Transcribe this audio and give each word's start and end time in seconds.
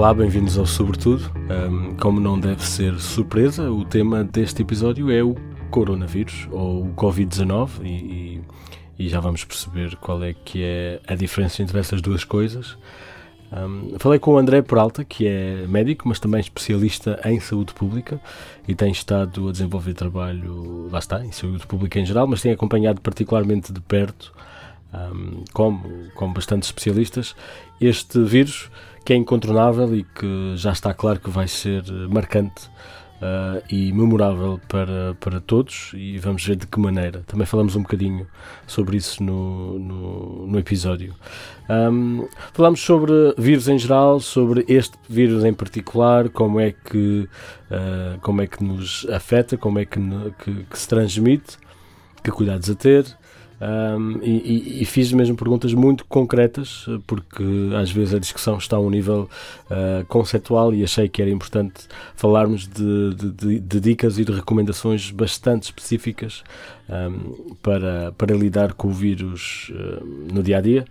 Olá, 0.00 0.14
bem-vindos 0.14 0.56
ao 0.56 0.64
Sobretudo. 0.64 1.30
Um, 1.50 1.94
como 1.94 2.18
não 2.18 2.40
deve 2.40 2.66
ser 2.66 2.98
surpresa, 2.98 3.70
o 3.70 3.84
tema 3.84 4.24
deste 4.24 4.62
episódio 4.62 5.10
é 5.10 5.22
o 5.22 5.34
coronavírus 5.70 6.48
ou 6.50 6.86
o 6.86 6.94
Covid-19 6.94 7.84
e, 7.84 8.40
e, 8.98 9.08
já 9.10 9.20
vamos 9.20 9.44
perceber 9.44 9.96
qual 9.96 10.24
é 10.24 10.32
que 10.32 10.64
é 10.64 11.02
a 11.06 11.14
diferença 11.14 11.62
entre 11.62 11.78
essas 11.78 12.00
duas 12.00 12.24
coisas. 12.24 12.78
Um, 13.52 13.98
falei 13.98 14.18
com 14.18 14.32
o 14.32 14.38
André 14.38 14.62
Peralta, 14.62 15.04
que 15.04 15.26
é 15.26 15.66
médico, 15.68 16.08
mas 16.08 16.18
também 16.18 16.40
especialista 16.40 17.20
em 17.26 17.38
saúde 17.38 17.74
pública 17.74 18.18
e 18.66 18.74
tem 18.74 18.90
estado 18.90 19.50
a 19.50 19.52
desenvolver 19.52 19.92
trabalho, 19.92 20.88
lá 20.90 20.98
está, 20.98 21.22
em 21.22 21.30
saúde 21.30 21.66
pública 21.66 22.00
em 22.00 22.06
geral, 22.06 22.26
mas 22.26 22.40
tem 22.40 22.52
acompanhado 22.52 23.02
particularmente 23.02 23.70
de 23.70 23.82
perto, 23.82 24.32
um, 24.94 25.44
como, 25.52 26.10
como 26.14 26.32
bastantes 26.32 26.70
especialistas, 26.70 27.36
este 27.78 28.18
vírus 28.24 28.70
que 29.04 29.12
é 29.12 29.16
incontornável 29.16 29.94
e 29.94 30.04
que 30.04 30.54
já 30.56 30.72
está 30.72 30.92
claro 30.94 31.20
que 31.20 31.30
vai 31.30 31.48
ser 31.48 31.82
marcante 32.08 32.68
uh, 33.20 33.62
e 33.70 33.92
memorável 33.92 34.60
para, 34.68 35.14
para 35.20 35.40
todos 35.40 35.92
e 35.94 36.18
vamos 36.18 36.44
ver 36.44 36.56
de 36.56 36.66
que 36.66 36.80
maneira. 36.80 37.22
Também 37.26 37.46
falamos 37.46 37.76
um 37.76 37.82
bocadinho 37.82 38.26
sobre 38.66 38.96
isso 38.96 39.22
no, 39.22 39.78
no, 39.78 40.46
no 40.46 40.58
episódio. 40.58 41.14
Um, 41.68 42.26
falamos 42.52 42.80
sobre 42.80 43.12
vírus 43.38 43.68
em 43.68 43.78
geral, 43.78 44.20
sobre 44.20 44.64
este 44.68 44.96
vírus 45.08 45.44
em 45.44 45.54
particular, 45.54 46.28
como 46.28 46.58
é 46.58 46.72
que, 46.72 47.28
uh, 47.70 48.18
como 48.20 48.42
é 48.42 48.46
que 48.46 48.62
nos 48.64 49.06
afeta, 49.10 49.56
como 49.56 49.78
é 49.78 49.84
que, 49.84 50.00
que, 50.42 50.64
que 50.64 50.78
se 50.78 50.88
transmite, 50.88 51.58
que 52.22 52.30
cuidados 52.30 52.68
a 52.68 52.74
ter, 52.74 53.06
um, 53.60 54.18
e, 54.22 54.80
e, 54.80 54.84
fiz 54.86 55.12
mesmo 55.12 55.36
perguntas 55.36 55.74
muito 55.74 56.06
concretas, 56.06 56.86
porque 57.06 57.44
às 57.78 57.90
vezes 57.90 58.14
a 58.14 58.18
discussão 58.18 58.56
está 58.56 58.76
a 58.76 58.80
um 58.80 58.88
nível 58.88 59.28
uh, 59.66 60.04
conceptual 60.06 60.72
e 60.72 60.82
achei 60.82 61.10
que 61.10 61.20
era 61.20 61.30
importante 61.30 61.86
falarmos 62.16 62.66
de, 62.66 63.14
de, 63.14 63.60
de 63.60 63.80
dicas 63.80 64.18
e 64.18 64.24
de 64.24 64.32
recomendações 64.32 65.10
bastante 65.10 65.64
específicas 65.64 66.42
um, 66.88 67.54
para, 67.56 68.12
para 68.12 68.34
lidar 68.34 68.72
com 68.72 68.88
o 68.88 68.92
vírus 68.92 69.70
uh, 69.74 70.32
no 70.32 70.42
dia 70.42 70.56
a 70.56 70.60
dia, 70.62 70.86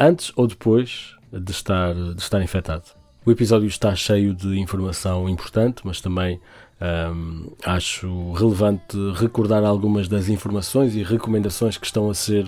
antes 0.00 0.32
ou 0.36 0.46
depois 0.46 1.14
de 1.30 1.52
estar, 1.52 1.92
de 1.94 2.22
estar 2.22 2.40
infectado. 2.42 2.84
O 3.26 3.30
episódio 3.30 3.66
está 3.66 3.94
cheio 3.94 4.32
de 4.32 4.58
informação 4.58 5.28
importante, 5.28 5.82
mas 5.84 6.00
também 6.00 6.40
um, 6.78 7.52
acho 7.64 8.32
relevante 8.32 8.96
recordar 9.14 9.64
algumas 9.64 10.08
das 10.08 10.28
informações 10.28 10.94
e 10.94 11.02
recomendações 11.02 11.78
que 11.78 11.86
estão 11.86 12.10
a 12.10 12.14
ser 12.14 12.44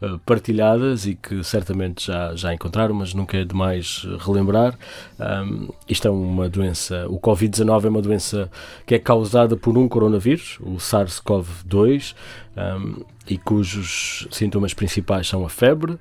uh, 0.00 0.18
partilhadas 0.20 1.04
e 1.04 1.16
que 1.16 1.42
certamente 1.42 2.06
já, 2.06 2.34
já 2.36 2.54
encontraram, 2.54 2.94
mas 2.94 3.12
nunca 3.12 3.36
é 3.36 3.44
demais 3.44 4.06
relembrar. 4.20 4.78
Um, 5.18 5.68
isto 5.88 6.06
é 6.06 6.10
uma 6.10 6.48
doença, 6.48 7.06
o 7.08 7.18
Covid-19 7.18 7.84
é 7.84 7.88
uma 7.88 8.02
doença 8.02 8.50
que 8.86 8.94
é 8.94 8.98
causada 9.00 9.56
por 9.56 9.76
um 9.76 9.88
coronavírus, 9.88 10.58
o 10.60 10.76
SARS-CoV-2, 10.76 12.14
um, 12.56 13.04
e 13.28 13.36
cujos 13.36 14.28
sintomas 14.30 14.74
principais 14.74 15.26
são 15.26 15.44
a 15.44 15.48
febre, 15.48 15.98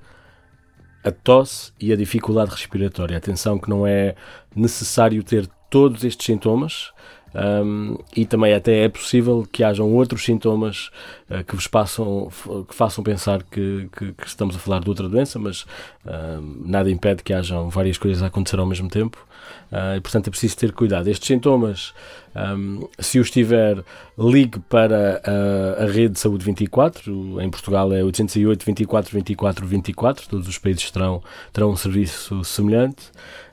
a 1.03 1.11
tosse 1.11 1.71
e 1.79 1.91
a 1.91 1.95
dificuldade 1.95 2.51
respiratória. 2.51 3.17
Atenção 3.17 3.57
que 3.57 3.69
não 3.69 3.87
é 3.87 4.15
necessário 4.55 5.23
ter 5.23 5.47
todos 5.69 6.03
estes 6.03 6.25
sintomas, 6.25 6.91
um, 7.33 7.97
e 8.15 8.25
também 8.25 8.53
até 8.53 8.83
é 8.83 8.89
possível 8.89 9.47
que 9.49 9.63
hajam 9.63 9.89
outros 9.93 10.23
sintomas 10.23 10.89
uh, 11.29 11.43
que 11.45 11.55
vos 11.55 11.67
passam, 11.67 12.29
que 12.67 12.75
façam 12.75 13.03
pensar 13.03 13.43
que, 13.43 13.89
que, 13.97 14.11
que, 14.11 14.27
estamos 14.27 14.55
a 14.55 14.59
falar 14.59 14.81
de 14.81 14.89
outra 14.89 15.07
doença, 15.07 15.39
mas 15.39 15.61
uh, 16.05 16.41
nada 16.65 16.91
impede 16.91 17.23
que 17.23 17.33
hajam 17.33 17.69
várias 17.69 17.97
coisas 17.97 18.21
a 18.21 18.27
acontecer 18.27 18.59
ao 18.59 18.65
mesmo 18.65 18.89
tempo. 18.89 19.25
Uh, 19.71 19.97
e 19.97 20.01
portanto 20.01 20.27
é 20.27 20.29
preciso 20.29 20.57
ter 20.57 20.73
cuidado. 20.73 21.07
Estes 21.07 21.27
sintomas, 21.27 21.93
um, 22.35 22.87
se 22.99 23.19
os 23.19 23.31
tiver, 23.31 23.81
ligue 24.17 24.59
para 24.69 25.21
a, 25.23 25.83
a 25.83 25.85
rede 25.85 26.15
de 26.15 26.19
saúde 26.19 26.43
24, 26.43 27.41
em 27.41 27.49
Portugal 27.49 27.93
é 27.93 28.03
808 28.03 28.65
24 28.65 29.13
24 29.13 29.65
24, 29.65 30.29
todos 30.29 30.47
os 30.47 30.57
países 30.57 30.91
terão, 30.91 31.23
terão 31.53 31.71
um 31.71 31.75
serviço 31.77 32.43
semelhante. 32.43 33.09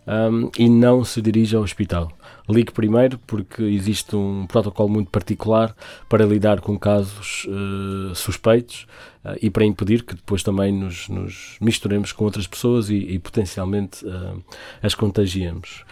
Um, 0.06 0.50
e 0.58 0.70
não 0.70 1.04
se 1.04 1.20
dirija 1.20 1.58
ao 1.58 1.62
hospital 1.62 2.10
ligue 2.48 2.72
primeiro, 2.72 3.18
porque 3.26 3.62
existe 3.62 4.16
um 4.16 4.46
protocolo 4.46 4.88
muito 4.88 5.10
particular 5.10 5.74
para 6.08 6.24
lidar 6.24 6.60
com 6.60 6.78
casos 6.78 7.46
uh, 7.46 8.14
suspeitos 8.14 8.86
uh, 9.24 9.36
e 9.42 9.50
para 9.50 9.64
impedir 9.64 10.02
que 10.02 10.14
depois 10.14 10.42
também 10.42 10.72
nos, 10.72 11.08
nos 11.08 11.56
misturemos 11.60 12.12
com 12.12 12.24
outras 12.24 12.46
pessoas 12.46 12.88
e, 12.88 12.96
e 12.96 13.18
potencialmente 13.18 14.04
uh, 14.06 14.42
as 14.82 14.94
contagiemos. 14.94 15.84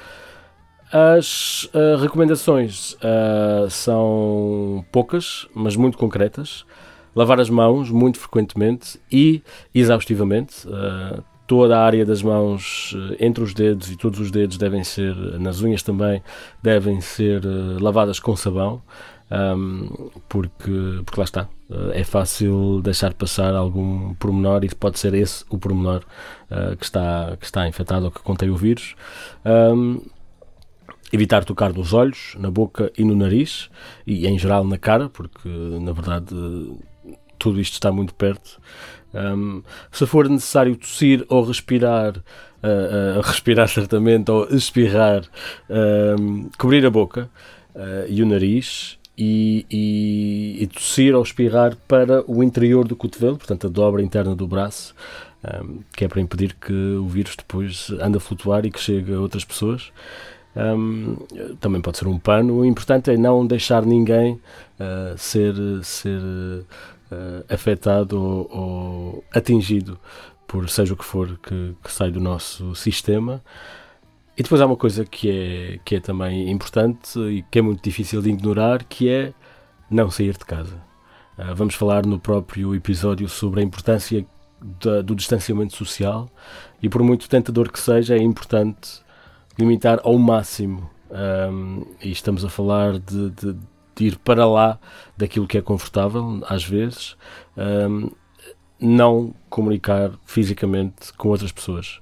As 0.93 1.69
recomendações 2.01 2.97
são 3.71 4.85
poucas, 4.93 5.49
mas 5.53 5.75
muito 5.75 5.99
concretas. 5.99 6.65
Lavar 7.13 7.41
as 7.41 7.51
mãos 7.51 7.91
muito 7.91 8.21
frequentemente 8.21 8.97
e 9.11 9.43
exaustivamente 9.75 10.65
toda 11.47 11.79
a 11.79 11.85
área 11.85 12.05
das 12.05 12.23
mãos 12.23 12.95
eh, 12.97 13.27
entre 13.27 13.43
os 13.43 13.55
dedos 13.55 13.91
e 13.91 13.97
todos 13.97 14.19
os 14.19 14.31
dedos 14.31 14.59
devem 14.59 14.83
ser, 14.83 15.15
nas 15.39 15.61
unhas 15.61 15.83
também, 15.83 16.23
devem 16.63 17.01
ser 17.01 17.45
uh, 17.45 17.83
lavadas 17.83 18.19
com 18.19 18.35
sabão, 18.37 18.83
um, 19.31 20.11
porque, 20.29 21.01
porque 21.05 21.21
lá 21.21 21.25
está, 21.25 21.49
uh, 21.71 21.91
é 21.93 22.05
fácil 22.05 22.81
deixar 22.83 23.15
passar 23.15 23.55
algum 23.55 24.15
pormenor 24.15 24.65
e 24.65 24.69
pode 24.75 24.99
ser 24.99 25.15
esse 25.15 25.45
o 25.49 25.59
pormenor 25.59 26.03
uh, 26.51 26.77
que, 26.77 26.85
está, 26.85 27.37
que 27.39 27.45
está 27.45 27.69
infectado 27.69 28.07
ou 28.07 28.11
que 28.11 28.21
contém 28.21 28.51
o 28.51 28.57
vírus. 28.57 28.95
Um, 29.45 30.01
evitar 31.13 31.45
tocar 31.45 31.73
nos 31.73 31.93
olhos, 31.93 32.35
na 32.39 32.51
boca 32.51 32.93
e 32.99 33.05
no 33.05 33.15
nariz 33.15 33.71
e 34.07 34.27
em 34.27 34.37
geral 34.39 34.65
na 34.65 34.77
cara, 34.77 35.09
porque 35.09 35.49
na 35.49 35.93
verdade 35.93 36.35
tudo 37.39 37.61
isto 37.61 37.75
está 37.75 37.93
muito 37.93 38.15
perto. 38.15 38.61
Um, 39.17 39.63
se 39.91 40.07
for 40.07 40.29
necessário 40.29 40.77
tossir 40.77 41.25
ou 41.29 41.43
respirar, 41.45 42.19
uh, 42.19 43.19
uh, 43.19 43.21
respirar 43.25 43.69
certamente 43.69 44.31
ou 44.31 44.47
espirrar, 44.51 45.23
um, 45.71 46.51
cobrir 46.59 46.85
a 46.85 46.91
boca 46.91 47.31
uh, 47.75 48.07
e 48.09 48.23
o 48.23 48.27
nariz 48.27 48.99
e, 49.17 49.65
e, 49.71 50.63
e, 50.63 50.67
tossir 50.67 51.15
ou 51.15 51.23
espirrar 51.23 51.75
para 51.89 52.23
o 52.31 52.43
interior 52.43 52.87
do 52.87 52.95
cotovelo, 52.95 53.39
portanto 53.39 53.67
a 53.67 53.71
dobra 53.71 54.03
interna 54.03 54.37
do 54.37 54.47
braço, 54.47 54.95
um, 55.43 55.79
que 55.97 56.05
é 56.05 56.09
para 56.09 56.21
impedir 56.21 56.55
que 56.55 56.73
o 56.73 57.07
vírus 57.07 57.35
depois 57.37 57.91
ande 58.01 58.19
a 58.19 58.21
flutuar 58.21 58.67
e 58.67 58.71
que 58.71 58.81
chegue 58.81 59.15
a 59.15 59.21
outras 59.21 59.45
pessoas. 59.45 59.91
Um, 60.55 61.17
também 61.61 61.83
pode 61.83 61.99
ser 61.99 62.09
um 62.09 62.19
pano. 62.19 62.61
O 62.61 62.65
importante 62.65 63.11
é 63.11 63.17
não 63.17 63.47
deixar 63.47 63.85
ninguém 63.85 64.41
uh, 64.81 65.17
ser, 65.17 65.55
ser 65.83 66.19
uh, 67.11 67.45
afetado 67.53 68.21
ou, 68.21 68.51
ou, 68.51 69.25
atingido 69.33 69.99
por 70.47 70.69
seja 70.69 70.95
o 70.95 70.97
que 70.97 71.05
for 71.05 71.39
que, 71.39 71.75
que, 71.83 71.93
sai 71.93 72.11
do 72.11 72.21
nosso 72.21 72.75
sistema. 72.75 73.43
E 74.37 74.43
depois 74.43 74.61
há 74.61 74.67
uma 74.67 74.77
coisa 74.77 75.05
que 75.05 75.31
é, 75.31 75.79
que 75.85 75.97
é 75.97 76.01
também 76.01 76.51
importante 76.51 77.19
e 77.19 77.43
que 77.51 77.59
é 77.59 77.63
muito 77.63 77.83
difícil 77.83 78.21
de 78.21 78.31
ignorar, 78.31 78.85
que 78.85 79.09
é 79.09 79.33
não 79.91 80.11
sair 80.11 80.33
de 80.33 80.45
casa. 80.45 80.77
Uh, 81.39 81.55
vamos 81.55 81.75
falar 81.75 82.07
no 82.07 82.19
próprio 82.19 82.75
episódio 82.75 83.29
sobre 83.29 83.61
a 83.61 83.65
importância 83.65 84.25
da, 84.83 85.03
do 85.03 85.15
distanciamento 85.15 85.77
social 85.77 86.29
e 86.83 86.89
por 86.89 87.03
muito 87.03 87.29
tentador 87.29 87.71
que 87.71 87.79
seja, 87.79 88.15
é 88.15 88.23
importante 88.23 89.01
limitar 89.59 90.01
ao 90.03 90.19
máximo. 90.19 90.91
Um, 91.09 91.87
e 92.03 92.11
estamos 92.11 92.45
a 92.45 92.49
falar 92.49 92.99
de 92.99 93.31
de 93.31 93.57
ir 94.05 94.19
para 94.19 94.47
lá 94.47 94.79
daquilo 95.17 95.47
que 95.47 95.59
é 95.59 95.63
confortável, 95.63 96.41
às 96.49 96.65
vezes, 96.65 97.17
um, 97.57 98.11
não 98.81 99.35
comunicar 99.49 100.13
fisicamente 100.25 101.13
com 101.17 101.29
outras 101.29 101.53
pessoas. 101.53 102.01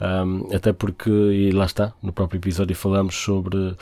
Um, 0.00 0.54
até 0.54 0.72
porque, 0.72 1.10
e 1.10 1.52
lá 1.52 1.64
está, 1.64 1.92
no 2.02 2.12
próprio 2.12 2.38
episódio 2.38 2.74
falamos 2.74 3.14
sobre 3.14 3.56
uh, 3.56 3.76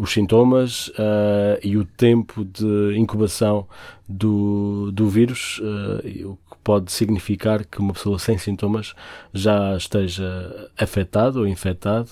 os 0.00 0.12
sintomas 0.12 0.88
uh, 0.88 1.58
e 1.62 1.76
o 1.76 1.84
tempo 1.84 2.44
de 2.44 2.94
incubação 2.96 3.66
do, 4.08 4.90
do 4.92 5.08
vírus, 5.08 5.60
uh, 5.60 6.36
pode 6.66 6.90
significar 6.90 7.64
que 7.64 7.78
uma 7.78 7.92
pessoa 7.92 8.18
sem 8.18 8.36
sintomas 8.36 8.92
já 9.32 9.76
esteja 9.76 10.68
afetado 10.76 11.38
ou 11.38 11.46
infectado 11.46 12.10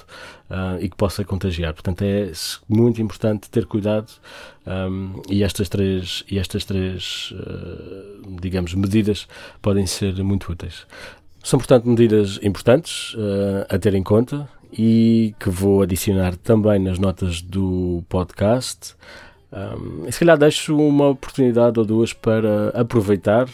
e 0.81 0.89
que 0.89 0.97
possa 0.97 1.25
contagiar. 1.25 1.75
Portanto, 1.75 2.03
é 2.03 2.31
muito 2.69 3.03
importante 3.03 3.51
ter 3.51 3.67
cuidado 3.67 4.13
um, 4.65 5.21
e 5.29 5.43
estas 5.43 5.69
três, 5.69 6.23
e 6.31 6.39
estas 6.39 6.65
três 6.65 7.35
digamos, 8.41 8.75
medidas 8.75 9.27
podem 9.61 9.87
ser 9.89 10.23
muito 10.23 10.53
úteis. 10.53 10.87
São, 11.43 11.59
portanto, 11.59 11.89
medidas 11.89 12.39
importantes 12.41 13.15
uh, 13.15 13.67
a 13.69 13.77
ter 13.77 13.95
em 13.95 14.05
conta 14.05 14.49
e 14.73 15.35
que 15.39 15.51
vou 15.51 15.83
adicionar 15.83 16.37
também 16.37 16.79
nas 16.79 16.99
notas 16.99 17.43
do 17.43 18.03
podcast. 18.09 18.95
Um, 19.55 20.11
se 20.11 20.19
calhar 20.19 20.37
deixo 20.37 20.77
uma 20.77 21.11
oportunidade 21.11 21.79
ou 21.79 21.85
duas 21.85 22.13
para 22.13 22.71
aproveitar 22.71 23.49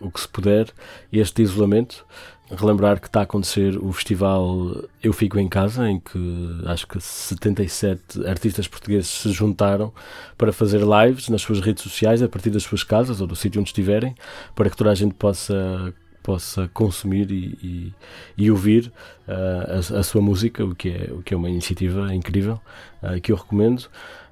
o 0.00 0.10
que 0.10 0.20
se 0.20 0.28
puder 0.28 0.68
este 1.12 1.42
isolamento. 1.42 2.06
Relembrar 2.48 3.00
que 3.00 3.08
está 3.08 3.20
a 3.20 3.22
acontecer 3.24 3.76
o 3.76 3.92
festival 3.92 4.84
Eu 5.02 5.12
Fico 5.12 5.36
em 5.36 5.48
Casa, 5.48 5.90
em 5.90 5.98
que 5.98 6.60
acho 6.66 6.86
que 6.86 7.00
77 7.00 8.24
artistas 8.24 8.68
portugueses 8.68 9.08
se 9.08 9.32
juntaram 9.32 9.92
para 10.38 10.52
fazer 10.52 10.80
lives 10.80 11.28
nas 11.28 11.42
suas 11.42 11.60
redes 11.60 11.82
sociais, 11.82 12.22
a 12.22 12.28
partir 12.28 12.50
das 12.50 12.62
suas 12.62 12.84
casas 12.84 13.20
ou 13.20 13.26
do 13.26 13.34
sítio 13.34 13.60
onde 13.60 13.70
estiverem, 13.70 14.14
para 14.54 14.70
que 14.70 14.76
toda 14.76 14.92
a 14.92 14.94
gente 14.94 15.14
possa 15.14 15.92
possa 16.22 16.68
consumir 16.74 17.30
e, 17.30 17.56
e, 17.62 17.94
e 18.36 18.50
ouvir 18.50 18.92
uh, 19.28 19.94
a, 19.94 20.00
a, 20.00 20.02
sua 20.02 20.20
música, 20.20 20.64
o 20.64 20.74
que 20.74 20.90
é, 20.90 21.12
o 21.12 21.22
que 21.22 21.32
é 21.32 21.36
uma 21.36 21.48
iniciativa 21.48 22.12
incrível 22.12 22.60
uh, 23.00 23.20
que 23.20 23.30
eu 23.30 23.36
recomendo. 23.36 23.88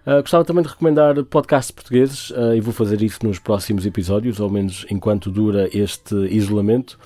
Uh, 0.06 0.21
gostava 0.21 0.45
também 0.45 0.62
de 0.62 0.69
recomendar 0.69 1.23
podcasts 1.25 1.71
portugueses 1.71 2.33
e 2.55 2.61
vou 2.61 2.73
fazer 2.73 3.01
isso 3.03 3.21
nos 3.23 3.39
próximos 3.39 3.87
episódios, 3.87 4.41
ao 4.41 4.51
menos 4.51 4.85
enquanto 4.91 5.31
dura 5.31 5.69
este 5.73 6.15
isolamento. 6.31 6.99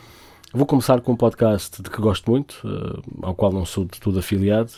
Vou 0.51 0.65
começar 0.65 1.03
com 1.03 1.13
um 1.13 1.17
podcast 1.17 1.83
de 1.83 1.91
que 1.91 2.01
gosto 2.01 2.31
muito, 2.31 2.55
uh, 2.65 3.03
ao 3.21 3.35
qual 3.35 3.53
não 3.53 3.67
sou 3.67 3.85
de 3.85 4.01
tudo 4.01 4.19
afiliado, 4.19 4.73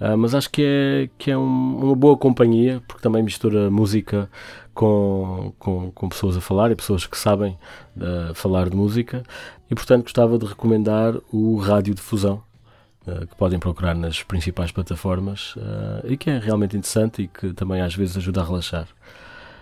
uh, 0.00 0.16
mas 0.16 0.32
acho 0.32 0.48
que 0.48 0.62
é, 0.62 1.10
que 1.18 1.32
é 1.32 1.36
um, 1.36 1.76
uma 1.86 1.96
boa 1.96 2.16
companhia, 2.16 2.80
porque 2.86 3.02
também 3.02 3.20
mistura 3.20 3.68
música 3.68 4.30
com, 4.72 5.52
com, 5.58 5.90
com 5.90 6.08
pessoas 6.08 6.36
a 6.36 6.40
falar 6.40 6.70
e 6.70 6.76
pessoas 6.76 7.04
que 7.04 7.18
sabem 7.18 7.58
uh, 7.96 8.32
falar 8.32 8.70
de 8.70 8.76
música, 8.76 9.24
e 9.68 9.74
portanto 9.74 10.04
gostava 10.04 10.38
de 10.38 10.46
recomendar 10.46 11.16
o 11.32 11.56
Rádio 11.56 11.96
Difusão, 11.96 12.40
que 13.28 13.36
podem 13.36 13.58
procurar 13.58 13.94
nas 13.94 14.22
principais 14.22 14.70
plataformas 14.70 15.54
e 16.04 16.16
que 16.16 16.30
é 16.30 16.38
realmente 16.38 16.76
interessante 16.76 17.22
e 17.22 17.28
que 17.28 17.52
também 17.52 17.80
às 17.80 17.94
vezes 17.94 18.16
ajuda 18.16 18.40
a 18.40 18.44
relaxar. 18.44 18.88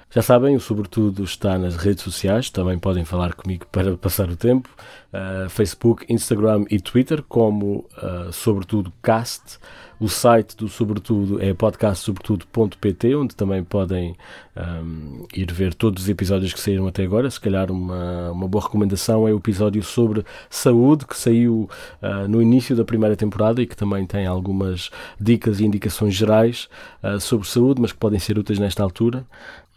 Já 0.08 0.22
sabem, 0.22 0.54
o 0.54 0.60
Sobretudo 0.60 1.24
está 1.24 1.58
nas 1.58 1.76
redes 1.76 2.02
sociais, 2.02 2.48
também 2.48 2.78
podem 2.78 3.04
falar 3.04 3.34
comigo 3.34 3.66
para 3.70 3.96
passar 3.96 4.30
o 4.30 4.36
tempo. 4.36 4.70
Uh, 5.12 5.48
Facebook, 5.48 6.06
Instagram 6.08 6.64
e 6.70 6.80
Twitter, 6.80 7.22
como 7.22 7.84
uh, 8.02 8.32
Sobretudo 8.32 8.92
Cast. 9.02 9.58
O 9.98 10.08
site 10.08 10.56
do 10.56 10.68
Sobretudo 10.68 11.42
é 11.42 11.54
podcastsobretudo.pt, 11.54 13.14
onde 13.16 13.34
também 13.34 13.64
podem 13.64 14.14
um, 14.54 15.26
ir 15.34 15.50
ver 15.50 15.72
todos 15.72 16.02
os 16.02 16.08
episódios 16.08 16.52
que 16.52 16.60
saíram 16.60 16.86
até 16.86 17.02
agora. 17.02 17.30
Se 17.30 17.40
calhar 17.40 17.70
uma, 17.70 18.30
uma 18.30 18.46
boa 18.46 18.62
recomendação 18.62 19.26
é 19.26 19.32
o 19.32 19.38
episódio 19.38 19.82
sobre 19.82 20.22
saúde, 20.50 21.06
que 21.06 21.16
saiu 21.16 21.68
uh, 22.02 22.28
no 22.28 22.42
início 22.42 22.76
da 22.76 22.84
primeira 22.84 23.16
temporada 23.16 23.62
e 23.62 23.66
que 23.66 23.76
também 23.76 24.06
tem 24.06 24.26
algumas 24.26 24.90
dicas 25.18 25.60
e 25.60 25.64
indicações 25.64 26.14
gerais 26.14 26.68
uh, 27.02 27.18
sobre 27.18 27.48
saúde, 27.48 27.80
mas 27.80 27.90
que 27.90 27.98
podem 27.98 28.18
ser 28.18 28.38
úteis 28.38 28.58
nesta 28.58 28.82
altura 28.82 29.26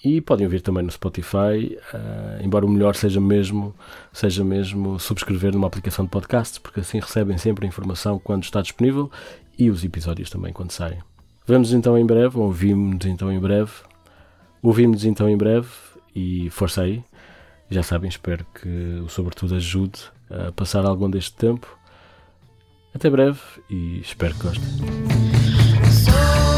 e 0.03 0.21
podem 0.21 0.45
ouvir 0.45 0.61
também 0.61 0.83
no 0.83 0.91
Spotify, 0.91 1.77
uh, 1.93 2.43
embora 2.43 2.65
o 2.65 2.69
melhor 2.69 2.95
seja 2.95 3.19
mesmo, 3.19 3.75
seja 4.13 4.43
mesmo 4.43 4.99
subscrever 4.99 5.53
numa 5.53 5.67
aplicação 5.67 6.05
de 6.05 6.11
podcast, 6.11 6.59
porque 6.61 6.79
assim 6.79 6.99
recebem 6.99 7.37
sempre 7.37 7.65
a 7.65 7.67
informação 7.67 8.17
quando 8.17 8.43
está 8.43 8.61
disponível 8.61 9.11
e 9.57 9.69
os 9.69 9.83
episódios 9.83 10.29
também 10.29 10.53
quando 10.53 10.71
saem. 10.71 10.99
Vemos 11.45 11.73
então 11.73 11.97
em 11.97 12.05
breve, 12.05 12.37
ouvimos 12.37 13.05
então 13.05 13.31
em 13.31 13.39
breve, 13.39 13.71
ouvimos 14.61 15.03
então 15.03 15.27
em 15.27 15.35
breve 15.35 15.67
e 16.15 16.49
força 16.49 16.83
aí. 16.83 17.03
Já 17.69 17.83
sabem, 17.83 18.09
espero 18.09 18.45
que 18.59 19.01
o 19.03 19.09
Sobretudo 19.09 19.55
ajude 19.55 19.99
a 20.29 20.51
passar 20.51 20.85
algum 20.85 21.09
deste 21.09 21.33
tempo. 21.33 21.67
Até 22.93 23.09
breve 23.09 23.39
e 23.69 23.99
espero 23.99 24.33
que 24.35 24.43
gostem. 24.43 26.48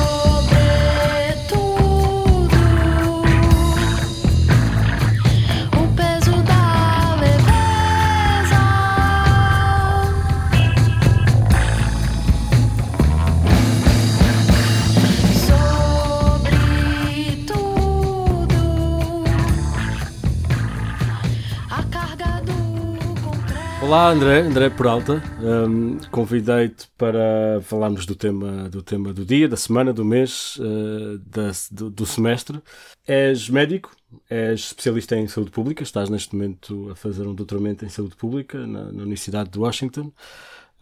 Olá 23.92 24.10
André, 24.10 24.40
André 24.40 24.70
Peralta, 24.70 25.22
um, 25.44 25.98
convidei-te 26.12 26.88
para 26.98 27.60
falarmos 27.62 28.06
do 28.06 28.16
tema, 28.16 28.70
do 28.70 28.82
tema 28.82 29.12
do 29.12 29.26
dia, 29.26 29.50
da 29.50 29.58
semana, 29.58 29.92
do 29.92 30.06
mês, 30.06 30.56
uh, 30.60 31.18
da, 31.18 31.52
do, 31.70 31.90
do, 31.90 32.06
semestre. 32.06 32.62
És 33.06 33.50
médico, 33.50 33.92
és 34.30 34.62
especialista 34.62 35.18
em 35.18 35.28
saúde 35.28 35.52
pública, 35.52 35.84
estás 35.84 36.10
neste 36.10 36.34
momento 36.34 36.90
a 36.90 36.96
fazer 36.96 37.28
um 37.28 37.36
doutoramento 37.36 37.84
em 37.84 37.90
saúde 37.90 38.16
pública 38.16 38.66
na, 38.66 38.94
na 38.94 39.02
Universidade 39.04 39.50
de 39.50 39.60
Washington. 39.60 40.10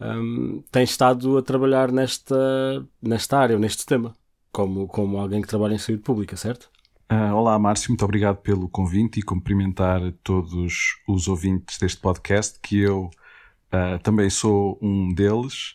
Um, 0.00 0.62
tens 0.70 0.90
estado 0.90 1.36
a 1.36 1.42
trabalhar 1.42 1.90
nesta, 1.90 2.86
nesta 3.02 3.40
área, 3.40 3.58
neste 3.58 3.84
tema, 3.86 4.14
como, 4.52 4.86
como 4.86 5.18
alguém 5.18 5.42
que 5.42 5.48
trabalha 5.48 5.74
em 5.74 5.78
saúde 5.78 6.04
pública, 6.04 6.36
certo? 6.36 6.70
Uh, 7.12 7.34
olá, 7.34 7.58
Márcio, 7.58 7.90
muito 7.90 8.04
obrigado 8.04 8.36
pelo 8.36 8.68
convite 8.68 9.18
e 9.18 9.22
cumprimentar 9.22 10.00
todos 10.22 10.94
os 11.08 11.26
ouvintes 11.26 11.76
deste 11.76 12.00
podcast, 12.00 12.60
que 12.62 12.78
eu 12.78 13.10
uh, 13.72 13.98
também 14.00 14.30
sou 14.30 14.78
um 14.80 15.12
deles. 15.12 15.74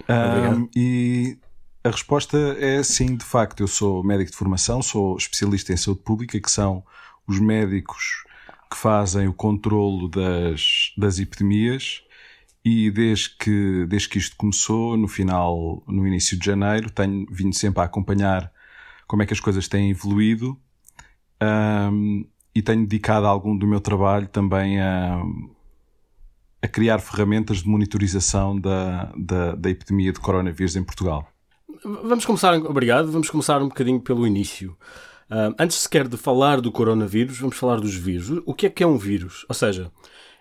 Uh, 0.00 0.68
e 0.76 1.38
a 1.82 1.88
resposta 1.88 2.36
é 2.60 2.82
sim, 2.82 3.16
de 3.16 3.24
facto. 3.24 3.62
Eu 3.62 3.66
sou 3.66 4.04
médico 4.04 4.30
de 4.30 4.36
formação, 4.36 4.82
sou 4.82 5.16
especialista 5.16 5.72
em 5.72 5.76
saúde 5.78 6.02
pública, 6.02 6.38
que 6.38 6.50
são 6.50 6.84
os 7.26 7.40
médicos 7.40 8.26
que 8.70 8.76
fazem 8.76 9.26
o 9.26 9.32
controlo 9.32 10.06
das, 10.06 10.92
das 10.98 11.18
epidemias. 11.18 12.02
E 12.62 12.90
desde 12.90 13.30
que, 13.38 13.86
desde 13.86 14.10
que 14.10 14.18
isto 14.18 14.36
começou, 14.36 14.98
no 14.98 15.08
final, 15.08 15.82
no 15.86 16.06
início 16.06 16.38
de 16.38 16.44
janeiro, 16.44 16.90
tenho 16.90 17.26
vindo 17.30 17.54
sempre 17.54 17.80
a 17.80 17.84
acompanhar 17.84 18.52
como 19.06 19.22
é 19.22 19.26
que 19.26 19.32
as 19.32 19.40
coisas 19.40 19.66
têm 19.66 19.90
evoluído 19.90 20.60
um, 21.44 22.24
e 22.54 22.62
tenho 22.62 22.86
dedicado 22.86 23.26
algum 23.26 23.56
do 23.56 23.66
meu 23.66 23.80
trabalho 23.80 24.28
também 24.28 24.80
a, 24.80 25.22
a 26.62 26.68
criar 26.68 26.98
ferramentas 26.98 27.58
de 27.58 27.68
monitorização 27.68 28.58
da, 28.58 29.12
da, 29.16 29.54
da, 29.54 29.70
epidemia 29.70 30.12
de 30.12 30.20
coronavírus 30.20 30.76
em 30.76 30.84
Portugal. 30.84 31.26
Vamos 31.84 32.24
começar, 32.24 32.54
obrigado, 32.54 33.10
vamos 33.10 33.28
começar 33.28 33.60
um 33.60 33.68
bocadinho 33.68 34.00
pelo 34.00 34.26
início. 34.26 34.76
Uh, 35.30 35.54
antes 35.58 35.78
sequer 35.78 36.06
de 36.06 36.16
falar 36.16 36.60
do 36.60 36.70
coronavírus, 36.70 37.38
vamos 37.38 37.56
falar 37.56 37.80
dos 37.80 37.94
vírus. 37.94 38.40
O 38.46 38.54
que 38.54 38.66
é 38.66 38.70
que 38.70 38.82
é 38.82 38.86
um 38.86 38.96
vírus? 38.96 39.44
Ou 39.48 39.54
seja, 39.54 39.90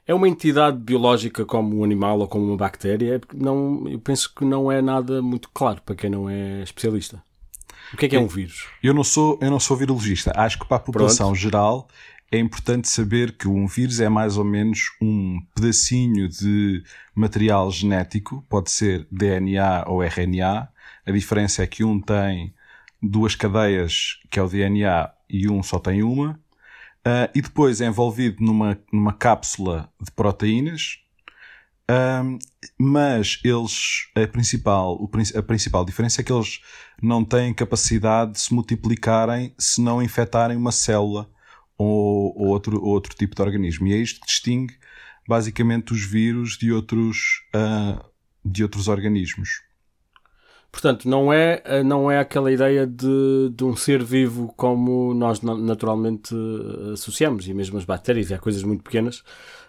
é 0.05 0.13
uma 0.13 0.27
entidade 0.27 0.77
biológica 0.77 1.45
como 1.45 1.79
um 1.79 1.83
animal 1.83 2.19
ou 2.19 2.27
como 2.27 2.45
uma 2.45 2.57
bactéria? 2.57 3.19
Não, 3.33 3.87
eu 3.87 3.99
penso 3.99 4.33
que 4.33 4.45
não 4.45 4.71
é 4.71 4.81
nada 4.81 5.21
muito 5.21 5.49
claro 5.53 5.81
para 5.81 5.95
quem 5.95 6.09
não 6.09 6.29
é 6.29 6.61
especialista. 6.61 7.23
O 7.93 7.97
que 7.97 8.05
é 8.05 8.09
que 8.09 8.15
é 8.15 8.19
um 8.19 8.27
vírus? 8.27 8.67
Eu 8.81 8.93
não 8.93 9.03
sou, 9.03 9.37
eu 9.41 9.51
não 9.51 9.59
sou 9.59 9.77
virologista. 9.77 10.31
Acho 10.35 10.57
que 10.57 10.65
para 10.65 10.77
a 10.77 10.79
população 10.79 11.27
Pronto. 11.27 11.39
geral 11.39 11.87
é 12.31 12.39
importante 12.39 12.89
saber 12.89 13.37
que 13.37 13.47
um 13.47 13.67
vírus 13.67 13.99
é 13.99 14.09
mais 14.09 14.37
ou 14.37 14.43
menos 14.43 14.91
um 14.99 15.39
pedacinho 15.55 16.27
de 16.27 16.83
material 17.13 17.69
genético, 17.69 18.43
pode 18.49 18.71
ser 18.71 19.07
DNA 19.11 19.85
ou 19.87 20.01
RNA. 20.01 20.67
A 21.05 21.11
diferença 21.11 21.61
é 21.61 21.67
que 21.67 21.83
um 21.83 22.01
tem 22.01 22.51
duas 22.99 23.35
cadeias, 23.35 24.19
que 24.31 24.39
é 24.39 24.41
o 24.41 24.49
DNA, 24.49 25.11
e 25.29 25.47
um 25.47 25.61
só 25.61 25.77
tem 25.77 26.01
uma. 26.01 26.39
Uh, 27.05 27.29
e 27.35 27.41
depois 27.41 27.81
é 27.81 27.85
envolvido 27.85 28.43
numa, 28.43 28.79
numa 28.91 29.13
cápsula 29.13 29.91
de 30.01 30.09
proteínas, 30.09 31.02
um, 31.89 32.39
mas 32.79 33.39
eles, 33.43 34.07
a 34.15 34.25
principal, 34.27 35.09
a 35.35 35.41
principal 35.43 35.83
diferença 35.83 36.21
é 36.21 36.23
que 36.23 36.31
eles 36.31 36.61
não 37.01 37.25
têm 37.25 37.53
capacidade 37.53 38.33
de 38.33 38.39
se 38.39 38.53
multiplicarem 38.53 39.53
se 39.57 39.81
não 39.81 40.01
infectarem 40.01 40.55
uma 40.55 40.71
célula 40.71 41.29
ou, 41.77 42.33
ou 42.37 42.47
outro, 42.47 42.81
outro 42.83 43.15
tipo 43.15 43.35
de 43.35 43.41
organismo. 43.41 43.87
E 43.87 43.93
é 43.93 43.97
isto 43.97 44.21
que 44.21 44.27
distingue 44.27 44.75
basicamente 45.27 45.93
os 45.93 46.03
vírus 46.05 46.57
de 46.57 46.71
outros, 46.71 47.43
uh, 47.53 48.03
de 48.43 48.63
outros 48.63 48.87
organismos. 48.87 49.61
Portanto, 50.71 51.07
não 51.07 51.31
é, 51.31 51.83
não 51.83 52.09
é 52.09 52.17
aquela 52.17 52.51
ideia 52.51 52.87
de, 52.87 53.51
de 53.55 53.63
um 53.63 53.75
ser 53.75 54.03
vivo 54.03 54.51
como 54.57 55.13
nós 55.13 55.39
naturalmente 55.41 56.33
associamos, 56.91 57.47
e 57.47 57.53
mesmo 57.53 57.77
as 57.77 57.85
bactérias, 57.85 58.31
e 58.31 58.33
há 58.33 58.39
coisas 58.39 58.63
muito 58.63 58.83
pequenas 58.83 59.23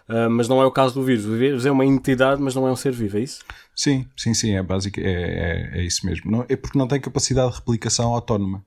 Uh, 0.07 0.29
mas 0.29 0.47
não 0.47 0.61
é 0.61 0.65
o 0.65 0.71
caso 0.71 0.93
do 0.93 1.03
vírus. 1.03 1.25
O 1.25 1.35
vírus 1.35 1.65
é 1.65 1.71
uma 1.71 1.85
entidade, 1.85 2.41
mas 2.41 2.53
não 2.53 2.67
é 2.67 2.71
um 2.71 2.75
ser 2.75 2.91
vivo, 2.91 3.17
é 3.17 3.21
isso? 3.21 3.43
Sim, 3.75 4.07
sim, 4.15 4.33
sim, 4.33 4.55
é 4.55 4.61
básico, 4.61 4.99
é, 4.99 5.03
é, 5.03 5.79
é 5.79 5.83
isso 5.83 6.05
mesmo. 6.05 6.29
Não, 6.29 6.45
é 6.47 6.55
porque 6.55 6.77
não 6.77 6.87
tem 6.87 6.99
capacidade 6.99 7.51
de 7.51 7.57
replicação 7.57 8.13
autónoma. 8.13 8.63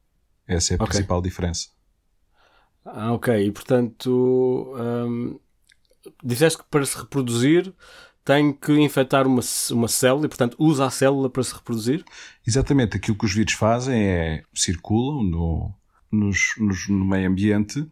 Essa 0.46 0.72
é 0.72 0.74
a 0.74 0.76
okay. 0.76 0.88
principal 0.88 1.22
diferença. 1.22 1.68
Ah, 2.84 3.12
ok. 3.12 3.46
E 3.46 3.52
portanto, 3.52 4.74
um, 4.76 5.38
disseste 6.24 6.58
que 6.58 6.64
para 6.70 6.84
se 6.84 6.96
reproduzir 6.96 7.72
tem 8.24 8.52
que 8.52 8.72
infectar 8.72 9.26
uma, 9.26 9.40
uma 9.70 9.88
célula 9.88 10.26
e, 10.26 10.28
portanto, 10.28 10.56
usa 10.58 10.86
a 10.86 10.90
célula 10.90 11.30
para 11.30 11.42
se 11.42 11.54
reproduzir? 11.54 12.04
Exatamente. 12.46 12.96
Aquilo 12.96 13.16
que 13.16 13.24
os 13.24 13.32
vírus 13.32 13.54
fazem 13.54 14.02
é 14.02 14.42
circulam 14.54 15.22
no, 15.22 15.74
nos, 16.10 16.54
nos, 16.58 16.88
no 16.88 17.04
meio 17.04 17.28
ambiente 17.28 17.86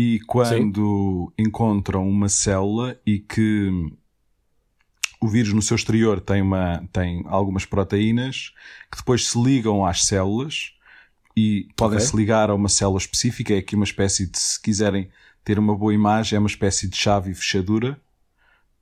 e 0.00 0.20
quando 0.28 1.32
Sim. 1.36 1.44
encontram 1.48 2.08
uma 2.08 2.28
célula 2.28 2.96
e 3.04 3.18
que 3.18 3.68
o 5.20 5.26
vírus 5.26 5.52
no 5.52 5.60
seu 5.60 5.74
exterior 5.74 6.20
tem, 6.20 6.40
uma, 6.40 6.86
tem 6.92 7.24
algumas 7.26 7.64
proteínas 7.64 8.52
que 8.92 8.98
depois 8.98 9.26
se 9.26 9.42
ligam 9.42 9.84
às 9.84 10.04
células 10.04 10.72
e 11.36 11.66
podem 11.74 11.96
okay. 11.96 12.08
se 12.08 12.16
ligar 12.16 12.48
a 12.48 12.54
uma 12.54 12.68
célula 12.68 12.98
específica. 12.98 13.52
É 13.52 13.58
aqui 13.58 13.74
uma 13.74 13.84
espécie 13.84 14.26
de, 14.30 14.38
se 14.38 14.62
quiserem 14.62 15.10
ter 15.42 15.58
uma 15.58 15.74
boa 15.76 15.92
imagem, 15.92 16.36
é 16.36 16.38
uma 16.38 16.46
espécie 16.46 16.86
de 16.86 16.96
chave 16.96 17.32
e 17.32 17.34
fechadura. 17.34 18.00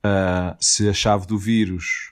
Uh, 0.05 0.55
se 0.59 0.87
a 0.87 0.93
chave 0.93 1.25
do 1.25 1.39
vírus 1.39 2.11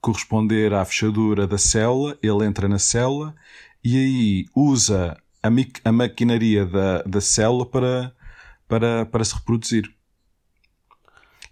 corresponder 0.00 0.74
à 0.74 0.84
fechadura 0.84 1.46
da 1.46 1.58
célula, 1.58 2.18
ele 2.20 2.44
entra 2.44 2.68
na 2.68 2.80
célula 2.80 3.36
e 3.84 3.96
aí 3.96 4.46
usa 4.52 5.16
a, 5.40 5.48
a 5.84 5.92
maquinaria 5.92 6.66
da, 6.66 7.02
da 7.02 7.20
célula 7.20 7.64
para, 7.64 8.12
para, 8.72 9.04
para 9.04 9.22
se 9.22 9.34
reproduzir. 9.34 9.94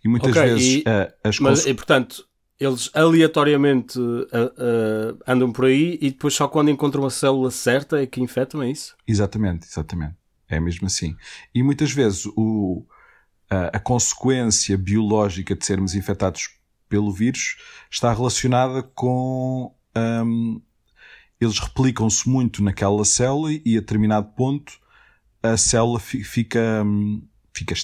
E 0.03 0.09
muitas 0.09 0.31
okay, 0.31 0.55
vezes 0.55 0.75
e, 0.77 0.79
uh, 0.81 1.13
as 1.23 1.39
mas, 1.39 1.67
e, 1.67 1.75
portanto, 1.75 2.27
eles 2.59 2.89
aleatoriamente 2.95 3.99
uh, 3.99 4.23
uh, 4.25 5.19
andam 5.27 5.53
por 5.53 5.67
aí 5.67 5.99
e 6.01 6.11
depois 6.11 6.33
só 6.33 6.49
quando 6.49 6.71
encontram 6.71 7.05
a 7.05 7.11
célula 7.11 7.51
certa 7.51 8.01
é 8.01 8.07
que 8.07 8.23
infectam, 8.23 8.63
é 8.63 8.71
isso? 8.71 8.97
Exatamente, 9.07 9.67
exatamente. 9.67 10.15
É 10.49 10.59
mesmo 10.59 10.87
assim. 10.87 11.15
E 11.55 11.63
muitas 11.63 11.93
vezes 11.93 12.25
o, 12.35 12.87
a, 13.51 13.79
consequência 13.79 14.79
biológica 14.79 15.55
de 15.55 15.65
sermos 15.65 15.95
infectados 15.95 16.49
pelo 16.89 17.13
vírus 17.13 17.59
está 17.91 18.15
relacionada 18.15 18.83
com. 18.83 19.75
Um, 19.95 20.63
eles 21.39 21.59
replicam-se 21.59 22.27
muito 22.29 22.63
naquela 22.63 23.05
célula 23.05 23.53
e 23.53 23.77
a 23.77 23.81
determinado 23.81 24.29
ponto 24.35 24.81
a 25.43 25.57
célula 25.57 25.99
fica, 25.99 26.83
hum, 26.85 27.23
fica 27.53 27.75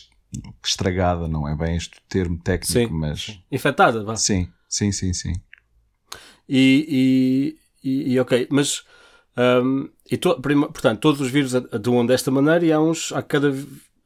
estragada, 0.65 1.29
não 1.29 1.49
é 1.49 1.55
bem 1.55 1.77
este 1.77 2.01
termo 2.09 2.39
técnico, 2.39 2.73
sim, 2.73 2.89
mas. 2.89 3.39
Infectada, 3.51 4.05
vá. 4.05 4.17
Sim, 4.17 4.49
sim, 4.69 4.93
sim, 4.93 5.13
sim. 5.13 5.33
E, 6.49 7.57
e, 7.83 8.13
e 8.13 8.21
ok, 8.21 8.47
mas. 8.51 8.85
Um, 9.37 9.91
e 10.11 10.17
to, 10.17 10.41
portanto, 10.41 11.01
todos 11.01 11.21
os 11.21 11.31
vírus 11.31 11.55
atuam 11.55 12.07
desta 12.07 12.31
maneira 12.31 12.65
e 12.65 12.73
há 12.73 12.81
uns. 12.81 13.13
Há 13.13 13.23
cada, 13.23 13.53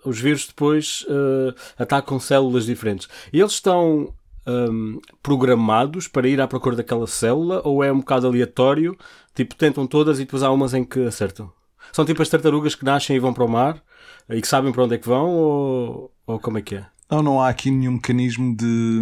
os 0.04 0.19
vírus 0.19 0.47
depois 0.47 1.04
uh, 1.09 1.54
atacam 1.78 2.19
células 2.19 2.66
diferentes. 2.66 3.09
E 3.33 3.38
eles 3.38 3.52
estão 3.52 4.12
um, 4.47 5.00
programados 5.23 6.09
para 6.09 6.28
ir 6.28 6.40
à 6.40 6.49
procura 6.49 6.76
daquela 6.76 7.07
célula 7.07 7.61
ou 7.64 7.85
é 7.85 7.92
um 7.92 7.99
bocado 7.99 8.26
aleatório? 8.26 8.97
Tipo, 9.35 9.54
tentam 9.54 9.87
todas 9.87 10.19
e 10.19 10.25
depois 10.25 10.42
há 10.42 10.50
umas 10.50 10.75
em 10.75 10.85
que 10.85 11.00
acertam? 11.04 11.52
São 11.93 12.05
tipo 12.05 12.23
as 12.23 12.29
tartarugas 12.29 12.75
que 12.75 12.85
nascem 12.85 13.17
e 13.17 13.19
vão 13.19 13.33
para 13.33 13.45
o 13.45 13.49
mar 13.49 13.83
e 14.29 14.41
que 14.41 14.49
sabem 14.49 14.73
para 14.73 14.85
onde 14.85 14.95
é 14.95 14.99
que 14.99 15.09
vão 15.09 15.29
ou, 15.29 16.13
ou 16.27 16.39
como 16.39 16.59
é 16.59 16.63
que 16.63 16.77
é? 16.77 16.87
Não, 17.11 17.23
não 17.23 17.41
há 17.41 17.49
aqui 17.49 17.71
nenhum 17.71 17.93
mecanismo 17.93 18.57
de, 18.57 19.01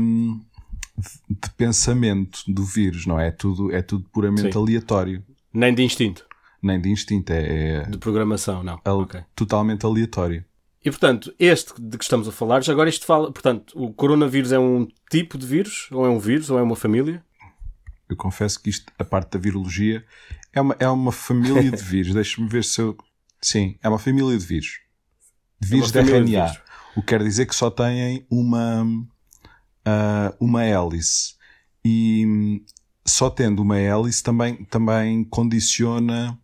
de 1.29 1.51
pensamento 1.57 2.41
do 2.49 2.65
vírus, 2.65 3.07
não 3.07 3.21
é? 3.21 3.29
É 3.29 3.31
tudo, 3.31 3.73
é 3.73 3.83
tudo 3.83 4.09
puramente 4.11 4.53
Sim. 4.53 4.59
aleatório. 4.59 5.23
Nem 5.53 5.75
de 5.75 5.83
instinto? 5.83 6.27
Nem 6.63 6.81
de 6.81 6.89
instinto, 6.89 7.33
é. 7.33 7.77
é 7.77 7.83
de 7.83 7.99
programação, 7.99 8.63
não. 8.63 8.81
É 8.85 8.91
okay. 8.91 9.21
Totalmente 9.37 9.85
aleatório. 9.85 10.45
E 10.85 10.91
portanto, 10.91 11.35
este 11.39 11.75
de 11.79 11.99
que 11.99 12.05
estamos 12.05 12.27
a 12.29 12.33
falar, 12.33 12.63
já 12.63 12.73
agora 12.73 12.89
isto 12.89 13.05
fala. 13.05 13.31
Portanto, 13.31 13.73
o 13.77 13.93
coronavírus 13.93 14.53
é 14.53 14.59
um 14.59 14.89
tipo 15.11 15.37
de 15.37 15.47
vírus? 15.47 15.89
Ou 15.93 16.07
é 16.07 16.09
um 16.09 16.19
vírus? 16.19 16.51
Ou 16.51 16.59
é 16.59 16.63
uma 16.63 16.77
família? 16.77 17.23
Eu 18.09 18.17
confesso 18.17 18.63
que 18.63 18.71
isto, 18.71 18.91
a 18.99 19.05
parte 19.05 19.33
da 19.33 19.39
virologia, 19.39 20.03
é 20.59 20.61
uma, 20.61 20.77
é 20.79 20.89
uma 20.89 21.13
família 21.13 21.71
de 21.71 21.83
vírus. 21.83 22.15
Deixa-me 22.15 22.49
ver 22.49 22.65
se 22.65 22.81
eu. 22.81 22.97
Sim, 23.41 23.79
é 23.83 23.89
uma 23.89 23.99
família 23.99 24.37
de 24.37 24.45
vírus. 24.45 24.81
De 25.61 25.69
vírus 25.69 25.95
é 25.95 26.03
de 26.03 26.11
RNA. 26.11 26.25
De 26.25 26.31
vírus. 26.31 26.61
O 26.97 27.01
que 27.01 27.07
quer 27.09 27.23
dizer 27.23 27.47
que 27.47 27.55
só 27.55 27.71
têm 27.71 28.27
uma, 28.31 28.85
uh, 28.85 30.37
uma 30.41 30.65
hélice. 30.65 31.37
E 31.85 32.63
só 33.07 33.31
tendo 33.31 33.63
uma 33.63 33.79
hélice 33.79 34.23
também, 34.23 34.65
também 34.65 35.25
condiciona 35.25 36.39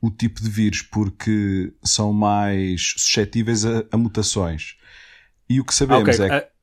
o 0.00 0.10
tipo 0.10 0.40
de 0.42 0.50
vírus, 0.50 0.82
porque 0.82 1.72
são 1.82 2.12
mais 2.12 2.94
suscetíveis 2.98 3.64
a, 3.64 3.84
a 3.90 3.96
mutações. 3.96 4.76
E 5.48 5.60
o 5.60 5.64
que 5.64 5.74
sabemos 5.74 6.02
okay. 6.08 6.26
é 6.26 6.40
que. 6.40 6.55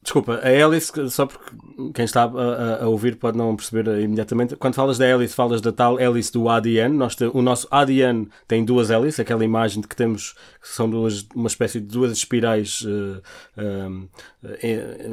Desculpa, 0.00 0.40
a 0.42 0.48
hélice, 0.48 0.92
só 1.10 1.26
porque 1.26 1.50
quem 1.92 2.04
está 2.04 2.22
a, 2.22 2.84
a, 2.84 2.88
ouvir 2.88 3.16
pode 3.16 3.36
não 3.36 3.56
perceber 3.56 4.00
imediatamente. 4.00 4.54
Quando 4.54 4.74
falas 4.74 4.96
da 4.96 5.04
hélice, 5.04 5.34
falas 5.34 5.60
da 5.60 5.72
tal 5.72 5.98
hélice 5.98 6.32
do 6.32 6.48
ADN. 6.48 6.96
Nós 6.96 7.16
te, 7.16 7.24
o 7.24 7.42
nosso 7.42 7.66
ADN 7.70 8.28
tem 8.46 8.64
duas 8.64 8.90
hélices, 8.90 9.20
aquela 9.20 9.44
imagem 9.44 9.82
de 9.82 9.88
que 9.88 9.96
temos, 9.96 10.34
que 10.62 10.68
são 10.68 10.88
duas, 10.88 11.26
uma 11.34 11.48
espécie 11.48 11.80
de 11.80 11.86
duas 11.86 12.12
espirais 12.12 12.82
uh, 12.82 14.08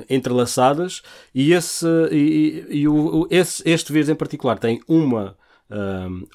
entrelaçadas. 0.08 1.01
E, 1.34 1.51
esse, 1.51 1.88
e, 2.12 2.65
e 2.70 2.88
o, 2.88 3.27
esse, 3.32 3.68
este 3.68 3.92
vírus 3.92 4.08
em 4.08 4.15
particular 4.15 4.60
tem 4.60 4.80
uma 4.88 5.36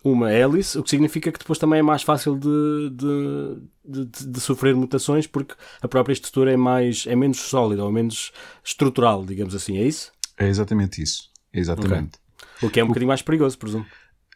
uma 0.03 0.33
hélice, 0.33 0.79
o 0.79 0.83
que 0.83 0.91
significa 0.91 1.31
que 1.31 1.39
depois 1.39 1.59
também 1.59 1.79
é 1.79 1.83
mais 1.83 2.03
fácil 2.03 2.37
de, 2.37 2.91
de, 2.91 4.05
de, 4.05 4.27
de, 4.27 4.41
sofrer 4.41 4.75
mutações 4.75 5.27
porque 5.27 5.55
a 5.81 5.87
própria 5.87 6.13
estrutura 6.13 6.53
é, 6.53 6.57
mais, 6.57 7.07
é 7.07 7.15
menos 7.15 7.39
sólida 7.39 7.85
ou 7.85 7.93
menos 7.93 8.33
estrutural, 8.65 9.25
digamos 9.25 9.55
assim, 9.55 9.79
é 9.79 9.85
isso? 9.85 10.11
É 10.37 10.49
exatamente 10.49 11.01
isso. 11.01 11.31
É 11.53 11.61
exatamente. 11.61 12.19
Okay. 12.63 12.69
O 12.69 12.71
que 12.71 12.81
é 12.81 12.83
um 12.83 12.87
o... 12.87 12.89
bocadinho 12.89 13.09
mais 13.09 13.23
perigoso, 13.23 13.57
presumo. 13.57 13.87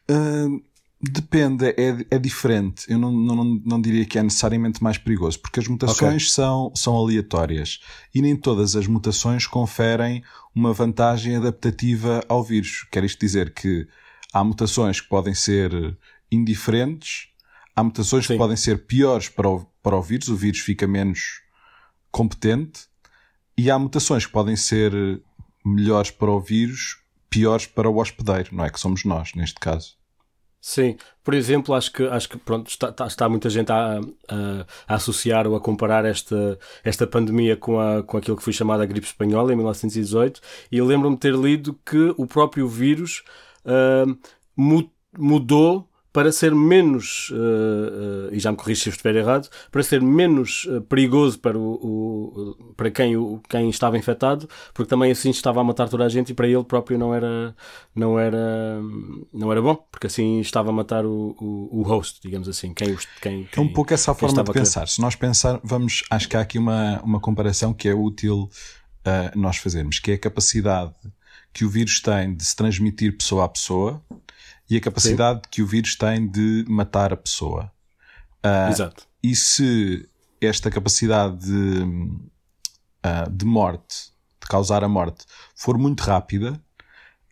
Uh, 0.08 0.62
depende, 1.00 1.66
é, 1.66 2.06
é 2.10 2.18
diferente. 2.18 2.84
Eu 2.88 2.98
não, 2.98 3.10
não, 3.10 3.44
não 3.64 3.80
diria 3.80 4.04
que 4.04 4.18
é 4.18 4.22
necessariamente 4.22 4.82
mais 4.82 4.98
perigoso, 4.98 5.40
porque 5.40 5.60
as 5.60 5.66
mutações 5.66 6.22
okay. 6.22 6.28
são, 6.28 6.72
são 6.74 6.96
aleatórias 6.96 7.80
e 8.14 8.22
nem 8.22 8.36
todas 8.36 8.76
as 8.76 8.86
mutações 8.86 9.46
conferem 9.46 10.22
uma 10.54 10.72
vantagem 10.72 11.36
adaptativa 11.36 12.22
ao 12.28 12.44
vírus. 12.44 12.86
Quer 12.90 13.04
isto 13.04 13.18
dizer 13.18 13.52
que 13.52 13.88
há 14.35 14.43
mutações 14.43 15.00
que 15.00 15.09
podem 15.09 15.33
ser 15.33 15.97
indiferentes, 16.31 17.29
há 17.75 17.85
mutações 17.85 18.26
Sim. 18.26 18.35
que 18.35 18.38
podem 18.38 18.57
ser 18.57 18.85
piores 18.85 19.29
para 19.29 19.49
o, 19.49 19.64
para 19.81 19.97
o 19.97 20.03
vírus, 20.03 20.26
o 20.26 20.35
vírus 20.35 20.59
fica 20.59 20.88
menos 20.88 21.41
competente, 22.11 22.88
e 23.57 23.71
há 23.71 23.79
mutações 23.79 24.26
que 24.26 24.33
podem 24.33 24.57
ser 24.57 24.93
melhores 25.64 26.11
para 26.11 26.33
o 26.33 26.41
vírus, 26.41 26.99
piores 27.31 27.67
para 27.67 27.88
o 27.88 27.97
hospedeiro, 27.97 28.50
não 28.53 28.64
é? 28.64 28.71
Que 28.71 28.81
somos 28.81 29.05
nós, 29.05 29.33
neste 29.35 29.61
caso. 29.61 29.97
Sim, 30.61 30.97
por 31.23 31.35
exemplo, 31.35 31.75
acho 31.75 31.93
que, 31.93 32.03
acho 32.05 32.29
que 32.29 32.38
pronto, 32.38 32.69
está, 32.69 33.07
está, 33.07 33.29
muita 33.29 33.50
gente 33.50 33.71
a, 33.71 34.00
a, 34.00 34.67
a, 34.88 34.95
associar 34.95 35.47
ou 35.47 35.55
a 35.55 35.61
comparar 35.61 36.07
esta, 36.07 36.59
esta 36.83 37.07
pandemia 37.07 37.55
com, 37.55 37.79
a, 37.79 38.03
com 38.03 38.17
aquilo 38.17 38.37
que 38.37 38.43
foi 38.43 38.53
chamada 38.53 38.83
a 38.83 38.87
gripe 38.87 39.07
espanhola 39.07 39.53
em 39.53 39.57
1918, 39.57 40.41
e 40.73 40.81
lembro-me 40.81 41.17
de 41.17 41.21
ter 41.21 41.35
lido 41.35 41.79
que 41.85 42.14
o 42.17 42.26
próprio 42.26 42.67
vírus 42.67 43.23
uh, 43.64 44.18
mudou 45.16 45.88
para 46.14 46.30
ser 46.30 46.54
menos, 46.54 47.28
uh, 47.30 48.28
uh, 48.30 48.33
e 48.33 48.38
já 48.38 48.52
me 48.52 48.56
corrigi 48.56 48.83
se 48.83 48.88
estiver 48.88 49.16
errado, 49.16 49.49
para 49.68 49.83
ser 49.83 50.00
menos 50.00 50.64
uh, 50.66 50.80
perigoso 50.83 51.40
para, 51.40 51.59
o, 51.59 51.73
o, 51.75 52.75
para 52.76 52.88
quem, 52.88 53.16
o, 53.16 53.42
quem 53.49 53.68
estava 53.68 53.99
infectado, 53.99 54.49
porque 54.73 54.88
também 54.88 55.11
assim 55.11 55.30
estava 55.30 55.61
a 55.61 55.64
matar 55.64 55.88
toda 55.88 56.04
a 56.04 56.09
gente 56.09 56.30
e 56.30 56.35
para 56.35 56.47
ele 56.47 56.62
próprio 56.62 56.97
não 56.97 57.12
era, 57.12 57.52
não 57.92 58.16
era, 58.16 58.80
não 59.33 59.50
era 59.50 59.61
bom, 59.61 59.75
porque 59.90 60.06
assim 60.06 60.38
estava 60.38 60.71
a 60.71 60.73
matar 60.73 61.04
o, 61.04 61.35
o, 61.40 61.80
o 61.80 61.83
host, 61.83 62.21
digamos 62.23 62.49
assim. 62.49 62.73
Quem, 62.73 62.97
quem, 63.21 63.49
quem, 63.50 63.64
é 63.64 63.66
um 63.66 63.73
pouco 63.73 63.92
essa 63.92 64.12
a 64.12 64.14
forma 64.14 64.44
de 64.44 64.52
pensar. 64.52 64.87
Se 64.87 65.00
nós 65.00 65.16
pensar, 65.16 65.59
vamos, 65.64 66.04
acho 66.09 66.28
que 66.28 66.37
há 66.37 66.42
aqui 66.42 66.61
uma, 66.61 67.02
uma 67.02 67.18
comparação 67.18 67.75
que 67.75 67.88
é 67.88 67.94
útil 67.94 68.49
nós 69.35 69.56
fazermos, 69.56 69.99
que 69.99 70.12
é 70.12 70.14
a 70.14 70.18
capacidade 70.18 70.94
que 71.54 71.64
o 71.64 71.70
vírus 71.70 72.00
tem 72.00 72.34
de 72.34 72.44
se 72.44 72.54
transmitir 72.54 73.16
pessoa 73.16 73.44
a 73.44 73.49
pessoa 73.49 74.02
e 74.68 74.76
a 74.76 74.80
capacidade 74.80 75.42
Sim. 75.44 75.50
que 75.50 75.62
o 75.62 75.66
vírus 75.66 75.94
tem 75.94 76.28
de 76.28 76.64
matar 76.68 77.12
a 77.12 77.16
pessoa. 77.16 77.70
Uh, 78.44 78.70
Exato. 78.70 79.06
E 79.23 79.37
se 79.37 80.08
esta 80.40 80.70
capacidade 80.70 81.46
de, 81.46 81.82
uh, 81.84 83.30
de 83.30 83.44
morte, 83.44 84.11
de 84.42 84.49
causar 84.49 84.82
a 84.82 84.88
morte, 84.88 85.25
for 85.54 85.78
muito 85.78 86.00
rápida, 86.00 86.61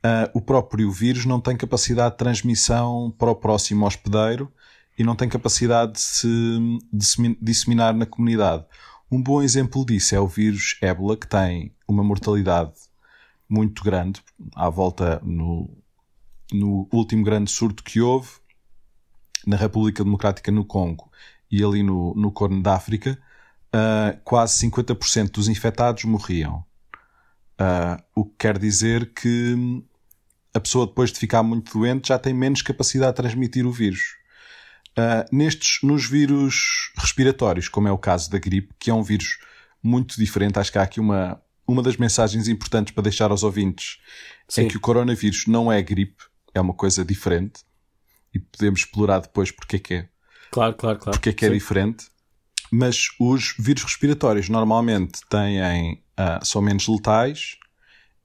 uh, 0.05 0.31
o 0.33 0.41
próprio 0.41 0.91
vírus 0.91 1.27
não 1.27 1.41
tem 1.41 1.57
capacidade 1.57 2.13
de 2.13 2.19
transmissão 2.19 3.13
para 3.19 3.31
o 3.31 3.35
próximo 3.35 3.85
hospedeiro 3.85 4.51
e 4.97 5.03
não 5.03 5.17
tem 5.17 5.29
capacidade 5.29 5.95
de 5.95 7.05
se 7.05 7.37
disseminar 7.43 7.93
na 7.93 8.07
comunidade. 8.07 8.65
Um 9.11 9.21
bom 9.21 9.43
exemplo 9.43 9.85
disso 9.85 10.15
é 10.15 10.21
o 10.21 10.29
vírus 10.29 10.77
ébola, 10.81 11.17
que 11.17 11.27
tem 11.27 11.75
uma 11.89 12.05
mortalidade 12.05 12.73
muito 13.49 13.83
grande, 13.83 14.23
à 14.55 14.69
volta 14.69 15.21
no, 15.25 15.71
no 16.53 16.89
último 16.93 17.25
grande 17.25 17.51
surto 17.51 17.83
que 17.83 18.01
houve 18.01 18.31
na 19.47 19.57
República 19.57 20.05
Democrática 20.05 20.51
no 20.51 20.65
Congo 20.65 21.11
e 21.51 21.63
ali 21.63 21.83
no, 21.83 22.15
no 22.15 22.31
Corno 22.31 22.63
da 22.63 22.75
África, 22.75 23.19
uh, 23.75 24.19
quase 24.25 24.67
50% 24.67 25.31
dos 25.33 25.49
infectados 25.49 26.05
morriam. 26.05 26.65
Uh, 27.61 28.03
o 28.15 28.25
que 28.25 28.35
quer 28.39 28.59
dizer 28.59 29.13
que 29.13 29.83
a 30.55 30.61
pessoa, 30.61 30.87
depois 30.87 31.13
de 31.13 31.19
ficar 31.19 31.43
muito 31.43 31.79
doente, 31.79 32.09
já 32.09 32.19
tem 32.19 32.33
menos 32.33 32.63
capacidade 32.63 33.13
de 33.13 33.17
transmitir 33.17 33.67
o 33.67 33.73
vírus. 33.73 34.17
Uh, 34.99 35.25
nestes, 35.35 35.83
nos 35.83 36.07
vírus 36.07 36.93
respiratórios, 36.97 37.69
como 37.69 37.89
é 37.89 37.93
o 37.93 37.99
caso 37.99 38.31
da 38.31 38.39
gripe, 38.39 38.75
que 38.79 38.91
é 38.91 38.95
um 38.95 39.03
vírus 39.03 39.39
muito 39.83 40.17
diferente, 40.17 40.59
acho 40.59 40.71
que 40.71 40.79
há 40.79 40.83
aqui 40.83 41.01
uma, 41.01 41.42
uma 41.67 41.83
das 41.83 41.97
mensagens 41.97 42.49
importantes 42.49 42.93
para 42.93 43.05
deixar 43.05 43.31
aos 43.31 43.43
ouvintes 43.43 43.99
é 44.49 44.53
Sim. 44.53 44.67
é 44.67 44.69
que 44.69 44.77
o 44.77 44.81
coronavírus 44.81 45.47
não 45.47 45.71
é 45.71 45.81
gripe, 45.83 46.25
é 46.55 46.61
uma 46.61 46.75
coisa 46.75 47.05
diferente 47.05 47.61
e 48.35 48.39
podemos 48.39 48.81
explorar 48.81 49.21
depois 49.21 49.51
porque 49.51 49.77
é 49.77 49.79
que 49.79 49.95
é. 49.95 50.09
Claro, 50.51 50.75
claro, 50.75 50.99
claro. 50.99 51.19
Porque 51.19 51.31
é 51.31 51.33
que 51.33 51.47
é 51.47 51.51
diferente. 51.51 52.07
Mas 52.71 53.09
os 53.21 53.55
vírus 53.59 53.85
respiratórios 53.85 54.49
normalmente 54.49 55.21
têm, 55.29 55.95
uh, 56.19 56.45
são 56.45 56.63
menos 56.63 56.89
letais 56.89 57.59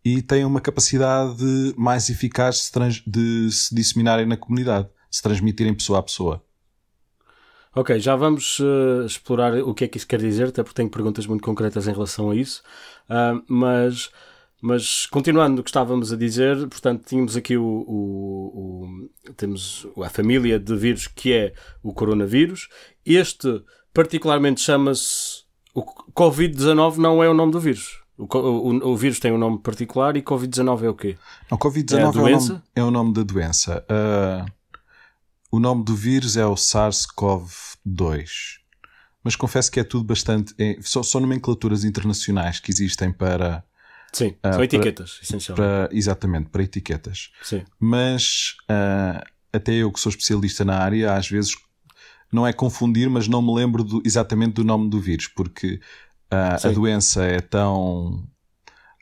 e 0.03 0.21
têm 0.21 0.45
uma 0.45 0.61
capacidade 0.61 1.73
mais 1.77 2.09
eficaz 2.09 2.71
de, 2.71 3.01
de 3.05 3.51
se 3.51 3.75
disseminarem 3.75 4.25
na 4.25 4.37
comunidade, 4.37 4.87
se 5.11 5.21
transmitirem 5.21 5.73
pessoa 5.73 5.99
a 5.99 6.03
pessoa. 6.03 6.46
Ok, 7.77 7.99
já 7.99 8.15
vamos 8.15 8.57
uh, 8.57 9.05
explorar 9.05 9.53
o 9.53 9.71
que 9.71 9.83
é 9.83 9.87
que 9.87 9.97
isso 9.97 10.07
quer 10.07 10.19
dizer, 10.19 10.47
até 10.47 10.63
porque 10.63 10.77
tenho 10.77 10.89
perguntas 10.89 11.27
muito 11.27 11.43
concretas 11.43 11.87
em 11.87 11.91
relação 11.91 12.31
a 12.31 12.35
isso. 12.35 12.63
Uh, 13.07 13.39
mas, 13.47 14.09
mas 14.59 15.05
continuando 15.05 15.61
o 15.61 15.63
que 15.63 15.69
estávamos 15.69 16.11
a 16.11 16.17
dizer, 16.17 16.57
portanto, 16.69 17.05
tínhamos 17.07 17.37
aqui 17.37 17.55
o, 17.55 17.63
o, 17.63 18.89
o, 19.27 19.33
temos 19.33 19.85
a 20.03 20.09
família 20.09 20.59
de 20.59 20.75
vírus 20.75 21.05
que 21.05 21.31
é 21.31 21.53
o 21.83 21.93
coronavírus. 21.93 22.67
Este, 23.05 23.63
particularmente, 23.93 24.59
chama-se. 24.59 25.45
O 25.71 25.83
Covid-19 26.13 26.97
não 26.97 27.23
é 27.23 27.29
o 27.29 27.33
nome 27.35 27.51
do 27.51 27.59
vírus. 27.59 28.01
O, 28.17 28.23
o, 28.23 28.93
o, 28.93 28.97
vírus 28.97 29.19
tem 29.19 29.31
um 29.31 29.37
nome 29.37 29.59
particular 29.59 30.17
e 30.17 30.23
Covid-19 30.23 30.81
é 30.81 30.89
o 30.89 30.95
quê? 30.95 31.15
Não, 31.51 31.59
Covid-19 31.59 31.93
é, 31.93 32.01
é, 32.01 32.07
o 32.07 32.39
nome, 32.39 32.61
é 32.77 32.83
o 32.85 32.89
nome 32.89 33.13
da 33.13 33.21
doença. 33.21 33.85
Uh, 33.87 34.56
o 35.51 35.59
nome 35.59 35.83
do 35.83 35.95
vírus 35.95 36.37
é 36.37 36.45
o 36.45 36.55
SARS-CoV-2. 36.55 38.27
Mas 39.23 39.35
confesso 39.35 39.71
que 39.71 39.79
é 39.79 39.83
tudo 39.83 40.05
bastante. 40.05 40.53
É, 40.57 40.77
só, 40.81 41.03
só 41.03 41.19
nomenclaturas 41.19 41.83
internacionais 41.83 42.59
que 42.59 42.71
existem 42.71 43.11
para. 43.11 43.63
Sim, 44.13 44.35
uh, 44.45 44.53
são 44.53 44.63
etiquetas, 44.63 45.19
essencialmente. 45.21 45.95
exatamente, 45.95 46.49
para 46.49 46.63
etiquetas. 46.63 47.31
Sim. 47.43 47.63
Mas 47.79 48.55
uh, 48.69 49.21
até 49.51 49.73
eu 49.73 49.91
que 49.91 49.99
sou 49.99 50.09
especialista 50.09 50.63
na 50.63 50.77
área, 50.77 51.13
às 51.13 51.27
vezes 51.29 51.55
não 52.31 52.47
é 52.47 52.53
confundir, 52.53 53.09
mas 53.09 53.27
não 53.27 53.41
me 53.41 53.53
lembro 53.53 53.83
do, 53.83 54.01
exatamente 54.05 54.53
do 54.53 54.63
nome 54.63 54.89
do 54.89 54.99
vírus, 54.99 55.27
porque 55.27 55.79
uh, 56.31 56.67
a 56.67 56.71
doença 56.71 57.23
é 57.25 57.41
tão 57.41 58.27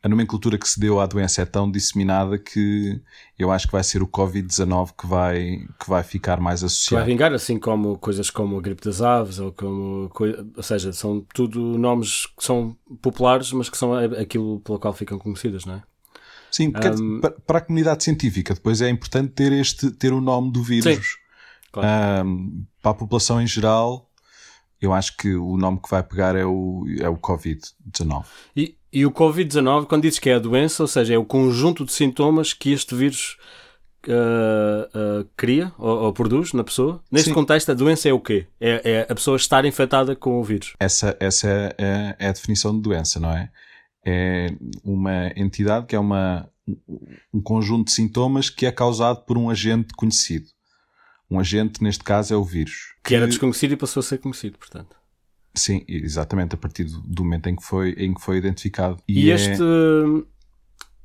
a 0.05 0.07
nomenclatura 0.07 0.55
que 0.59 0.69
se 0.69 0.79
deu 0.79 0.99
à 0.99 1.07
doença 1.07 1.41
é 1.41 1.45
tão 1.45 1.69
disseminada 1.69 2.37
que 2.37 3.01
eu 3.39 3.51
acho 3.51 3.65
que 3.65 3.71
vai 3.71 3.83
ser 3.83 4.03
o 4.03 4.07
Covid-19 4.07 4.91
que 4.95 5.07
vai, 5.07 5.65
que 5.79 5.89
vai 5.89 6.03
ficar 6.03 6.39
mais 6.39 6.63
associado. 6.63 7.03
Vai 7.03 7.11
vingar, 7.11 7.33
assim 7.33 7.57
como 7.57 7.97
coisas 7.97 8.29
como 8.29 8.55
a 8.55 8.61
gripe 8.61 8.83
das 8.83 9.01
aves, 9.01 9.39
ou 9.39 9.51
como. 9.51 10.11
Ou 10.55 10.61
seja, 10.61 10.93
são 10.93 11.25
tudo 11.33 11.59
nomes 11.59 12.27
que 12.27 12.43
são 12.43 12.77
populares, 13.01 13.51
mas 13.51 13.67
que 13.67 13.75
são 13.75 13.95
aquilo 13.95 14.59
pelo 14.59 14.77
qual 14.77 14.93
ficam 14.93 15.17
conhecidas, 15.17 15.65
não 15.65 15.73
é? 15.73 15.83
Sim, 16.51 16.69
porque 16.69 16.87
um, 16.87 17.19
para 17.19 17.57
a 17.57 17.61
comunidade 17.61 18.03
científica 18.03 18.53
depois 18.53 18.81
é 18.81 18.89
importante 18.89 19.31
ter 19.31 19.51
este 19.53 19.89
ter 19.89 20.13
o 20.13 20.21
nome 20.21 20.51
do 20.51 20.61
vírus. 20.61 20.97
Sim, 20.97 21.01
claro. 21.71 22.27
um, 22.27 22.63
para 22.79 22.91
a 22.91 22.93
população 22.93 23.41
em 23.41 23.47
geral, 23.47 24.04
eu 24.85 24.93
acho 24.93 25.17
que 25.17 25.33
o 25.35 25.57
nome 25.57 25.79
que 25.81 25.89
vai 25.89 26.03
pegar 26.03 26.35
é 26.35 26.45
o, 26.45 26.85
é 26.99 27.09
o 27.09 27.17
Covid-19. 27.17 28.25
E, 28.55 28.75
e 28.91 29.05
o 29.05 29.11
Covid-19, 29.11 29.85
quando 29.85 30.03
dizes 30.03 30.19
que 30.19 30.29
é 30.29 30.35
a 30.35 30.39
doença, 30.39 30.83
ou 30.83 30.87
seja, 30.87 31.13
é 31.13 31.17
o 31.17 31.25
conjunto 31.25 31.83
de 31.83 31.91
sintomas 31.91 32.53
que 32.53 32.71
este 32.71 32.95
vírus 32.95 33.37
uh, 34.07 35.21
uh, 35.21 35.29
cria 35.35 35.71
ou, 35.77 36.03
ou, 36.03 36.13
produz 36.13 36.53
na 36.53 36.63
pessoa. 36.63 37.01
Neste 37.11 37.29
Sim. 37.29 37.33
contexto, 37.33 37.71
a 37.71 37.73
doença 37.73 38.07
é 38.07 38.13
o 38.13 38.19
quê? 38.19 38.47
É, 38.59 38.81
é, 38.83 39.07
a 39.09 39.15
pessoa 39.15 39.37
estar 39.37 39.65
infectada 39.65 40.15
com 40.15 40.39
o 40.39 40.43
vírus. 40.43 40.73
Essa, 40.79 41.15
essa 41.19 41.47
é, 41.77 42.15
é, 42.19 42.27
a 42.27 42.31
definição 42.31 42.75
de 42.75 42.81
doença, 42.81 43.19
não 43.19 43.31
é? 43.31 43.49
É 44.05 44.55
uma 44.83 45.31
entidade 45.35 45.87
que 45.87 45.95
é 45.95 45.99
uma, 45.99 46.47
um 47.33 47.41
conjunto 47.41 47.87
de 47.87 47.93
sintomas 47.93 48.49
que 48.49 48.65
é 48.65 48.71
causado 48.71 49.25
por 49.25 49.37
um 49.37 49.49
agente 49.49 49.93
conhecido. 49.95 50.45
Um 51.35 51.39
agente, 51.39 51.83
neste 51.83 52.03
caso, 52.03 52.33
é 52.33 52.37
o 52.37 52.43
vírus. 52.43 52.93
Que, 53.03 53.09
que 53.09 53.15
era 53.15 53.27
desconhecido 53.27 53.73
e 53.73 53.75
passou 53.77 53.99
a 53.99 54.03
ser 54.03 54.19
conhecido, 54.19 54.57
portanto. 54.57 54.95
Sim, 55.53 55.83
exatamente, 55.87 56.55
a 56.55 56.57
partir 56.57 56.85
do 56.85 57.23
momento 57.23 57.47
em 57.47 57.55
que 57.55 57.63
foi, 57.63 57.91
em 57.91 58.13
que 58.13 58.21
foi 58.21 58.37
identificado. 58.37 58.97
E, 59.07 59.25
e 59.25 59.31
é... 59.31 59.35
este. 59.35 59.61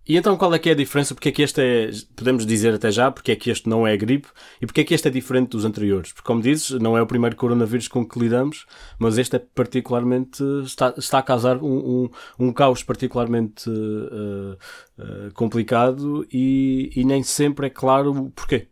E 0.08 0.16
então 0.16 0.36
qual 0.36 0.52
é 0.52 0.58
que 0.58 0.68
é 0.68 0.72
a 0.72 0.74
diferença? 0.74 1.14
Porque 1.14 1.28
é 1.28 1.32
que 1.32 1.42
este 1.42 1.60
é, 1.60 1.90
podemos 2.16 2.44
dizer 2.44 2.74
até 2.74 2.90
já, 2.90 3.12
porque 3.12 3.30
é 3.30 3.36
que 3.36 3.48
este 3.48 3.68
não 3.68 3.86
é 3.86 3.96
gripe 3.96 4.26
e 4.60 4.66
porque 4.66 4.80
é 4.80 4.84
que 4.84 4.92
este 4.92 5.06
é 5.06 5.10
diferente 5.10 5.50
dos 5.50 5.64
anteriores? 5.64 6.12
Porque, 6.12 6.26
como 6.26 6.42
dizes, 6.42 6.70
não 6.80 6.98
é 6.98 7.02
o 7.02 7.06
primeiro 7.06 7.36
coronavírus 7.36 7.86
com 7.86 8.04
que 8.04 8.18
lidamos, 8.18 8.66
mas 8.98 9.18
este 9.18 9.36
é 9.36 9.38
particularmente, 9.38 10.42
está, 10.64 10.94
está 10.96 11.18
a 11.18 11.22
causar 11.22 11.58
um, 11.58 12.08
um, 12.38 12.46
um 12.46 12.52
caos 12.52 12.82
particularmente 12.82 13.70
uh, 13.70 14.58
uh, 14.98 15.32
complicado 15.34 16.26
e, 16.32 16.90
e 16.96 17.04
nem 17.04 17.22
sempre 17.22 17.68
é 17.68 17.70
claro 17.70 18.10
o 18.10 18.30
porquê. 18.30 18.66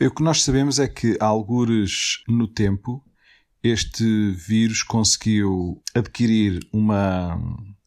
O 0.00 0.10
que 0.10 0.22
nós 0.22 0.42
sabemos 0.42 0.78
é 0.78 0.88
que, 0.88 1.16
há 1.20 1.26
algures 1.26 2.22
no 2.28 2.48
tempo, 2.48 3.04
este 3.62 4.32
vírus 4.32 4.82
conseguiu 4.82 5.82
adquirir 5.94 6.66
uma 6.72 7.38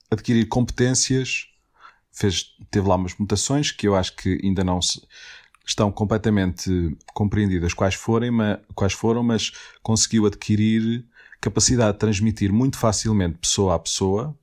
adquirir 0.10 0.48
competências, 0.48 1.48
fez, 2.12 2.56
teve 2.72 2.88
lá 2.88 2.96
umas 2.96 3.16
mutações 3.18 3.72
que 3.72 3.88
eu 3.88 3.96
acho 3.96 4.16
que 4.16 4.40
ainda 4.42 4.64
não 4.64 4.82
se, 4.82 5.02
estão 5.66 5.92
completamente 5.92 6.98
compreendidas 7.14 7.74
quais, 7.74 7.94
forem, 7.94 8.32
mas, 8.32 8.60
quais 8.74 8.94
foram, 8.94 9.22
mas 9.22 9.52
conseguiu 9.84 10.26
adquirir 10.26 11.06
capacidade 11.42 11.94
de 11.94 12.00
transmitir 12.00 12.52
muito 12.52 12.78
facilmente 12.78 13.38
pessoa 13.38 13.76
a 13.76 13.80
pessoa. 13.80 14.36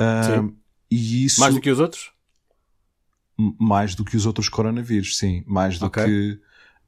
Uh, 0.00 0.54
e 0.90 1.24
isso, 1.24 1.40
mais 1.40 1.54
do 1.54 1.60
que 1.60 1.70
os 1.70 1.78
outros? 1.78 2.12
Mais 3.58 3.94
do 3.94 4.04
que 4.04 4.16
os 4.16 4.26
outros 4.26 4.48
coronavírus, 4.48 5.16
sim. 5.16 5.42
Mais 5.46 5.78
do 5.78 5.86
okay. 5.86 6.04
que 6.04 6.40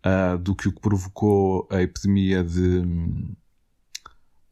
uh, 0.05 0.39
do 0.39 0.55
que 0.55 0.69
o 0.69 0.73
que 0.73 0.81
provocou 0.81 1.67
a 1.71 1.81
epidemia 1.81 2.43
de, 2.43 2.83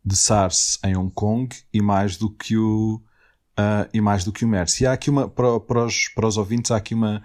de 0.04 0.16
SARS 0.16 0.78
em 0.84 0.96
Hong 0.96 1.12
Kong 1.12 1.54
e 1.72 1.82
mais 1.82 2.16
do 2.16 2.30
que 2.30 2.56
o 2.56 3.02
uh, 3.58 3.88
e 3.92 4.00
mais 4.00 4.24
do 4.24 4.32
que 4.32 4.44
o 4.44 4.48
MERS. 4.48 4.80
E 4.80 4.86
há 4.86 4.92
aqui 4.92 5.10
uma 5.10 5.28
para, 5.28 5.60
para, 5.60 5.84
os, 5.84 6.08
para 6.08 6.26
os 6.26 6.36
ouvintes 6.36 6.70
há 6.70 6.76
aqui 6.76 6.94
uma, 6.94 7.22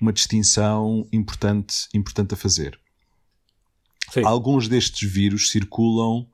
uma 0.00 0.12
distinção 0.12 1.08
importante, 1.12 1.88
importante 1.94 2.34
a 2.34 2.36
fazer. 2.36 2.78
Sim. 4.10 4.24
Alguns 4.24 4.68
destes 4.68 5.10
vírus 5.10 5.50
circulam 5.50 6.26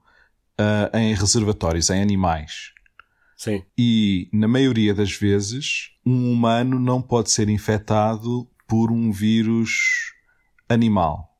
uh, 0.60 0.96
em 0.96 1.14
reservatórios, 1.14 1.90
em 1.90 2.00
animais. 2.00 2.72
Sim. 3.36 3.64
E 3.76 4.28
na 4.32 4.46
maioria 4.46 4.94
das 4.94 5.12
vezes, 5.12 5.90
um 6.04 6.32
humano 6.32 6.78
não 6.78 7.00
pode 7.00 7.30
ser 7.30 7.48
infectado 7.48 8.48
por 8.66 8.90
um 8.90 9.10
vírus 9.10 10.12
animal. 10.68 11.34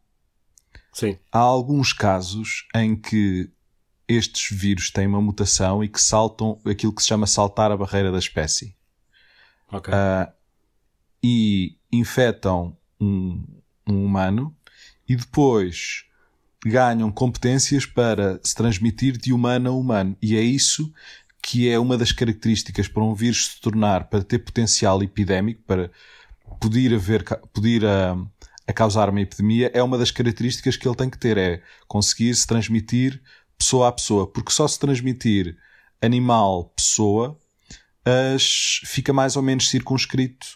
Sim. 0.93 1.19
Há 1.33 1.39
alguns 1.39 1.93
casos 1.93 2.67
em 2.75 2.95
que 2.95 3.51
estes 4.07 4.57
vírus 4.57 4.91
têm 4.91 5.07
uma 5.07 5.21
mutação 5.21 5.83
e 5.83 5.89
que 5.89 6.01
saltam 6.01 6.61
aquilo 6.65 6.95
que 6.95 7.03
se 7.03 7.09
chama 7.09 7.27
saltar 7.27 7.73
a 7.73 7.77
barreira 7.77 8.13
da 8.13 8.19
espécie. 8.19 8.77
Okay. 9.73 9.93
Uh, 9.93 10.33
e 11.23 11.77
infectam 11.91 12.77
um, 13.01 13.43
um 13.87 14.05
humano 14.05 14.55
e 15.09 15.17
depois 15.17 16.05
ganham 16.65 17.11
competências 17.11 17.85
para 17.85 18.41
se 18.43 18.55
transmitir 18.55 19.17
de 19.19 19.33
humano 19.33 19.71
a 19.71 19.73
humano. 19.73 20.17
E 20.21 20.37
é 20.37 20.41
isso 20.41 20.93
que 21.47 21.69
é 21.69 21.79
uma 21.79 21.99
das 21.99 22.11
características 22.11 22.89
para 22.89 23.05
um 23.05 23.15
vírus 23.15 23.49
se 23.49 23.61
tornar, 23.61 24.09
para 24.09 24.25
ter 24.25 24.39
potencial 24.39 25.03
epidémico, 25.03 25.63
para 25.67 25.91
poder 26.59 26.95
haver, 26.95 27.23
poder, 27.53 27.83
uh, 27.85 28.27
a 28.67 28.73
causar 28.73 29.11
uma 29.11 29.21
epidemia, 29.21 29.71
é 29.75 29.83
uma 29.83 29.99
das 29.99 30.11
características 30.11 30.75
que 30.75 30.89
ele 30.89 30.97
tem 30.97 31.11
que 31.11 31.19
ter, 31.19 31.37
é 31.37 31.63
conseguir 31.87 32.35
se 32.35 32.47
transmitir 32.47 33.21
pessoa 33.59 33.89
a 33.89 33.93
pessoa, 33.93 34.27
porque 34.27 34.51
só 34.51 34.67
se 34.67 34.79
transmitir 34.79 35.55
animal-pessoa 36.01 37.39
fica 38.85 39.13
mais 39.13 39.37
ou 39.37 39.43
menos 39.43 39.69
circunscrito 39.69 40.47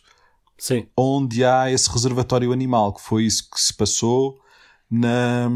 Sim. 0.57 0.87
onde 0.97 1.45
há 1.45 1.71
esse 1.71 1.91
reservatório 1.91 2.51
animal, 2.51 2.95
que 2.95 3.03
foi 3.03 3.25
isso 3.25 3.49
que 3.51 3.61
se 3.61 3.75
passou 3.75 4.41
na, 4.91 5.51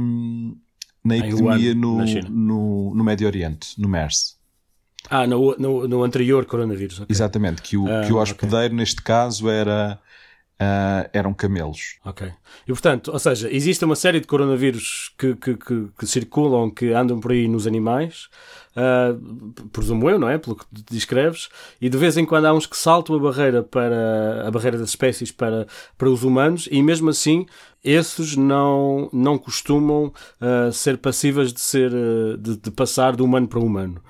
na 1.03 1.17
epidemia 1.17 1.75
no, 1.75 2.05
no, 2.05 2.95
no, 2.95 3.05
Médio 3.05 3.27
Oriente, 3.27 3.81
no 3.81 3.89
MERS. 3.89 4.42
Ah, 5.15 5.27
no, 5.27 5.55
no, 5.59 5.87
no 5.87 6.03
anterior 6.03 6.47
coronavírus. 6.47 7.01
Okay. 7.01 7.13
Exatamente, 7.15 7.61
que 7.61 7.77
o, 7.77 7.87
ah, 7.87 8.07
que 8.07 8.13
o 8.13 8.17
hospedeiro 8.17 8.67
okay. 8.67 8.77
neste 8.77 9.03
caso 9.03 9.49
era 9.49 10.01
uh, 10.63 11.09
eram 11.13 11.35
camelos. 11.35 11.99
Ok. 12.05 12.31
E 12.67 12.73
portanto, 12.73 13.11
ou 13.13 13.19
seja, 13.19 13.51
existe 13.51 13.85
uma 13.85 13.97
série 13.97 14.21
de 14.21 14.27
coronavírus 14.27 15.13
que, 15.19 15.35
que, 15.35 15.57
que, 15.57 15.89
que 15.99 16.07
circulam, 16.07 16.71
que 16.71 16.93
andam 16.93 17.19
por 17.19 17.33
aí 17.33 17.49
nos 17.49 17.67
animais, 17.67 18.29
uh, 18.77 19.69
presumo 19.71 20.09
eu, 20.09 20.19
não 20.19 20.29
é? 20.29 20.39
Pelo 20.39 20.57
que 20.57 20.65
descreves, 20.91 21.49
e 21.81 21.89
de 21.89 21.97
vez 21.99 22.17
em 22.17 22.25
quando 22.25 22.47
há 22.47 22.53
uns 22.53 22.67
que 22.67 22.77
saltam 22.77 23.17
a 23.17 23.19
barreira 23.19 23.63
para 23.63 24.47
a 24.47 24.51
barreira 24.51 24.79
das 24.79 24.91
espécies 24.91 25.33
para, 25.33 25.67
para 25.99 26.09
os 26.09 26.23
humanos, 26.23 26.69
e 26.71 26.83
mesmo 26.83 27.11
assim 27.11 27.47
esses 27.85 28.37
não, 28.37 29.11
não 29.13 29.37
costumam 29.37 30.13
uh, 30.41 30.73
ser 30.73 30.99
passíveis 30.99 31.53
de, 31.53 31.61
ser, 31.61 31.91
de, 32.39 32.57
de, 32.57 32.71
passar 32.71 33.17
de 33.17 33.23
humano 33.23 33.49
para 33.49 33.59
humano. 33.59 34.01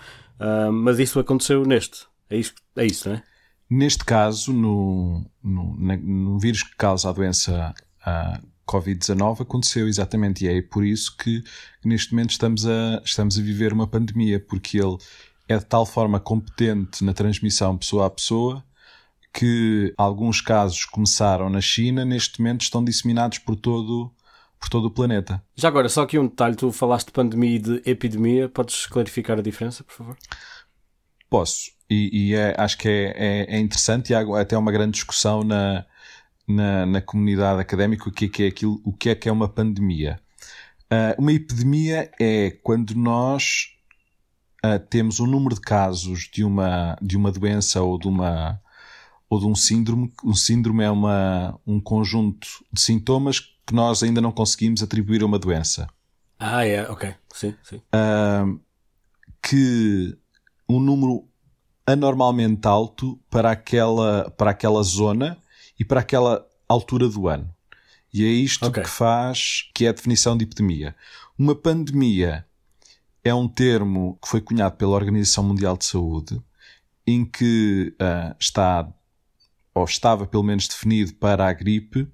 Mas 0.72 0.98
isso 0.98 1.18
aconteceu 1.18 1.64
neste. 1.64 2.06
É 2.28 2.36
isso, 2.36 2.54
é 2.76 2.86
isso, 2.86 3.08
não 3.08 3.16
é? 3.16 3.22
Neste 3.68 4.04
caso, 4.04 4.52
no, 4.52 5.24
no, 5.42 5.74
no 5.74 6.38
vírus 6.38 6.62
que 6.62 6.76
causa 6.76 7.08
a 7.08 7.12
doença 7.12 7.74
a 8.04 8.40
Covid-19, 8.66 9.42
aconteceu 9.42 9.88
exatamente. 9.88 10.44
E 10.44 10.48
é 10.48 10.60
por 10.60 10.84
isso 10.84 11.16
que 11.16 11.42
neste 11.84 12.12
momento 12.12 12.30
estamos 12.30 12.66
a, 12.66 13.00
estamos 13.04 13.38
a 13.38 13.42
viver 13.42 13.72
uma 13.72 13.86
pandemia, 13.86 14.38
porque 14.38 14.78
ele 14.78 14.98
é 15.48 15.56
de 15.56 15.64
tal 15.64 15.86
forma 15.86 16.20
competente 16.20 17.04
na 17.04 17.12
transmissão 17.12 17.76
pessoa 17.76 18.06
a 18.06 18.10
pessoa 18.10 18.64
que 19.32 19.94
alguns 19.96 20.40
casos 20.40 20.84
começaram 20.84 21.48
na 21.48 21.60
China, 21.60 22.04
neste 22.04 22.40
momento 22.40 22.62
estão 22.62 22.84
disseminados 22.84 23.38
por 23.38 23.56
todo, 23.56 24.12
por 24.62 24.68
todo 24.68 24.86
o 24.86 24.90
planeta. 24.90 25.42
Já 25.56 25.66
agora, 25.66 25.88
só 25.88 26.02
aqui 26.02 26.18
um 26.18 26.28
detalhe: 26.28 26.54
tu 26.54 26.70
falaste 26.70 27.08
de 27.08 27.12
pandemia 27.12 27.56
e 27.56 27.58
de 27.58 27.82
epidemia, 27.84 28.48
podes 28.48 28.86
clarificar 28.86 29.38
a 29.38 29.42
diferença, 29.42 29.82
por 29.82 29.92
favor? 29.92 30.16
Posso 31.28 31.72
e, 31.92 32.28
e 32.30 32.34
é, 32.34 32.54
acho 32.56 32.78
que 32.78 32.88
é, 32.88 33.12
é, 33.16 33.56
é, 33.56 33.58
interessante 33.58 34.10
e 34.10 34.14
há 34.14 34.22
até 34.40 34.56
uma 34.56 34.72
grande 34.72 34.92
discussão 34.92 35.44
na, 35.44 35.84
na, 36.48 36.86
na 36.86 37.00
comunidade 37.02 37.60
académica 37.60 38.08
o 38.08 38.12
que 38.12 38.24
é, 38.24 38.28
que 38.28 38.42
é 38.44 38.46
aquilo, 38.46 38.80
o 38.84 38.92
que 38.92 39.10
é 39.10 39.14
que 39.14 39.28
é 39.28 39.32
uma 39.32 39.48
pandemia. 39.48 40.18
Uh, 40.90 41.20
uma 41.20 41.32
epidemia 41.32 42.10
é 42.20 42.50
quando 42.62 42.94
nós 42.94 43.74
uh, 44.64 44.78
temos 44.88 45.20
um 45.20 45.26
número 45.26 45.54
de 45.54 45.60
casos 45.60 46.30
de 46.32 46.44
uma, 46.44 46.96
de 47.00 47.16
uma 47.16 47.30
doença 47.30 47.82
ou 47.82 47.98
de 47.98 48.08
uma 48.08 48.60
ou 49.28 49.40
de 49.40 49.46
um 49.46 49.54
síndrome. 49.54 50.12
Um 50.22 50.34
síndrome 50.34 50.84
é 50.84 50.90
uma, 50.90 51.58
um 51.66 51.80
conjunto 51.80 52.46
de 52.70 52.80
sintomas 52.80 53.51
que 53.66 53.74
nós 53.74 54.02
ainda 54.02 54.20
não 54.20 54.32
conseguimos 54.32 54.82
atribuir 54.82 55.22
a 55.22 55.26
uma 55.26 55.38
doença. 55.38 55.86
Ah, 56.38 56.66
é, 56.66 56.88
ok. 56.90 57.14
Sim, 57.32 57.54
sim. 57.62 57.76
Uh, 57.94 58.60
que 59.42 60.16
um 60.68 60.80
número 60.80 61.28
anormalmente 61.86 62.66
alto 62.66 63.18
para 63.30 63.50
aquela, 63.50 64.30
para 64.30 64.50
aquela 64.50 64.82
zona 64.82 65.38
e 65.78 65.84
para 65.84 66.00
aquela 66.00 66.46
altura 66.68 67.08
do 67.08 67.28
ano. 67.28 67.52
E 68.12 68.24
é 68.24 68.28
isto 68.28 68.66
okay. 68.66 68.82
que 68.82 68.88
faz, 68.88 69.70
que 69.74 69.86
é 69.86 69.88
a 69.88 69.92
definição 69.92 70.36
de 70.36 70.44
epidemia. 70.44 70.94
Uma 71.38 71.54
pandemia 71.54 72.46
é 73.24 73.32
um 73.32 73.48
termo 73.48 74.18
que 74.22 74.28
foi 74.28 74.40
cunhado 74.40 74.76
pela 74.76 74.92
Organização 74.92 75.44
Mundial 75.44 75.76
de 75.76 75.84
Saúde, 75.84 76.42
em 77.06 77.24
que 77.24 77.94
uh, 77.94 78.36
está, 78.38 78.92
ou 79.74 79.84
estava 79.84 80.26
pelo 80.26 80.42
menos 80.42 80.68
definido 80.68 81.14
para 81.14 81.46
a 81.46 81.52
gripe, 81.52 82.06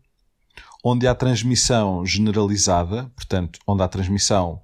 onde 0.89 1.07
há 1.07 1.15
transmissão 1.15 2.05
generalizada, 2.07 3.13
portanto, 3.15 3.59
onde 3.67 3.83
há 3.83 3.89
transmissão 3.89 4.61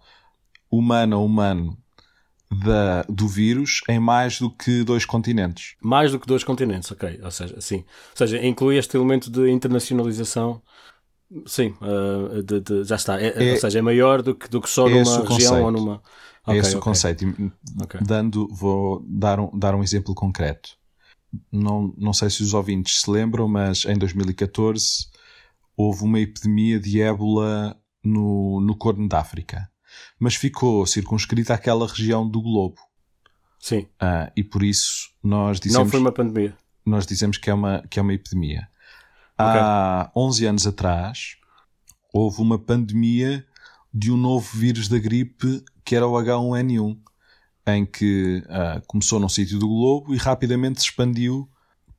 humano 0.70 1.16
a 1.16 1.18
humano 1.18 1.78
da, 2.50 3.02
do 3.08 3.28
vírus 3.28 3.82
em 3.88 3.98
mais 3.98 4.38
do 4.38 4.50
que 4.50 4.84
dois 4.84 5.04
continentes. 5.04 5.76
Mais 5.82 6.12
do 6.12 6.18
que 6.18 6.26
dois 6.26 6.42
continentes, 6.42 6.90
ok. 6.90 7.20
Ou 7.22 7.30
seja, 7.30 7.60
sim. 7.60 7.78
Ou 7.78 8.16
seja, 8.16 8.44
inclui 8.44 8.78
este 8.78 8.96
elemento 8.96 9.30
de 9.30 9.50
internacionalização. 9.50 10.62
Sim, 11.46 11.74
uh, 11.80 12.42
de, 12.42 12.60
de, 12.60 12.84
já 12.84 12.96
está. 12.96 13.20
É, 13.20 13.48
é, 13.50 13.52
ou 13.52 13.58
seja, 13.58 13.78
é 13.78 13.82
maior 13.82 14.22
do 14.22 14.34
que, 14.34 14.48
do 14.48 14.60
que 14.60 14.70
só 14.70 14.88
numa 14.88 15.28
região 15.28 15.62
ou 15.62 15.70
numa. 15.70 16.02
Okay, 16.46 16.56
é 16.56 16.60
esse 16.60 16.68
okay. 16.70 16.78
o 16.78 16.82
conceito. 16.82 17.52
Okay. 17.82 18.00
Dando, 18.02 18.48
vou 18.48 19.04
dar 19.06 19.40
um, 19.40 19.50
dar 19.58 19.74
um 19.74 19.82
exemplo 19.82 20.14
concreto. 20.14 20.70
Não, 21.50 21.92
não 21.98 22.12
sei 22.12 22.30
se 22.30 22.42
os 22.42 22.54
ouvintes 22.54 23.00
se 23.00 23.10
lembram, 23.10 23.48
mas 23.48 23.84
em 23.84 23.98
2014 23.98 25.13
houve 25.76 26.04
uma 26.04 26.20
epidemia 26.20 26.78
de 26.78 27.00
ébola 27.00 27.76
no, 28.02 28.60
no 28.60 28.76
Corno 28.76 29.08
da 29.08 29.20
África 29.20 29.68
mas 30.18 30.34
ficou 30.34 30.86
circunscrita 30.86 31.54
àquela 31.54 31.86
região 31.86 32.28
do 32.28 32.40
globo. 32.40 32.76
Sim. 33.58 33.80
Uh, 34.00 34.30
e 34.36 34.44
por 34.44 34.62
isso 34.62 35.10
nós 35.22 35.58
dizemos. 35.58 35.86
Não 35.86 35.90
foi 35.90 36.00
uma 36.00 36.12
pandemia. 36.12 36.56
Nós 36.84 37.06
dizemos 37.06 37.38
que 37.38 37.48
é 37.48 37.54
uma, 37.54 37.82
que 37.88 37.98
é 37.98 38.02
uma 38.02 38.12
epidemia. 38.12 38.68
Okay. 39.38 39.60
Há 39.60 40.10
11 40.14 40.46
anos 40.46 40.66
atrás 40.66 41.36
houve 42.12 42.40
uma 42.40 42.58
pandemia 42.58 43.44
de 43.92 44.12
um 44.12 44.16
novo 44.16 44.56
vírus 44.56 44.88
da 44.88 44.98
gripe 44.98 45.64
que 45.84 45.96
era 45.96 46.06
o 46.06 46.12
H1N1, 46.12 46.98
em 47.66 47.84
que 47.84 48.42
uh, 48.46 48.82
começou 48.86 49.18
num 49.18 49.28
sítio 49.28 49.58
do 49.58 49.68
globo 49.68 50.14
e 50.14 50.18
rapidamente 50.18 50.80
se 50.80 50.88
expandiu 50.88 51.48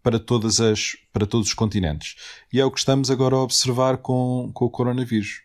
para, 0.05 0.19
todas 0.19 0.61
as, 0.61 0.95
para 1.11 1.25
todos 1.25 1.47
os 1.47 1.53
continentes. 1.55 2.15
E 2.53 2.59
é 2.59 2.63
o 2.63 2.69
que 2.69 2.77
estamos 2.77 3.09
agora 3.09 3.35
a 3.35 3.39
observar 3.39 3.97
com, 3.97 4.51
com 4.53 4.65
o 4.65 4.69
coronavírus. 4.69 5.41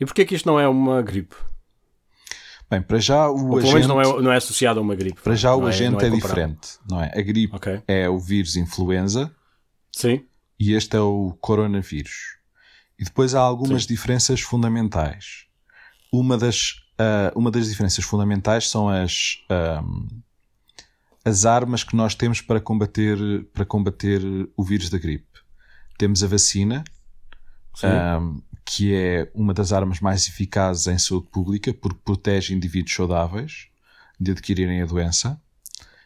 E 0.00 0.04
porquê 0.04 0.24
que 0.24 0.34
isto 0.34 0.46
não 0.46 0.58
é 0.58 0.66
uma 0.66 1.00
gripe? 1.00 1.36
Bem, 2.68 2.82
para 2.82 2.98
já 2.98 3.28
o 3.28 3.50
Ou, 3.50 3.58
agente... 3.58 3.86
não 3.86 4.00
é, 4.00 4.20
não 4.20 4.32
é 4.32 4.36
associado 4.36 4.80
a 4.80 4.82
uma 4.82 4.96
gripe. 4.96 5.20
Para 5.20 5.36
já 5.36 5.54
o 5.54 5.64
é, 5.66 5.68
agente 5.68 6.04
é, 6.04 6.08
é 6.08 6.10
diferente, 6.10 6.70
não 6.88 7.00
é? 7.00 7.12
A 7.16 7.22
gripe 7.22 7.54
okay. 7.54 7.80
é 7.86 8.08
o 8.08 8.18
vírus 8.18 8.56
influenza. 8.56 9.32
Sim. 9.92 10.24
E 10.58 10.72
este 10.72 10.96
é 10.96 11.00
o 11.00 11.36
coronavírus. 11.40 12.36
E 12.98 13.04
depois 13.04 13.36
há 13.36 13.40
algumas 13.40 13.84
Sim. 13.84 13.94
diferenças 13.94 14.40
fundamentais. 14.40 15.46
Uma 16.12 16.36
das, 16.36 16.82
uh, 16.98 17.38
uma 17.38 17.52
das 17.52 17.68
diferenças 17.68 18.04
fundamentais 18.04 18.68
são 18.68 18.88
as, 18.88 19.36
um, 19.48 20.20
as 21.24 21.44
armas 21.44 21.84
que 21.84 21.94
nós 21.94 22.14
temos 22.14 22.40
para 22.40 22.60
combater, 22.60 23.18
para 23.52 23.64
combater 23.64 24.22
o 24.56 24.64
vírus 24.64 24.88
da 24.88 24.98
gripe. 24.98 25.26
Temos 25.98 26.22
a 26.22 26.26
vacina, 26.26 26.82
um, 27.84 28.40
que 28.64 28.94
é 28.94 29.30
uma 29.34 29.52
das 29.52 29.72
armas 29.72 30.00
mais 30.00 30.26
eficazes 30.26 30.86
em 30.86 30.98
saúde 30.98 31.28
pública, 31.30 31.74
porque 31.74 31.98
protege 32.02 32.54
indivíduos 32.54 32.94
saudáveis 32.94 33.68
de 34.18 34.30
adquirirem 34.30 34.82
a 34.82 34.86
doença. 34.86 35.40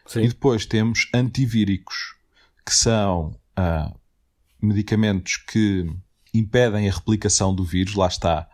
Sim. 0.05 0.23
E 0.23 0.27
depois 0.27 0.65
temos 0.65 1.09
antivíricos, 1.13 2.15
que 2.65 2.73
são 2.73 3.37
uh, 3.57 3.99
medicamentos 4.61 5.37
que 5.37 5.89
impedem 6.33 6.89
a 6.89 6.93
replicação 6.93 7.55
do 7.55 7.63
vírus, 7.63 7.95
lá 7.95 8.07
está, 8.07 8.47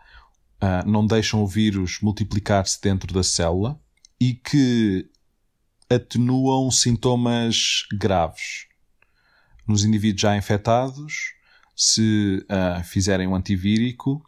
uh, 0.62 0.88
não 0.88 1.06
deixam 1.06 1.42
o 1.42 1.46
vírus 1.46 1.98
multiplicar-se 2.00 2.80
dentro 2.80 3.12
da 3.12 3.22
célula 3.22 3.80
e 4.20 4.34
que 4.34 5.10
atenuam 5.92 6.70
sintomas 6.70 7.86
graves 7.92 8.66
nos 9.66 9.84
indivíduos 9.84 10.22
já 10.22 10.36
infectados 10.36 11.34
se 11.74 12.44
uh, 12.50 12.84
fizerem 12.84 13.26
um 13.26 13.34
antivírico, 13.34 14.22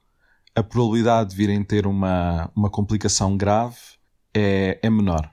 a 0.54 0.62
probabilidade 0.62 1.30
de 1.30 1.36
virem 1.36 1.62
ter 1.62 1.86
uma, 1.86 2.50
uma 2.54 2.70
complicação 2.70 3.36
grave 3.36 3.76
é, 4.32 4.78
é 4.82 4.90
menor. 4.90 5.30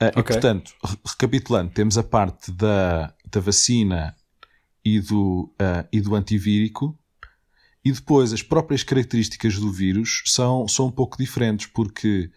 Uh, 0.00 0.06
okay. 0.06 0.20
E 0.20 0.22
portanto, 0.22 0.72
recapitulando, 1.04 1.72
temos 1.72 1.98
a 1.98 2.02
parte 2.02 2.52
da, 2.52 3.12
da 3.30 3.40
vacina 3.40 4.16
e 4.84 5.00
do, 5.00 5.52
uh, 5.60 5.86
e 5.92 6.00
do 6.00 6.14
antivírico, 6.14 6.98
e 7.84 7.92
depois 7.92 8.32
as 8.32 8.42
próprias 8.42 8.82
características 8.82 9.58
do 9.58 9.72
vírus 9.72 10.22
são, 10.26 10.66
são 10.68 10.86
um 10.86 10.90
pouco 10.90 11.16
diferentes, 11.16 11.66
porque 11.66 12.30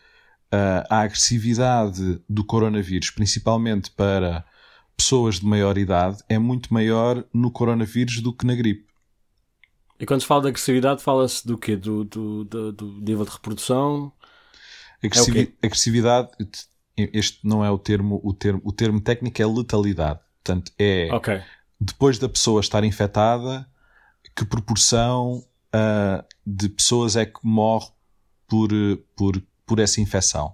a 0.89 1.01
agressividade 1.01 2.21
do 2.27 2.43
coronavírus, 2.43 3.09
principalmente 3.09 3.89
para 3.91 4.45
pessoas 4.97 5.39
de 5.39 5.45
maior 5.45 5.77
idade 5.77 6.17
é 6.29 6.37
muito 6.37 6.73
maior 6.73 7.23
no 7.33 7.49
coronavírus 7.49 8.21
do 8.21 8.33
que 8.33 8.45
na 8.45 8.53
gripe. 8.53 8.85
E 9.99 10.05
quando 10.05 10.21
se 10.21 10.27
fala 10.27 10.41
de 10.41 10.47
agressividade, 10.49 11.01
fala-se 11.01 11.45
do 11.45 11.57
quê? 11.57 11.75
Do, 11.75 12.03
do, 12.03 12.43
do, 12.43 12.71
do, 12.71 13.01
nível 13.01 13.23
de 13.23 13.31
reprodução? 13.31 14.11
Agressivi 15.03 15.55
é 15.61 15.65
agressividade, 15.65 16.29
este 16.97 17.39
não 17.43 17.63
é 17.63 17.69
o 17.69 17.77
termo, 17.77 18.19
o 18.23 18.33
termo, 18.33 18.61
o 18.63 18.71
termo 18.71 18.99
técnico 18.99 19.41
é 19.41 19.45
letalidade. 19.45 20.19
Portanto, 20.43 20.71
é 20.77 21.07
okay. 21.13 21.41
depois 21.79 22.17
da 22.17 22.27
pessoa 22.27 22.61
estar 22.61 22.83
infectada, 22.83 23.67
que 24.35 24.45
proporção 24.45 25.45
uh, 25.73 26.23
de 26.45 26.69
pessoas 26.69 27.15
é 27.15 27.25
que 27.25 27.39
morre 27.43 27.89
por, 28.47 28.69
por, 29.15 29.41
por 29.71 29.79
essa 29.79 30.01
infecção? 30.01 30.53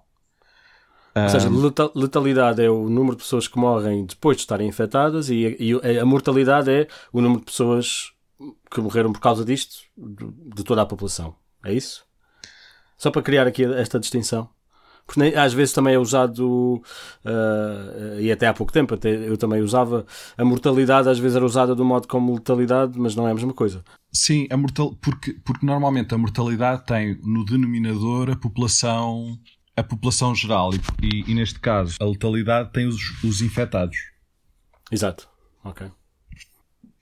Ou 1.15 1.29
seja, 1.29 1.49
letalidade 1.95 2.61
é 2.61 2.69
o 2.69 2.87
número 2.87 3.15
de 3.15 3.23
pessoas 3.23 3.47
que 3.47 3.57
morrem 3.57 4.05
depois 4.05 4.37
de 4.37 4.43
estarem 4.43 4.67
infectadas 4.67 5.31
e, 5.31 5.57
e 5.59 5.99
a 5.99 6.05
mortalidade 6.05 6.69
é 6.69 6.87
o 7.11 7.19
número 7.19 7.39
de 7.39 7.47
pessoas 7.47 8.11
que 8.69 8.79
morreram 8.79 9.11
por 9.11 9.19
causa 9.19 9.43
disto 9.43 9.77
de 9.97 10.63
toda 10.63 10.83
a 10.83 10.85
população. 10.85 11.35
É 11.65 11.73
isso? 11.73 12.05
Só 12.95 13.09
para 13.09 13.23
criar 13.23 13.47
aqui 13.47 13.63
esta 13.63 13.99
distinção. 13.99 14.47
Porque 15.07 15.21
às 15.35 15.53
vezes 15.53 15.73
também 15.73 15.93
é 15.95 15.97
usado, 15.97 16.83
uh, 17.25 18.19
e 18.19 18.29
até 18.29 18.45
há 18.45 18.53
pouco 18.53 18.73
tempo 18.73 18.93
até 18.93 19.09
eu 19.09 19.37
também 19.37 19.61
usava, 19.61 20.05
a 20.37 20.43
mortalidade 20.43 21.07
às 21.07 21.17
vezes 21.17 21.37
era 21.37 21.45
usada 21.45 21.73
do 21.73 21.85
modo 21.85 22.07
como 22.09 22.35
letalidade, 22.35 22.99
mas 22.99 23.15
não 23.15 23.25
é 23.25 23.31
a 23.31 23.33
mesma 23.33 23.53
coisa. 23.53 23.83
Sim, 24.11 24.47
a 24.51 24.57
mortal, 24.57 24.93
porque, 25.01 25.33
porque 25.45 25.65
normalmente 25.65 26.13
a 26.13 26.17
mortalidade 26.17 26.85
tem 26.85 27.17
no 27.23 27.45
denominador 27.45 28.29
a 28.29 28.35
população, 28.35 29.39
a 29.77 29.83
população 29.83 30.35
geral 30.35 30.71
e, 30.73 30.79
e, 31.01 31.31
e 31.31 31.33
neste 31.33 31.59
caso 31.59 31.95
a 32.01 32.05
letalidade 32.05 32.73
tem 32.73 32.85
os, 32.85 33.23
os 33.23 33.41
infectados. 33.41 33.97
Exato, 34.91 35.29
ok 35.63 35.89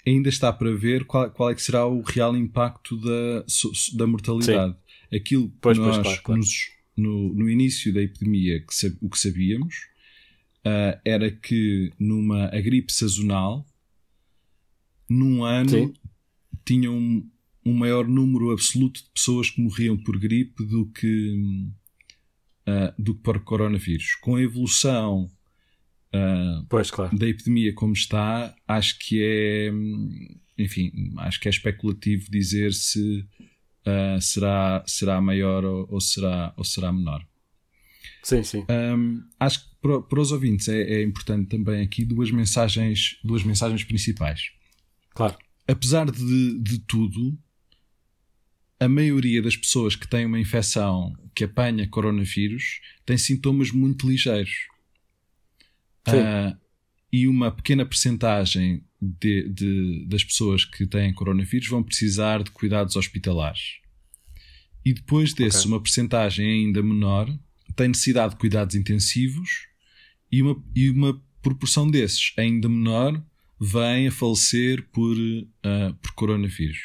ainda 0.07 0.29
está 0.29 0.53
para 0.53 0.73
ver 0.73 1.05
qual, 1.05 1.29
qual 1.31 1.49
é 1.49 1.55
que 1.55 1.61
será 1.61 1.85
o 1.85 2.01
real 2.01 2.35
impacto 2.35 2.95
da, 2.97 3.43
da 3.93 4.07
mortalidade. 4.07 4.73
Sim. 4.73 5.17
Aquilo 5.17 5.49
que 5.49 5.55
pois, 5.61 5.77
nós, 5.77 5.95
pois, 5.95 6.03
claro, 6.03 6.21
claro. 6.23 6.39
Nos, 6.39 6.74
no, 6.95 7.33
no 7.33 7.49
início 7.49 7.93
da 7.93 8.01
epidemia, 8.01 8.59
que, 8.61 8.97
o 9.01 9.09
que 9.09 9.19
sabíamos 9.19 9.75
uh, 10.65 10.99
era 11.03 11.29
que 11.29 11.91
numa 11.99 12.45
a 12.45 12.61
gripe 12.61 12.91
sazonal, 12.91 13.65
num 15.09 15.43
ano, 15.43 15.69
Sim. 15.69 15.93
tinha 16.65 16.91
um, 16.91 17.29
um 17.65 17.73
maior 17.73 18.07
número 18.07 18.51
absoluto 18.51 19.03
de 19.03 19.09
pessoas 19.13 19.49
que 19.49 19.61
morriam 19.61 19.97
por 19.97 20.17
gripe 20.17 20.65
do 20.65 20.87
que, 20.87 21.67
uh, 22.67 23.01
do 23.01 23.13
que 23.13 23.21
por 23.21 23.39
coronavírus. 23.43 24.15
Com 24.15 24.35
a 24.35 24.41
evolução 24.41 25.29
uh, 26.13 26.65
pois, 26.69 26.89
claro. 26.89 27.17
da 27.17 27.27
epidemia 27.27 27.73
como 27.73 27.93
está, 27.93 28.55
acho 28.67 28.97
que 28.99 29.21
é, 29.21 29.71
enfim, 30.57 31.13
acho 31.17 31.39
que 31.39 31.47
é 31.47 31.51
especulativo 31.51 32.31
dizer 32.31 32.73
se 32.73 33.25
uh, 33.85 34.21
será, 34.21 34.83
será 34.85 35.21
maior 35.21 35.63
ou, 35.63 35.87
ou, 35.89 36.01
será, 36.01 36.53
ou 36.57 36.63
será 36.63 36.91
menor. 36.91 37.25
Sim, 38.23 38.43
sim. 38.43 38.65
Um, 38.69 39.23
acho 39.39 39.63
que 39.63 39.75
para, 39.81 40.01
para 40.01 40.19
os 40.19 40.31
ouvintes 40.31 40.67
é, 40.67 40.81
é, 40.81 41.03
importante 41.03 41.49
também 41.49 41.83
aqui 41.83 42.03
duas 42.03 42.31
mensagens, 42.31 43.19
duas 43.23 43.43
mensagens 43.43 43.83
principais. 43.83 44.49
Claro. 45.13 45.37
Apesar 45.67 46.09
de, 46.09 46.59
de 46.59 46.79
tudo, 46.79 47.37
a 48.79 48.87
maioria 48.87 49.41
das 49.41 49.55
pessoas 49.55 49.95
que 49.95 50.07
têm 50.07 50.25
uma 50.25 50.39
infecção 50.39 51.15
que 51.33 51.43
apanha 51.43 51.87
coronavírus 51.87 52.81
tem 53.05 53.17
sintomas 53.17 53.71
muito 53.71 54.09
ligeiros. 54.09 54.67
Uh, 56.07 56.55
e 57.11 57.27
uma 57.27 57.51
pequena 57.51 57.85
percentagem 57.85 58.83
de, 59.19 59.49
de, 59.49 60.05
das 60.07 60.23
pessoas 60.23 60.65
que 60.65 60.85
têm 60.85 61.13
coronavírus 61.13 61.67
vão 61.67 61.83
precisar 61.83 62.43
de 62.43 62.51
cuidados 62.51 62.95
hospitalares. 62.95 63.79
E 64.83 64.93
depois 64.93 65.33
desse, 65.33 65.59
okay. 65.59 65.71
uma 65.71 65.81
percentagem 65.81 66.45
ainda 66.47 66.81
menor 66.83 67.27
tem 67.75 67.89
necessidade 67.89 68.33
de 68.33 68.39
cuidados 68.39 68.75
intensivos 68.75 69.67
e 70.31 70.41
uma, 70.41 70.63
e 70.75 70.89
uma 70.89 71.21
proporção 71.41 71.89
desses 71.89 72.33
ainda 72.37 72.69
menor 72.69 73.21
vem 73.59 74.07
a 74.07 74.11
falecer 74.11 74.87
por, 74.91 75.15
uh, 75.15 75.93
por 76.01 76.11
coronavírus. 76.13 76.79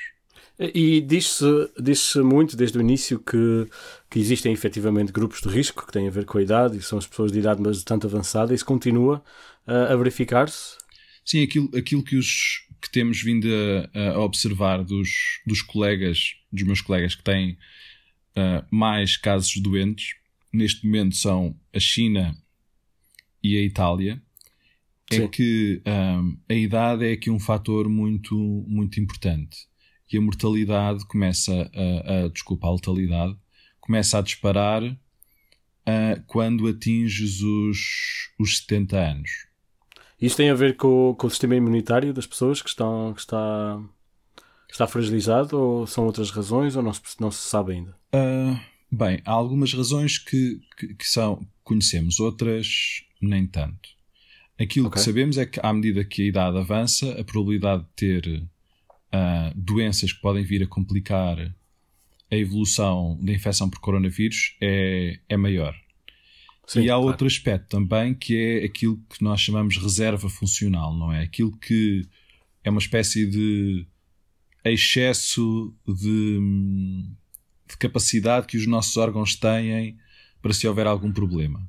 E 0.59 1.01
diz-se 1.01 1.71
diz 1.81 2.15
muito 2.17 2.55
desde 2.55 2.77
o 2.77 2.83
início 2.83 3.19
que, 3.19 3.67
que 4.11 4.19
existem 4.19 4.53
efetivamente 4.53 5.11
grupos 5.11 5.41
de 5.41 5.49
risco 5.49 5.87
que 5.87 5.93
têm 5.93 6.07
a 6.07 6.11
ver 6.11 6.27
com 6.27 6.37
a 6.37 6.43
idade 6.43 6.77
e 6.77 6.83
são 6.83 6.99
as 6.99 7.07
pessoas 7.07 7.33
de 7.33 7.39
idade 7.39 7.63
bastante 7.63 8.07
avançada. 8.07 8.53
Isso 8.53 8.67
continua 8.67 9.23
uh, 9.67 9.93
a 9.93 9.97
verificar-se? 9.97 10.77
Sim, 11.25 11.43
aquilo, 11.43 11.71
aquilo 11.77 12.03
que, 12.03 12.17
os, 12.17 12.67
que 12.81 12.91
temos 12.91 13.23
vindo 13.23 13.49
a, 13.95 14.11
a 14.11 14.21
observar 14.21 14.83
dos, 14.83 15.09
dos 15.47 15.63
colegas, 15.63 16.35
dos 16.53 16.65
meus 16.65 16.81
colegas 16.81 17.15
que 17.15 17.23
têm 17.23 17.53
uh, 18.37 18.67
mais 18.71 19.17
casos 19.17 19.57
doentes, 19.57 20.15
neste 20.53 20.85
momento 20.85 21.17
são 21.17 21.57
a 21.73 21.79
China 21.79 22.37
e 23.43 23.57
a 23.57 23.63
Itália, 23.63 24.21
é 25.11 25.17
Sim. 25.17 25.23
é 25.25 25.29
que 25.29 25.83
um, 25.87 26.39
a 26.49 26.55
idade 26.55 27.05
é 27.05 27.13
aqui 27.13 27.31
um 27.31 27.39
fator 27.39 27.89
muito, 27.89 28.35
muito 28.69 29.01
importante 29.01 29.69
e 30.13 30.17
a 30.17 30.21
mortalidade 30.21 31.05
começa 31.07 31.71
a, 31.75 32.25
a 32.25 32.29
desculpa, 32.29 32.67
a 32.67 32.73
letalidade 32.73 33.37
começa 33.81 34.19
a 34.19 34.23
disparar 34.23 34.83
uh, 34.85 36.23
quando 36.27 36.69
atinges 36.69 37.41
os, 37.41 38.31
os 38.39 38.59
70 38.59 38.99
anos. 38.99 39.31
Isto 40.21 40.37
tem 40.37 40.51
a 40.51 40.55
ver 40.55 40.77
com, 40.77 41.15
com 41.17 41.27
o 41.27 41.31
sistema 41.31 41.57
imunitário 41.57 42.13
das 42.13 42.27
pessoas 42.27 42.61
que, 42.61 42.69
estão, 42.69 43.15
que 43.15 43.21
está, 43.21 43.81
está 44.71 44.87
fragilizado 44.87 45.59
ou 45.59 45.87
são 45.87 46.05
outras 46.05 46.31
razões 46.31 46.77
ou 46.77 46.83
não 46.83 46.93
se, 46.93 47.03
não 47.19 47.31
se 47.31 47.49
sabe 47.49 47.73
ainda? 47.73 47.97
Uh, 48.15 48.59
bem, 48.93 49.23
há 49.25 49.33
algumas 49.33 49.73
razões 49.73 50.19
que, 50.19 50.61
que, 50.77 50.95
que, 50.95 51.07
são, 51.07 51.47
conhecemos, 51.65 52.21
outras 52.21 53.03
nem 53.21 53.47
tanto. 53.47 53.89
Aquilo 54.61 54.89
okay. 54.89 55.01
que 55.01 55.05
sabemos 55.05 55.39
é 55.39 55.47
que 55.47 55.59
à 55.63 55.73
medida 55.73 56.05
que 56.05 56.23
a 56.23 56.27
idade 56.27 56.59
avança, 56.59 57.19
a 57.19 57.25
probabilidade 57.25 57.83
de 57.83 57.89
ter 57.95 58.43
uh, 59.15 59.53
doenças 59.55 60.13
que 60.13 60.21
podem 60.21 60.45
vir 60.45 60.63
a 60.63 60.67
complicar 60.67 61.39
a 62.31 62.37
evolução 62.37 63.19
da 63.21 63.33
infecção 63.33 63.69
por 63.69 63.81
coronavírus 63.81 64.57
é, 64.61 65.19
é 65.29 65.37
maior. 65.37 65.75
Sim, 66.71 66.83
e 66.83 66.85
há 66.85 66.95
claro. 66.95 67.09
outro 67.09 67.27
aspecto 67.27 67.67
também 67.69 68.15
que 68.15 68.37
é 68.37 68.65
aquilo 68.65 68.97
que 69.09 69.25
nós 69.25 69.41
chamamos 69.41 69.77
reserva 69.77 70.29
funcional, 70.29 70.95
não 70.95 71.13
é? 71.13 71.25
Aquilo 71.25 71.51
que 71.57 72.07
é 72.63 72.71
uma 72.71 72.79
espécie 72.79 73.27
de 73.27 73.85
excesso 74.65 75.75
de, 75.85 76.39
de 77.69 77.77
capacidade 77.77 78.47
que 78.47 78.57
os 78.57 78.69
nossos 78.69 78.97
órgãos 78.97 79.35
têm 79.35 79.99
para 80.41 80.53
se 80.53 80.69
houver 80.69 80.87
algum 80.87 81.11
problema. 81.11 81.69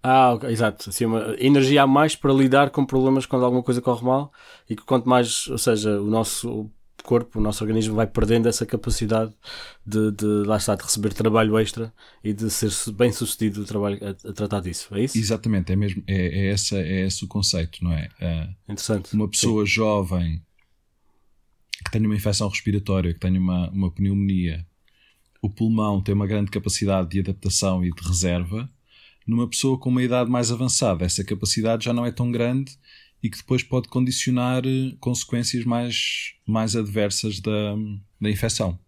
Ah, 0.00 0.34
okay, 0.34 0.50
exato. 0.50 0.90
Assim, 0.90 1.06
uma 1.06 1.34
energia 1.40 1.82
a 1.82 1.86
mais 1.88 2.14
para 2.14 2.32
lidar 2.32 2.70
com 2.70 2.86
problemas 2.86 3.26
quando 3.26 3.44
alguma 3.44 3.64
coisa 3.64 3.82
corre 3.82 4.04
mal 4.04 4.32
e 4.70 4.76
que 4.76 4.84
quanto 4.84 5.08
mais, 5.08 5.48
ou 5.48 5.58
seja, 5.58 6.00
o 6.00 6.06
nosso 6.06 6.70
corpo, 7.06 7.38
o 7.38 7.42
nosso 7.42 7.62
organismo 7.62 7.94
vai 7.94 8.06
perdendo 8.06 8.48
essa 8.48 8.66
capacidade 8.66 9.32
de, 9.86 10.10
de 10.10 10.26
lá 10.44 10.56
está, 10.56 10.74
de 10.74 10.82
receber 10.82 11.14
trabalho 11.14 11.56
extra 11.56 11.92
e 12.22 12.32
de 12.32 12.50
ser 12.50 12.70
bem 12.92 13.12
sucedido 13.12 13.62
o 13.62 13.64
trabalho 13.64 13.98
a, 14.02 14.28
a 14.28 14.32
tratar 14.32 14.60
disso, 14.60 14.88
é 14.94 15.04
isso? 15.04 15.16
Exatamente, 15.16 15.72
é 15.72 15.76
mesmo, 15.76 16.02
é, 16.06 16.14
é, 16.14 16.50
essa, 16.50 16.76
é 16.76 17.06
esse 17.06 17.24
o 17.24 17.28
conceito, 17.28 17.82
não 17.82 17.92
é? 17.92 18.08
é 18.20 18.48
Interessante. 18.64 19.14
Uma 19.14 19.28
pessoa 19.28 19.64
Sim. 19.64 19.72
jovem 19.72 20.42
que 21.84 21.90
tenha 21.92 22.06
uma 22.06 22.16
infecção 22.16 22.48
respiratória, 22.48 23.14
que 23.14 23.20
tenha 23.20 23.38
uma, 23.38 23.70
uma 23.70 23.90
pneumonia, 23.90 24.66
o 25.40 25.48
pulmão 25.48 26.02
tem 26.02 26.14
uma 26.14 26.26
grande 26.26 26.50
capacidade 26.50 27.10
de 27.10 27.20
adaptação 27.20 27.84
e 27.84 27.92
de 27.92 28.02
reserva. 28.02 28.68
Numa 29.26 29.48
pessoa 29.48 29.78
com 29.78 29.88
uma 29.90 30.02
idade 30.02 30.30
mais 30.30 30.50
avançada, 30.50 31.04
essa 31.04 31.24
capacidade 31.24 31.84
já 31.84 31.92
não 31.92 32.04
é 32.04 32.10
tão 32.10 32.30
grande 32.30 32.76
e 33.26 33.30
que 33.30 33.38
depois 33.38 33.62
pode 33.62 33.88
condicionar 33.88 34.62
eh, 34.64 34.94
consequências 35.00 35.64
mais, 35.64 36.34
mais 36.46 36.76
adversas 36.76 37.40
da, 37.40 37.74
da 38.20 38.30
infecção. 38.30 38.78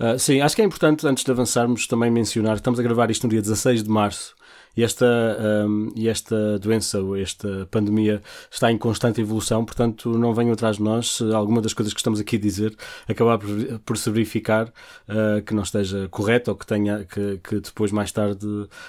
Uh, 0.00 0.18
sim, 0.18 0.40
acho 0.40 0.56
que 0.56 0.62
é 0.62 0.64
importante, 0.64 1.06
antes 1.06 1.22
de 1.22 1.30
avançarmos, 1.30 1.86
também 1.86 2.10
mencionar, 2.10 2.56
estamos 2.56 2.80
a 2.80 2.82
gravar 2.82 3.10
isto 3.10 3.22
no 3.22 3.30
dia 3.30 3.40
16 3.40 3.84
de 3.84 3.88
março 3.88 4.34
e 4.76 4.82
esta, 4.82 5.06
um, 5.66 5.92
e 5.94 6.08
esta 6.08 6.58
doença 6.58 7.00
ou 7.00 7.16
esta 7.16 7.68
pandemia 7.70 8.22
está 8.50 8.72
em 8.72 8.78
constante 8.78 9.20
evolução, 9.20 9.64
portanto 9.64 10.16
não 10.18 10.32
venham 10.32 10.52
atrás 10.52 10.76
de 10.76 10.82
nós. 10.82 11.16
Se 11.16 11.32
alguma 11.32 11.60
das 11.60 11.74
coisas 11.74 11.92
que 11.92 12.00
estamos 12.00 12.18
aqui 12.18 12.36
a 12.36 12.40
dizer 12.40 12.74
acabar 13.06 13.38
por, 13.38 13.48
por 13.80 13.98
se 13.98 14.10
verificar 14.10 14.68
uh, 14.68 15.42
que 15.44 15.54
não 15.54 15.62
esteja 15.62 16.08
correta 16.08 16.50
ou 16.50 16.56
que 16.56 16.66
tenha 16.66 17.04
que, 17.04 17.38
que 17.38 17.60
depois 17.60 17.92
mais 17.92 18.10
tarde 18.12 18.46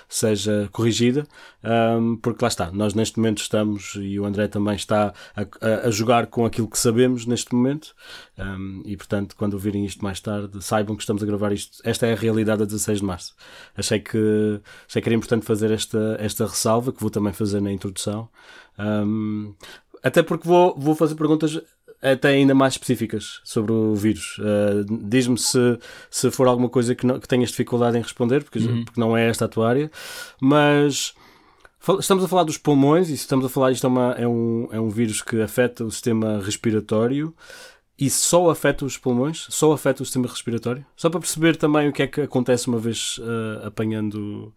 seja 0.07 0.69
corrigida, 0.71 1.27
um, 1.63 2.15
porque 2.15 2.43
lá 2.43 2.47
está, 2.47 2.71
nós 2.71 2.93
neste 2.93 3.17
momento 3.17 3.39
estamos 3.39 3.95
e 3.99 4.17
o 4.19 4.25
André 4.25 4.47
também 4.47 4.75
está 4.75 5.13
a, 5.35 5.87
a 5.87 5.91
jogar 5.91 6.27
com 6.27 6.45
aquilo 6.45 6.67
que 6.67 6.79
sabemos 6.79 7.25
neste 7.25 7.53
momento. 7.53 7.93
Um, 8.37 8.81
e 8.85 8.95
portanto 8.95 9.35
quando 9.35 9.53
ouvirem 9.53 9.85
isto 9.85 10.03
mais 10.03 10.19
tarde 10.19 10.63
saibam 10.63 10.95
que 10.95 11.03
estamos 11.03 11.21
a 11.21 11.25
gravar 11.25 11.51
isto, 11.51 11.79
esta 11.83 12.07
é 12.07 12.13
a 12.13 12.15
realidade 12.15 12.63
a 12.63 12.65
16 12.65 12.99
de 12.99 13.05
março. 13.05 13.35
Achei 13.75 13.99
que, 13.99 14.61
achei 14.87 15.01
que 15.01 15.09
era 15.09 15.15
importante 15.15 15.45
fazer 15.45 15.72
esta, 15.73 16.17
esta 16.19 16.45
ressalva, 16.45 16.91
que 16.91 17.01
vou 17.01 17.09
também 17.09 17.33
fazer 17.33 17.61
na 17.61 17.71
introdução. 17.71 18.29
Um, 18.77 19.53
até 20.01 20.21
porque 20.21 20.47
vou, 20.47 20.75
vou 20.77 20.95
fazer 20.95 21.15
perguntas 21.15 21.61
até 22.01 22.29
ainda 22.29 22.53
mais 22.53 22.73
específicas 22.73 23.39
sobre 23.45 23.71
o 23.71 23.95
vírus. 23.95 24.37
Uh, 24.39 25.07
Diz-me 25.07 25.37
se, 25.37 25.79
se 26.11 26.29
for 26.29 26.47
alguma 26.47 26.67
coisa 26.67 26.93
que, 26.93 27.05
não, 27.05 27.17
que 27.19 27.27
tenhas 27.27 27.49
dificuldade 27.49 27.97
em 27.97 28.01
responder, 28.01 28.43
porque, 28.43 28.59
uhum. 28.59 28.83
porque 28.83 28.99
não 28.99 29.15
é 29.15 29.29
esta 29.29 29.45
a 29.45 29.47
tua 29.47 29.69
área, 29.69 29.91
mas 30.41 31.13
estamos 31.99 32.23
a 32.23 32.27
falar 32.27 32.43
dos 32.43 32.57
pulmões 32.57 33.09
e 33.09 33.13
estamos 33.13 33.45
a 33.45 33.49
falar, 33.49 33.71
isto 33.71 33.87
é, 33.87 33.89
uma, 33.89 34.11
é, 34.17 34.27
um, 34.27 34.67
é 34.71 34.79
um 34.79 34.89
vírus 34.89 35.21
que 35.21 35.41
afeta 35.41 35.85
o 35.85 35.91
sistema 35.91 36.41
respiratório 36.43 37.33
e 37.97 38.09
só 38.09 38.49
afeta 38.49 38.83
os 38.83 38.97
pulmões? 38.97 39.45
Só 39.49 39.71
afeta 39.71 40.03
o 40.03 40.05
sistema 40.05 40.27
respiratório? 40.27 40.85
Só 40.97 41.09
para 41.09 41.21
perceber 41.21 41.55
também 41.55 41.87
o 41.87 41.93
que 41.93 42.03
é 42.03 42.07
que 42.07 42.21
acontece 42.21 42.67
uma 42.67 42.79
vez 42.79 43.17
uh, 43.19 43.67
apanhando 43.67 44.53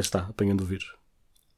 está, 0.00 0.20
apanhando 0.20 0.62
o 0.62 0.66
vírus? 0.66 0.86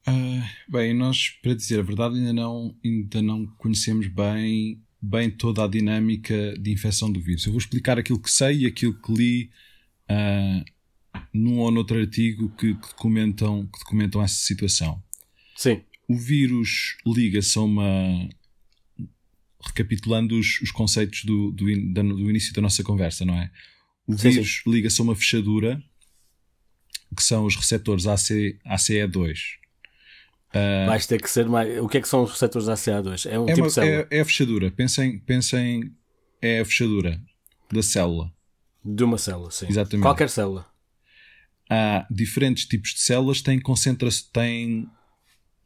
Uh, 0.08 0.42
bem, 0.68 0.94
nós, 0.94 1.30
para 1.42 1.54
dizer 1.54 1.80
a 1.80 1.82
verdade, 1.82 2.16
ainda 2.16 2.32
não, 2.32 2.74
ainda 2.84 3.20
não 3.20 3.46
conhecemos 3.58 4.06
bem, 4.06 4.82
bem 5.00 5.30
toda 5.30 5.64
a 5.64 5.68
dinâmica 5.68 6.54
de 6.58 6.72
infecção 6.72 7.12
do 7.12 7.20
vírus. 7.20 7.44
Eu 7.44 7.52
vou 7.52 7.58
explicar 7.58 7.98
aquilo 7.98 8.20
que 8.20 8.30
sei 8.30 8.60
e 8.60 8.66
aquilo 8.66 8.94
que 8.94 9.12
li 9.12 9.50
uh, 10.10 10.64
num 11.32 11.58
ou 11.58 11.70
noutro 11.70 11.98
artigo 11.98 12.48
que, 12.56 12.74
que, 12.74 12.88
documentam, 12.88 13.66
que 13.66 13.78
documentam 13.80 14.22
essa 14.22 14.36
situação. 14.36 15.02
Sim. 15.56 15.82
O 16.08 16.16
vírus 16.16 16.96
liga-se 17.06 17.58
a 17.58 17.62
uma. 17.62 18.28
Recapitulando 19.60 20.38
os, 20.38 20.60
os 20.62 20.70
conceitos 20.70 21.24
do, 21.24 21.50
do, 21.50 21.64
do, 21.66 22.30
início 22.30 22.54
da 22.54 22.62
nossa 22.62 22.82
conversa, 22.82 23.24
não 23.24 23.34
é? 23.34 23.50
O 24.06 24.16
vírus 24.16 24.62
liga-se 24.66 25.00
a 25.00 25.04
uma 25.04 25.14
fechadura 25.14 25.82
que 27.16 27.22
são 27.22 27.44
os 27.44 27.56
receptores 27.56 28.06
AC, 28.06 28.58
ACE2. 28.66 29.38
Uh, 30.50 30.86
Vais 30.86 31.06
ter 31.06 31.20
que 31.20 31.30
ser 31.30 31.46
mais. 31.46 31.78
O 31.82 31.88
que 31.88 31.98
é 31.98 32.00
que 32.00 32.08
são 32.08 32.22
os 32.22 32.30
receptores 32.30 32.68
ACE2? 32.68 33.30
É 33.30 33.38
um 33.38 33.44
é 33.44 33.48
tipo 33.48 33.60
uma, 33.60 33.66
de 33.68 33.72
célula? 33.72 34.06
É, 34.10 34.18
é 34.18 34.20
a 34.20 34.24
fechadura. 34.24 34.70
Pensem, 34.70 35.18
pensem. 35.18 35.92
É 36.40 36.60
a 36.60 36.64
fechadura 36.64 37.20
da 37.72 37.82
célula. 37.82 38.32
De 38.84 39.04
uma 39.04 39.18
célula, 39.18 39.50
sim. 39.50 39.66
Exatamente. 39.68 40.04
Qualquer 40.04 40.30
célula. 40.30 40.66
Há 41.68 42.06
diferentes 42.10 42.64
tipos 42.64 42.94
de 42.94 43.00
células 43.02 43.42
têm, 43.42 43.60
concentra 43.60 44.08
têm 44.32 44.88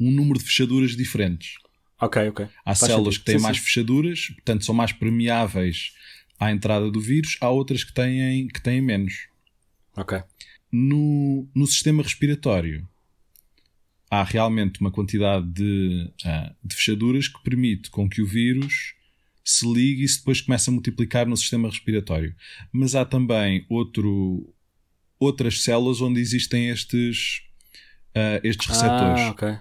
um 0.01 0.11
número 0.11 0.39
de 0.39 0.45
fechaduras 0.45 0.97
diferentes. 0.97 1.55
Ok, 2.01 2.29
ok. 2.29 2.47
Há 2.65 2.75
Faz 2.75 2.91
células 2.91 3.15
sentido. 3.15 3.21
que 3.21 3.25
têm 3.27 3.39
sim, 3.39 3.43
mais 3.45 3.57
sim. 3.59 3.63
fechaduras, 3.63 4.27
portanto 4.35 4.65
são 4.65 4.75
mais 4.75 4.93
permeáveis 4.93 5.93
à 6.41 6.51
entrada 6.51 6.91
do 6.91 7.01
vírus, 7.01 7.37
há 7.41 7.49
outras 7.49 7.85
que 7.85 7.93
têm, 7.93 8.49
que 8.49 8.61
têm 8.61 8.81
menos. 8.81 9.29
Ok. 9.97 10.21
No, 10.73 11.47
no 11.55 11.67
sistema 11.67 12.03
respiratório, 12.03 12.89
há 14.11 14.23
realmente 14.23 14.81
uma 14.81 14.91
quantidade 14.91 15.47
de, 15.47 16.11
uh, 16.25 16.55
de 16.65 16.75
fechaduras 16.75 17.29
que 17.29 17.43
permite 17.43 17.91
com 17.91 18.09
que 18.09 18.23
o 18.23 18.27
vírus 18.27 18.95
se 19.45 19.67
ligue 19.71 20.05
e 20.05 20.07
depois 20.07 20.41
comece 20.41 20.71
a 20.71 20.73
multiplicar 20.73 21.27
no 21.27 21.37
sistema 21.37 21.69
respiratório. 21.69 22.35
Mas 22.71 22.95
há 22.95 23.05
também 23.05 23.67
outro, 23.69 24.55
outras 25.19 25.63
células 25.63 26.01
onde 26.01 26.21
existem 26.21 26.69
estes, 26.69 27.43
uh, 28.17 28.41
estes 28.45 28.67
receptores. 28.67 29.21
Ah, 29.21 29.31
ok. 29.31 29.59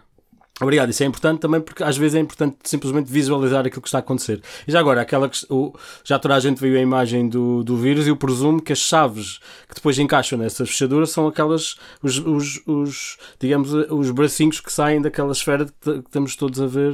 Obrigado, 0.61 0.91
isso 0.91 1.01
é 1.01 1.07
importante 1.07 1.39
também 1.39 1.59
porque 1.59 1.83
às 1.83 1.97
vezes 1.97 2.15
é 2.15 2.19
importante 2.19 2.55
simplesmente 2.63 3.11
visualizar 3.11 3.65
aquilo 3.65 3.81
que 3.81 3.87
está 3.87 3.97
a 3.97 4.01
acontecer. 4.01 4.41
E 4.67 4.71
já 4.71 4.79
agora, 4.79 5.01
aquela 5.01 5.27
que, 5.27 5.39
o, 5.49 5.73
já 6.03 6.19
toda 6.19 6.35
a 6.35 6.39
gente 6.39 6.61
viu 6.61 6.77
a 6.77 6.81
imagem 6.81 7.27
do, 7.27 7.63
do 7.63 7.75
vírus 7.75 8.05
e 8.05 8.09
eu 8.09 8.15
presumo 8.15 8.61
que 8.61 8.71
as 8.71 8.77
chaves 8.77 9.39
que 9.67 9.73
depois 9.73 9.97
encaixam 9.97 10.37
nessas 10.37 10.69
fechaduras 10.69 11.09
são 11.09 11.25
aquelas, 11.25 11.77
os, 12.03 12.19
os, 12.19 12.61
os 12.67 13.17
digamos, 13.39 13.73
os 13.73 14.11
bracinhos 14.11 14.59
que 14.61 14.71
saem 14.71 15.01
daquela 15.01 15.31
esfera 15.31 15.65
que, 15.65 15.93
que 15.93 15.99
estamos 15.99 16.35
todos 16.35 16.61
a 16.61 16.67
ver 16.67 16.93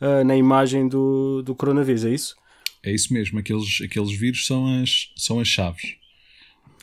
uh, 0.00 0.24
na 0.24 0.36
imagem 0.36 0.86
do, 0.86 1.42
do 1.42 1.56
coronavírus, 1.56 2.04
é 2.04 2.10
isso? 2.10 2.36
É 2.84 2.92
isso 2.92 3.12
mesmo, 3.12 3.40
aqueles, 3.40 3.80
aqueles 3.84 4.16
vírus 4.16 4.46
são 4.46 4.80
as, 4.80 5.10
são 5.16 5.40
as 5.40 5.48
chaves. 5.48 5.96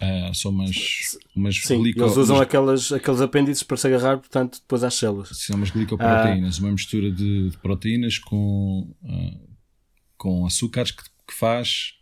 Uh, 0.01 0.33
são 0.33 0.51
umas, 0.51 1.17
umas 1.35 1.55
Sim, 1.55 1.79
glico... 1.81 2.01
eles 2.01 2.17
usam 2.17 2.35
umas... 2.35 2.47
aquelas, 2.47 2.91
aqueles 2.91 3.21
apêndices 3.21 3.63
para 3.63 3.77
se 3.77 3.87
agarrar, 3.87 4.17
portanto, 4.17 4.59
depois 4.59 4.83
às 4.83 4.93
células. 4.93 5.29
São 5.31 5.55
umas 5.55 5.71
glicoproteínas, 5.71 6.59
uh... 6.59 6.63
uma 6.63 6.71
mistura 6.71 7.09
de, 7.11 7.49
de 7.49 7.57
proteínas 7.59 8.19
com, 8.19 8.93
uh, 9.03 9.49
com 10.17 10.45
açúcares 10.45 10.91
que, 10.91 11.03
que, 11.03 11.33
faz, 11.33 11.93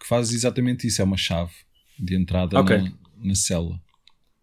que 0.00 0.06
faz 0.06 0.32
exatamente 0.32 0.86
isso. 0.86 1.02
É 1.02 1.04
uma 1.04 1.18
chave 1.18 1.52
de 1.98 2.16
entrada 2.16 2.58
okay. 2.58 2.78
na, 2.78 2.92
na 3.22 3.34
célula. 3.34 3.78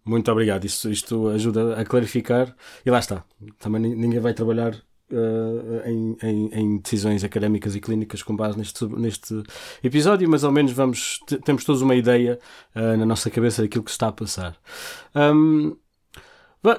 Muito 0.05 0.31
obrigado. 0.31 0.65
Isto, 0.65 0.91
isto 0.91 1.27
ajuda 1.29 1.79
a 1.81 1.83
clarificar. 1.83 2.55
E 2.85 2.91
lá 2.91 2.99
está. 2.99 3.25
Também 3.57 3.81
ninguém 3.81 4.19
vai 4.19 4.35
trabalhar 4.35 4.79
uh, 5.11 5.87
em, 5.87 6.17
em, 6.21 6.49
em, 6.53 6.77
decisões 6.77 7.23
académicas 7.23 7.75
e 7.75 7.81
clínicas 7.81 8.23
com 8.23 8.35
base 8.35 8.57
neste, 8.57 8.85
neste 8.85 9.43
episódio, 9.83 10.29
mas 10.29 10.43
ao 10.43 10.51
menos 10.51 10.71
vamos 10.71 11.19
temos 11.43 11.63
todos 11.63 11.81
uma 11.81 11.95
ideia 11.95 12.39
uh, 12.75 12.97
na 12.97 13.05
nossa 13.05 13.29
cabeça 13.29 13.61
daquilo 13.61 13.83
que 13.83 13.91
está 13.91 14.07
a 14.07 14.11
passar. 14.11 14.57
Um, 15.15 15.75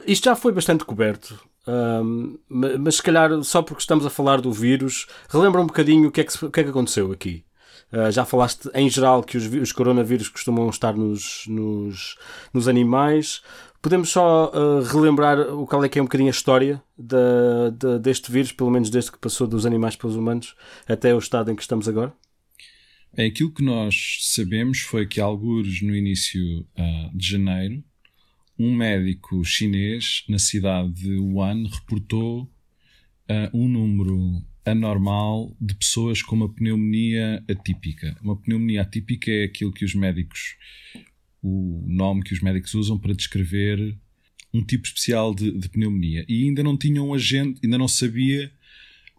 isto 0.06 0.24
já 0.24 0.34
foi 0.34 0.52
bastante 0.52 0.84
coberto. 0.84 1.38
Um, 1.68 2.38
mas 2.48 2.96
se 2.96 3.02
calhar 3.02 3.42
só 3.42 3.60
porque 3.60 3.80
estamos 3.80 4.06
a 4.06 4.10
falar 4.10 4.40
do 4.40 4.52
vírus, 4.52 5.06
relembra 5.28 5.60
um 5.60 5.66
bocadinho 5.66 6.08
o 6.08 6.12
que 6.12 6.20
é 6.20 6.24
que, 6.24 6.44
o 6.44 6.50
que, 6.50 6.60
é 6.60 6.64
que 6.64 6.70
aconteceu 6.70 7.10
aqui. 7.10 7.45
Uh, 7.92 8.10
já 8.10 8.24
falaste 8.24 8.68
em 8.74 8.90
geral 8.90 9.22
que 9.22 9.36
os, 9.36 9.46
os 9.46 9.72
coronavírus 9.72 10.28
costumam 10.28 10.68
estar 10.68 10.94
nos, 10.94 11.44
nos, 11.46 12.16
nos 12.52 12.68
animais. 12.68 13.42
Podemos 13.80 14.08
só 14.10 14.50
uh, 14.52 14.82
relembrar 14.82 15.38
o 15.38 15.66
qual 15.66 15.84
é 15.84 15.88
que 15.88 15.98
é 15.98 16.02
um 16.02 16.06
bocadinho 16.06 16.28
a 16.28 16.32
história 16.32 16.82
de, 16.98 17.98
deste 18.00 18.32
vírus, 18.32 18.50
pelo 18.50 18.70
menos 18.70 18.90
desde 18.90 19.12
que 19.12 19.18
passou 19.18 19.46
dos 19.46 19.64
animais 19.64 19.94
para 19.94 20.08
os 20.08 20.16
humanos 20.16 20.56
até 20.88 21.14
o 21.14 21.18
estado 21.18 21.50
em 21.50 21.54
que 21.54 21.62
estamos 21.62 21.88
agora? 21.88 22.12
Bem, 23.14 23.30
aquilo 23.30 23.52
que 23.52 23.62
nós 23.62 24.18
sabemos 24.20 24.80
foi 24.80 25.06
que, 25.06 25.20
alguns 25.20 25.80
no 25.80 25.94
início 25.94 26.60
uh, 26.60 27.16
de 27.16 27.30
janeiro, 27.30 27.82
um 28.58 28.74
médico 28.74 29.44
chinês 29.44 30.24
na 30.28 30.38
cidade 30.38 30.90
de 30.90 31.18
Wuhan 31.18 31.64
reportou 31.66 32.42
uh, 32.42 33.50
um 33.54 33.68
número 33.68 34.42
anormal 34.66 35.56
de 35.60 35.74
pessoas 35.74 36.20
com 36.20 36.36
uma 36.36 36.52
pneumonia 36.52 37.42
atípica. 37.48 38.16
Uma 38.20 38.36
pneumonia 38.36 38.82
atípica 38.82 39.30
é 39.30 39.44
aquilo 39.44 39.72
que 39.72 39.84
os 39.84 39.94
médicos 39.94 40.56
o 41.46 41.84
nome 41.86 42.24
que 42.24 42.32
os 42.32 42.40
médicos 42.40 42.74
usam 42.74 42.98
para 42.98 43.14
descrever 43.14 43.96
um 44.52 44.64
tipo 44.64 44.86
especial 44.86 45.34
de, 45.34 45.52
de 45.52 45.68
pneumonia. 45.68 46.24
E 46.28 46.44
ainda 46.44 46.62
não 46.62 46.76
tinham 46.76 47.08
um 47.08 47.14
agente, 47.14 47.60
ainda 47.62 47.78
não 47.78 47.86
sabia 47.86 48.50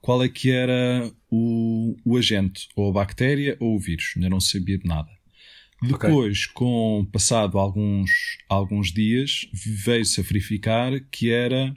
qual 0.02 0.24
é 0.24 0.30
que 0.30 0.50
era 0.52 1.10
o, 1.30 1.96
o 2.04 2.18
agente, 2.18 2.68
ou 2.76 2.90
a 2.90 2.94
bactéria 2.94 3.56
ou 3.60 3.76
o 3.76 3.80
vírus, 3.80 4.14
ainda 4.16 4.30
não 4.30 4.40
sabia 4.40 4.78
de 4.78 4.86
nada. 4.86 5.10
Depois, 5.82 6.44
okay. 6.44 6.54
com 6.54 7.08
passado 7.12 7.60
alguns, 7.60 8.10
alguns 8.50 8.92
dias, 8.92 9.48
veio-se 9.54 10.20
a 10.20 10.24
verificar 10.24 11.00
que 11.12 11.30
era 11.30 11.74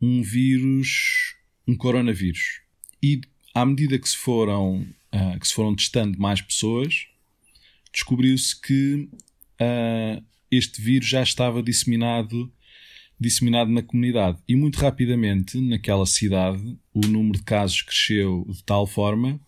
um 0.00 0.22
vírus, 0.22 1.34
um 1.66 1.74
coronavírus. 1.74 2.60
E 3.02 3.20
à 3.54 3.64
medida 3.64 3.98
que 3.98 4.08
se 4.08 4.16
foram, 4.16 4.86
uh, 5.14 5.38
que 5.40 5.46
se 5.46 5.54
foram 5.54 5.74
testando 5.74 6.18
mais 6.18 6.40
pessoas, 6.40 7.06
descobriu-se 7.92 8.60
que 8.60 9.08
uh, 9.60 10.24
este 10.50 10.80
vírus 10.80 11.08
já 11.08 11.22
estava 11.22 11.62
disseminado, 11.62 12.52
disseminado 13.18 13.70
na 13.70 13.82
comunidade. 13.82 14.38
E 14.48 14.56
muito 14.56 14.76
rapidamente, 14.76 15.60
naquela 15.60 16.06
cidade, 16.06 16.78
o 16.92 17.00
número 17.06 17.38
de 17.38 17.44
casos 17.44 17.82
cresceu 17.82 18.46
de 18.48 18.62
tal 18.64 18.86
forma 18.86 19.40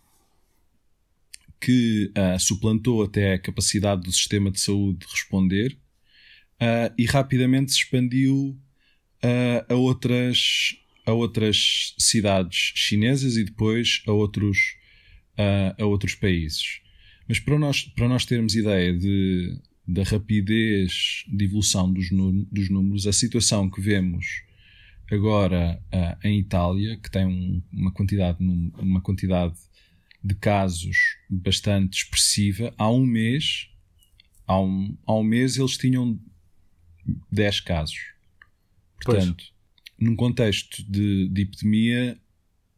que 1.60 2.10
uh, 2.16 2.40
suplantou 2.40 3.02
até 3.02 3.34
a 3.34 3.38
capacidade 3.38 4.02
do 4.02 4.12
sistema 4.12 4.50
de 4.50 4.58
saúde 4.58 5.00
de 5.00 5.06
responder 5.12 5.76
uh, 6.60 6.92
e 6.96 7.04
rapidamente 7.04 7.72
se 7.72 7.78
expandiu 7.78 8.58
uh, 9.22 9.72
a, 9.72 9.74
outras, 9.74 10.76
a 11.06 11.12
outras 11.12 11.94
cidades 11.98 12.72
chinesas 12.74 13.36
e 13.36 13.44
depois 13.44 14.02
a 14.06 14.12
outros, 14.12 14.58
a 15.78 15.84
outros 15.84 16.14
países. 16.14 16.80
Mas 17.28 17.38
para 17.38 17.58
nós, 17.58 17.82
para 17.82 18.08
nós 18.08 18.24
termos 18.24 18.54
ideia 18.54 18.92
de, 18.92 19.56
da 19.86 20.02
rapidez 20.02 21.24
de 21.28 21.44
evolução 21.44 21.92
dos, 21.92 22.08
dos 22.50 22.68
números, 22.68 23.06
a 23.06 23.12
situação 23.12 23.70
que 23.70 23.80
vemos 23.80 24.26
agora 25.10 25.82
uh, 25.92 26.26
em 26.26 26.38
Itália, 26.38 26.96
que 26.96 27.10
tem 27.10 27.26
um, 27.26 27.62
uma, 27.72 27.92
quantidade, 27.92 28.38
uma 28.40 29.00
quantidade 29.00 29.54
de 30.22 30.34
casos 30.34 30.96
bastante 31.28 31.98
expressiva, 31.98 32.72
há 32.78 32.90
um 32.90 33.04
mês, 33.04 33.68
há 34.46 34.60
um, 34.60 34.96
há 35.06 35.14
um 35.14 35.24
mês 35.24 35.56
eles 35.56 35.76
tinham 35.76 36.18
10 37.32 37.60
casos. 37.60 37.98
Portanto, 39.02 39.36
pois. 39.36 39.52
Num 40.00 40.16
contexto 40.16 40.82
de, 40.88 41.28
de 41.28 41.42
epidemia, 41.42 42.18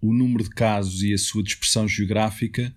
o 0.01 0.13
número 0.13 0.43
de 0.43 0.51
casos 0.51 1.03
e 1.03 1.15
a 1.15 1.19
sua 1.19 1.43
dispersão 1.43 1.87
geográfica, 1.87 2.75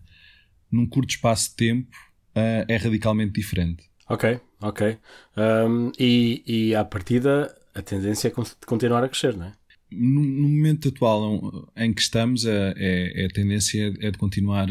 num 0.71 0.86
curto 0.86 1.10
espaço 1.10 1.49
de 1.49 1.55
tempo, 1.55 1.97
uh, 2.36 2.65
é 2.67 2.77
radicalmente 2.77 3.34
diferente. 3.34 3.84
Ok, 4.08 4.39
ok. 4.62 4.97
Um, 5.36 5.91
e, 5.97 6.43
e 6.45 6.75
à 6.75 6.86
partida 6.86 7.55
a 7.73 7.81
tendência 7.81 8.27
é 8.27 8.31
continuar 8.65 9.03
a 9.03 9.10
crescer, 9.10 9.36
não 9.36 9.47
é? 9.47 9.53
No, 9.91 10.21
no 10.21 10.49
momento 10.49 10.89
atual 10.89 11.71
em 11.75 11.93
que 11.93 12.01
estamos, 12.01 12.45
a, 12.45 12.73
é, 12.77 13.23
é 13.23 13.25
a 13.25 13.29
tendência 13.29 13.93
é 13.99 14.12
de 14.12 14.17
continuar, 14.17 14.67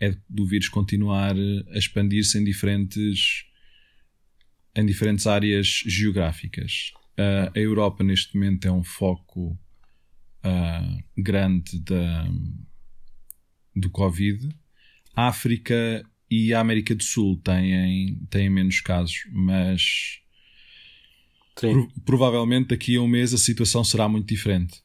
é 0.00 0.16
do 0.28 0.46
vírus 0.46 0.68
continuar 0.68 1.34
a 1.34 1.78
expandir-se 1.78 2.38
em 2.38 2.44
diferentes, 2.44 3.44
em 4.74 4.86
diferentes 4.86 5.26
áreas 5.26 5.82
geográficas. 5.86 6.92
Uh, 7.18 7.50
a 7.54 7.58
Europa, 7.58 8.04
neste 8.04 8.34
momento, 8.34 8.66
é 8.66 8.72
um 8.72 8.84
foco 8.84 9.58
uh, 10.44 11.04
grande 11.16 11.80
da, 11.80 12.28
do 13.74 13.90
Covid. 13.90 14.48
A 15.14 15.28
África 15.28 16.04
e 16.30 16.52
a 16.52 16.60
América 16.60 16.94
do 16.94 17.02
Sul 17.02 17.40
têm, 17.42 18.20
têm 18.28 18.50
menos 18.50 18.80
casos, 18.80 19.26
mas 19.32 20.20
pro, 21.54 21.88
provavelmente 22.04 22.68
daqui 22.68 22.96
a 22.96 23.00
um 23.00 23.08
mês 23.08 23.32
a 23.32 23.38
situação 23.38 23.82
será 23.82 24.08
muito 24.08 24.28
diferente. 24.28 24.82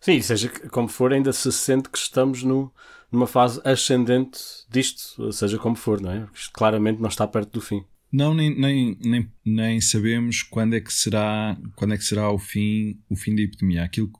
Sim, 0.00 0.20
seja 0.20 0.48
como 0.70 0.88
for, 0.88 1.12
ainda 1.12 1.32
se 1.32 1.50
sente 1.50 1.88
que 1.88 1.98
estamos 1.98 2.42
no, 2.42 2.72
numa 3.10 3.26
fase 3.26 3.60
ascendente 3.64 4.38
disto, 4.68 5.32
seja 5.32 5.58
como 5.58 5.76
for, 5.76 6.00
não 6.00 6.10
é? 6.10 6.28
Isto 6.34 6.52
claramente 6.52 7.00
não 7.00 7.08
está 7.08 7.26
perto 7.26 7.52
do 7.52 7.60
fim. 7.60 7.84
Não, 8.16 8.32
nem, 8.32 8.58
nem, 8.58 8.96
nem, 9.04 9.30
nem 9.44 9.78
sabemos 9.78 10.42
quando 10.42 10.74
é 10.74 10.80
que 10.80 10.90
será, 10.90 11.54
quando 11.74 11.92
é 11.92 11.98
que 11.98 12.02
será 12.02 12.30
o 12.30 12.38
fim, 12.38 12.98
o 13.10 13.14
fim 13.14 13.36
da 13.36 13.42
epidemia. 13.42 13.84
Aquilo 13.84 14.10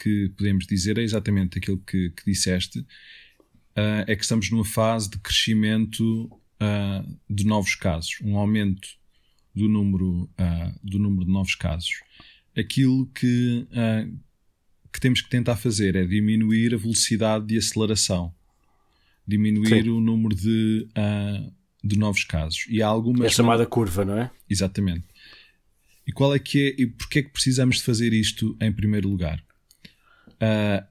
que 0.00 0.32
podemos 0.36 0.68
dizer 0.68 0.98
é 0.98 1.02
exatamente 1.02 1.58
aquilo 1.58 1.78
que, 1.78 2.10
que 2.10 2.24
disseste, 2.24 2.78
uh, 2.78 4.06
é 4.06 4.14
que 4.14 4.22
estamos 4.22 4.52
numa 4.52 4.64
fase 4.64 5.10
de 5.10 5.18
crescimento 5.18 6.26
uh, 6.26 7.18
de 7.28 7.44
novos 7.44 7.74
casos, 7.74 8.18
um 8.22 8.36
aumento 8.36 8.88
do 9.52 9.68
número, 9.68 10.30
uh, 10.38 10.78
do 10.80 11.00
número 11.00 11.24
de 11.24 11.32
novos 11.32 11.56
casos. 11.56 12.04
Aquilo 12.56 13.06
que, 13.06 13.66
que 14.92 15.00
temos 15.00 15.22
que 15.22 15.30
tentar 15.30 15.56
fazer 15.56 15.96
é 15.96 16.04
diminuir 16.04 16.72
a 16.72 16.76
velocidade 16.76 17.46
de 17.46 17.58
aceleração, 17.58 18.32
diminuir 19.26 19.82
Sim. 19.82 19.90
o 19.90 20.00
número 20.00 20.36
de, 20.36 20.88
de 21.82 21.98
novos 21.98 22.24
casos. 22.24 22.66
E 22.68 22.82
há 22.82 22.86
algumas. 22.86 23.26
É 23.26 23.30
chamada 23.30 23.66
curva, 23.66 24.04
não 24.04 24.18
é? 24.18 24.30
Exatamente. 24.48 25.04
E 26.06 26.12
qual 26.12 26.34
é 26.34 26.38
que 26.38 26.68
é 26.68 26.82
e 26.82 26.86
porquê 26.86 27.20
é 27.20 27.22
que 27.22 27.30
precisamos 27.30 27.76
de 27.76 27.82
fazer 27.82 28.12
isto 28.12 28.56
em 28.60 28.72
primeiro 28.72 29.08
lugar? 29.08 29.42
Uh, 30.34 30.86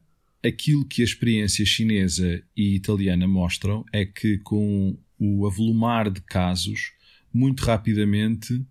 aquilo 0.46 0.86
que 0.86 1.02
a 1.02 1.06
experiência 1.06 1.66
chinesa 1.66 2.42
e 2.56 2.76
italiana 2.76 3.28
mostram 3.28 3.84
é 3.92 4.06
que 4.06 4.38
com 4.40 4.98
o 5.20 5.46
avolumar 5.46 6.10
de 6.10 6.22
casos, 6.22 6.94
muito 7.34 7.64
rapidamente 7.64 8.66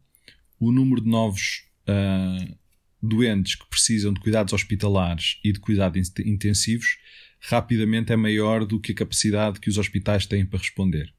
o 0.58 0.72
número 0.72 1.02
de 1.02 1.08
novos 1.08 1.64
uh, 1.88 2.56
doentes 3.02 3.54
que 3.54 3.68
precisam 3.68 4.12
de 4.12 4.20
cuidados 4.20 4.52
hospitalares 4.52 5.38
e 5.44 5.52
de 5.52 5.60
cuidados 5.60 6.10
intensivos 6.24 6.98
rapidamente 7.40 8.12
é 8.12 8.16
maior 8.16 8.64
do 8.64 8.80
que 8.80 8.92
a 8.92 8.94
capacidade 8.94 9.60
que 9.60 9.68
os 9.68 9.78
hospitais 9.78 10.26
têm 10.26 10.44
para 10.44 10.58
responder. 10.58 11.12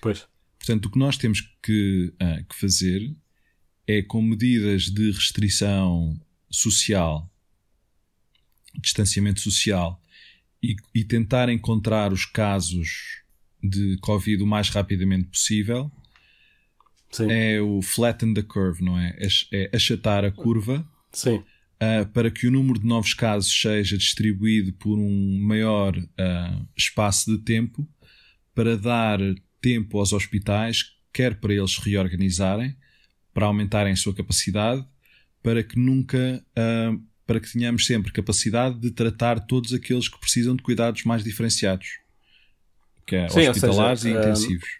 Pois. 0.00 0.26
Portanto, 0.58 0.86
o 0.86 0.90
que 0.90 0.98
nós 0.98 1.16
temos 1.16 1.40
que, 1.62 2.12
uh, 2.20 2.44
que 2.48 2.54
fazer 2.54 3.14
é, 3.86 4.02
com 4.02 4.22
medidas 4.22 4.84
de 4.84 5.10
restrição 5.10 6.20
social 6.50 7.30
distanciamento 8.78 9.40
social 9.40 10.00
e, 10.62 10.76
e, 10.94 11.04
tentar 11.04 11.48
encontrar 11.48 12.12
os 12.12 12.24
casos 12.24 13.22
de 13.62 13.96
Covid 13.98 14.42
o 14.42 14.46
mais 14.46 14.68
rapidamente 14.68 15.28
possível 15.28 15.90
Sim. 17.10 17.30
é 17.30 17.60
o 17.60 17.82
flatten 17.82 18.34
the 18.34 18.42
curve, 18.42 18.82
não 18.82 18.98
é? 18.98 19.16
É, 19.18 19.28
é 19.52 19.76
achatar 19.76 20.24
a 20.24 20.30
curva 20.30 20.86
uh, 21.82 22.06
para 22.12 22.30
que 22.30 22.46
o 22.46 22.50
número 22.50 22.78
de 22.78 22.86
novos 22.86 23.14
casos 23.14 23.52
seja 23.52 23.96
distribuído 23.96 24.72
por 24.74 24.98
um 24.98 25.38
maior 25.40 25.96
uh, 25.96 26.68
espaço 26.76 27.36
de 27.36 27.42
tempo 27.42 27.88
para 28.54 28.76
dar 28.76 29.18
tempo 29.60 29.98
aos 29.98 30.12
hospitais, 30.12 30.96
quer 31.12 31.38
para 31.40 31.52
eles 31.54 31.72
se 31.72 31.80
reorganizarem, 31.88 32.76
para 33.32 33.46
aumentarem 33.46 33.92
a 33.92 33.96
sua 33.96 34.14
capacidade, 34.14 34.84
para 35.42 35.62
que 35.62 35.78
nunca 35.78 36.44
uh, 36.56 37.10
para 37.26 37.38
que 37.38 37.52
tenhamos 37.52 37.86
sempre 37.86 38.10
capacidade 38.10 38.80
de 38.80 38.90
tratar 38.90 39.38
todos 39.38 39.72
aqueles 39.72 40.08
que 40.08 40.18
precisam 40.18 40.56
de 40.56 40.62
cuidados 40.64 41.04
mais 41.04 41.22
diferenciados, 41.22 42.00
que 43.06 43.14
é 43.14 43.28
Sim, 43.28 43.48
hospitalares 43.48 44.00
seja, 44.00 44.16
e 44.16 44.20
intensivos. 44.20 44.79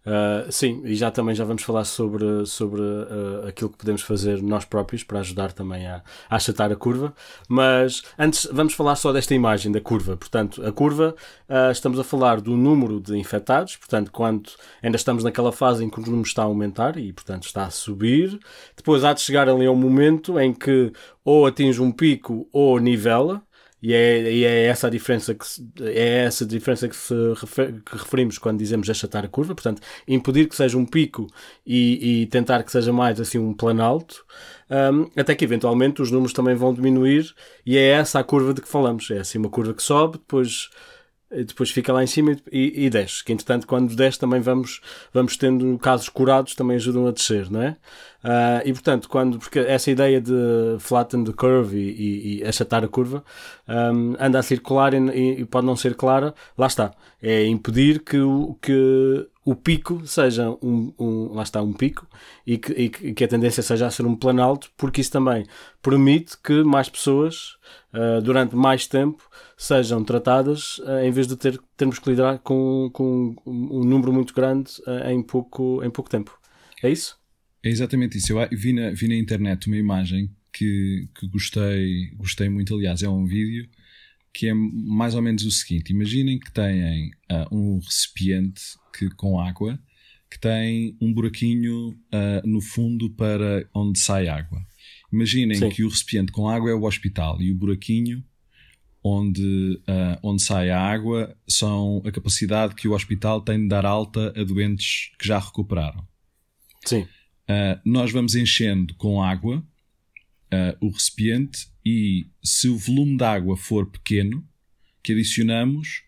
Uh, 0.00 0.50
sim, 0.50 0.80
e 0.84 0.94
já 0.94 1.10
também 1.10 1.34
já 1.34 1.44
vamos 1.44 1.62
falar 1.62 1.84
sobre, 1.84 2.46
sobre 2.46 2.80
uh, 2.80 3.46
aquilo 3.46 3.68
que 3.68 3.76
podemos 3.76 4.00
fazer 4.00 4.42
nós 4.42 4.64
próprios 4.64 5.04
para 5.04 5.20
ajudar 5.20 5.52
também 5.52 5.86
a, 5.86 6.02
a 6.28 6.36
achatar 6.36 6.72
a 6.72 6.76
curva. 6.76 7.14
Mas 7.48 8.02
antes 8.18 8.48
vamos 8.50 8.72
falar 8.72 8.96
só 8.96 9.12
desta 9.12 9.34
imagem 9.34 9.70
da 9.70 9.80
curva. 9.80 10.16
Portanto, 10.16 10.64
a 10.64 10.72
curva 10.72 11.14
uh, 11.48 11.70
estamos 11.70 11.98
a 11.98 12.04
falar 12.04 12.40
do 12.40 12.56
número 12.56 12.98
de 12.98 13.16
infectados, 13.18 13.76
portanto, 13.76 14.10
quando 14.10 14.50
ainda 14.82 14.96
estamos 14.96 15.22
naquela 15.22 15.52
fase 15.52 15.84
em 15.84 15.90
que 15.90 16.00
o 16.00 16.02
número 16.02 16.26
está 16.26 16.42
a 16.42 16.46
aumentar 16.46 16.96
e, 16.96 17.12
portanto, 17.12 17.44
está 17.44 17.64
a 17.64 17.70
subir. 17.70 18.38
Depois 18.74 19.04
há 19.04 19.12
de 19.12 19.20
chegar 19.20 19.48
ali 19.48 19.66
a 19.66 19.70
um 19.70 19.76
momento 19.76 20.40
em 20.40 20.54
que 20.54 20.92
ou 21.22 21.46
atinge 21.46 21.80
um 21.82 21.92
pico 21.92 22.48
ou 22.52 22.78
nivela. 22.78 23.42
E 23.82 23.94
é, 23.94 24.32
e 24.32 24.44
é 24.44 24.66
essa 24.66 24.88
a 24.88 24.90
diferença 24.90 25.34
que 25.34 25.46
se, 25.46 25.66
é 25.80 26.24
essa 26.24 26.44
diferença 26.44 26.88
que, 26.88 26.94
se 26.96 27.14
refer, 27.34 27.80
que 27.82 27.96
referimos 27.96 28.36
quando 28.38 28.58
dizemos 28.58 28.88
achatar 28.90 29.24
a 29.24 29.28
curva, 29.28 29.54
portanto, 29.54 29.80
impedir 30.06 30.48
que 30.48 30.56
seja 30.56 30.76
um 30.76 30.84
pico 30.84 31.26
e, 31.66 32.22
e 32.22 32.26
tentar 32.26 32.62
que 32.62 32.70
seja 32.70 32.92
mais 32.92 33.18
assim 33.20 33.38
um 33.38 33.54
planalto, 33.54 34.24
um, 34.70 35.10
até 35.18 35.34
que 35.34 35.44
eventualmente 35.44 36.02
os 36.02 36.10
números 36.10 36.32
também 36.32 36.54
vão 36.54 36.74
diminuir 36.74 37.34
e 37.64 37.76
é 37.78 37.88
essa 37.88 38.20
a 38.20 38.24
curva 38.24 38.52
de 38.52 38.60
que 38.60 38.68
falamos. 38.68 39.10
É 39.10 39.18
assim 39.20 39.38
uma 39.38 39.48
curva 39.48 39.72
que 39.72 39.82
sobe, 39.82 40.18
depois 40.18 40.68
depois 41.30 41.70
fica 41.70 41.92
lá 41.92 42.02
em 42.02 42.06
cima 42.06 42.36
e, 42.50 42.86
e 42.86 42.90
desce. 42.90 43.24
Que 43.24 43.32
entretanto, 43.32 43.66
quando 43.66 43.94
desce, 43.94 44.18
também 44.18 44.40
vamos, 44.40 44.80
vamos 45.12 45.36
tendo 45.36 45.78
casos 45.78 46.08
curados, 46.08 46.54
também 46.54 46.76
ajudam 46.76 47.06
a 47.06 47.12
descer, 47.12 47.50
não 47.50 47.62
é? 47.62 47.76
Uh, 48.22 48.66
e 48.66 48.72
portanto, 48.72 49.08
quando, 49.08 49.38
porque 49.38 49.60
essa 49.60 49.90
ideia 49.90 50.20
de 50.20 50.76
flatten 50.78 51.24
the 51.24 51.32
curve 51.32 51.76
e, 51.76 51.90
e, 51.90 52.38
e 52.40 52.44
achatar 52.44 52.84
a 52.84 52.88
curva 52.88 53.24
um, 53.66 54.14
anda 54.18 54.38
a 54.38 54.42
circular 54.42 54.92
e, 54.92 55.44
pode 55.46 55.66
não 55.66 55.76
ser 55.76 55.94
clara, 55.94 56.34
lá 56.58 56.66
está. 56.66 56.92
É 57.22 57.46
impedir 57.46 58.00
que 58.00 58.18
que 58.60 59.26
o 59.50 59.56
pico 59.56 60.06
seja 60.06 60.48
um, 60.62 60.94
um 60.96 61.34
lá 61.34 61.42
está, 61.42 61.60
um 61.60 61.72
pico 61.72 62.06
e 62.46 62.56
que, 62.56 62.72
e 62.72 62.88
que 63.12 63.24
a 63.24 63.28
tendência 63.28 63.64
seja 63.64 63.88
a 63.88 63.90
ser 63.90 64.06
um 64.06 64.14
planalto, 64.14 64.70
porque 64.76 65.00
isso 65.00 65.10
também 65.10 65.44
permite 65.82 66.36
que 66.40 66.62
mais 66.62 66.88
pessoas, 66.88 67.56
uh, 67.92 68.22
durante 68.22 68.54
mais 68.54 68.86
tempo, 68.86 69.28
sejam 69.56 70.04
tratadas 70.04 70.78
uh, 70.78 71.00
em 71.02 71.10
vez 71.10 71.26
de 71.26 71.36
ter, 71.36 71.60
termos 71.76 71.98
que 71.98 72.10
lidar 72.10 72.38
com, 72.38 72.90
com 72.92 73.34
um 73.44 73.82
número 73.82 74.12
muito 74.12 74.32
grande 74.32 74.70
uh, 74.86 75.10
em, 75.10 75.20
pouco, 75.20 75.82
em 75.82 75.90
pouco 75.90 76.08
tempo. 76.08 76.38
É 76.80 76.88
isso? 76.88 77.18
É 77.60 77.68
exatamente 77.68 78.18
isso. 78.18 78.38
Eu 78.38 78.48
vi 78.52 78.72
na, 78.72 78.90
vi 78.92 79.08
na 79.08 79.16
internet 79.16 79.66
uma 79.66 79.76
imagem 79.76 80.30
que, 80.52 81.08
que 81.12 81.26
gostei, 81.26 82.12
gostei 82.14 82.48
muito, 82.48 82.72
aliás, 82.72 83.02
é 83.02 83.08
um 83.08 83.26
vídeo 83.26 83.68
que 84.32 84.48
é 84.48 84.54
mais 84.54 85.14
ou 85.14 85.22
menos 85.22 85.44
o 85.44 85.50
seguinte: 85.50 85.92
imaginem 85.92 86.38
que 86.38 86.52
têm 86.52 87.10
uh, 87.30 87.54
um 87.54 87.78
recipiente 87.78 88.62
que, 88.96 89.08
com 89.10 89.40
água 89.40 89.78
que 90.30 90.38
tem 90.38 90.96
um 91.00 91.12
buraquinho 91.12 91.88
uh, 91.88 92.46
no 92.46 92.60
fundo 92.60 93.10
para 93.10 93.68
onde 93.74 93.98
sai 93.98 94.28
água. 94.28 94.64
Imaginem 95.12 95.58
Sim. 95.58 95.68
que 95.70 95.82
o 95.82 95.88
recipiente 95.88 96.30
com 96.30 96.48
água 96.48 96.70
é 96.70 96.74
o 96.74 96.84
hospital 96.84 97.42
e 97.42 97.50
o 97.50 97.54
buraquinho 97.56 98.24
onde, 99.02 99.80
uh, 99.88 100.18
onde 100.22 100.42
sai 100.42 100.70
a 100.70 100.80
água 100.80 101.36
são 101.48 102.00
a 102.04 102.12
capacidade 102.12 102.74
que 102.76 102.86
o 102.86 102.92
hospital 102.92 103.40
tem 103.40 103.60
de 103.60 103.68
dar 103.68 103.84
alta 103.84 104.32
a 104.36 104.44
doentes 104.44 105.10
que 105.18 105.26
já 105.26 105.38
recuperaram. 105.38 106.06
Sim. 106.84 107.02
Uh, 107.02 107.80
nós 107.84 108.12
vamos 108.12 108.36
enchendo 108.36 108.94
com 108.94 109.20
água 109.20 109.58
uh, 109.58 110.86
o 110.86 110.90
recipiente 110.90 111.66
e 111.84 112.26
se 112.42 112.68
o 112.68 112.76
volume 112.76 113.16
de 113.16 113.24
água 113.24 113.56
for 113.56 113.86
pequeno, 113.86 114.46
que 115.02 115.12
adicionamos, 115.12 116.02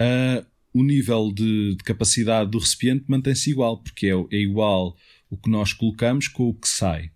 uh, 0.00 0.46
o 0.72 0.82
nível 0.82 1.32
de, 1.32 1.74
de, 1.76 1.84
capacidade 1.84 2.50
do 2.50 2.58
recipiente 2.58 3.04
mantém-se 3.08 3.50
igual, 3.50 3.82
porque 3.82 4.06
é, 4.06 4.10
é, 4.10 4.40
igual 4.40 4.96
o 5.30 5.36
que 5.36 5.48
nós 5.48 5.72
colocamos 5.72 6.28
com 6.28 6.48
o 6.48 6.54
que 6.54 6.68
sai. 6.68 7.10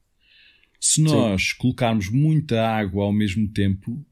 Se 0.81 1.03
nós 1.03 1.51
Sim. 1.51 1.55
colocarmos 1.59 2.09
muita 2.09 2.67
água 2.67 3.05
ao 3.05 3.13
mesmo 3.13 3.47
tempo, 3.49 4.03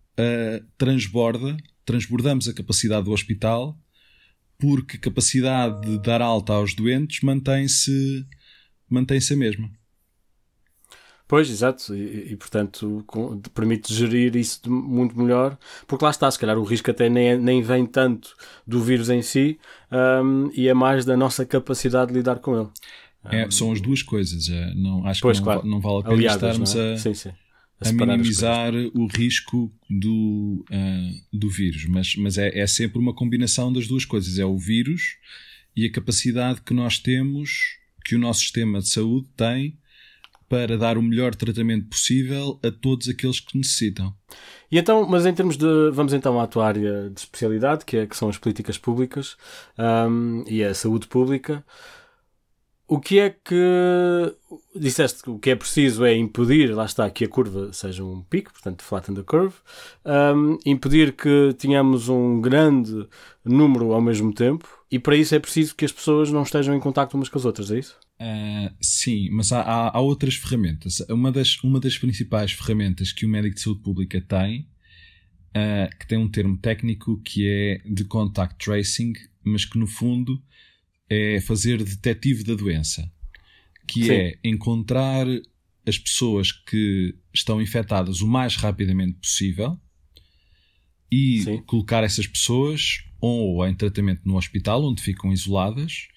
transborda, 0.77 1.57
transbordamos 1.85 2.47
a 2.47 2.53
capacidade 2.53 3.07
do 3.07 3.13
hospital, 3.13 3.79
porque 4.59 4.97
a 4.97 5.01
capacidade 5.01 5.81
de 5.81 6.03
dar 6.03 6.21
alta 6.21 6.53
aos 6.53 6.75
doentes 6.75 7.23
mantém-se 7.23 8.27
mantém-se 8.89 9.33
a 9.33 9.37
mesma. 9.37 9.71
Pois, 11.29 11.51
exato, 11.51 11.95
e, 11.95 12.33
e 12.33 12.37
portanto 12.37 13.05
com, 13.07 13.39
permite 13.55 13.93
gerir 13.93 14.35
isso 14.35 14.59
muito 14.67 15.17
melhor, 15.21 15.59
porque 15.87 16.03
lá 16.03 16.11
está, 16.11 16.31
se 16.31 16.39
calhar 16.39 16.59
o 16.59 16.65
risco 16.65 16.91
até 16.91 17.11
nem, 17.11 17.39
nem 17.39 17.61
vem 17.61 17.85
tanto 17.85 18.35
do 18.67 18.83
vírus 18.83 19.11
em 19.11 19.21
si 19.21 19.59
um, 19.93 20.51
e 20.55 20.69
é 20.69 20.75
mais 20.75 21.05
da 21.05 21.19
nossa 21.19 21.45
capacidade 21.45 22.11
de 22.11 22.17
lidar 22.17 22.39
com 22.39 22.59
ele. 22.59 22.69
É, 23.31 23.51
são 23.51 23.71
as 23.71 23.81
duas 23.81 24.03
coisas, 24.03 24.49
é, 24.49 24.75
não, 24.75 25.07
acho 25.07 25.21
pois, 25.21 25.39
que 25.39 25.45
não, 25.45 25.53
claro. 25.53 25.69
não, 25.69 25.81
vale 25.81 25.99
a 25.99 26.03
pena 26.05 26.15
Aliadas, 26.15 26.37
estarmos 26.37 26.75
é? 26.75 26.93
a, 26.95 26.97
sim, 26.97 27.13
sim. 27.13 27.31
a, 27.79 27.89
a 27.91 27.93
minimizar 27.93 28.73
o 28.95 29.07
risco 29.07 29.71
do, 29.91 30.65
uh, 30.71 31.37
do 31.39 31.51
vírus, 31.51 31.85
mas, 31.85 32.17
mas 32.17 32.39
é, 32.39 32.59
é 32.59 32.67
sempre 32.67 32.99
uma 32.99 33.15
combinação 33.15 33.71
das 33.71 33.87
duas 33.87 34.07
coisas, 34.07 34.39
é 34.39 34.47
o 34.47 34.57
vírus 34.57 35.19
e 35.77 35.85
a 35.85 35.93
capacidade 35.93 36.63
que 36.63 36.73
nós 36.73 36.99
temos 36.99 37.77
que 38.03 38.15
o 38.15 38.19
nosso 38.19 38.41
sistema 38.41 38.81
de 38.81 38.89
saúde 38.89 39.29
tem 39.37 39.77
para 40.49 40.79
dar 40.79 40.97
o 40.97 41.03
melhor 41.03 41.35
tratamento 41.35 41.87
possível 41.87 42.59
a 42.65 42.71
todos 42.71 43.09
aqueles 43.09 43.39
que 43.39 43.57
necessitam. 43.57 44.15
E 44.71 44.79
então, 44.79 45.07
mas 45.07 45.27
em 45.27 45.35
termos 45.35 45.57
de. 45.57 45.91
Vamos 45.93 46.13
então 46.13 46.41
à 46.41 46.47
tua 46.47 46.67
área 46.67 47.11
de 47.11 47.21
especialidade, 47.21 47.85
que, 47.85 47.97
é, 47.97 48.07
que 48.07 48.17
são 48.17 48.29
as 48.29 48.39
políticas 48.39 48.79
públicas 48.79 49.37
um, 49.79 50.45
e 50.47 50.63
a 50.63 50.75
saúde 50.75 51.07
pública. 51.07 51.65
O 52.87 52.99
que 52.99 53.19
é 53.19 53.31
que. 53.31 53.55
Disseste 54.75 55.23
que 55.23 55.31
o 55.31 55.39
que 55.39 55.51
é 55.51 55.57
preciso 55.57 56.05
é 56.05 56.15
impedir, 56.17 56.75
lá 56.75 56.87
está, 56.87 57.11
que 57.11 57.25
a 57.25 57.29
curva 57.29 57.71
seja 57.73 58.03
um 58.03 58.23
pico, 58.23 58.53
portanto, 58.53 58.83
flatten 58.83 59.15
the 59.15 59.23
curve, 59.23 59.55
um, 60.07 60.59
impedir 60.65 61.13
que 61.13 61.55
tenhamos 61.59 62.09
um 62.09 62.41
grande 62.41 63.07
número 63.45 63.93
ao 63.93 64.01
mesmo 64.01 64.33
tempo, 64.33 64.67
e 64.91 64.99
para 64.99 65.17
isso 65.17 65.35
é 65.35 65.39
preciso 65.39 65.75
que 65.75 65.85
as 65.85 65.93
pessoas 65.93 66.31
não 66.31 66.43
estejam 66.43 66.75
em 66.75 66.81
contato 66.81 67.15
umas 67.15 67.29
com 67.29 67.39
as 67.39 67.45
outras, 67.45 67.71
é 67.71 67.79
isso? 67.79 67.97
Uh, 68.21 68.75
sim, 68.81 69.31
mas 69.31 69.53
há, 69.53 69.61
há, 69.61 69.97
há, 69.97 70.01
outras 70.01 70.35
ferramentas. 70.35 71.01
Uma 71.09 71.31
das, 71.31 71.63
uma 71.63 71.79
das 71.79 71.97
principais 71.97 72.51
ferramentas 72.51 73.13
que 73.13 73.25
o 73.25 73.29
médico 73.29 73.55
de 73.55 73.61
saúde 73.61 73.81
pública 73.81 74.21
tem, 74.21 74.69
uh, 75.51 75.97
que 75.99 76.07
tem 76.07 76.19
um 76.19 76.29
termo 76.29 76.57
técnico 76.57 77.21
que 77.23 77.47
é 77.47 77.81
de 77.89 78.05
contact 78.05 78.57
tracing, 78.65 79.13
mas 79.45 79.65
que 79.65 79.79
no 79.79 79.87
fundo 79.87 80.43
é 81.09 81.41
fazer 81.41 81.83
detetive 81.83 82.43
da 82.43 82.55
doença, 82.55 83.11
que 83.87 84.05
Sim. 84.05 84.13
é 84.13 84.39
encontrar 84.45 85.27
as 85.87 85.97
pessoas 85.97 86.53
que 86.53 87.15
estão 87.33 87.63
infectadas 87.63 88.21
o 88.21 88.27
mais 88.27 88.57
rapidamente 88.57 89.15
possível 89.15 89.79
e 91.11 91.43
Sim. 91.43 91.63
colocar 91.63 92.05
essas 92.05 92.27
pessoas 92.27 93.05
ou 93.21 93.67
em 93.67 93.75
tratamento 93.75 94.23
no 94.25 94.37
hospital, 94.37 94.85
onde 94.85 95.03
ficam 95.03 95.33
isoladas, 95.33 96.09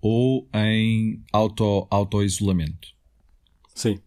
ou 0.00 0.48
em 0.54 1.22
auto, 1.32 1.86
auto-isolamento. 1.90 2.88
Sim. 3.74 4.00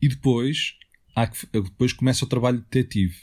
E 0.00 0.08
depois, 0.08 0.76
há 1.14 1.26
que, 1.26 1.46
depois 1.52 1.92
começa 1.92 2.24
o 2.24 2.28
trabalho 2.28 2.58
detetive, 2.58 3.16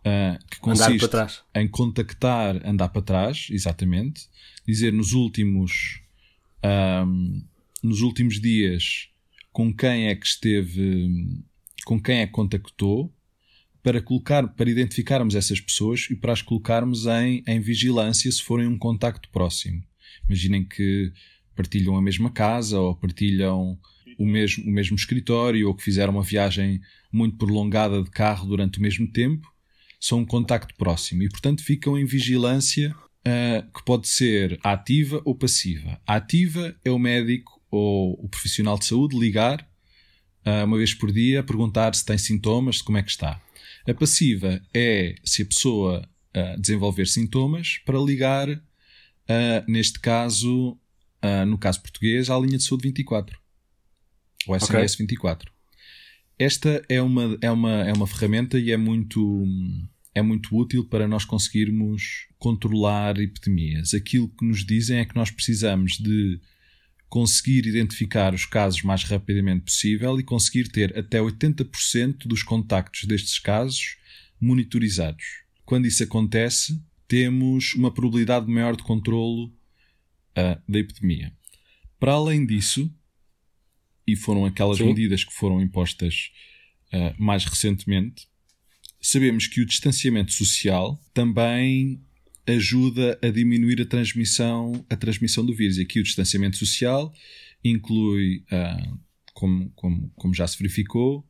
uh, 0.00 0.44
que 0.50 0.58
consiste 0.60 1.08
em 1.54 1.68
contactar, 1.68 2.66
andar 2.66 2.88
para 2.88 3.02
trás, 3.02 3.48
exatamente, 3.50 4.28
dizer 4.66 4.92
nos 4.92 5.12
últimos, 5.12 6.00
um, 7.06 7.42
nos 7.82 8.00
últimos 8.00 8.40
dias 8.40 9.08
com 9.52 9.72
quem 9.72 10.08
é 10.08 10.16
que 10.16 10.26
esteve, 10.26 11.42
com 11.84 12.00
quem 12.00 12.18
é 12.18 12.26
que 12.26 12.32
contactou, 12.32 13.14
para 13.82 14.00
colocar, 14.00 14.48
para 14.48 14.70
identificarmos 14.70 15.34
essas 15.34 15.60
pessoas 15.60 16.08
e 16.10 16.16
para 16.16 16.32
as 16.32 16.40
colocarmos 16.40 17.06
em, 17.06 17.44
em 17.46 17.60
vigilância 17.60 18.32
se 18.32 18.42
forem 18.42 18.66
um 18.66 18.78
contacto 18.78 19.28
próximo. 19.28 19.82
Imaginem 20.28 20.64
que 20.64 21.12
partilham 21.54 21.96
a 21.96 22.02
mesma 22.02 22.30
casa 22.30 22.78
ou 22.78 22.94
partilham 22.94 23.78
o 24.18 24.26
mesmo, 24.26 24.64
o 24.64 24.70
mesmo 24.70 24.96
escritório 24.96 25.68
ou 25.68 25.74
que 25.74 25.82
fizeram 25.82 26.12
uma 26.12 26.22
viagem 26.22 26.80
muito 27.12 27.36
prolongada 27.36 28.02
de 28.02 28.10
carro 28.10 28.46
durante 28.46 28.78
o 28.78 28.82
mesmo 28.82 29.06
tempo, 29.06 29.52
são 30.00 30.20
um 30.20 30.26
contacto 30.26 30.74
próximo 30.74 31.22
e, 31.22 31.28
portanto, 31.28 31.62
ficam 31.62 31.98
em 31.98 32.04
vigilância 32.04 32.94
uh, 33.26 33.72
que 33.72 33.84
pode 33.84 34.08
ser 34.08 34.58
ativa 34.62 35.20
ou 35.24 35.34
passiva. 35.34 36.00
A 36.06 36.16
ativa 36.16 36.76
é 36.84 36.90
o 36.90 36.98
médico 36.98 37.60
ou 37.70 38.12
o 38.22 38.28
profissional 38.28 38.78
de 38.78 38.84
saúde 38.84 39.18
ligar 39.18 39.66
uh, 40.46 40.64
uma 40.64 40.76
vez 40.76 40.94
por 40.94 41.10
dia, 41.10 41.42
perguntar 41.42 41.94
se 41.94 42.04
tem 42.04 42.18
sintomas, 42.18 42.82
como 42.82 42.98
é 42.98 43.02
que 43.02 43.10
está. 43.10 43.40
A 43.88 43.94
passiva 43.94 44.60
é 44.72 45.14
se 45.24 45.42
a 45.42 45.46
pessoa 45.46 46.08
uh, 46.36 46.60
desenvolver 46.60 47.06
sintomas 47.06 47.78
para 47.84 47.98
ligar, 47.98 48.48
uh, 49.28 49.70
neste 49.70 49.98
caso, 50.00 50.72
uh, 51.24 51.46
no 51.46 51.58
caso 51.58 51.80
português, 51.80 52.30
à 52.30 52.38
linha 52.38 52.58
de 52.58 52.64
saúde 52.64 52.84
24. 52.88 53.38
O 54.46 54.58
SMS 54.58 54.94
okay. 54.94 55.06
24. 55.06 55.52
Esta 56.38 56.84
é 56.88 57.00
uma, 57.00 57.38
é, 57.40 57.50
uma, 57.50 57.72
é 57.84 57.92
uma 57.92 58.06
ferramenta 58.06 58.58
e 58.58 58.70
é 58.70 58.76
muito, 58.76 59.46
é 60.14 60.20
muito 60.20 60.56
útil 60.56 60.84
para 60.84 61.06
nós 61.06 61.24
conseguirmos 61.24 62.26
controlar 62.38 63.18
epidemias. 63.18 63.94
Aquilo 63.94 64.28
que 64.28 64.44
nos 64.44 64.64
dizem 64.64 64.98
é 64.98 65.04
que 65.04 65.14
nós 65.14 65.30
precisamos 65.30 65.92
de 65.92 66.40
conseguir 67.08 67.66
identificar 67.66 68.34
os 68.34 68.44
casos 68.44 68.82
mais 68.82 69.04
rapidamente 69.04 69.66
possível 69.66 70.18
e 70.18 70.24
conseguir 70.24 70.68
ter 70.68 70.98
até 70.98 71.20
80% 71.20 72.26
dos 72.26 72.42
contactos 72.42 73.04
destes 73.04 73.38
casos 73.38 73.96
monitorizados. 74.40 75.24
Quando 75.64 75.86
isso 75.86 76.02
acontece, 76.02 76.82
temos 77.14 77.74
uma 77.74 77.94
probabilidade 77.94 78.50
maior 78.50 78.74
de 78.74 78.82
controlo 78.82 79.46
uh, 79.46 80.60
da 80.68 80.80
epidemia. 80.80 81.32
Para 82.00 82.14
além 82.14 82.44
disso, 82.44 82.92
e 84.04 84.16
foram 84.16 84.44
aquelas 84.44 84.78
Sim. 84.78 84.86
medidas 84.86 85.22
que 85.22 85.32
foram 85.32 85.62
impostas 85.62 86.32
uh, 86.92 87.14
mais 87.16 87.44
recentemente, 87.44 88.26
sabemos 89.00 89.46
que 89.46 89.60
o 89.60 89.64
distanciamento 89.64 90.32
social 90.32 91.00
também 91.14 92.02
ajuda 92.48 93.16
a 93.22 93.28
diminuir 93.28 93.80
a 93.80 93.86
transmissão, 93.86 94.84
a 94.90 94.96
transmissão 94.96 95.46
do 95.46 95.54
vírus. 95.54 95.78
E 95.78 95.82
aqui 95.82 96.00
o 96.00 96.02
distanciamento 96.02 96.56
social 96.56 97.14
inclui, 97.62 98.42
uh, 98.50 98.98
como, 99.32 99.70
como, 99.76 100.10
como 100.16 100.34
já 100.34 100.48
se 100.48 100.58
verificou, 100.58 101.20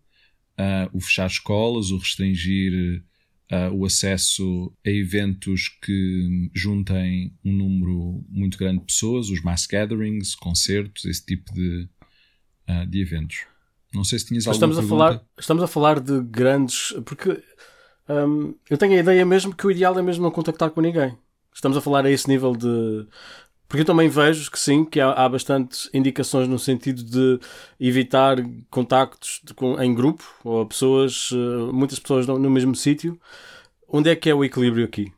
uh, 0.58 0.88
o 0.96 1.00
fechar 1.02 1.26
escolas, 1.26 1.90
o 1.90 1.98
restringir 1.98 3.04
uh, 3.52 3.74
o 3.74 3.84
acesso 3.84 4.72
a 4.86 4.90
eventos 4.90 5.68
que 5.82 6.50
juntem 6.54 7.36
um 7.44 7.52
número 7.52 8.24
muito 8.28 8.58
grande 8.58 8.80
de 8.80 8.86
pessoas, 8.86 9.28
os 9.28 9.42
mass 9.42 9.66
gatherings, 9.66 10.34
concertos, 10.34 11.04
esse 11.04 11.24
tipo 11.24 11.52
de, 11.52 11.88
de 12.88 13.00
eventos. 13.00 13.38
Não 13.92 14.04
sei 14.04 14.18
se 14.18 14.26
tinhas 14.26 14.46
alguma 14.46 14.56
estamos 14.56 14.76
pergunta. 14.76 14.94
a 14.94 15.08
falar 15.08 15.24
Estamos 15.38 15.62
a 15.62 15.66
falar 15.66 16.00
de 16.00 16.20
grandes... 16.22 16.92
Porque 17.04 17.42
um, 18.08 18.54
eu 18.68 18.76
tenho 18.76 18.94
a 18.94 19.00
ideia 19.00 19.24
mesmo 19.24 19.54
que 19.54 19.66
o 19.66 19.70
ideal 19.70 19.98
é 19.98 20.02
mesmo 20.02 20.22
não 20.22 20.30
contactar 20.30 20.70
com 20.70 20.80
ninguém. 20.80 21.16
Estamos 21.54 21.76
a 21.76 21.80
falar 21.80 22.04
a 22.04 22.10
esse 22.10 22.28
nível 22.28 22.52
de. 22.56 23.06
Porque 23.68 23.82
eu 23.82 23.86
também 23.86 24.08
vejo 24.08 24.50
que 24.50 24.58
sim, 24.58 24.84
que 24.84 25.00
há, 25.00 25.10
há 25.10 25.28
bastantes 25.28 25.88
indicações 25.92 26.46
no 26.46 26.58
sentido 26.58 27.02
de 27.02 27.40
evitar 27.80 28.36
contactos 28.70 29.40
de, 29.44 29.54
com, 29.54 29.80
em 29.82 29.94
grupo 29.94 30.24
ou 30.44 30.66
pessoas, 30.66 31.30
uh, 31.32 31.72
muitas 31.72 31.98
pessoas 31.98 32.26
no, 32.26 32.38
no 32.38 32.50
mesmo 32.50 32.74
sítio. 32.74 33.18
Onde 33.88 34.10
é 34.10 34.16
que 34.16 34.28
é 34.28 34.34
o 34.34 34.44
equilíbrio 34.44 34.84
aqui? 34.84 35.12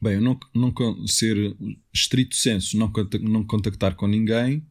Bem, 0.00 0.14
eu 0.14 0.20
não, 0.20 0.38
não 0.54 0.72
ser 1.06 1.56
estrito 1.92 2.36
senso, 2.36 2.78
não, 2.78 2.92
não 3.22 3.44
contactar 3.44 3.96
com 3.96 4.06
ninguém, 4.06 4.64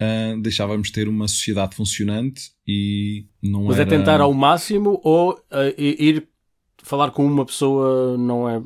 uh, 0.00 0.40
deixávamos 0.40 0.90
ter 0.90 1.08
uma 1.08 1.28
sociedade 1.28 1.76
funcionante 1.76 2.52
e 2.66 3.26
não 3.42 3.64
Mas 3.64 3.78
é 3.78 3.82
era... 3.82 3.94
é 3.94 3.98
tentar 3.98 4.20
ao 4.20 4.32
máximo 4.32 5.00
ou 5.04 5.32
uh, 5.32 5.74
ir 5.76 6.28
falar 6.82 7.10
com 7.10 7.26
uma 7.26 7.44
pessoa 7.44 8.16
não 8.16 8.48
é. 8.48 8.62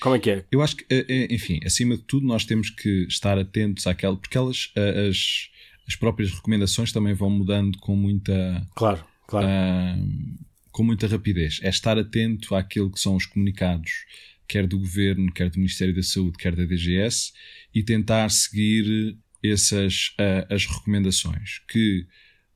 Como 0.00 0.14
é 0.14 0.18
que 0.18 0.30
é? 0.30 0.44
Eu 0.50 0.62
acho 0.62 0.76
que, 0.76 0.84
eh, 0.90 1.04
eh, 1.08 1.28
enfim, 1.30 1.60
acima 1.64 1.96
de 1.96 2.02
tudo, 2.02 2.26
nós 2.26 2.44
temos 2.44 2.70
que 2.70 3.06
estar 3.08 3.38
atentos 3.38 3.86
àquela. 3.86 4.16
Porque 4.16 4.38
elas, 4.38 4.70
eh, 4.76 5.08
as, 5.08 5.48
as 5.86 5.96
próprias 5.96 6.32
recomendações 6.32 6.92
também 6.92 7.14
vão 7.14 7.30
mudando 7.30 7.78
com 7.78 7.96
muita. 7.96 8.66
Claro, 8.74 9.04
claro. 9.26 9.46
Uh, 9.46 10.48
com 10.70 10.84
muita 10.84 11.08
rapidez. 11.08 11.58
É 11.62 11.68
estar 11.68 11.98
atento 11.98 12.54
àquilo 12.54 12.90
que 12.90 13.00
são 13.00 13.16
os 13.16 13.26
comunicados, 13.26 13.90
quer 14.46 14.66
do 14.66 14.78
governo, 14.78 15.32
quer 15.32 15.50
do 15.50 15.56
Ministério 15.58 15.94
da 15.94 16.02
Saúde, 16.02 16.38
quer 16.38 16.54
da 16.54 16.64
DGS, 16.64 17.32
e 17.74 17.82
tentar 17.82 18.30
seguir 18.30 19.18
essas 19.42 20.14
uh, 20.20 20.54
as 20.54 20.66
recomendações 20.66 21.60
que 21.68 22.06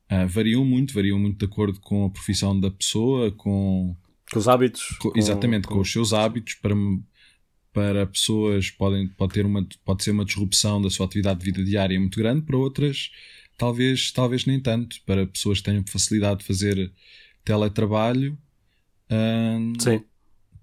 uh, 0.09 0.27
variam 0.27 0.63
muito, 0.63 0.93
variam 0.93 1.19
muito 1.19 1.39
de 1.39 1.45
acordo 1.45 1.79
com 1.81 2.05
a 2.05 2.09
profissão 2.09 2.57
da 2.57 2.71
pessoa, 2.71 3.31
com 3.31 3.95
com 4.31 4.39
os 4.39 4.47
hábitos. 4.47 4.97
Com, 4.99 5.11
exatamente, 5.15 5.67
com, 5.67 5.75
com, 5.75 5.81
os 5.81 5.91
seus 5.91 6.13
hábitos 6.13 6.55
para, 6.55 6.73
para 7.73 8.05
pessoas 8.05 8.69
podem, 8.69 9.07
pode, 9.07 9.33
ter 9.33 9.45
uma, 9.45 9.67
pode 9.83 10.03
ser 10.03 10.11
uma 10.11 10.23
disrupção 10.23 10.81
da 10.81 10.89
sua 10.89 11.05
atividade 11.05 11.39
de 11.39 11.45
vida 11.45 11.63
diária 11.63 11.99
muito 11.99 12.17
grande, 12.17 12.43
para 12.43 12.57
outras 12.57 13.09
talvez, 13.57 14.11
talvez 14.11 14.45
nem 14.45 14.59
tanto, 14.59 14.97
para 15.05 15.27
pessoas 15.27 15.59
que 15.59 15.65
tenham 15.65 15.83
facilidade 15.87 16.39
de 16.39 16.45
fazer 16.45 16.91
teletrabalho 17.43 18.37
hum, 19.09 19.73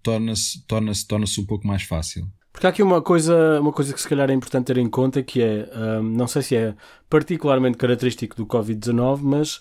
torna-se 0.02 0.66
torna 0.66 0.92
-se, 0.94 1.06
torna 1.06 1.26
-se 1.26 1.40
um 1.40 1.46
pouco 1.46 1.66
mais 1.66 1.82
fácil. 1.82 2.26
Porque 2.52 2.66
há 2.66 2.70
aqui 2.70 2.82
uma 2.82 3.00
coisa, 3.00 3.60
uma 3.60 3.72
coisa 3.72 3.94
que 3.94 4.00
se 4.00 4.08
calhar 4.08 4.28
é 4.28 4.34
importante 4.34 4.66
ter 4.66 4.78
em 4.78 4.88
conta 4.88 5.22
que 5.22 5.40
é, 5.40 5.70
hum, 6.00 6.02
não 6.02 6.26
sei 6.26 6.42
se 6.42 6.56
é 6.56 6.74
particularmente 7.08 7.78
característico 7.78 8.36
do 8.36 8.46
Covid-19, 8.46 9.20
mas 9.22 9.60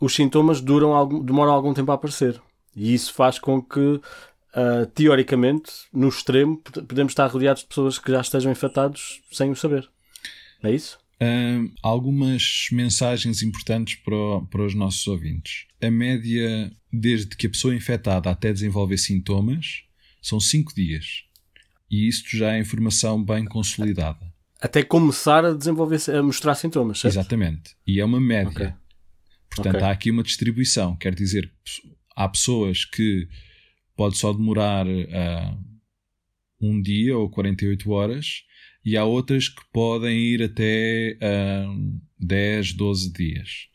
os 0.00 0.14
sintomas 0.14 0.60
duram 0.60 0.94
algum, 0.94 1.22
demoram 1.22 1.52
algum 1.52 1.74
tempo 1.74 1.90
a 1.90 1.94
aparecer. 1.94 2.40
E 2.76 2.94
isso 2.94 3.12
faz 3.12 3.38
com 3.38 3.60
que, 3.62 4.00
uh, 4.54 4.86
teoricamente, 4.86 5.70
no 5.92 6.08
extremo, 6.08 6.58
podemos 6.58 7.10
estar 7.10 7.26
rodeados 7.26 7.62
de 7.62 7.68
pessoas 7.68 7.98
que 7.98 8.10
já 8.10 8.20
estejam 8.20 8.50
infectados 8.50 9.22
sem 9.30 9.50
o 9.50 9.56
saber. 9.56 9.88
É 10.62 10.72
isso? 10.72 10.98
Uh, 11.22 11.72
algumas 11.82 12.66
mensagens 12.72 13.42
importantes 13.42 13.96
para, 13.96 14.40
para 14.50 14.64
os 14.64 14.74
nossos 14.74 15.06
ouvintes. 15.06 15.66
A 15.80 15.90
média, 15.90 16.72
desde 16.92 17.36
que 17.36 17.46
a 17.46 17.50
pessoa 17.50 17.74
é 17.74 17.76
infectada 17.76 18.30
até 18.30 18.52
desenvolver 18.52 18.98
sintomas, 18.98 19.84
são 20.20 20.40
5 20.40 20.74
dias. 20.74 21.24
E 21.90 22.08
isto 22.08 22.36
já 22.36 22.54
é 22.54 22.58
informação 22.58 23.22
bem 23.22 23.44
consolidada. 23.44 24.32
Até 24.60 24.82
começar 24.82 25.44
a 25.44 25.52
desenvolver, 25.52 26.00
a 26.10 26.22
mostrar 26.22 26.54
sintomas, 26.54 26.98
certo? 26.98 27.14
Exatamente. 27.14 27.76
E 27.86 28.00
é 28.00 28.04
uma 28.04 28.20
média. 28.20 28.50
Okay. 28.50 28.72
Portanto, 29.50 29.76
okay. 29.76 29.86
há 29.86 29.90
aqui 29.90 30.10
uma 30.10 30.22
distribuição. 30.22 30.96
Quer 30.96 31.14
dizer, 31.14 31.52
há 32.16 32.28
pessoas 32.28 32.84
que 32.84 33.28
pode 33.96 34.16
só 34.16 34.32
demorar 34.32 34.86
uh, 34.86 35.58
um 36.60 36.80
dia 36.80 37.16
ou 37.16 37.28
48 37.30 37.90
horas 37.90 38.44
e 38.84 38.96
há 38.96 39.04
outras 39.04 39.48
que 39.48 39.62
podem 39.72 40.16
ir 40.16 40.42
até 40.42 41.16
uh, 41.16 42.00
10, 42.18 42.74
12 42.74 43.12
dias. 43.12 43.68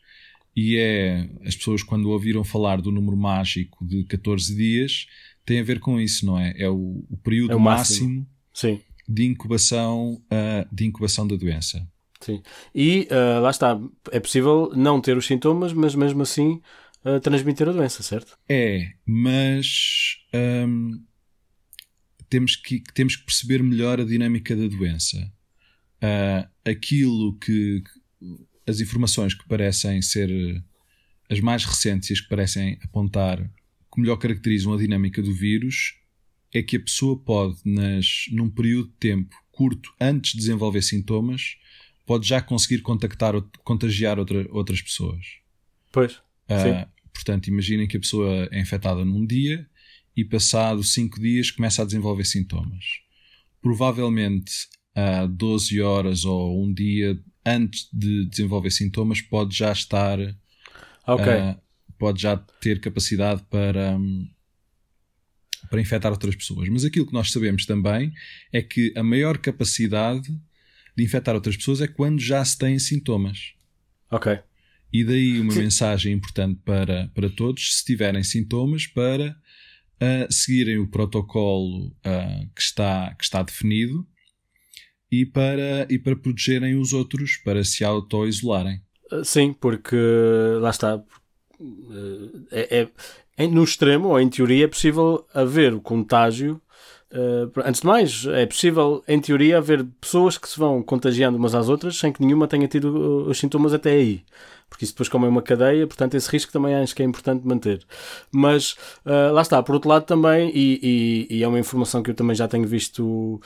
E 0.54 0.76
é 0.76 1.28
as 1.44 1.56
pessoas, 1.56 1.82
quando 1.82 2.10
ouviram 2.10 2.44
falar 2.44 2.80
do 2.80 2.92
número 2.92 3.16
mágico 3.16 3.84
de 3.84 4.04
14 4.04 4.54
dias, 4.54 5.06
tem 5.44 5.60
a 5.60 5.64
ver 5.64 5.80
com 5.80 6.00
isso, 6.00 6.26
não 6.26 6.38
é? 6.38 6.54
É 6.56 6.68
o, 6.68 7.04
o 7.08 7.16
período 7.22 7.52
é 7.52 7.56
o 7.56 7.60
máximo, 7.60 8.26
máximo 8.52 8.80
de, 9.08 9.24
incubação, 9.24 10.22
uh, 10.26 10.74
de 10.74 10.86
incubação 10.86 11.26
da 11.26 11.36
doença. 11.36 11.84
Sim. 12.20 12.42
E 12.74 13.08
uh, 13.10 13.40
lá 13.40 13.50
está, 13.50 13.80
é 14.12 14.20
possível 14.20 14.70
não 14.76 15.00
ter 15.00 15.16
os 15.16 15.26
sintomas, 15.26 15.72
mas 15.72 15.94
mesmo 15.94 16.22
assim 16.22 16.60
uh, 17.04 17.20
transmitir 17.20 17.68
a 17.68 17.72
doença, 17.72 18.02
certo? 18.02 18.38
É, 18.48 18.92
mas 19.06 20.16
um, 20.34 21.02
temos, 22.28 22.56
que, 22.56 22.82
temos 22.94 23.16
que 23.16 23.24
perceber 23.24 23.62
melhor 23.62 24.00
a 24.00 24.04
dinâmica 24.04 24.54
da 24.56 24.66
doença. 24.66 25.18
Uh, 26.02 26.48
aquilo 26.64 27.36
que. 27.38 27.82
as 28.66 28.80
informações 28.80 29.34
que 29.34 29.46
parecem 29.46 30.00
ser 30.00 30.30
as 31.28 31.40
mais 31.40 31.64
recentes 31.64 32.10
e 32.10 32.12
as 32.14 32.20
que 32.20 32.28
parecem 32.28 32.78
apontar 32.82 33.38
que 33.92 34.00
melhor 34.00 34.16
caracterizam 34.16 34.72
a 34.72 34.78
dinâmica 34.78 35.22
do 35.22 35.34
vírus 35.34 35.96
é 36.52 36.62
que 36.62 36.76
a 36.76 36.80
pessoa 36.80 37.18
pode, 37.18 37.58
nas, 37.64 38.26
num 38.32 38.48
período 38.48 38.88
de 38.88 38.96
tempo 38.96 39.34
curto 39.50 39.92
antes 40.00 40.32
de 40.32 40.38
desenvolver 40.38 40.82
sintomas, 40.82 41.56
pode 42.06 42.26
já 42.26 42.40
conseguir 42.40 42.82
contactar, 42.82 43.34
contagiar 43.62 44.18
outra, 44.18 44.46
outras 44.50 44.80
pessoas. 44.80 45.24
Pois. 45.92 46.20
Uh, 46.50 46.88
portanto, 47.12 47.48
imaginem 47.48 47.86
que 47.86 47.96
a 47.96 48.00
pessoa 48.00 48.48
é 48.50 48.60
infectada 48.60 49.04
num 49.04 49.24
dia 49.24 49.66
e, 50.16 50.24
passado 50.24 50.82
5 50.82 51.20
dias, 51.20 51.50
começa 51.50 51.82
a 51.82 51.84
desenvolver 51.84 52.24
sintomas. 52.24 52.84
Provavelmente, 53.62 54.52
a 54.94 55.24
uh, 55.24 55.28
12 55.28 55.80
horas 55.80 56.24
ou 56.24 56.64
um 56.64 56.72
dia 56.72 57.18
antes 57.44 57.88
de 57.92 58.26
desenvolver 58.26 58.70
sintomas, 58.70 59.20
pode 59.20 59.56
já 59.56 59.72
estar. 59.72 60.18
Ok. 61.06 61.26
Uh, 61.26 61.60
pode 61.98 62.22
já 62.22 62.36
ter 62.36 62.80
capacidade 62.80 63.42
para. 63.50 63.96
Um, 63.96 64.28
para 65.68 65.80
infectar 65.80 66.10
outras 66.10 66.34
pessoas. 66.34 66.68
Mas 66.68 66.84
aquilo 66.84 67.06
que 67.06 67.12
nós 67.12 67.30
sabemos 67.30 67.64
também 67.64 68.12
é 68.52 68.60
que 68.60 68.92
a 68.96 69.04
maior 69.04 69.38
capacidade 69.38 70.28
de 70.96 71.04
infectar 71.04 71.34
outras 71.34 71.56
pessoas 71.56 71.80
é 71.80 71.86
quando 71.86 72.18
já 72.18 72.44
se 72.44 72.58
têm 72.58 72.78
sintomas. 72.78 73.54
Ok. 74.10 74.40
E 74.92 75.04
daí 75.04 75.40
uma 75.40 75.52
Sim. 75.52 75.60
mensagem 75.60 76.12
importante 76.12 76.60
para, 76.64 77.10
para 77.14 77.28
todos, 77.30 77.78
se 77.78 77.84
tiverem 77.84 78.24
sintomas, 78.24 78.86
para 78.86 79.36
uh, 80.00 80.32
seguirem 80.32 80.78
o 80.78 80.88
protocolo 80.88 81.88
uh, 81.88 82.50
que, 82.54 82.60
está, 82.60 83.14
que 83.14 83.24
está 83.24 83.42
definido 83.42 84.06
e 85.10 85.24
para, 85.24 85.86
e 85.88 85.98
para 85.98 86.16
protegerem 86.16 86.76
os 86.76 86.92
outros, 86.92 87.36
para 87.36 87.62
se 87.62 87.84
auto-isolarem. 87.84 88.80
Ah, 89.10 89.24
sim, 89.24 89.52
porque 89.52 89.96
lá 90.60 90.70
está. 90.70 91.02
É, 92.50 92.88
é, 93.36 93.46
no 93.46 93.62
extremo, 93.64 94.08
ou 94.08 94.20
em 94.20 94.28
teoria, 94.28 94.64
é 94.64 94.68
possível 94.68 95.26
haver 95.34 95.74
o 95.74 95.80
contágio 95.80 96.60
antes 97.64 97.80
de 97.80 97.86
mais, 97.86 98.24
é 98.26 98.46
possível, 98.46 99.02
em 99.08 99.20
teoria, 99.20 99.58
haver 99.58 99.84
pessoas 100.00 100.38
que 100.38 100.48
se 100.48 100.58
vão 100.58 100.82
contagiando 100.82 101.36
umas 101.36 101.54
às 101.54 101.68
outras 101.68 101.96
sem 101.96 102.12
que 102.12 102.22
nenhuma 102.24 102.46
tenha 102.46 102.68
tido 102.68 103.26
os 103.28 103.38
sintomas 103.38 103.74
até 103.74 103.92
aí. 103.92 104.22
Porque 104.70 104.84
isso 104.84 104.94
depois, 104.94 105.08
como 105.08 105.26
é 105.26 105.28
uma 105.28 105.42
cadeia, 105.42 105.86
portanto, 105.86 106.14
esse 106.14 106.30
risco 106.30 106.52
também 106.52 106.74
acho 106.76 106.94
que 106.94 107.02
é 107.02 107.04
importante 107.04 107.46
manter. 107.46 107.82
Mas 108.30 108.76
uh, 109.04 109.32
lá 109.32 109.42
está, 109.42 109.60
por 109.62 109.74
outro 109.74 109.90
lado, 109.90 110.04
também, 110.04 110.50
e, 110.54 111.26
e, 111.28 111.38
e, 111.38 111.42
é 111.42 111.48
uma 111.48 111.58
informação 111.58 112.02
que 112.02 112.10
eu 112.10 112.14
também 112.14 112.36
já 112.36 112.46
tenho 112.46 112.66
visto 112.66 113.40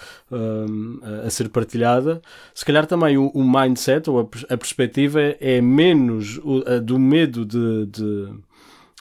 a 1.24 1.30
ser 1.30 1.48
partilhada, 1.48 2.20
se 2.54 2.64
calhar 2.64 2.86
também 2.86 3.16
o, 3.16 3.28
o 3.28 3.42
mindset 3.42 4.08
ou 4.10 4.20
a, 4.20 4.54
a 4.54 4.56
perspectiva 4.56 5.20
é, 5.20 5.36
é 5.40 5.60
menos 5.60 6.38
do 6.82 6.98
medo 6.98 7.44
de, 7.44 7.86
de 7.86 8.28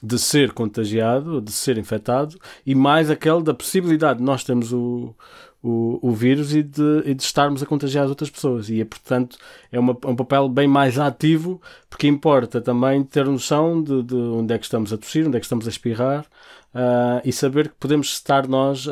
de 0.03 0.19
ser 0.19 0.51
contagiado, 0.51 1.39
de 1.39 1.51
ser 1.53 1.77
infectado, 1.77 2.37
e 2.65 2.75
mais 2.75 3.09
aquele 3.09 3.41
da 3.41 3.53
possibilidade 3.53 4.19
de 4.19 4.25
nós 4.25 4.43
termos 4.43 4.73
o, 4.73 5.15
o, 5.63 5.97
o 6.01 6.11
vírus 6.11 6.53
e 6.53 6.61
de, 6.61 7.03
e 7.05 7.13
de 7.13 7.23
estarmos 7.23 7.63
a 7.63 7.65
contagiar 7.65 8.03
as 8.03 8.09
outras 8.09 8.29
pessoas. 8.29 8.69
E, 8.69 8.81
é, 8.81 8.85
portanto, 8.85 9.37
é 9.71 9.79
uma, 9.79 9.97
um 10.05 10.15
papel 10.15 10.49
bem 10.49 10.67
mais 10.67 10.99
ativo, 10.99 11.61
porque 11.89 12.05
importa 12.05 12.59
também 12.59 13.01
ter 13.01 13.25
noção 13.25 13.81
de, 13.81 14.03
de 14.03 14.15
onde 14.15 14.53
é 14.53 14.57
que 14.57 14.65
estamos 14.65 14.91
a 14.91 14.97
tossir, 14.97 15.25
onde 15.25 15.37
é 15.37 15.39
que 15.39 15.45
estamos 15.45 15.65
a 15.65 15.69
espirrar, 15.69 16.25
Uh, 16.73 17.21
e 17.23 17.31
saber 17.31 17.69
que 17.69 17.75
podemos 17.75 18.07
estar 18.07 18.47
nós 18.47 18.87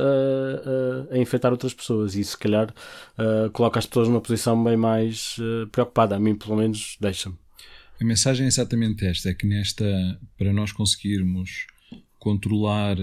a 1.10 1.18
infectar 1.18 1.52
outras 1.52 1.74
pessoas. 1.74 2.14
E 2.14 2.24
se 2.24 2.38
calhar 2.38 2.70
uh, 2.70 3.50
coloca 3.50 3.80
as 3.80 3.88
pessoas 3.88 4.08
numa 4.08 4.22
posição 4.22 4.64
bem 4.64 4.78
mais 4.78 5.36
uh, 5.40 5.66
preocupada. 5.66 6.16
A 6.16 6.20
mim, 6.20 6.36
pelo 6.36 6.58
menos, 6.58 6.96
deixa-me. 7.02 7.36
A 8.02 8.04
mensagem 8.04 8.46
é 8.46 8.48
exatamente 8.48 9.06
esta: 9.06 9.30
é 9.30 9.34
que 9.34 9.46
nesta, 9.46 10.20
para 10.36 10.52
nós 10.52 10.72
conseguirmos 10.72 11.68
controlar 12.18 12.98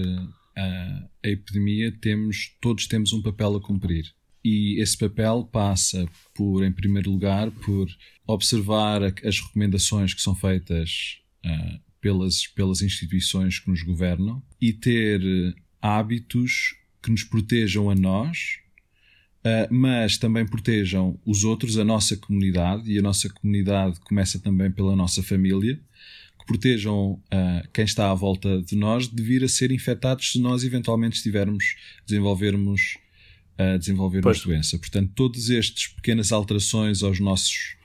a, 0.57 1.09
a 1.23 1.27
epidemia, 1.29 1.89
temos, 2.01 2.53
todos 2.59 2.85
temos 2.85 3.13
um 3.13 3.21
papel 3.21 3.55
a 3.55 3.61
cumprir. 3.61 4.13
E 4.43 4.81
esse 4.81 4.97
papel 4.97 5.47
passa 5.49 6.05
por, 6.35 6.65
em 6.65 6.71
primeiro 6.71 7.11
lugar, 7.11 7.49
por 7.49 7.87
observar 8.27 9.01
as 9.23 9.39
recomendações 9.39 10.13
que 10.13 10.21
são 10.21 10.35
feitas 10.35 11.21
uh, 11.45 11.79
pelas, 12.01 12.47
pelas 12.47 12.81
instituições 12.81 13.57
que 13.57 13.69
nos 13.69 13.83
governam 13.83 14.43
e 14.59 14.73
ter 14.73 15.21
hábitos 15.81 16.75
que 17.01 17.09
nos 17.09 17.23
protejam 17.23 17.89
a 17.89 17.95
nós 17.95 18.59
mas 19.69 20.17
também 20.17 20.45
protejam 20.45 21.19
os 21.25 21.43
outros, 21.43 21.77
a 21.77 21.83
nossa 21.83 22.17
comunidade, 22.17 22.91
e 22.91 22.99
a 22.99 23.01
nossa 23.01 23.29
comunidade 23.29 23.99
começa 24.01 24.39
também 24.39 24.69
pela 24.71 24.95
nossa 24.95 25.23
família, 25.23 25.79
que 26.39 26.45
protejam 26.45 27.13
uh, 27.13 27.69
quem 27.73 27.85
está 27.85 28.11
à 28.11 28.13
volta 28.13 28.61
de 28.61 28.75
nós 28.75 29.07
de 29.07 29.21
vir 29.23 29.43
a 29.43 29.47
ser 29.47 29.71
infectados 29.71 30.31
se 30.31 30.39
nós 30.39 30.63
eventualmente 30.63 31.17
estivermos 31.17 31.75
desenvolvermos 32.05 32.97
a 33.57 33.75
uh, 33.75 33.79
desenvolvermos 33.79 34.41
doença. 34.41 34.77
Portanto, 34.77 35.11
todas 35.15 35.49
estas 35.49 35.87
pequenas 35.87 36.31
alterações 36.31 37.03
aos 37.03 37.19
nossos 37.19 37.77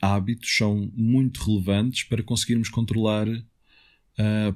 hábitos 0.00 0.56
são 0.56 0.90
muito 0.94 1.42
relevantes 1.44 2.04
para 2.04 2.22
conseguirmos 2.22 2.68
controlar 2.68 3.26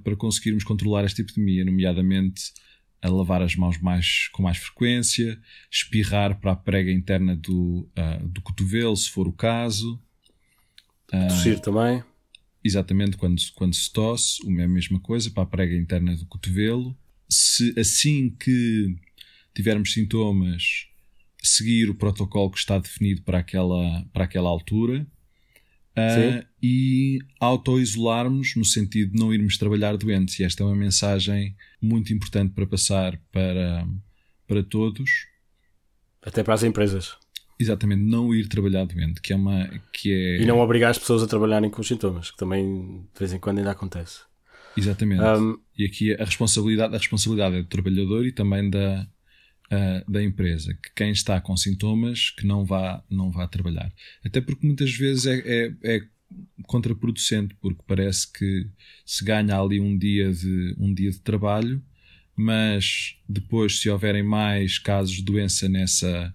para 0.04 0.14
conseguirmos 0.14 0.62
controlar 0.64 1.04
esta 1.04 1.22
epidemia, 1.22 1.64
nomeadamente 1.64 2.52
a 3.06 3.10
lavar 3.10 3.42
as 3.42 3.54
mãos 3.56 3.78
mais, 3.78 4.28
com 4.32 4.42
mais 4.42 4.58
frequência, 4.58 5.40
espirrar 5.70 6.38
para 6.40 6.52
a 6.52 6.56
prega 6.56 6.90
interna 6.90 7.36
do, 7.36 7.88
uh, 7.96 8.28
do 8.28 8.40
cotovelo, 8.40 8.96
se 8.96 9.10
for 9.10 9.26
o 9.26 9.32
caso. 9.32 10.00
Uh, 11.12 11.28
Tossir 11.28 11.60
também. 11.60 12.02
Exatamente, 12.62 13.16
quando, 13.16 13.40
quando 13.54 13.74
se 13.74 13.92
tosse, 13.92 14.42
é 14.58 14.64
a 14.64 14.68
mesma 14.68 14.98
coisa, 14.98 15.30
para 15.30 15.44
a 15.44 15.46
prega 15.46 15.76
interna 15.76 16.16
do 16.16 16.26
cotovelo. 16.26 16.96
Se 17.28 17.72
assim 17.78 18.30
que 18.30 18.96
tivermos 19.54 19.92
sintomas, 19.92 20.88
seguir 21.42 21.88
o 21.88 21.94
protocolo 21.94 22.50
que 22.50 22.58
está 22.58 22.78
definido 22.78 23.22
para 23.22 23.38
aquela, 23.38 24.04
para 24.12 24.24
aquela 24.24 24.50
altura 24.50 25.06
uh, 25.96 26.46
e 26.62 27.18
auto-isolarmos 27.40 28.54
no 28.56 28.64
sentido 28.64 29.12
de 29.12 29.18
não 29.18 29.32
irmos 29.32 29.56
trabalhar 29.56 29.96
doentes. 29.96 30.38
E 30.38 30.44
esta 30.44 30.62
é 30.62 30.66
uma 30.66 30.76
mensagem 30.76 31.56
muito 31.80 32.12
importante 32.12 32.52
para 32.52 32.66
passar 32.66 33.18
para, 33.32 33.86
para 34.46 34.62
todos. 34.62 35.10
Até 36.22 36.42
para 36.42 36.54
as 36.54 36.62
empresas. 36.62 37.16
Exatamente, 37.58 38.02
não 38.02 38.34
ir 38.34 38.48
trabalhar 38.48 38.84
doente, 38.84 39.20
que 39.20 39.32
é 39.32 39.36
uma. 39.36 39.66
Que 39.92 40.12
é... 40.12 40.42
E 40.42 40.46
não 40.46 40.58
obrigar 40.58 40.90
as 40.90 40.98
pessoas 40.98 41.22
a 41.22 41.26
trabalharem 41.26 41.70
com 41.70 41.80
os 41.80 41.88
sintomas, 41.88 42.30
que 42.30 42.36
também 42.36 43.06
de 43.14 43.18
vez 43.18 43.32
em 43.32 43.38
quando 43.38 43.58
ainda 43.58 43.70
acontece. 43.70 44.20
Exatamente. 44.76 45.22
Um, 45.22 45.58
e 45.78 45.86
aqui 45.86 46.12
a 46.12 46.24
responsabilidade, 46.24 46.94
a 46.94 46.98
responsabilidade 46.98 47.56
é 47.56 47.62
do 47.62 47.68
trabalhador 47.68 48.26
e 48.26 48.32
também 48.32 48.68
da, 48.68 49.08
uh, 49.70 50.10
da 50.10 50.22
empresa, 50.22 50.74
que 50.74 50.90
quem 50.94 51.10
está 51.10 51.40
com 51.40 51.56
sintomas 51.56 52.30
que 52.30 52.46
não 52.46 52.64
vá, 52.64 53.02
não 53.10 53.30
vá 53.30 53.46
trabalhar. 53.46 53.92
Até 54.24 54.40
porque 54.40 54.66
muitas 54.66 54.92
vezes 54.92 55.26
é, 55.26 55.42
é, 55.44 55.96
é 55.96 56.00
contraproducente, 56.64 57.54
porque 57.60 57.82
parece 57.86 58.30
que 58.32 58.66
se 59.04 59.24
ganha 59.24 59.58
ali 59.58 59.80
um 59.80 59.96
dia 59.96 60.32
de, 60.32 60.74
um 60.78 60.92
dia 60.92 61.10
de 61.10 61.20
trabalho, 61.20 61.82
mas 62.34 63.16
depois, 63.28 63.80
se 63.80 63.88
houverem 63.88 64.22
mais 64.22 64.78
casos 64.78 65.16
de 65.16 65.22
doença 65.22 65.68
nessa, 65.68 66.34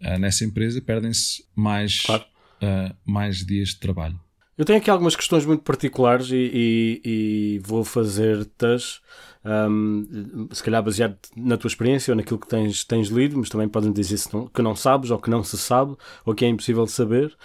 uh, 0.00 0.18
nessa 0.18 0.44
empresa, 0.44 0.80
perdem-se 0.82 1.44
mais, 1.54 2.00
claro. 2.00 2.24
uh, 2.62 2.94
mais 3.04 3.44
dias 3.44 3.70
de 3.70 3.78
trabalho. 3.78 4.20
Eu 4.58 4.64
tenho 4.64 4.78
aqui 4.78 4.90
algumas 4.90 5.14
questões 5.14 5.46
muito 5.46 5.62
particulares 5.62 6.30
e, 6.32 6.50
e, 6.52 7.00
e 7.04 7.58
vou 7.60 7.84
fazer-tas 7.84 9.00
um, 9.44 10.48
se 10.52 10.62
calhar 10.62 10.82
baseado 10.82 11.16
na 11.36 11.56
tua 11.56 11.68
experiência 11.68 12.12
ou 12.12 12.16
naquilo 12.16 12.38
que 12.38 12.48
tens, 12.48 12.84
tens 12.84 13.08
lido, 13.08 13.38
mas 13.38 13.48
também 13.48 13.68
podem 13.68 13.92
dizer 13.92 14.18
que 14.52 14.62
não 14.62 14.74
sabes 14.74 15.10
ou 15.10 15.18
que 15.18 15.30
não 15.30 15.42
se 15.42 15.56
sabe 15.56 15.96
ou 16.24 16.34
que 16.34 16.44
é 16.44 16.48
impossível 16.48 16.86
saber. 16.86 17.36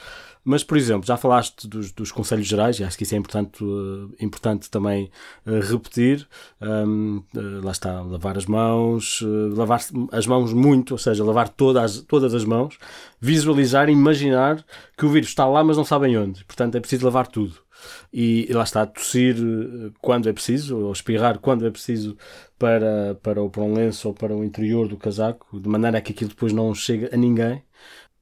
Mas, 0.46 0.62
por 0.62 0.78
exemplo, 0.78 1.08
já 1.08 1.16
falaste 1.16 1.68
dos, 1.68 1.92
dos 1.94 2.12
conselhos 2.12 2.46
gerais, 2.46 2.78
e 2.78 2.84
acho 2.84 2.98
que 2.98 3.04
isso 3.04 3.16
é 3.16 3.18
importante, 3.18 3.64
uh, 3.64 4.14
importante 4.20 4.70
também 4.70 5.10
uh, 5.46 5.60
repetir. 5.62 6.28
Um, 6.62 7.24
uh, 7.34 7.64
lá 7.64 7.72
está, 7.72 8.02
lavar 8.02 8.38
as 8.38 8.46
mãos, 8.46 9.24
lavar 9.56 9.80
as 10.12 10.28
mãos 10.28 10.52
muito, 10.54 10.92
ou 10.92 10.98
seja, 10.98 11.24
lavar 11.24 11.48
todas, 11.48 12.02
todas 12.02 12.34
as 12.34 12.44
mãos, 12.44 12.78
visualizar, 13.22 13.90
imaginar 13.90 14.64
que 14.98 15.06
o 15.06 15.10
vírus 15.10 15.30
está 15.30 15.46
lá, 15.46 15.64
mas 15.64 15.78
não 15.78 15.86
sabem 15.86 16.18
onde. 16.18 16.44
Portanto, 16.44 16.76
é 16.76 16.80
preciso 16.82 17.06
lavar 17.06 17.28
tudo 17.28 17.63
e, 18.12 18.48
lá 18.52 18.64
está, 18.64 18.86
tossir 18.86 19.36
eh, 19.38 19.92
quando 20.02 20.30
é 20.30 20.34
preciso, 20.34 20.78
ou 20.78 20.92
espirrar 20.92 21.40
quando 21.40 21.66
é 21.66 21.72
preciso 21.72 22.18
para, 22.58 23.16
para, 23.22 23.48
para 23.50 23.64
um 23.64 23.74
lenço 23.74 24.08
ou 24.08 24.14
para 24.14 24.36
o 24.36 24.44
interior 24.44 24.88
do 24.88 24.98
casaco, 24.98 25.60
de 25.60 25.70
maneira 25.70 26.02
que 26.02 26.12
aquilo 26.12 26.30
depois 26.30 26.54
não 26.54 26.74
chega 26.74 27.10
a 27.14 27.18
ninguém. 27.18 27.64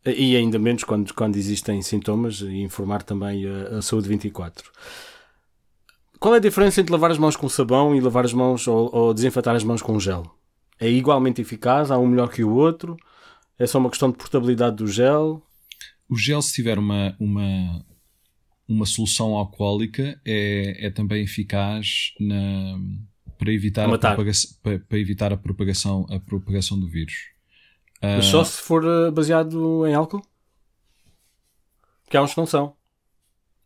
E 0.06 0.36
ainda 0.36 0.58
menos 0.58 0.84
quando, 0.84 1.14
quando 1.14 1.36
existem 1.36 1.82
sintomas 1.82 2.42
e 2.42 2.62
informar 2.62 3.04
também 3.04 3.46
a, 3.46 3.78
a 3.78 3.82
saúde 3.82 4.10
24. 4.10 4.72
Qual 6.20 6.34
é 6.34 6.38
a 6.38 6.42
diferença 6.42 6.82
entre 6.82 6.92
lavar 6.92 7.12
as 7.12 7.18
mãos 7.18 7.36
com 7.36 7.50
sabão 7.50 7.96
e 7.96 8.02
lavar 8.02 8.26
as 8.26 8.34
mãos 8.34 8.68
ou, 8.68 8.90
ou 8.94 9.14
desinfetar 9.14 9.56
as 9.56 9.64
mãos 9.64 9.82
com 9.82 10.00
gel? 10.00 10.24
É 10.80 10.90
igualmente 10.90 11.42
eficaz? 11.42 11.92
Há 11.92 11.98
um 11.98 12.08
melhor 12.08 12.30
que 12.30 12.44
o 12.44 12.54
outro? 12.54 12.98
É 13.58 13.68
só 13.68 13.78
uma 13.78 13.90
questão 13.90 14.10
de 14.10 14.18
portabilidade 14.18 14.78
do 14.78 14.88
gel? 14.88 15.44
O 16.10 16.18
gel, 16.18 16.42
se 16.42 16.54
tiver 16.54 16.80
uma, 16.80 17.16
uma, 17.20 17.86
uma 18.72 18.86
solução 18.86 19.36
alcoólica, 19.36 20.20
é, 20.26 20.88
é 20.88 20.90
também 20.90 21.24
eficaz 21.24 22.14
na, 22.20 22.80
para, 23.38 23.52
evitar 23.52 23.94
a, 23.94 23.98
propagação, 23.98 24.58
para, 24.64 24.80
para, 24.80 25.00
evitar 25.00 25.34
a 25.34 25.38
propagação, 25.38 26.06
a 26.10 26.20
propagação 26.20 26.80
do 26.80 26.88
vírus. 26.88 27.30
Mas 28.02 28.26
só 28.26 28.44
se 28.44 28.62
for 28.62 28.84
eh, 28.84 29.12
baseado 29.12 29.86
em 29.86 29.94
álcool? 29.94 30.26
Porque 32.04 32.18
há 32.18 32.24
uns 32.24 32.32
que 32.32 32.38
não 32.38 32.48
são. 32.48 32.76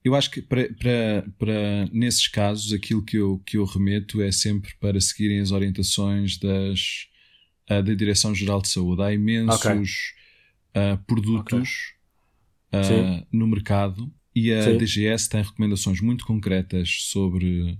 Eu 0.04 0.14
acho 0.14 0.30
que 0.30 0.42
para, 0.42 0.68
para, 0.74 1.26
para 1.38 1.86
nesses 1.92 2.28
casos 2.28 2.74
aquilo 2.74 3.02
que 3.02 3.18
eu, 3.18 3.42
que 3.46 3.58
eu 3.58 3.64
remeto 3.64 4.22
é 4.22 4.32
sempre 4.32 4.74
para 4.76 5.00
seguirem 5.00 5.40
as 5.40 5.52
orientações 5.52 6.38
das, 6.38 7.08
uh, 7.70 7.82
da 7.82 7.94
Direção-Geral 7.94 8.62
de 8.62 8.68
Saúde. 8.70 9.02
Há 9.02 9.14
imensos 9.14 9.66
okay. 9.66 9.82
uh, 10.94 10.98
produtos 11.08 11.94
okay. 12.72 13.02
uh, 13.02 13.28
no 13.32 13.48
mercado 13.48 14.12
e 14.36 14.52
a 14.52 14.62
Sim. 14.64 14.78
DGS 14.78 15.30
tem 15.30 15.42
recomendações 15.42 16.02
muito 16.02 16.26
concretas 16.26 16.90
sobre 17.04 17.80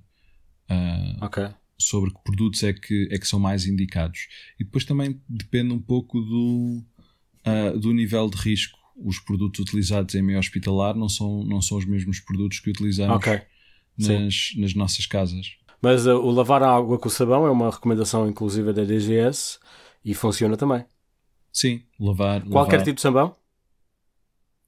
okay 1.22 1.50
sobre 1.78 2.12
que 2.12 2.20
produtos 2.24 2.64
é 2.64 2.74
que, 2.74 3.08
é 3.12 3.18
que 3.18 3.28
são 3.28 3.40
mais 3.40 3.66
indicados. 3.66 4.28
E 4.60 4.64
depois 4.64 4.86
também 4.86 5.22
depende 5.28 5.74
um 5.74 5.82
pouco 5.82 6.20
do, 6.22 6.84
uh, 7.46 7.78
do 7.78 7.94
nível 7.94 8.30
de 8.30 8.38
risco. 8.38 8.80
Os 8.96 9.20
produtos 9.20 9.60
utilizados 9.60 10.16
em 10.16 10.22
meio 10.22 10.40
hospitalar 10.40 10.96
não 10.96 11.10
são, 11.10 11.44
não 11.44 11.62
são 11.62 11.78
os 11.78 11.86
mesmos 11.86 12.20
produtos 12.20 12.60
que 12.60 12.70
utilizamos 12.70 13.18
okay. 13.18 13.42
nas, 13.98 14.54
nas 14.58 14.74
nossas 14.74 15.06
casas. 15.06 15.58
Mas 15.82 16.06
uh, 16.08 16.16
o 16.16 16.32
lavar 16.32 16.64
a 16.64 16.74
água 16.74 16.98
com 16.98 17.10
sabão 17.10 17.46
é 17.46 17.52
uma 17.52 17.70
recomendação 17.70 18.28
inclusive 18.28 18.72
da 18.72 18.84
DGS 18.84 19.60
e 20.04 20.14
funciona 20.14 20.56
também. 20.56 20.86
Sim, 21.52 21.84
lavar. 22.00 22.42
Qualquer 22.44 22.78
lavar. 22.78 22.86
tipo 22.86 22.96
de 22.96 23.02
sabão? 23.02 23.36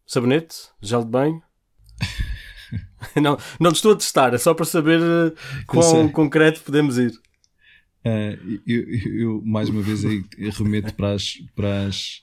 Sabonete? 0.06 0.56
Gel 0.82 1.04
de 1.04 1.10
banho? 1.10 1.42
não, 3.22 3.38
não 3.60 3.72
estou 3.72 3.94
a 3.94 3.96
testar, 3.96 4.34
é 4.34 4.38
só 4.38 4.54
para 4.54 4.66
saber 4.66 5.00
eh, 5.02 5.64
quão 5.66 6.10
concreto 6.10 6.62
podemos 6.62 6.98
ir. 6.98 7.12
Uh, 8.06 8.62
eu, 8.66 8.84
eu, 9.14 9.42
mais 9.44 9.70
uma 9.70 9.82
vez, 9.82 10.04
remeto 10.58 10.94
para 10.94 11.14
as, 11.14 11.34
para 11.56 11.88
as, 11.88 12.22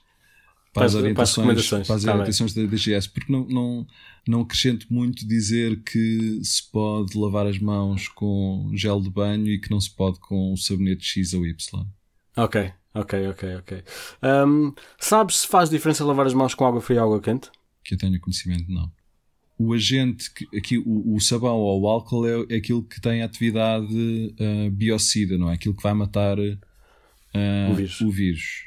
para 0.73 0.85
as 0.85 0.95
orientações, 0.95 1.69
para, 1.69 1.83
para 1.85 1.95
as 1.95 2.03
tá 2.03 2.11
orientações 2.11 2.53
da 2.53 2.63
DGS, 2.63 3.09
porque 3.09 3.31
não, 3.31 3.45
não, 3.45 3.87
não 4.27 4.41
acrescento 4.41 4.87
muito 4.91 5.27
dizer 5.27 5.83
que 5.83 6.39
se 6.43 6.71
pode 6.71 7.15
lavar 7.17 7.45
as 7.45 7.59
mãos 7.59 8.07
com 8.07 8.71
gel 8.73 8.99
de 8.99 9.11
banho 9.11 9.47
e 9.47 9.59
que 9.59 9.69
não 9.69 9.79
se 9.79 9.93
pode 9.93 10.19
com 10.19 10.53
o 10.53 10.57
sabonete 10.57 11.05
X 11.05 11.33
ou 11.33 11.45
Y. 11.45 11.85
Ok, 12.37 12.71
ok, 12.93 13.27
ok, 13.27 13.55
ok. 13.57 13.83
Um, 14.23 14.73
sabes 14.97 15.41
se 15.41 15.47
faz 15.47 15.69
diferença 15.69 16.03
lavar 16.03 16.25
as 16.25 16.33
mãos 16.33 16.55
com 16.55 16.65
água 16.65 16.81
fria 16.81 17.03
ou 17.03 17.13
água 17.13 17.21
quente? 17.21 17.51
Que 17.83 17.93
eu 17.93 17.97
tenho 17.97 18.19
conhecimento, 18.19 18.71
não 18.71 18.91
o 19.57 19.73
agente, 19.73 20.31
que, 20.33 20.45
aqui 20.57 20.77
o, 20.77 21.15
o 21.15 21.19
sabão 21.19 21.55
ou 21.55 21.81
o 21.81 21.87
álcool 21.87 22.27
é, 22.27 22.55
é 22.55 22.57
aquilo 22.57 22.83
que 22.83 22.99
tem 22.99 23.21
atividade 23.21 24.35
uh, 24.39 24.69
biocida, 24.71 25.37
não 25.37 25.49
é? 25.49 25.53
Aquilo 25.53 25.75
que 25.75 25.83
vai 25.83 25.93
matar 25.93 26.37
uh, 26.37 27.71
o, 27.71 27.75
vírus. 27.75 28.01
o, 28.01 28.11
vírus. 28.11 28.63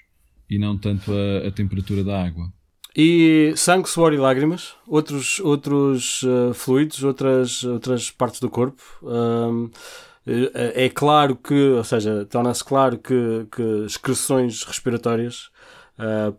e 0.49 0.59
não 0.59 0.79
tanto 0.79 1.13
a, 1.13 1.49
a, 1.49 1.51
temperatura 1.51 2.03
da 2.03 2.25
água. 2.25 2.51
E 2.97 3.53
sangue, 3.55 3.89
suor 3.89 4.15
e 4.15 4.17
lágrimas, 4.17 4.75
outros, 4.87 5.39
outros 5.41 6.23
uh, 6.23 6.55
fluidos, 6.55 7.05
outras, 7.05 7.63
outras 7.65 8.11
partes 8.11 8.41
do 8.41 8.49
corpo. 8.49 8.83
é 10.75 10.89
claro 10.89 11.37
que, 11.37 11.55
ou 11.55 11.85
seja, 11.85 12.25
torna-se 12.25 12.65
claro 12.65 12.99
que, 12.99 13.47
que 13.53 13.85
excreções 13.87 14.63
respiratórias 14.65 15.51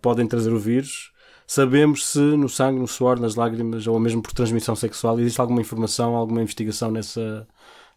podem 0.02 0.28
trazer 0.28 0.54
o 0.54 0.60
vírus 0.60 1.12
Sabemos 1.50 2.06
se 2.06 2.20
no 2.20 2.48
sangue, 2.48 2.80
no 2.80 2.88
suor, 2.88 3.20
nas 3.20 3.34
lágrimas 3.34 3.88
ou 3.88 4.00
mesmo 4.00 4.22
por 4.22 4.34
transmissão 4.34 4.76
sexual 4.76 5.20
existe 5.20 5.42
alguma 5.42 5.60
informação, 5.60 6.16
alguma 6.16 6.44
investigação 6.44 6.92
nessa, 6.92 7.48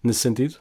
nesse 0.02 0.20
sentido? 0.20 0.56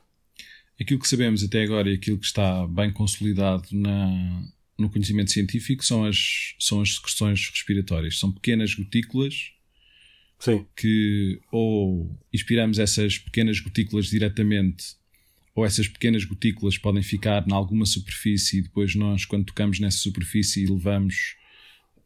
Aquilo 0.78 1.00
que 1.00 1.08
sabemos 1.08 1.42
até 1.42 1.64
agora 1.64 1.89
e 1.89 1.94
aquilo 1.94 2.18
que 2.18 2.26
está 2.26 2.68
bem 2.68 2.92
consolidado 2.92 3.66
na, 3.72 4.44
no 4.78 4.89
conhecimento 4.89 5.32
científico 5.32 5.86
são 5.86 6.04
as, 6.04 6.54
são 6.60 6.82
as 6.82 6.96
secreções 6.96 7.50
respiratórias. 7.50 8.20
São 8.20 8.30
pequenas 8.30 8.76
gotículas 8.76 9.54
Sim. 10.38 10.66
que 10.76 11.39
ou 11.50 12.20
inspiramos 12.34 12.78
essas 12.78 13.18
pequenas 13.18 13.62
gotículas 13.62 14.08
diretamente 14.08 14.98
ou 15.56 15.66
essas 15.66 15.88
pequenas 15.88 16.26
gotículas 16.26 16.78
podem 16.78 17.04
ficar 17.04 17.48
em 17.48 17.54
alguma 17.54 17.86
superfície 17.86 18.58
e 18.58 18.64
depois 18.64 18.96
nós, 18.96 19.24
quando 19.24 19.46
tocamos 19.46 19.80
nessa 19.80 20.00
superfície, 20.00 20.66
levamos 20.66 21.39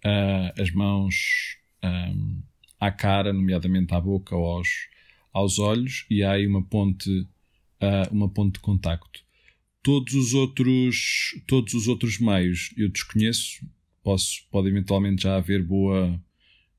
uh, 0.06 0.62
as 0.62 0.72
mãos 0.72 1.58
um, 1.84 2.42
à 2.80 2.92
cara, 2.92 3.34
nomeadamente 3.34 3.94
à 3.94 4.00
boca 4.00 4.36
ou 4.36 4.46
aos, 4.46 4.70
aos 5.34 5.60
olhos, 5.60 6.06
e 6.10 6.24
há 6.24 6.34
aí 6.34 6.46
uma 6.46 6.64
ponte, 6.64 7.10
uh, 7.10 8.12
uma 8.12 8.30
ponte 8.30 8.54
de 8.54 8.60
contacto. 8.60 9.24
Todos 9.82 10.14
os 10.14 10.34
outros, 10.34 11.40
todos 11.48 11.74
os 11.74 11.88
outros 11.88 12.20
meios 12.20 12.72
eu 12.78 12.90
desconheço, 12.90 13.66
posso, 14.04 14.46
pode 14.52 14.68
eventualmente 14.68 15.24
já 15.24 15.36
haver 15.36 15.64
boa 15.64 16.20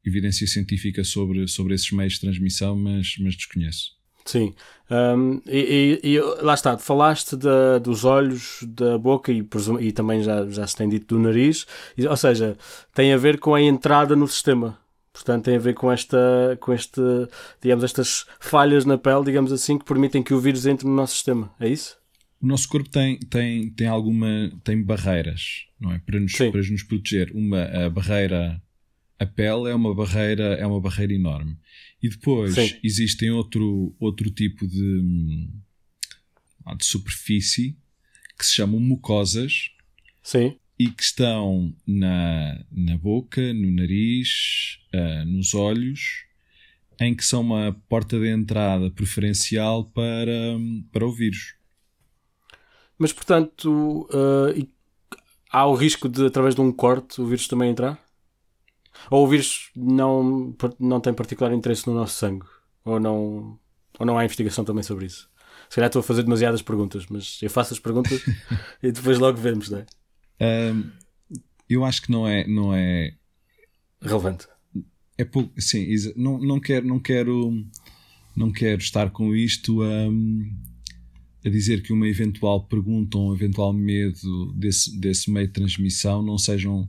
evidência 0.05 0.47
científica 0.47 1.03
sobre, 1.03 1.47
sobre 1.49 1.75
esses 1.75 1.91
meios 1.91 2.15
de 2.15 2.21
transmissão, 2.21 2.77
mas, 2.77 3.17
mas 3.19 3.37
desconheço. 3.37 3.96
Sim, 4.27 4.55
um, 4.91 5.41
e, 5.47 6.01
e, 6.03 6.15
e, 6.15 6.21
lá 6.43 6.55
está, 6.55 6.77
falaste 6.79 7.37
da, 7.37 7.79
dos 7.79 8.05
olhos, 8.05 8.59
da 8.69 8.99
boca 8.99 9.33
e, 9.33 9.47
e 9.81 9.93
também 9.93 10.23
já, 10.23 10.45
já 10.47 10.67
se 10.67 10.77
tem 10.77 10.89
dito 10.89 11.15
do 11.15 11.21
nariz, 11.21 11.67
ou 12.09 12.17
seja, 12.17 12.57
tem 12.95 13.13
a 13.13 13.17
ver 13.17 13.39
com 13.39 13.55
a 13.55 13.63
entrada 13.63 14.15
no 14.15 14.29
sistema. 14.29 14.79
Portanto, 15.13 15.45
tem 15.45 15.57
a 15.57 15.59
ver 15.59 15.73
com 15.75 15.91
esta, 15.91 16.19
com 16.61 16.75
este, 16.75 17.01
digamos, 17.63 17.85
estas 17.85 18.27
falhas 18.39 18.85
na 18.85 18.99
pele, 18.99 19.25
digamos 19.25 19.51
assim, 19.51 19.79
que 19.79 19.85
permitem 19.85 20.23
que 20.23 20.35
o 20.35 20.41
vírus 20.41 20.67
entre 20.67 20.87
no 20.87 20.95
nosso 20.95 21.15
sistema. 21.15 21.51
É 21.59 21.67
isso? 21.67 21.97
O 22.41 22.47
nosso 22.47 22.69
corpo 22.69 22.91
tem, 22.91 23.19
tem, 23.19 23.71
tem 23.71 23.87
alguma, 23.87 24.53
tem 24.63 24.83
barreiras, 24.83 25.67
não 25.81 25.93
é? 25.93 25.99
Para 26.05 26.21
nos, 26.21 26.33
para 26.33 26.61
nos 26.61 26.83
proteger. 26.83 27.33
Uma, 27.35 27.63
a 27.63 27.89
barreira, 27.89 28.61
a 29.19 29.25
pele 29.25 29.71
é 29.71 29.75
uma 29.75 29.95
barreira, 29.95 30.55
é 30.55 30.67
uma 30.67 30.81
barreira 30.81 31.15
enorme. 31.15 31.57
E 32.03 32.09
depois 32.09 32.55
Sim. 32.55 32.79
existem 32.83 33.31
outro, 33.31 33.95
outro 33.99 34.31
tipo 34.31 34.67
de, 34.67 35.49
de 36.77 36.85
superfície 36.85 37.77
que 38.39 38.45
se 38.45 38.55
chamam 38.55 38.79
mucosas 38.79 39.71
Sim. 40.23 40.57
e 40.79 40.89
que 40.91 41.03
estão 41.03 41.75
na, 41.87 42.65
na 42.71 42.99
boca, 42.99 43.53
no 43.55 43.71
nariz, 43.71 44.79
uh, 44.95 45.25
nos 45.25 45.55
olhos, 45.55 46.27
em 47.01 47.15
que 47.15 47.25
são 47.25 47.41
uma 47.41 47.73
porta 47.89 48.19
de 48.19 48.29
entrada 48.29 48.91
preferencial 48.91 49.85
para, 49.85 50.57
para 50.93 51.07
o 51.07 51.13
vírus. 51.13 51.55
Mas, 52.99 53.13
portanto, 53.13 54.09
uh, 54.11 54.69
há 55.51 55.67
o 55.67 55.75
risco 55.75 56.09
de, 56.09 56.27
através 56.27 56.55
de 56.55 56.61
um 56.61 56.73
corte, 56.73 57.21
o 57.21 57.27
vírus 57.27 57.47
também 57.47 57.71
entrar? 57.71 58.06
Ou 59.11 59.25
o 59.25 59.29
vírus 59.29 59.71
não, 59.75 60.55
não 60.79 61.01
tem 61.01 61.13
particular 61.15 61.53
interesse 61.53 61.87
no 61.87 61.95
nosso 61.95 62.15
sangue? 62.15 62.47
Ou 62.85 63.01
não, 63.01 63.59
ou 63.99 64.07
não 64.07 64.19
há 64.19 64.25
investigação 64.25 64.65
também 64.65 64.83
sobre 64.83 65.07
isso? 65.07 65.29
Se 65.69 65.77
calhar 65.77 65.89
estou 65.89 66.01
a 66.01 66.03
fazer 66.03 66.23
demasiadas 66.23 66.63
perguntas, 66.63 67.07
mas 67.09 67.39
eu 67.43 67.51
faço 67.51 67.75
as 67.75 67.81
perguntas 67.81 68.23
e 68.83 68.93
depois 68.93 69.19
logo 69.19 69.39
vemos, 69.39 69.71
não 69.71 69.79
é? 69.79 69.87
Um, 70.73 70.91
eu 71.69 71.85
acho 71.85 72.03
que 72.03 72.11
não 72.11 72.27
é, 72.27 72.47
não 72.47 72.75
é 72.75 73.15
relevante. 74.01 74.47
É 75.19 75.25
pouco, 75.25 75.61
sim, 75.61 75.87
não, 76.15 76.39
não 76.39 76.61
quero, 76.61 76.87
não 76.87 77.01
quero, 77.01 77.65
não 78.37 78.53
quero 78.53 78.81
estar 78.81 79.11
com 79.11 79.35
isto 79.35 79.83
a, 79.83 81.47
a 81.47 81.51
dizer 81.51 81.83
que 81.83 81.93
uma 81.93 82.07
eventual 82.07 82.65
pergunta 82.65 83.17
ou 83.17 83.31
um 83.31 83.35
eventual 83.35 83.73
medo 83.73 84.53
desse, 84.53 84.97
desse 84.99 85.31
meio 85.31 85.47
de 85.47 85.55
transmissão 85.55 86.23
não 86.23 86.37
sejam, 86.37 86.87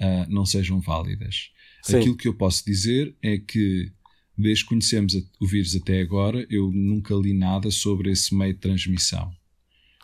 uh, 0.00 0.30
não 0.30 0.44
sejam 0.44 0.80
válidas. 0.80 1.50
Sim. 1.82 1.96
Aquilo 1.98 2.16
que 2.16 2.28
eu 2.28 2.34
posso 2.34 2.64
dizer 2.64 3.14
é 3.22 3.38
que, 3.38 3.90
desde 4.36 4.64
que 4.64 4.70
conhecemos 4.70 5.14
o 5.40 5.46
vírus 5.46 5.74
até 5.76 6.00
agora, 6.00 6.46
eu 6.50 6.70
nunca 6.72 7.14
li 7.14 7.32
nada 7.32 7.70
sobre 7.70 8.10
esse 8.10 8.34
meio 8.34 8.54
de 8.54 8.60
transmissão. 8.60 9.32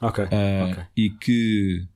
Ok. 0.00 0.24
Uh, 0.24 0.70
okay. 0.70 0.84
E 0.96 1.10
que 1.10 1.86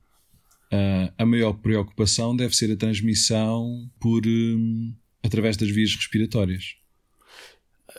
uh, 0.71 1.13
a 1.17 1.25
maior 1.25 1.53
preocupação 1.53 2.35
deve 2.35 2.55
ser 2.55 2.71
a 2.71 2.77
transmissão 2.77 3.89
por 3.99 4.25
um, 4.25 4.93
através 5.23 5.57
das 5.57 5.69
vias 5.69 5.95
respiratórias. 5.95 6.75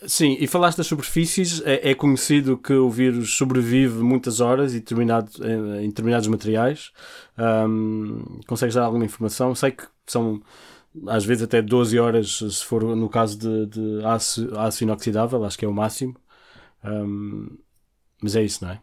Sim, 0.06 0.36
e 0.40 0.46
falaste 0.46 0.78
das 0.78 0.86
superfícies, 0.86 1.60
é, 1.62 1.90
é, 1.90 1.94
conhecido 1.94 2.56
que 2.56 2.72
o 2.72 2.88
vírus 2.88 3.34
sobrevive 3.36 4.02
muitas 4.02 4.40
horas 4.40 4.72
e 4.72 4.80
determinado, 4.80 5.30
em, 5.44 5.84
em 5.84 5.88
determinados 5.88 6.26
materiais. 6.26 6.90
Um, 7.38 8.40
consegues 8.46 8.74
dar 8.74 8.84
alguma 8.84 9.04
informação? 9.04 9.54
Sei 9.54 9.72
que 9.72 9.84
são 10.06 10.42
às 11.06 11.24
vezes 11.24 11.42
até 11.42 11.62
12 11.62 11.98
horas, 11.98 12.38
se 12.38 12.64
for 12.64 12.82
no 12.96 13.08
caso 13.08 13.38
de, 13.38 13.66
de 13.66 14.04
aço, 14.04 14.52
aço 14.58 14.82
inoxidável, 14.82 15.44
acho 15.44 15.58
que 15.58 15.64
é 15.64 15.68
o 15.68 15.72
máximo. 15.72 16.16
Um, 16.82 17.58
mas 18.22 18.34
é 18.34 18.42
isso, 18.42 18.64
não 18.64 18.72
é? 18.72 18.82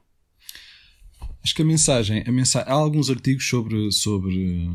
Acho 1.44 1.56
que 1.56 1.62
a 1.62 1.66
mensagem, 1.66 2.24
a 2.28 2.32
mensagem 2.32 2.72
há 2.72 2.76
alguns 2.76 3.10
artigos 3.10 3.48
sobre, 3.48 3.92
sobre, 3.92 4.70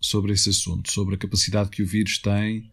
sobre 0.00 0.32
esse 0.32 0.50
assunto, 0.50 0.90
sobre 0.92 1.16
a 1.16 1.18
capacidade 1.18 1.70
que 1.70 1.82
o 1.82 1.86
vírus 1.86 2.18
tem 2.18 2.70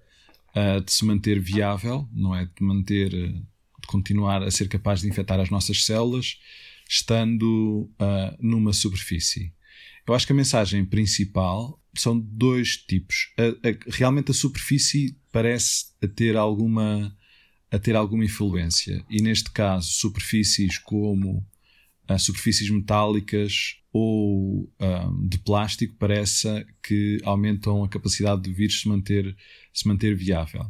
uh, 0.56 0.82
de 0.82 0.92
se 0.92 1.06
manter 1.06 1.40
viável, 1.40 2.08
não 2.12 2.36
é? 2.36 2.46
De 2.46 2.64
manter, 2.64 3.10
de 3.10 3.88
continuar 3.88 4.44
a 4.44 4.52
ser 4.52 4.68
capaz 4.68 5.02
de 5.02 5.08
infectar 5.08 5.40
as 5.40 5.50
nossas 5.50 5.86
células, 5.86 6.40
estando 6.90 7.90
uh, 8.00 8.38
numa 8.40 8.74
superfície. 8.74 9.54
Eu 10.08 10.14
acho 10.14 10.26
que 10.26 10.34
a 10.34 10.36
mensagem 10.36 10.84
principal 10.86 11.82
são 11.96 12.20
dois 12.20 12.78
tipos. 12.78 13.34
A, 13.38 13.70
a, 13.70 13.92
realmente 13.92 14.32
a 14.32 14.34
superfície 14.34 15.18
parece 15.32 15.86
a 16.02 16.08
ter 16.08 16.36
alguma 16.36 17.16
a 17.72 17.80
ter 17.80 17.96
alguma 17.96 18.24
influência 18.24 19.04
e 19.10 19.20
neste 19.20 19.50
caso 19.50 19.88
superfícies 19.94 20.78
como 20.78 21.44
uh, 22.10 22.20
superfícies 22.20 22.70
metálicas 22.70 23.78
ou 23.92 24.70
um, 24.80 25.28
de 25.28 25.38
plástico 25.38 25.96
parece 26.00 26.66
que 26.82 27.20
aumentam 27.24 27.84
a 27.84 27.88
capacidade 27.88 28.42
do 28.42 28.54
vírus 28.54 28.82
se 28.82 28.88
manter 28.88 29.36
se 29.72 29.88
manter 29.88 30.16
viável. 30.16 30.66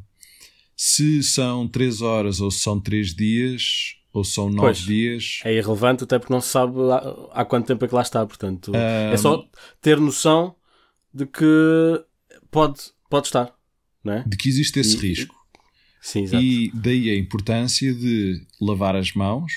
Se 0.75 1.23
são 1.23 1.67
3 1.67 2.01
horas 2.01 2.41
ou 2.41 2.51
se 2.51 2.59
são 2.59 2.79
3 2.79 3.15
dias, 3.15 3.95
ou 4.13 4.23
são 4.23 4.49
nove 4.49 4.59
pois, 4.59 4.77
dias. 4.79 5.39
É 5.43 5.53
irrelevante, 5.53 6.03
até 6.03 6.19
porque 6.19 6.31
não 6.31 6.39
se 6.39 6.49
sabe 6.49 6.73
há, 6.91 7.41
há 7.41 7.45
quanto 7.45 7.65
tempo 7.65 7.83
é 7.83 7.87
que 7.87 7.95
lá 7.95 8.01
está. 8.01 8.25
Portanto, 8.25 8.71
um... 8.71 8.75
é 8.75 9.17
só 9.17 9.43
ter 9.81 9.99
noção 9.99 10.55
de 11.13 11.25
que 11.25 12.05
pode, 12.51 12.79
pode 13.09 13.27
estar, 13.27 13.53
não 14.03 14.13
é? 14.13 14.23
De 14.27 14.37
que 14.37 14.47
existe 14.47 14.79
esse 14.79 14.95
e, 14.97 14.99
risco. 14.99 15.35
Sim, 15.99 16.23
exato. 16.23 16.43
E 16.43 16.71
daí 16.75 17.09
a 17.09 17.17
importância 17.17 17.93
de 17.93 18.45
lavar 18.61 18.95
as 18.95 19.13
mãos 19.13 19.51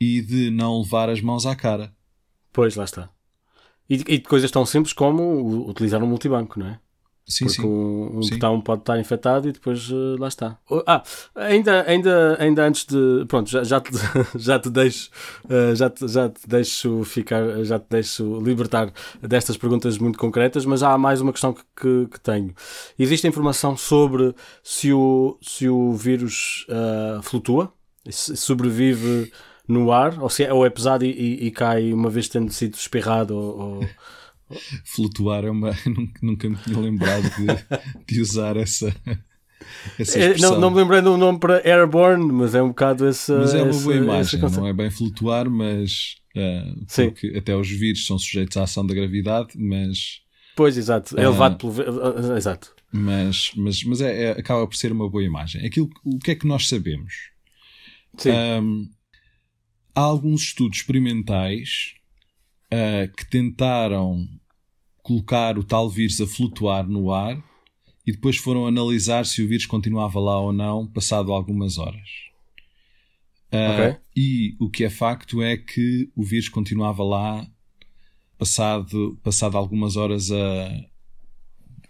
e 0.00 0.20
de 0.20 0.50
não 0.50 0.80
levar 0.80 1.08
as 1.08 1.20
mãos 1.20 1.46
à 1.46 1.54
cara. 1.54 1.92
Pois, 2.52 2.76
lá 2.76 2.84
está. 2.84 3.10
E, 3.88 3.94
e 3.94 4.18
de 4.18 4.22
coisas 4.22 4.50
tão 4.50 4.66
simples 4.66 4.92
como 4.92 5.68
utilizar 5.68 6.02
um 6.02 6.06
multibanco, 6.06 6.58
não 6.58 6.66
é? 6.66 6.80
Sim, 7.28 7.44
porque 7.44 7.60
sim. 7.60 7.68
um, 7.68 8.18
um 8.18 8.22
sim. 8.22 8.34
botão 8.34 8.58
pode 8.60 8.80
estar 8.80 8.98
infectado 8.98 9.48
e 9.48 9.52
depois 9.52 9.90
uh, 9.90 10.16
lá 10.18 10.28
está. 10.28 10.58
Ah, 10.86 11.02
ainda, 11.34 11.84
ainda, 11.86 12.36
ainda 12.40 12.66
antes 12.66 12.86
de. 12.86 13.26
Pronto, 13.28 13.50
já, 13.50 13.62
já, 13.62 13.80
te, 13.80 13.90
já 14.34 14.58
te 14.58 14.70
deixo. 14.70 15.10
Uh, 15.44 15.76
já, 15.76 15.90
te, 15.90 16.08
já 16.08 16.30
te 16.30 16.48
deixo 16.48 17.04
ficar. 17.04 17.62
Já 17.64 17.78
te 17.78 17.86
deixo 17.90 18.40
libertar 18.40 18.90
destas 19.20 19.58
perguntas 19.58 19.98
muito 19.98 20.18
concretas, 20.18 20.64
mas 20.64 20.82
há 20.82 20.96
mais 20.96 21.20
uma 21.20 21.30
questão 21.30 21.52
que, 21.52 21.62
que, 21.76 22.06
que 22.12 22.20
tenho. 22.20 22.54
Existe 22.98 23.28
informação 23.28 23.76
sobre 23.76 24.34
se 24.62 24.90
o, 24.94 25.38
se 25.42 25.68
o 25.68 25.92
vírus 25.92 26.66
uh, 26.70 27.22
flutua? 27.22 27.70
Se 28.08 28.38
sobrevive 28.38 29.30
no 29.68 29.92
ar? 29.92 30.18
Ou, 30.20 30.30
se 30.30 30.44
é, 30.44 30.52
ou 30.52 30.64
é 30.64 30.70
pesado 30.70 31.04
e, 31.04 31.10
e, 31.10 31.46
e 31.46 31.50
cai 31.50 31.92
uma 31.92 32.08
vez 32.08 32.28
tendo 32.28 32.50
sido 32.50 32.74
espirrado? 32.74 33.36
Ou, 33.36 33.58
ou... 33.58 33.88
Flutuar 34.84 35.44
é 35.44 35.50
uma. 35.50 35.70
Nunca 36.22 36.48
me 36.48 36.56
tinha 36.56 36.78
lembrado 36.78 37.22
de, 37.22 38.14
de 38.14 38.20
usar 38.20 38.56
essa. 38.56 38.94
essa 39.98 40.18
é, 40.18 40.38
não, 40.38 40.58
não 40.58 40.70
me 40.70 40.78
lembrei 40.78 41.02
do 41.02 41.18
nome 41.18 41.38
para 41.38 41.60
Airborne, 41.68 42.32
mas 42.32 42.54
é 42.54 42.62
um 42.62 42.68
bocado 42.68 43.06
essa. 43.06 43.38
Mas 43.38 43.54
é 43.54 43.62
uma 43.62 43.70
essa, 43.70 43.82
boa 43.82 43.96
imagem, 43.96 44.40
não 44.40 44.66
é 44.66 44.72
bem 44.72 44.90
flutuar, 44.90 45.50
mas. 45.50 46.16
Uh, 46.34 46.86
porque 46.86 47.30
Sim. 47.32 47.36
até 47.36 47.54
os 47.54 47.68
vírus 47.68 48.06
são 48.06 48.18
sujeitos 48.18 48.56
à 48.56 48.62
ação 48.62 48.86
da 48.86 48.94
gravidade, 48.94 49.50
mas. 49.56 50.22
Pois, 50.56 50.76
exato. 50.78 51.18
É 51.20 51.28
uh, 51.28 51.32
levado 51.32 51.58
pelo. 51.58 51.72
Uh, 51.72 52.36
exato. 52.36 52.74
Mas, 52.90 53.52
mas, 53.54 53.84
mas 53.84 54.00
é, 54.00 54.24
é, 54.24 54.30
acaba 54.30 54.66
por 54.66 54.74
ser 54.74 54.92
uma 54.92 55.10
boa 55.10 55.22
imagem. 55.22 55.66
Aquilo, 55.66 55.90
o 56.04 56.18
que 56.18 56.30
é 56.30 56.34
que 56.34 56.46
nós 56.46 56.68
sabemos? 56.68 57.12
Sim. 58.16 58.30
Um, 58.32 58.88
há 59.98 60.02
alguns 60.02 60.42
estudos 60.42 60.78
experimentais 60.78 61.94
uh, 62.72 63.12
que 63.16 63.28
tentaram 63.28 64.28
colocar 65.02 65.58
o 65.58 65.64
tal 65.64 65.90
vírus 65.90 66.20
a 66.20 66.26
flutuar 66.26 66.86
no 66.86 67.12
ar 67.12 67.42
e 68.06 68.12
depois 68.12 68.36
foram 68.36 68.64
analisar 68.64 69.26
se 69.26 69.42
o 69.42 69.48
vírus 69.48 69.66
continuava 69.66 70.20
lá 70.20 70.40
ou 70.40 70.52
não, 70.52 70.86
passado 70.86 71.32
algumas 71.32 71.78
horas. 71.78 72.08
Uh, 73.52 73.72
okay. 73.72 74.00
E 74.14 74.56
o 74.60 74.70
que 74.70 74.84
é 74.84 74.90
facto 74.90 75.42
é 75.42 75.56
que 75.56 76.08
o 76.14 76.22
vírus 76.22 76.48
continuava 76.48 77.02
lá, 77.02 77.44
passado, 78.38 79.18
passado 79.20 79.58
algumas 79.58 79.96
horas, 79.96 80.30
a, 80.30 80.86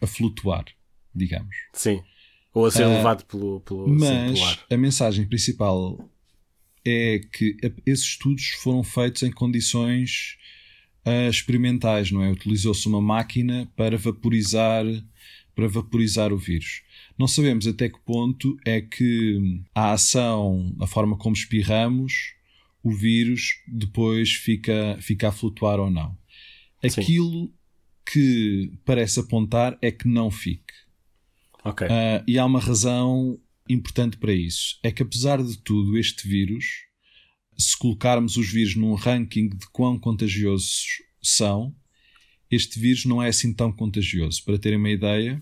a 0.01 0.07
flutuar, 0.07 0.65
digamos. 1.15 1.55
Sim. 1.75 2.03
Ou 2.55 2.65
a 2.65 2.71
ser 2.71 2.87
uh, 2.87 2.89
levado 2.89 3.27
pelo, 3.27 3.61
pelo 3.61 3.87
Mas 3.87 4.39
sim, 4.39 4.57
a 4.71 4.77
mensagem 4.79 5.27
principal 5.27 5.99
é 6.89 7.19
que 7.19 7.57
esses 7.85 8.05
estudos 8.05 8.49
foram 8.63 8.83
feitos 8.83 9.23
em 9.23 9.31
condições 9.31 10.39
uh, 11.07 11.29
experimentais, 11.29 12.11
não 12.11 12.23
é? 12.23 12.31
Utilizou-se 12.31 12.87
uma 12.87 13.01
máquina 13.01 13.71
para 13.77 13.97
vaporizar, 13.97 14.85
para 15.55 15.69
vaporizar 15.69 16.33
o 16.33 16.39
vírus. 16.39 16.83
Não 17.19 17.29
sabemos 17.29 17.67
até 17.67 17.89
que 17.89 17.99
ponto 18.01 18.57
é 18.65 18.81
que 18.81 19.61
a 19.75 19.93
ação, 19.93 20.75
a 20.81 20.87
forma 20.87 21.17
como 21.17 21.35
espirramos, 21.35 22.35
o 22.83 22.93
vírus 22.93 23.61
depois 23.67 24.33
fica, 24.33 24.97
fica 25.01 25.29
a 25.29 25.33
flutuar 25.33 25.79
ou 25.81 25.91
não. 25.91 26.17
Aquilo 26.83 27.47
Sim. 27.47 27.53
que 28.11 28.73
parece 28.85 29.21
apontar 29.21 29.77
é 29.83 29.91
que 29.91 30.07
não 30.09 30.31
fique. 30.31 30.73
Okay. 31.65 31.89
Uh, 31.89 32.25
e 32.27 32.39
há 32.39 32.45
uma 32.45 32.61
razão 32.61 33.39
importante 33.69 34.17
para 34.17 34.33
isso. 34.33 34.79
É 34.83 34.91
que 34.91 35.03
apesar 35.03 35.43
de 35.43 35.59
tudo, 35.59 35.97
este 35.99 36.27
vírus 36.27 36.89
se 37.59 37.77
colocarmos 37.77 38.37
os 38.37 38.49
vírus 38.49 38.77
num 38.77 38.95
ranking 38.95 39.49
de 39.49 39.67
quão 39.73 39.99
contagiosos 39.99 41.03
são, 41.21 41.75
este 42.49 42.79
vírus 42.79 43.05
não 43.05 43.23
é 43.23 43.29
assim 43.29 43.53
tão 43.53 43.73
contagioso. 43.73 44.45
Para 44.45 44.59
terem 44.59 44.79
uma 44.79 44.91
ideia, 44.91 45.41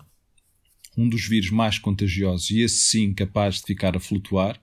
um 0.97 1.09
dos 1.09 1.27
vírus 1.27 1.51
mais 1.51 1.79
contagiosos, 1.79 2.51
e 2.51 2.61
esse 2.61 2.79
sim 2.85 3.13
capaz 3.13 3.57
de 3.57 3.67
ficar 3.67 3.95
a 3.97 4.01
flutuar, 4.01 4.59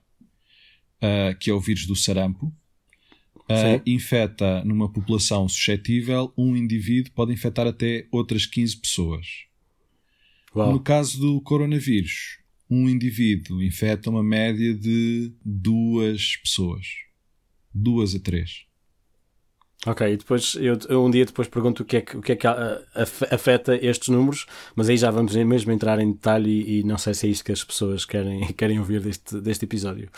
uh, 1.00 1.38
que 1.38 1.48
é 1.48 1.54
o 1.54 1.60
vírus 1.60 1.86
do 1.86 1.94
sarampo, 1.94 2.46
uh, 2.46 3.80
infecta 3.86 4.64
numa 4.64 4.92
população 4.92 5.48
suscetível, 5.48 6.34
um 6.36 6.56
indivíduo 6.56 7.12
pode 7.12 7.32
infectar 7.32 7.68
até 7.68 8.08
outras 8.10 8.46
15 8.46 8.76
pessoas. 8.78 9.26
Uau. 10.54 10.72
No 10.72 10.80
caso 10.80 11.20
do 11.20 11.40
coronavírus, 11.40 12.38
um 12.70 12.88
indivíduo 12.88 13.62
infecta 13.62 14.10
uma 14.10 14.22
média 14.22 14.74
de 14.74 15.32
duas 15.44 16.36
pessoas 16.36 17.04
duas 17.74 18.14
a 18.14 18.20
três. 18.20 18.64
Ok, 19.86 20.10
e 20.10 20.16
depois 20.16 20.54
eu, 20.54 20.78
eu, 20.88 21.04
um 21.04 21.10
dia 21.10 21.26
depois 21.26 21.46
pergunto 21.46 21.82
o 21.82 21.84
que 21.84 21.98
é 21.98 22.00
que, 22.00 22.16
o 22.16 22.22
que, 22.22 22.32
é 22.32 22.36
que 22.36 22.46
afeta 23.30 23.76
estes 23.76 24.08
números, 24.08 24.46
mas 24.74 24.88
aí 24.88 24.96
já 24.96 25.10
vamos 25.10 25.34
mesmo 25.34 25.72
entrar 25.72 25.98
em 25.98 26.12
detalhe 26.12 26.50
e, 26.50 26.80
e 26.80 26.82
não 26.84 26.96
sei 26.96 27.12
se 27.12 27.26
é 27.26 27.30
isto 27.30 27.44
que 27.44 27.52
as 27.52 27.62
pessoas 27.62 28.06
querem, 28.06 28.46
querem 28.54 28.78
ouvir 28.78 29.02
deste, 29.02 29.38
deste 29.42 29.66
episódio. 29.66 30.08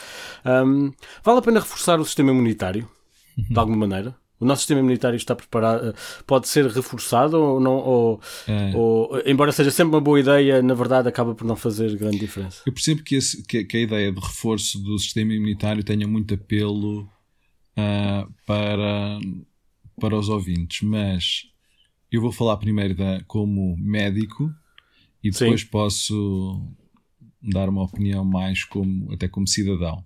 Um, 0.45 0.93
vale 1.25 1.39
a 1.41 1.43
pena 1.43 1.59
reforçar 1.59 1.99
o 1.99 2.05
sistema 2.05 2.31
imunitário, 2.31 2.89
de 3.37 3.55
alguma 3.59 3.79
maneira? 3.79 4.15
O 4.39 4.45
nosso 4.45 4.63
sistema 4.63 4.81
imunitário 4.81 5.17
está 5.17 5.35
preparado, 5.35 5.95
pode 6.27 6.47
ser 6.47 6.67
reforçado 6.67 7.41
ou 7.41 7.59
não? 7.59 7.77
Ou, 7.77 8.21
é. 8.47 8.73
ou, 8.75 9.23
embora 9.25 9.51
seja 9.51 9.71
sempre 9.71 9.95
uma 9.95 10.01
boa 10.01 10.21
ideia, 10.21 10.63
na 10.63 10.75
verdade 10.75 11.09
acaba 11.09 11.35
por 11.35 11.47
não 11.47 11.57
fazer 11.57 11.97
grande 11.97 12.19
diferença. 12.19 12.63
Eu 12.67 12.73
percebo 12.73 13.03
que, 13.03 13.15
esse, 13.15 13.43
que, 13.45 13.65
que 13.65 13.77
a 13.77 13.81
ideia 13.81 14.13
de 14.13 14.21
reforço 14.21 14.79
do 14.79 14.99
sistema 14.99 15.33
imunitário 15.33 15.83
tenha 15.83 16.07
muito 16.07 16.35
apelo 16.35 17.03
uh, 17.03 18.33
para, 18.47 19.19
para 19.99 20.17
os 20.17 20.29
ouvintes, 20.29 20.83
mas 20.83 21.45
eu 22.13 22.21
vou 22.21 22.33
falar 22.33 22.59
primeiro 22.59 22.95
da, 22.95 23.23
como 23.27 23.77
médico 23.79 24.53
e 25.23 25.31
depois 25.31 25.63
Sim. 25.63 25.67
posso 25.69 26.63
dar 27.43 27.69
uma 27.69 27.83
opinião 27.83 28.25
mais 28.25 28.65
como 28.65 29.13
até 29.13 29.29
como 29.29 29.47
cidadão. 29.47 30.05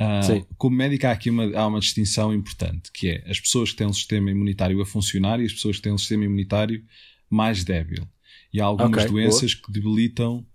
Uh, 0.00 0.46
como 0.56 0.76
médico 0.76 1.06
há 1.06 1.12
aqui 1.12 1.28
uma, 1.28 1.44
há 1.54 1.66
uma 1.66 1.78
distinção 1.78 2.32
importante, 2.32 2.90
que 2.92 3.08
é 3.10 3.30
as 3.30 3.38
pessoas 3.38 3.70
que 3.70 3.76
têm 3.76 3.86
um 3.86 3.92
sistema 3.92 4.30
imunitário 4.30 4.80
a 4.80 4.86
funcionar 4.86 5.40
e 5.40 5.44
as 5.44 5.52
pessoas 5.52 5.76
que 5.76 5.82
têm 5.82 5.92
um 5.92 5.98
sistema 5.98 6.24
imunitário 6.24 6.82
mais 7.28 7.64
débil. 7.64 8.08
E 8.52 8.60
há 8.60 8.64
algumas 8.64 9.04
okay, 9.04 9.08
doenças 9.08 9.54
boa. 9.54 9.66
que 9.66 9.72
debilitam, 9.72 10.46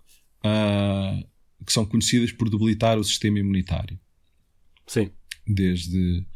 uh, 0.44 1.26
que 1.64 1.72
são 1.72 1.86
conhecidas 1.86 2.32
por 2.32 2.50
debilitar 2.50 2.98
o 2.98 3.04
sistema 3.04 3.38
imunitário. 3.38 3.98
Sim 4.86 5.10
desde 5.46 6.26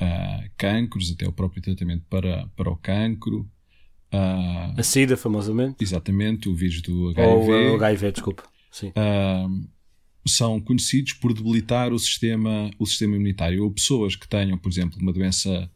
uh, 0.00 0.50
cancros 0.56 1.12
até 1.12 1.26
o 1.28 1.32
próprio 1.32 1.62
tratamento 1.62 2.04
para, 2.10 2.48
para 2.56 2.70
o 2.70 2.76
cancro. 2.76 3.48
A 4.10 4.82
SIDA, 4.82 5.16
famosamente. 5.16 5.76
Exatamente, 5.84 6.48
o 6.48 6.54
vírus 6.54 6.80
do 6.80 7.10
HIV. 7.10 7.28
Ou 7.28 7.72
o 7.72 7.74
HIV, 7.76 8.12
desculpa. 8.12 8.42
Sim. 8.72 8.88
Uh, 8.88 9.68
são 10.28 10.60
conhecidos 10.60 11.14
por 11.14 11.32
debilitar 11.32 11.92
o 11.92 11.98
sistema, 11.98 12.70
o 12.78 12.86
sistema 12.86 13.16
imunitário. 13.16 13.64
Ou 13.64 13.70
pessoas 13.70 14.14
que 14.14 14.28
tenham, 14.28 14.58
por 14.58 14.70
exemplo, 14.70 14.98
uma 15.00 15.12
doença 15.12 15.70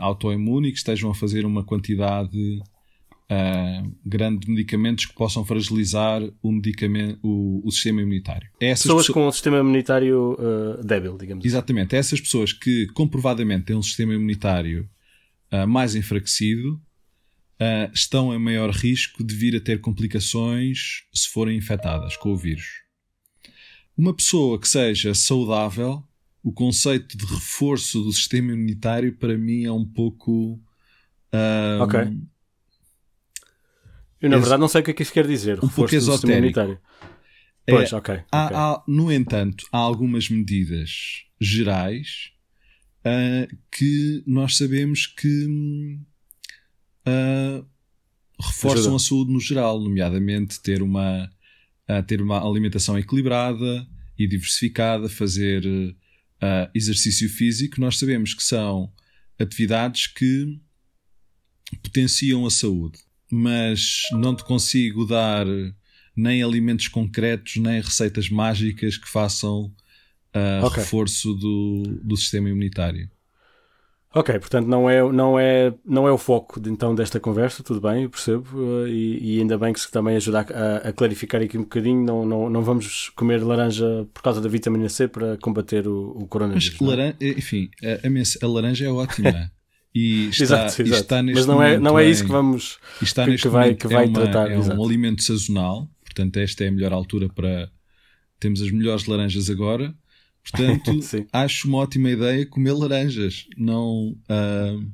autoimune 0.00 0.68
e 0.68 0.72
que 0.72 0.78
estejam 0.78 1.10
a 1.10 1.14
fazer 1.14 1.44
uma 1.44 1.62
quantidade 1.62 2.62
uh, 3.30 3.96
grande 4.04 4.48
medicamentos 4.48 5.06
que 5.06 5.14
possam 5.14 5.44
fragilizar 5.44 6.22
o, 6.42 6.52
medicamento, 6.52 7.18
o, 7.22 7.62
o 7.64 7.70
sistema 7.70 8.00
imunitário. 8.02 8.48
É 8.60 8.68
essas 8.68 8.84
pessoas, 8.84 9.06
pessoas 9.06 9.14
com 9.14 9.28
um 9.28 9.32
sistema 9.32 9.58
imunitário 9.58 10.32
uh, 10.32 10.84
débil, 10.84 11.16
digamos 11.18 11.42
assim. 11.42 11.48
Exatamente. 11.48 11.88
Assim. 11.88 11.96
Essas 11.96 12.20
pessoas 12.20 12.52
que 12.52 12.86
comprovadamente 12.88 13.64
têm 13.66 13.76
um 13.76 13.82
sistema 13.82 14.14
imunitário 14.14 14.88
uh, 15.52 15.66
mais 15.66 15.94
enfraquecido 15.94 16.80
estão 17.94 18.34
em 18.34 18.38
maior 18.38 18.68
risco 18.68 19.24
de 19.24 19.34
vir 19.34 19.56
a 19.56 19.60
ter 19.60 19.80
complicações 19.80 21.04
se 21.14 21.28
forem 21.30 21.56
infectadas 21.56 22.14
com 22.14 22.30
o 22.30 22.36
vírus. 22.36 22.83
Uma 23.96 24.14
pessoa 24.14 24.58
que 24.58 24.68
seja 24.68 25.14
saudável, 25.14 26.02
o 26.42 26.52
conceito 26.52 27.16
de 27.16 27.24
reforço 27.24 28.02
do 28.02 28.12
sistema 28.12 28.52
imunitário 28.52 29.16
para 29.16 29.38
mim 29.38 29.64
é 29.64 29.72
um 29.72 29.84
pouco. 29.84 30.60
ok 31.80 32.10
eu, 34.24 34.30
na 34.30 34.38
verdade, 34.38 34.60
não 34.60 34.68
sei 34.68 34.80
o 34.80 34.84
que 34.84 34.90
é 34.90 34.94
que 34.94 35.02
isso 35.02 35.12
quer 35.12 35.26
dizer. 35.26 35.62
Um 35.62 35.68
pouco 35.68 35.94
esotérico. 35.94 36.80
Pois, 37.66 37.92
é, 37.92 37.96
ok. 37.96 38.20
Há, 38.32 38.44
okay. 38.46 38.56
Há, 38.56 38.82
no 38.88 39.12
entanto, 39.12 39.66
há 39.70 39.76
algumas 39.76 40.30
medidas 40.30 41.26
gerais 41.38 42.30
uh, 43.00 43.56
que 43.70 44.22
nós 44.26 44.56
sabemos 44.56 45.06
que 45.06 45.98
uh, 47.06 47.66
reforçam 48.40 48.80
Ajuda. 48.80 48.96
a 48.96 48.98
saúde 48.98 49.32
no 49.32 49.40
geral, 49.40 49.78
nomeadamente 49.78 50.58
ter 50.62 50.80
uma, 50.80 51.30
uh, 51.88 52.02
ter 52.02 52.20
uma 52.20 52.38
alimentação 52.46 52.98
equilibrada 52.98 53.86
e 54.18 54.26
diversificada, 54.26 55.08
fazer 55.08 55.64
exercício 56.74 57.26
físico. 57.28 57.80
Nós 57.80 57.98
sabemos 57.98 58.34
que 58.34 58.42
são 58.42 58.92
atividades 59.40 60.06
que 60.06 60.60
potenciam 61.82 62.44
a 62.44 62.50
saúde 62.50 62.98
mas 63.34 64.02
não 64.12 64.34
te 64.34 64.44
consigo 64.44 65.04
dar 65.04 65.46
nem 66.16 66.42
alimentos 66.42 66.88
concretos, 66.88 67.56
nem 67.56 67.80
receitas 67.80 68.28
mágicas 68.28 68.96
que 68.96 69.08
façam 69.08 69.64
uh, 69.64 70.66
okay. 70.66 70.82
reforço 70.82 71.34
do, 71.34 71.82
do 72.02 72.16
sistema 72.16 72.48
imunitário. 72.48 73.10
Ok, 74.14 74.38
portanto 74.38 74.68
não 74.68 74.88
é, 74.88 75.02
não 75.12 75.38
é, 75.38 75.74
não 75.84 76.06
é 76.06 76.12
o 76.12 76.16
foco 76.16 76.60
de, 76.60 76.70
então 76.70 76.94
desta 76.94 77.18
conversa, 77.18 77.64
tudo 77.64 77.80
bem, 77.80 78.04
eu 78.04 78.10
percebo, 78.10 78.46
uh, 78.56 78.86
e, 78.86 79.36
e, 79.36 79.40
ainda 79.40 79.58
bem 79.58 79.72
que 79.72 79.80
se 79.80 79.90
também 79.90 80.14
ajuda 80.14 80.40
a, 80.40 80.88
a, 80.88 80.92
clarificar 80.92 81.42
aqui 81.42 81.58
um 81.58 81.62
bocadinho, 81.62 82.04
não, 82.04 82.24
não, 82.24 82.48
não 82.48 82.62
vamos 82.62 83.10
comer 83.16 83.42
laranja 83.42 84.06
por 84.14 84.22
causa 84.22 84.40
da 84.40 84.48
vitamina 84.48 84.88
C 84.88 85.08
para 85.08 85.36
combater 85.38 85.88
o, 85.88 86.10
o 86.10 86.28
coronavírus. 86.28 86.76
Mas, 86.80 86.88
laranja, 86.88 87.16
enfim, 87.20 87.68
a, 87.82 88.46
a, 88.46 88.48
laranja 88.48 88.84
é 88.84 88.90
ótima. 88.90 89.50
E 89.96 90.28
está, 90.30 90.42
exato, 90.42 90.82
exato. 90.82 91.02
está 91.02 91.22
neste 91.22 91.36
Mas 91.38 91.46
não 91.46 91.62
é, 91.62 91.78
não 91.78 91.96
é 91.96 92.04
isso 92.04 92.24
que 92.24 92.30
vamos 92.30 92.78
está 93.00 93.24
que, 93.24 93.36
que 93.36 93.46
vai, 93.46 93.74
que 93.76 93.86
vai 93.86 94.06
é 94.06 94.08
uma, 94.08 94.12
tratar. 94.22 94.50
É 94.50 94.58
exato. 94.58 94.80
um 94.80 94.84
alimento 94.84 95.22
sazonal, 95.22 95.88
portanto, 96.04 96.36
esta 96.38 96.64
é 96.64 96.68
a 96.68 96.72
melhor 96.72 96.92
altura 96.92 97.28
para. 97.28 97.70
Temos 98.40 98.60
as 98.60 98.72
melhores 98.72 99.06
laranjas 99.06 99.48
agora, 99.48 99.94
portanto, 100.50 100.92
acho 101.32 101.68
uma 101.68 101.78
ótima 101.78 102.10
ideia 102.10 102.46
comer 102.46 102.72
laranjas. 102.72 103.46
Não. 103.56 104.16
Uh, 104.28 104.92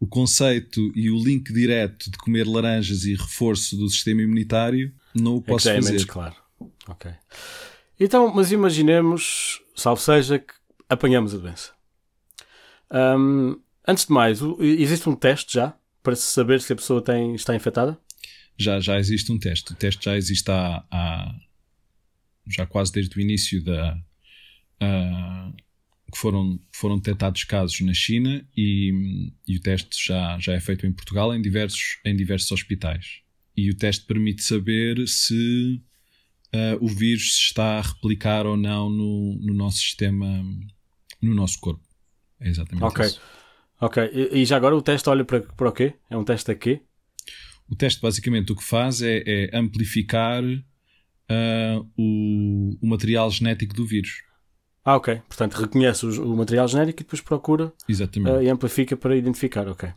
o 0.00 0.06
conceito 0.06 0.92
e 0.94 1.10
o 1.10 1.18
link 1.18 1.52
direto 1.52 2.08
de 2.08 2.16
comer 2.18 2.46
laranjas 2.46 3.04
e 3.04 3.16
reforço 3.16 3.76
do 3.76 3.88
sistema 3.88 4.22
imunitário 4.22 4.94
não 5.12 5.36
o 5.36 5.42
posso 5.42 5.68
é 5.68 5.74
fazer. 5.74 5.88
É 5.88 5.90
menos 5.90 6.04
claro. 6.04 6.36
Ok. 6.86 7.10
Então, 7.98 8.32
mas 8.32 8.52
imaginemos, 8.52 9.60
salvo 9.74 10.00
seja, 10.00 10.38
que 10.38 10.54
apanhamos 10.88 11.34
a 11.34 11.38
doença. 11.38 11.72
Um, 12.92 13.58
Antes 13.88 14.04
de 14.04 14.12
mais, 14.12 14.40
existe 14.60 15.08
um 15.08 15.16
teste 15.16 15.54
já 15.54 15.74
para 16.02 16.14
se 16.14 16.24
saber 16.24 16.60
se 16.60 16.70
a 16.70 16.76
pessoa 16.76 17.00
tem, 17.00 17.34
está 17.34 17.56
infectada? 17.56 17.98
Já, 18.58 18.78
já 18.80 18.98
existe 18.98 19.32
um 19.32 19.38
teste. 19.38 19.72
O 19.72 19.74
teste 19.74 20.04
já 20.04 20.14
existe 20.14 20.50
há, 20.50 20.84
há 20.90 21.34
já 22.46 22.66
quase 22.66 22.92
desde 22.92 23.16
o 23.16 23.20
início 23.20 23.64
da 23.64 23.96
uh, 24.82 25.54
que 26.10 26.18
foram, 26.18 26.58
foram 26.72 26.96
detectados 26.96 27.44
casos 27.44 27.80
na 27.80 27.92
China 27.92 28.46
e, 28.56 29.32
e, 29.46 29.56
o 29.56 29.60
teste 29.60 30.06
já, 30.06 30.38
já 30.38 30.54
é 30.54 30.60
feito 30.60 30.86
em 30.86 30.92
Portugal 30.92 31.34
em 31.34 31.42
diversos, 31.42 31.98
em 32.04 32.16
diversos 32.16 32.50
hospitais. 32.50 33.20
E 33.56 33.70
o 33.70 33.76
teste 33.76 34.06
permite 34.06 34.42
saber 34.42 35.06
se 35.06 35.82
uh, 36.54 36.84
o 36.84 36.88
vírus 36.88 37.36
se 37.36 37.42
está 37.42 37.78
a 37.78 37.82
replicar 37.82 38.46
ou 38.46 38.56
não 38.56 38.88
no, 38.88 39.38
no 39.40 39.54
nosso 39.54 39.78
sistema, 39.78 40.44
no 41.20 41.34
nosso 41.34 41.58
corpo. 41.60 41.82
É 42.40 42.48
exatamente 42.48 42.84
okay. 42.84 43.06
isso. 43.06 43.20
Ok, 43.80 44.10
e, 44.12 44.40
e, 44.40 44.44
já 44.44 44.56
agora 44.56 44.76
o 44.76 44.82
teste 44.82 45.08
olha 45.08 45.24
para, 45.24 45.40
para 45.40 45.68
o 45.68 45.72
quê? 45.72 45.94
É 46.10 46.16
um 46.16 46.24
teste 46.24 46.50
a 46.50 46.54
quê? 46.54 46.82
O 47.68 47.76
teste 47.76 48.00
basicamente 48.00 48.50
o 48.50 48.56
que 48.56 48.64
faz 48.64 49.02
é, 49.02 49.22
é 49.26 49.56
amplificar 49.56 50.42
uh, 50.42 51.90
o, 51.96 52.76
o, 52.80 52.86
material 52.86 53.30
genético 53.30 53.74
do 53.74 53.86
vírus. 53.86 54.22
Ah, 54.88 54.96
ok. 54.96 55.20
Portanto, 55.28 55.52
reconhece 55.52 56.06
o, 56.06 56.32
o 56.32 56.34
material 56.34 56.66
genético 56.66 57.02
e 57.02 57.04
depois 57.04 57.20
procura 57.20 57.66
uh, 57.66 58.42
e 58.42 58.48
amplifica 58.48 58.96
para 58.96 59.14
identificar, 59.14 59.68
ok. 59.68 59.90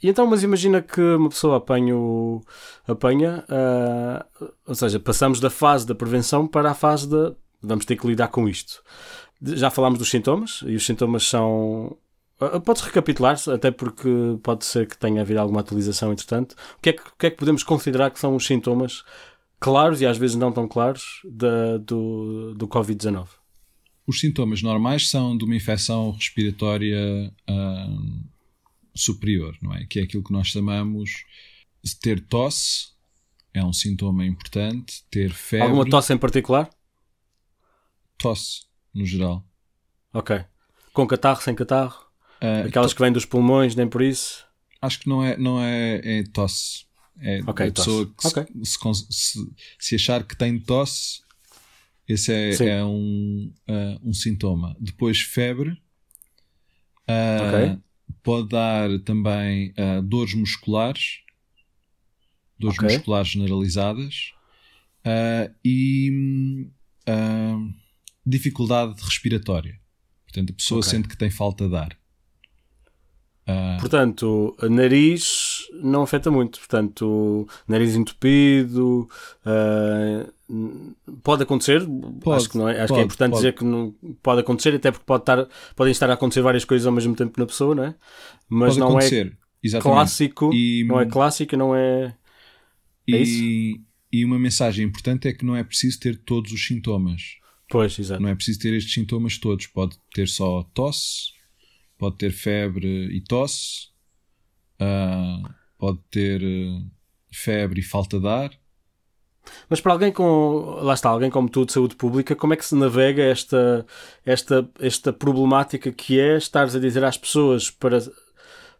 E 0.00 0.08
então, 0.08 0.28
mas 0.28 0.44
imagina 0.44 0.80
que 0.80 1.00
uma 1.00 1.28
pessoa 1.28 1.56
apanha, 1.56 1.96
o, 1.96 2.40
apanha 2.86 3.44
uh, 3.48 4.48
ou 4.64 4.76
seja, 4.76 5.00
passamos 5.00 5.40
da 5.40 5.50
fase 5.50 5.84
da 5.84 5.92
prevenção 5.92 6.46
para 6.46 6.70
a 6.70 6.74
fase 6.74 7.08
da 7.08 7.34
vamos 7.60 7.84
ter 7.84 7.96
que 7.96 8.06
lidar 8.06 8.28
com 8.28 8.48
isto. 8.48 8.80
Já 9.42 9.70
falámos 9.70 9.98
dos 9.98 10.08
sintomas 10.08 10.60
e 10.64 10.76
os 10.76 10.86
sintomas 10.86 11.26
são 11.26 11.96
ah, 12.38 12.60
podes 12.60 12.82
recapitular, 12.82 13.36
até 13.52 13.72
porque 13.72 14.38
pode 14.40 14.64
ser 14.64 14.86
que 14.86 14.96
tenha 14.96 15.22
havido 15.22 15.40
alguma 15.40 15.62
atualização 15.62 16.12
entretanto. 16.12 16.52
O 16.78 16.80
que 16.80 16.90
é 16.90 16.92
que, 16.92 17.02
o 17.02 17.12
que, 17.18 17.26
é 17.26 17.30
que 17.30 17.36
podemos 17.36 17.64
considerar 17.64 18.12
que 18.12 18.20
são 18.20 18.36
os 18.36 18.46
sintomas 18.46 19.02
claros 19.58 20.00
e 20.00 20.06
às 20.06 20.16
vezes 20.16 20.36
não 20.36 20.52
tão 20.52 20.68
claros 20.68 21.22
da, 21.24 21.76
do, 21.78 22.54
do 22.54 22.68
Covid-19? 22.68 23.37
Os 24.08 24.20
sintomas 24.20 24.62
normais 24.62 25.10
são 25.10 25.36
de 25.36 25.44
uma 25.44 25.54
infecção 25.54 26.12
respiratória 26.12 27.30
uh, 27.46 28.24
superior, 28.94 29.54
não 29.60 29.74
é? 29.74 29.84
Que 29.84 30.00
é 30.00 30.02
aquilo 30.04 30.24
que 30.24 30.32
nós 30.32 30.48
chamamos 30.48 31.26
de 31.84 31.94
ter 31.94 32.18
tosse, 32.18 32.88
é 33.52 33.62
um 33.62 33.72
sintoma 33.72 34.24
importante. 34.24 35.04
Ter 35.10 35.30
febre. 35.30 35.66
Alguma 35.66 35.88
tosse 35.88 36.14
em 36.14 36.16
particular? 36.16 36.70
Tosse, 38.16 38.62
no 38.94 39.04
geral. 39.04 39.44
Ok. 40.14 40.42
Com 40.94 41.06
catarro, 41.06 41.42
sem 41.42 41.54
catarro? 41.54 42.06
Uh, 42.42 42.66
Aquelas 42.66 42.94
que 42.94 43.02
vêm 43.02 43.12
dos 43.12 43.26
pulmões, 43.26 43.74
nem 43.74 43.86
por 43.86 44.00
isso? 44.00 44.42
Acho 44.80 45.00
que 45.00 45.08
não 45.08 45.22
é, 45.22 45.36
não 45.36 45.62
é, 45.62 46.00
é 46.02 46.24
tosse. 46.32 46.86
É 47.20 47.42
okay, 47.46 47.68
a 47.68 47.72
pessoa 47.72 48.06
que 48.06 48.26
okay. 48.26 48.46
se, 48.64 48.78
se, 49.10 49.52
se, 49.78 49.94
achar 49.96 50.24
que 50.24 50.34
tem 50.34 50.58
tosse, 50.58 51.20
esse 52.08 52.32
é, 52.32 52.68
é 52.78 52.84
um, 52.84 53.52
uh, 53.68 54.08
um 54.08 54.14
sintoma. 54.14 54.74
Depois, 54.80 55.20
febre. 55.20 55.70
Uh, 57.06 57.46
okay. 57.46 57.78
Pode 58.22 58.48
dar 58.48 58.88
também 59.00 59.74
uh, 59.78 60.02
dores 60.02 60.32
musculares, 60.32 61.18
dores 62.58 62.78
musculares 62.78 63.28
generalizadas 63.28 64.32
e 65.64 66.66
dificuldade 68.26 69.00
respiratória. 69.02 69.78
Portanto, 70.24 70.50
a 70.50 70.54
pessoa 70.54 70.82
sente 70.82 71.08
que 71.08 71.16
tem 71.16 71.30
falta 71.30 71.68
de 71.68 71.76
ar. 71.76 71.98
Uh... 73.48 73.80
Portanto, 73.80 74.54
nariz 74.68 75.66
não 75.82 76.02
afeta 76.02 76.30
muito. 76.30 76.58
Portanto, 76.58 77.48
nariz 77.66 77.94
entupido. 77.94 79.08
Uh, 79.46 80.30
pode 81.22 81.44
acontecer. 81.44 81.82
Pode, 82.20 82.36
acho 82.36 82.50
que, 82.50 82.58
não 82.58 82.68
é, 82.68 82.80
acho 82.80 82.88
pode, 82.88 82.92
que 82.92 83.00
é 83.00 83.04
importante 83.04 83.30
pode. 83.30 83.42
dizer 83.42 83.52
que 83.54 83.64
não 83.64 83.94
pode 84.22 84.40
acontecer, 84.42 84.74
até 84.74 84.90
porque 84.90 85.06
pode 85.06 85.22
estar, 85.22 85.48
podem 85.74 85.92
estar 85.92 86.10
a 86.10 86.14
acontecer 86.14 86.42
várias 86.42 86.64
coisas 86.64 86.86
ao 86.86 86.92
mesmo 86.92 87.14
tempo 87.14 87.40
na 87.40 87.46
pessoa, 87.46 87.74
não 87.74 87.84
é? 87.84 87.94
Mas 88.48 88.70
pode 88.70 88.80
não 88.80 88.86
é 88.86 88.90
acontecer. 88.90 89.26
é 89.26 89.66
Exatamente. 89.66 89.96
clássico. 89.96 90.50
E... 90.52 90.84
Não 90.84 91.00
é 91.00 91.06
clássico, 91.06 91.56
não 91.56 91.74
é. 91.74 92.14
é 93.08 93.22
e... 93.22 93.80
E 94.10 94.24
uma 94.24 94.38
mensagem 94.38 94.86
importante 94.86 95.28
é 95.28 95.34
que 95.34 95.44
não 95.44 95.54
é 95.54 95.62
preciso 95.62 96.00
ter 96.00 96.16
todos 96.16 96.50
os 96.50 96.66
sintomas. 96.66 97.36
Pois, 97.68 97.98
exato. 97.98 98.22
Não 98.22 98.30
é 98.30 98.34
preciso 98.34 98.60
ter 98.60 98.72
estes 98.72 98.94
sintomas 98.94 99.36
todos. 99.36 99.66
Pode 99.66 99.98
ter 100.14 100.26
só 100.26 100.62
tosse, 100.72 101.32
pode 101.98 102.16
ter 102.16 102.30
febre 102.30 103.08
e 103.14 103.20
tosse, 103.20 103.88
uh, 104.80 105.48
pode 105.76 105.98
ter 106.10 106.40
uh, 106.42 106.90
febre 107.32 107.80
e 107.80 107.84
falta 107.84 108.18
de 108.18 108.26
ar. 108.26 108.50
Mas 109.68 109.80
para 109.80 109.92
alguém 109.92 110.12
com, 110.12 110.78
lá 110.82 110.94
está, 110.94 111.08
alguém 111.08 111.30
como 111.30 111.48
tu 111.48 111.64
de 111.64 111.72
saúde 111.72 111.96
pública, 111.96 112.36
como 112.36 112.52
é 112.52 112.56
que 112.56 112.64
se 112.64 112.74
navega 112.74 113.22
esta, 113.22 113.86
esta, 114.24 114.68
esta 114.78 115.12
problemática 115.12 115.90
que 115.90 116.20
é 116.20 116.36
estares 116.36 116.76
a 116.76 116.78
dizer 116.78 117.02
às 117.02 117.16
pessoas 117.16 117.70
para, 117.70 117.98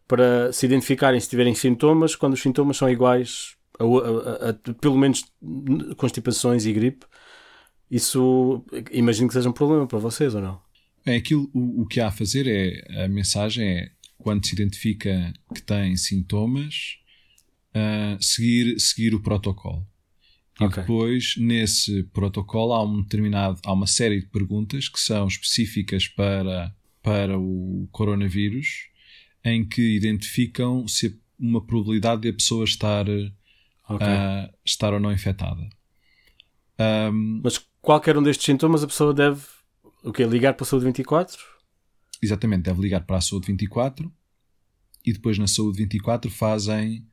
para 0.07 0.53
se 0.53 0.67
identificarem 0.67 1.19
se 1.19 1.29
tiverem 1.29 1.55
sintomas, 1.55 2.15
quando 2.15 2.35
os 2.35 2.43
sintomas 2.43 2.77
são 2.77 2.89
iguais 2.89 3.57
a, 3.79 3.85
a, 3.85 4.49
a, 4.49 4.51
a 4.51 4.75
pelo 4.75 4.97
menos 4.97 5.25
constipações 5.97 6.67
e 6.67 6.73
gripe? 6.73 7.07
Isso 7.91 8.63
imagino 8.91 9.29
que 9.29 9.35
seja 9.35 9.49
um 9.49 9.53
problema 9.53 9.87
para 9.87 9.99
vocês 9.99 10.35
ou 10.35 10.43
não? 10.43 10.68
Bem, 11.05 11.17
aquilo, 11.17 11.51
o, 11.55 11.83
o 11.83 11.87
que 11.87 12.01
há 12.01 12.09
a 12.09 12.13
fazer 12.13 12.47
é, 12.47 13.05
a 13.05 13.09
mensagem 13.09 13.67
é, 13.67 13.91
quando 14.19 14.47
se 14.47 14.55
identifica 14.55 15.33
que 15.55 15.63
tem 15.63 15.97
sintomas, 15.97 16.99
uh, 17.75 18.23
seguir, 18.23 18.79
seguir 18.79 19.15
o 19.15 19.23
protocolo. 19.23 19.87
E 20.61 20.65
okay. 20.65 20.83
depois, 20.83 21.35
nesse 21.37 22.03
protocolo, 22.13 22.73
há 22.73 22.85
um 22.85 23.03
determinado, 23.03 23.61
há 23.65 23.73
uma 23.73 23.87
série 23.87 24.21
de 24.21 24.27
perguntas 24.27 24.89
que 24.89 24.99
são 24.99 25.27
específicas 25.27 26.09
para, 26.09 26.75
para 27.03 27.39
o 27.39 27.89
coronavírus, 27.93 28.89
em 29.45 29.65
que 29.65 29.97
identificam 29.97 30.87
se 30.89 31.19
uma 31.39 31.65
probabilidade 31.65 32.23
de 32.23 32.29
a 32.31 32.33
pessoa 32.33 32.65
estar, 32.65 33.07
okay. 33.09 34.07
uh, 34.07 34.53
estar 34.65 34.93
ou 34.93 34.99
não 34.99 35.13
infectada. 35.13 35.69
Um, 36.81 37.41
Mas 37.43 37.59
qualquer 37.81 38.17
um 38.19 38.23
destes 38.23 38.45
sintomas, 38.45 38.83
a 38.83 38.89
pessoa 38.89 39.15
deve 39.15 39.41
o 40.03 40.13
quê? 40.13 40.25
ligar 40.25 40.55
para 40.55 40.65
a 40.65 40.67
saúde 40.67 40.87
24? 40.87 41.39
Exatamente, 42.23 42.63
deve 42.63 42.81
ligar 42.81 43.05
para 43.05 43.17
a 43.17 43.21
saúde 43.21 43.47
24 43.47 44.13
e 45.05 45.13
depois 45.13 45.39
na 45.39 45.47
saúde 45.47 45.79
24 45.79 46.31
fazem 46.31 47.07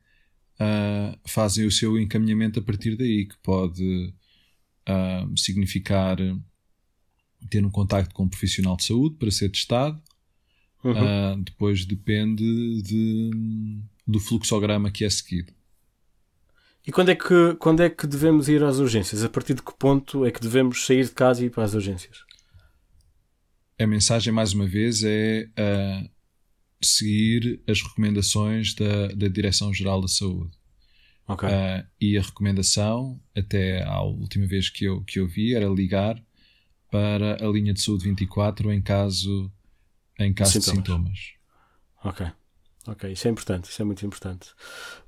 uh, 0.60 1.18
fazem 1.26 1.66
o 1.66 1.70
seu 1.70 1.98
encaminhamento 1.98 2.58
a 2.58 2.62
partir 2.62 2.96
daí, 2.96 3.26
que 3.26 3.36
pode 3.38 4.12
uh, 4.88 5.38
significar 5.38 6.16
ter 7.50 7.64
um 7.64 7.70
contacto 7.70 8.14
com 8.14 8.24
um 8.24 8.28
profissional 8.28 8.76
de 8.76 8.84
saúde 8.84 9.16
para 9.16 9.30
ser 9.30 9.50
testado. 9.50 10.00
Uhum. 10.82 10.92
Uh, 10.92 11.42
depois 11.42 11.84
depende 11.84 12.82
de, 12.82 13.80
do 14.06 14.20
fluxograma 14.20 14.90
que 14.90 15.04
é 15.04 15.10
seguido. 15.10 15.52
E 16.86 16.92
quando 16.92 17.08
é, 17.08 17.16
que, 17.16 17.54
quando 17.58 17.82
é 17.82 17.90
que 17.90 18.06
devemos 18.06 18.48
ir 18.48 18.62
às 18.62 18.78
urgências? 18.78 19.24
A 19.24 19.28
partir 19.28 19.54
de 19.54 19.62
que 19.62 19.74
ponto 19.76 20.24
é 20.24 20.30
que 20.30 20.40
devemos 20.40 20.86
sair 20.86 21.04
de 21.04 21.10
casa 21.10 21.42
e 21.42 21.46
ir 21.46 21.50
para 21.50 21.64
as 21.64 21.74
urgências? 21.74 22.25
A 23.78 23.86
mensagem, 23.86 24.32
mais 24.32 24.52
uma 24.52 24.66
vez, 24.66 25.02
é 25.04 25.48
uh, 25.58 26.10
seguir 26.80 27.62
as 27.68 27.82
recomendações 27.82 28.74
da, 28.74 29.08
da 29.08 29.28
Direção-Geral 29.28 30.00
da 30.00 30.08
Saúde. 30.08 30.56
Okay. 31.28 31.48
Uh, 31.48 31.86
e 32.00 32.16
a 32.16 32.22
recomendação, 32.22 33.20
até 33.36 33.82
à 33.82 34.00
última 34.00 34.46
vez 34.46 34.70
que 34.70 34.84
eu, 34.84 35.02
que 35.02 35.18
eu 35.18 35.26
vi, 35.26 35.54
era 35.54 35.66
ligar 35.66 36.22
para 36.90 37.44
a 37.44 37.48
linha 37.48 37.74
de 37.74 37.82
saúde 37.82 38.04
24 38.04 38.72
em 38.72 38.80
caso, 38.80 39.52
em 40.18 40.32
caso 40.32 40.52
sintomas. 40.52 40.72
de 40.72 40.78
sintomas. 40.78 41.18
Ok. 42.04 42.26
Ok, 42.88 43.12
isso 43.12 43.26
é 43.26 43.30
importante, 43.32 43.64
isso 43.64 43.82
é 43.82 43.84
muito 43.84 44.06
importante. 44.06 44.50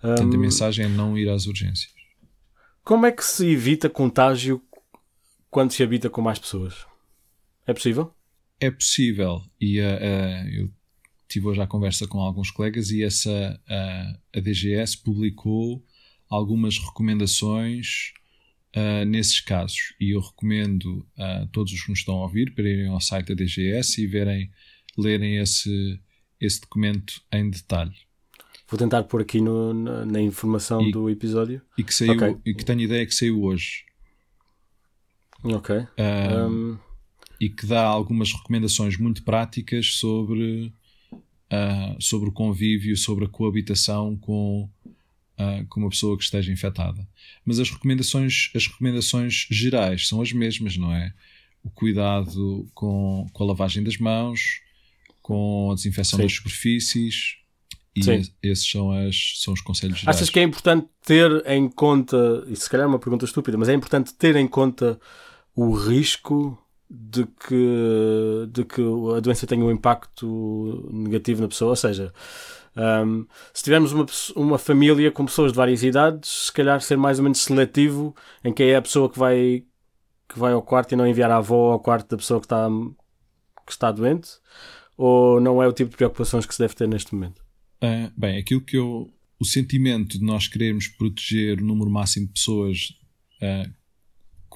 Portanto, 0.00 0.32
um, 0.32 0.36
a 0.36 0.38
mensagem 0.38 0.84
é 0.84 0.88
não 0.88 1.16
ir 1.16 1.28
às 1.28 1.46
urgências. 1.46 1.92
Como 2.82 3.06
é 3.06 3.12
que 3.12 3.24
se 3.24 3.46
evita 3.46 3.88
contágio 3.88 4.60
quando 5.48 5.72
se 5.72 5.82
habita 5.82 6.10
com 6.10 6.20
mais 6.20 6.40
pessoas? 6.40 6.86
É 7.66 7.72
possível? 7.72 8.12
É 8.60 8.70
possível. 8.70 9.42
E 9.60 9.80
uh, 9.80 9.84
uh, 9.84 10.48
eu 10.48 10.70
tive 11.28 11.46
hoje 11.46 11.60
a 11.60 11.66
conversa 11.66 12.06
com 12.06 12.20
alguns 12.20 12.50
colegas 12.50 12.90
e 12.90 13.02
essa 13.02 13.60
uh, 13.68 14.18
a 14.36 14.40
DGS 14.40 14.96
publicou 14.96 15.84
algumas 16.28 16.78
recomendações 16.78 18.12
uh, 18.74 19.04
nesses 19.04 19.38
casos 19.40 19.94
e 20.00 20.14
eu 20.14 20.20
recomendo 20.20 21.06
a 21.16 21.46
todos 21.52 21.72
os 21.72 21.82
que 21.82 21.90
nos 21.90 22.00
estão 22.00 22.16
a 22.16 22.22
ouvir 22.22 22.54
para 22.54 22.68
irem 22.68 22.88
ao 22.88 23.00
site 23.00 23.28
da 23.28 23.34
DGS 23.34 24.02
e 24.02 24.06
verem 24.06 24.50
lerem 24.96 25.38
esse 25.38 26.00
esse 26.40 26.60
documento 26.60 27.20
em 27.32 27.50
detalhe. 27.50 27.94
Vou 28.68 28.78
tentar 28.78 29.02
pôr 29.04 29.22
aqui 29.22 29.40
no, 29.40 29.74
na, 29.74 30.04
na, 30.04 30.20
informação 30.20 30.82
e, 30.82 30.92
do 30.92 31.10
episódio. 31.10 31.60
E 31.76 31.82
que, 31.82 31.92
saiu, 31.92 32.12
okay. 32.12 32.36
e 32.44 32.54
que 32.54 32.64
tenho 32.64 32.80
ideia 32.80 33.04
que 33.04 33.14
saiu 33.14 33.42
hoje. 33.42 33.84
Ok. 35.42 35.74
um... 36.48 36.78
E 37.40 37.48
que 37.48 37.66
dá 37.66 37.84
algumas 37.84 38.32
recomendações 38.32 38.96
muito 38.96 39.22
práticas 39.22 39.94
sobre 39.94 40.72
uh, 41.48 42.00
sobre 42.00 42.28
o 42.28 42.32
convívio, 42.32 42.96
sobre 42.96 43.24
a 43.24 43.28
coabitação 43.28 44.16
com, 44.16 44.68
uh, 44.84 45.66
com 45.68 45.80
uma 45.80 45.90
pessoa 45.90 46.16
que 46.16 46.24
esteja 46.24 46.52
infectada. 46.52 47.06
Mas 47.44 47.58
as 47.58 47.70
recomendações, 47.70 48.50
as 48.54 48.66
recomendações 48.66 49.46
gerais 49.50 50.08
são 50.08 50.20
as 50.20 50.32
mesmas, 50.32 50.76
não 50.76 50.92
é? 50.92 51.12
O 51.62 51.70
cuidado 51.70 52.68
com, 52.74 53.26
com 53.32 53.44
a 53.44 53.46
lavagem 53.46 53.82
das 53.82 53.98
mãos, 53.98 54.60
com 55.20 55.70
a 55.72 55.74
desinfecção 55.74 56.18
Sim. 56.18 56.22
das 56.22 56.32
superfícies, 56.34 57.36
e 57.94 58.04
Sim. 58.04 58.22
esses 58.42 58.70
são, 58.70 58.92
as, 58.92 59.42
são 59.42 59.52
os 59.52 59.60
conselhos 59.60 59.98
gerais. 59.98 60.16
Achas 60.16 60.30
que 60.30 60.38
é 60.38 60.42
importante 60.42 60.86
ter 61.04 61.44
em 61.46 61.68
conta, 61.68 62.46
e 62.48 62.54
se 62.54 62.70
calhar 62.70 62.84
é 62.84 62.88
uma 62.88 62.98
pergunta 62.98 63.24
estúpida, 63.24 63.58
mas 63.58 63.68
é 63.68 63.74
importante 63.74 64.14
ter 64.14 64.36
em 64.36 64.46
conta 64.46 65.00
o 65.54 65.72
risco 65.72 66.56
de 66.90 67.26
que, 67.26 68.48
de 68.50 68.64
que 68.64 68.82
a 69.16 69.20
doença 69.20 69.46
tenha 69.46 69.64
um 69.64 69.70
impacto 69.70 70.88
negativo 70.92 71.42
na 71.42 71.48
pessoa, 71.48 71.70
ou 71.70 71.76
seja, 71.76 72.12
um, 73.04 73.26
se 73.52 73.64
tivermos 73.64 73.92
uma, 73.92 74.06
uma 74.36 74.58
família 74.58 75.10
com 75.10 75.26
pessoas 75.26 75.52
de 75.52 75.56
várias 75.56 75.82
idades, 75.82 76.46
se 76.46 76.52
calhar 76.52 76.80
ser 76.80 76.96
mais 76.96 77.18
ou 77.18 77.24
menos 77.24 77.40
seletivo 77.40 78.14
em 78.44 78.52
quem 78.52 78.70
é 78.70 78.76
a 78.76 78.82
pessoa 78.82 79.10
que 79.10 79.18
vai, 79.18 79.64
que 80.28 80.38
vai 80.38 80.52
ao 80.52 80.62
quarto 80.62 80.92
e 80.92 80.96
não 80.96 81.06
enviar 81.06 81.30
a 81.30 81.36
avó 81.38 81.72
ao 81.72 81.80
quarto 81.80 82.08
da 82.08 82.16
pessoa 82.16 82.40
que 82.40 82.46
está, 82.46 82.68
que 83.66 83.72
está 83.72 83.92
doente, 83.92 84.30
ou 84.96 85.40
não 85.40 85.62
é 85.62 85.68
o 85.68 85.72
tipo 85.72 85.90
de 85.90 85.96
preocupações 85.96 86.46
que 86.46 86.54
se 86.54 86.60
deve 86.60 86.74
ter 86.74 86.88
neste 86.88 87.14
momento? 87.14 87.42
Uh, 87.82 88.10
bem, 88.16 88.38
aquilo 88.38 88.60
que 88.60 88.76
eu. 88.76 89.12
O 89.40 89.44
sentimento 89.44 90.18
de 90.18 90.24
nós 90.24 90.48
querermos 90.48 90.88
proteger 90.88 91.60
o 91.60 91.64
número 91.64 91.88
máximo 91.88 92.26
de 92.26 92.32
pessoas 92.32 92.98
uh, 93.40 93.72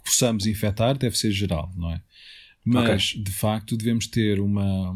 que 0.03 0.11
possamos 0.11 0.47
infectar 0.47 0.97
deve 0.97 1.17
ser 1.17 1.31
geral, 1.31 1.73
não 1.77 1.91
é? 1.91 2.03
Mas, 2.65 3.11
okay. 3.11 3.23
de 3.25 3.33
facto, 3.33 3.77
devemos 3.77 4.07
ter 4.07 4.41
uma, 4.41 4.93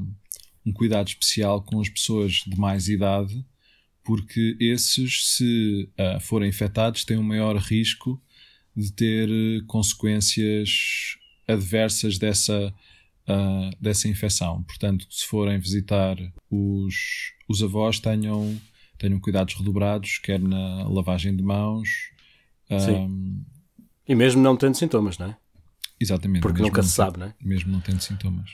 um 0.64 0.72
cuidado 0.72 1.08
especial 1.08 1.62
com 1.62 1.80
as 1.80 1.88
pessoas 1.88 2.44
de 2.46 2.56
mais 2.58 2.88
idade, 2.88 3.44
porque 4.04 4.56
esses, 4.60 5.34
se 5.34 5.88
uh, 5.98 6.20
forem 6.20 6.48
infectados, 6.48 7.04
têm 7.04 7.18
um 7.18 7.24
maior 7.24 7.56
risco 7.56 8.20
de 8.76 8.92
ter 8.92 9.28
uh, 9.28 9.64
consequências 9.66 11.16
adversas 11.48 12.18
dessa, 12.18 12.72
uh, 13.28 13.76
dessa 13.80 14.08
infecção. 14.08 14.62
Portanto, 14.62 15.06
se 15.10 15.26
forem 15.26 15.58
visitar 15.58 16.16
os, 16.48 17.32
os 17.48 17.62
avós, 17.62 17.98
tenham, 17.98 18.60
tenham 18.96 19.18
cuidados 19.18 19.54
redobrados, 19.54 20.18
quer 20.18 20.38
na 20.40 20.86
lavagem 20.88 21.34
de 21.34 21.42
mãos. 21.42 21.88
Um, 22.70 23.44
e 24.08 24.14
mesmo 24.14 24.42
não 24.42 24.56
tendo 24.56 24.76
sintomas, 24.76 25.18
não 25.18 25.26
é? 25.26 25.36
Exatamente. 25.98 26.42
Porque 26.42 26.62
nunca 26.62 26.82
se 26.82 26.90
sabe, 26.90 27.18
não 27.18 27.26
é? 27.26 27.34
Mesmo 27.40 27.72
não 27.72 27.80
tendo 27.80 28.00
sintomas. 28.00 28.50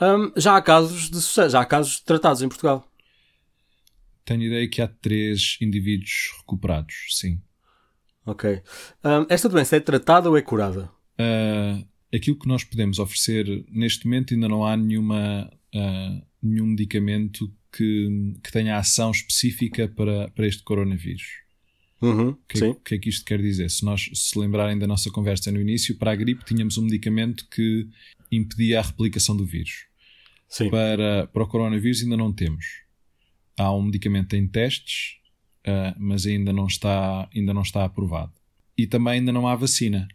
Um, 0.00 0.32
já 0.36 0.56
há 0.56 0.62
casos 0.62 1.10
de 1.10 1.20
sucesso, 1.20 1.50
já 1.50 1.60
há 1.60 1.64
casos 1.64 2.00
tratados 2.00 2.42
em 2.42 2.48
Portugal. 2.48 2.86
Tenho 4.24 4.42
ideia 4.42 4.68
que 4.68 4.82
há 4.82 4.88
três 4.88 5.56
indivíduos 5.60 6.32
recuperados, 6.38 6.94
sim. 7.10 7.40
Ok. 8.24 8.60
Um, 9.04 9.26
esta 9.28 9.48
doença 9.48 9.76
é 9.76 9.80
tratada 9.80 10.28
ou 10.28 10.36
é 10.36 10.42
curada? 10.42 10.90
Uh, 11.18 11.86
aquilo 12.14 12.38
que 12.38 12.48
nós 12.48 12.64
podemos 12.64 12.98
oferecer 12.98 13.64
neste 13.68 14.04
momento 14.04 14.34
ainda 14.34 14.48
não 14.48 14.64
há 14.64 14.76
nenhuma, 14.76 15.50
uh, 15.74 16.26
nenhum 16.42 16.66
medicamento 16.66 17.52
que, 17.72 18.34
que 18.42 18.52
tenha 18.52 18.78
ação 18.78 19.10
específica 19.10 19.88
para, 19.88 20.28
para 20.30 20.46
este 20.46 20.62
coronavírus. 20.62 21.45
Uhum, 22.00 22.30
o 22.30 22.38
que, 22.46 22.74
que, 22.84 22.94
é 22.94 22.98
que 22.98 23.08
isto 23.08 23.24
quer 23.24 23.40
dizer? 23.40 23.70
Se 23.70 23.84
nós 23.84 24.10
se 24.12 24.38
lembrarem 24.38 24.78
da 24.78 24.86
nossa 24.86 25.10
conversa 25.10 25.50
no 25.50 25.60
início, 25.60 25.96
para 25.96 26.12
a 26.12 26.16
gripe 26.16 26.44
tínhamos 26.44 26.76
um 26.76 26.82
medicamento 26.82 27.46
que 27.48 27.88
impedia 28.30 28.80
a 28.80 28.82
replicação 28.82 29.36
do 29.36 29.46
vírus. 29.46 29.86
Sim. 30.48 30.70
Para, 30.70 31.26
para 31.26 31.42
o 31.42 31.46
coronavírus 31.46 32.02
ainda 32.02 32.16
não 32.16 32.32
temos. 32.32 32.64
Há 33.58 33.74
um 33.74 33.82
medicamento 33.82 34.36
em 34.36 34.46
testes, 34.46 35.16
uh, 35.66 35.94
mas 35.98 36.26
ainda 36.26 36.52
não, 36.52 36.66
está, 36.66 37.28
ainda 37.34 37.54
não 37.54 37.62
está 37.62 37.84
aprovado. 37.84 38.32
E 38.76 38.86
também 38.86 39.14
ainda 39.14 39.32
não 39.32 39.48
há 39.48 39.56
vacina. 39.56 40.06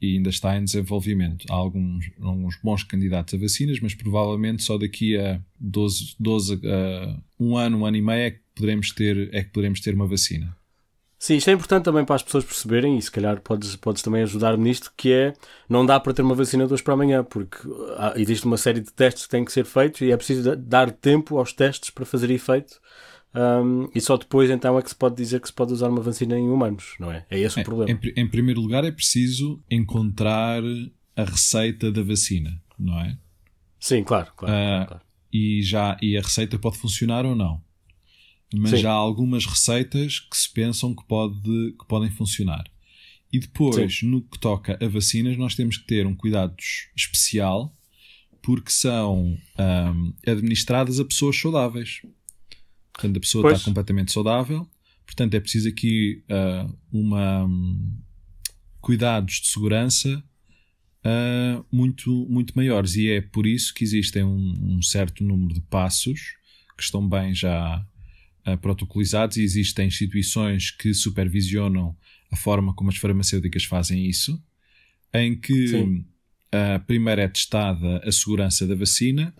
E 0.00 0.16
ainda 0.16 0.28
está 0.28 0.56
em 0.58 0.64
desenvolvimento. 0.64 1.46
Há 1.50 1.54
alguns, 1.54 2.10
alguns 2.20 2.58
bons 2.62 2.82
candidatos 2.82 3.32
a 3.32 3.38
vacinas, 3.38 3.80
mas 3.80 3.94
provavelmente 3.94 4.62
só 4.62 4.76
daqui 4.76 5.16
a 5.16 5.40
12, 5.58 6.16
12 6.18 6.54
uh, 6.54 6.60
um 7.40 7.56
ano, 7.56 7.78
um 7.78 7.86
ano 7.86 7.96
e 7.96 8.02
meio 8.02 8.20
é 8.20 8.30
que 8.30 8.40
poderemos 8.54 8.90
ter, 8.90 9.34
é 9.34 9.42
que 9.42 9.50
poderemos 9.50 9.80
ter 9.80 9.94
uma 9.94 10.06
vacina. 10.06 10.54
Sim, 11.18 11.36
isto 11.36 11.48
é 11.48 11.52
importante 11.54 11.84
também 11.84 12.04
para 12.04 12.16
as 12.16 12.22
pessoas 12.22 12.44
perceberem, 12.44 12.98
e 12.98 13.02
se 13.02 13.10
calhar 13.10 13.40
podes, 13.40 13.74
podes 13.76 14.02
também 14.02 14.22
ajudar-me 14.22 14.62
nisto, 14.64 14.92
que 14.96 15.12
é 15.12 15.32
não 15.68 15.84
dá 15.86 15.98
para 15.98 16.12
ter 16.12 16.22
uma 16.22 16.34
vacina 16.34 16.66
de 16.66 16.72
hoje 16.72 16.82
para 16.82 16.92
amanhã, 16.92 17.24
porque 17.24 17.56
há, 17.96 18.12
existe 18.16 18.44
uma 18.44 18.58
série 18.58 18.80
de 18.80 18.92
testes 18.92 19.24
que 19.24 19.30
têm 19.30 19.44
que 19.44 19.52
ser 19.52 19.64
feitos 19.64 20.02
e 20.02 20.12
é 20.12 20.16
preciso 20.16 20.54
dar 20.56 20.90
tempo 20.90 21.38
aos 21.38 21.52
testes 21.52 21.90
para 21.90 22.04
fazer 22.04 22.30
efeito. 22.30 22.78
Um, 23.34 23.88
e 23.94 24.00
só 24.00 24.16
depois 24.16 24.50
então 24.50 24.78
é 24.78 24.82
que 24.82 24.88
se 24.88 24.94
pode 24.94 25.14
dizer 25.14 25.40
que 25.40 25.48
se 25.48 25.52
pode 25.52 25.72
usar 25.72 25.88
uma 25.88 26.00
vacina 26.00 26.38
em 26.38 26.48
humanos, 26.48 26.94
não 26.98 27.10
é? 27.10 27.26
É 27.30 27.38
esse 27.38 27.60
o 27.60 27.64
problema. 27.64 27.90
Em, 27.90 28.12
em 28.22 28.28
primeiro 28.28 28.60
lugar, 28.60 28.84
é 28.84 28.90
preciso 28.90 29.62
encontrar 29.70 30.62
a 31.14 31.24
receita 31.24 31.90
da 31.90 32.02
vacina, 32.02 32.50
não 32.78 32.98
é? 33.00 33.16
Sim, 33.78 34.04
claro, 34.04 34.32
claro, 34.36 34.54
uh, 34.54 34.86
claro. 34.86 35.02
E, 35.32 35.62
já, 35.62 35.98
e 36.00 36.16
a 36.16 36.20
receita 36.20 36.58
pode 36.58 36.78
funcionar 36.78 37.26
ou 37.26 37.34
não 37.34 37.65
mas 38.54 38.80
Sim. 38.80 38.86
há 38.86 38.92
algumas 38.92 39.46
receitas 39.46 40.20
que 40.20 40.36
se 40.36 40.52
pensam 40.52 40.94
que, 40.94 41.04
pode, 41.04 41.74
que 41.78 41.86
podem 41.86 42.10
funcionar. 42.10 42.64
E 43.32 43.38
depois, 43.38 43.98
Sim. 43.98 44.06
no 44.06 44.22
que 44.22 44.38
toca 44.38 44.78
a 44.80 44.88
vacinas, 44.88 45.36
nós 45.36 45.54
temos 45.54 45.76
que 45.76 45.86
ter 45.86 46.06
um 46.06 46.14
cuidado 46.14 46.54
especial 46.94 47.72
porque 48.40 48.70
são 48.70 49.36
um, 49.58 50.14
administradas 50.26 51.00
a 51.00 51.04
pessoas 51.04 51.36
saudáveis. 51.36 52.02
Portanto, 52.92 53.16
a 53.16 53.20
pessoa 53.20 53.42
pois. 53.42 53.58
está 53.58 53.64
completamente 53.64 54.12
saudável, 54.12 54.68
Portanto, 55.06 55.34
é 55.34 55.40
preciso 55.40 55.68
aqui 55.68 56.22
uh, 56.28 56.76
uma 56.92 57.44
um, 57.44 57.96
cuidados 58.80 59.40
de 59.40 59.46
segurança 59.46 60.22
uh, 61.04 61.64
muito, 61.70 62.26
muito 62.28 62.54
maiores. 62.56 62.96
E 62.96 63.08
é 63.10 63.20
por 63.20 63.46
isso 63.46 63.72
que 63.72 63.84
existem 63.84 64.24
um, 64.24 64.76
um 64.76 64.82
certo 64.82 65.22
número 65.22 65.54
de 65.54 65.60
passos 65.60 66.34
que 66.76 66.82
estão 66.82 67.08
bem 67.08 67.32
já 67.32 67.86
uh, 68.46 68.56
protocolizados 68.58 69.36
e 69.36 69.42
existem 69.42 69.88
instituições 69.88 70.70
que 70.70 70.94
supervisionam 70.94 71.96
a 72.30 72.36
forma 72.36 72.74
como 72.74 72.90
as 72.90 72.96
farmacêuticas 72.96 73.64
fazem 73.64 74.06
isso, 74.06 74.42
em 75.12 75.38
que 75.38 75.74
uh, 75.76 76.84
primeiro 76.86 77.20
é 77.20 77.28
testada 77.28 77.98
a 77.98 78.12
segurança 78.12 78.66
da 78.66 78.74
vacina 78.74 79.34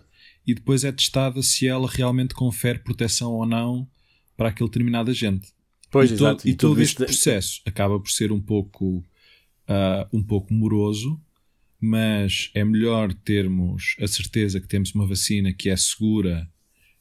e 0.45 0.53
depois 0.53 0.83
é 0.83 0.91
testada 0.91 1.41
se 1.43 1.67
ela 1.67 1.89
realmente 1.89 2.33
confere 2.33 2.79
proteção 2.79 3.33
ou 3.33 3.45
não 3.45 3.87
para 4.35 4.49
aquele 4.49 4.69
determinado 4.69 5.11
agente. 5.11 5.49
Pois, 5.91 6.11
e, 6.11 6.13
exato. 6.13 6.41
To, 6.43 6.47
e, 6.47 6.51
e 6.51 6.55
todo 6.55 6.81
este 6.81 6.95
processo 6.97 7.61
acaba 7.65 7.99
por 7.99 8.09
ser 8.09 8.31
um 8.31 8.39
pouco, 8.39 8.97
uh, 8.97 10.07
um 10.13 10.23
pouco 10.23 10.53
moroso, 10.53 11.19
mas 11.79 12.49
é 12.53 12.63
melhor 12.63 13.13
termos 13.13 13.95
a 13.99 14.07
certeza 14.07 14.59
que 14.59 14.67
temos 14.67 14.93
uma 14.93 15.05
vacina 15.05 15.53
que 15.53 15.69
é 15.69 15.75
segura 15.75 16.49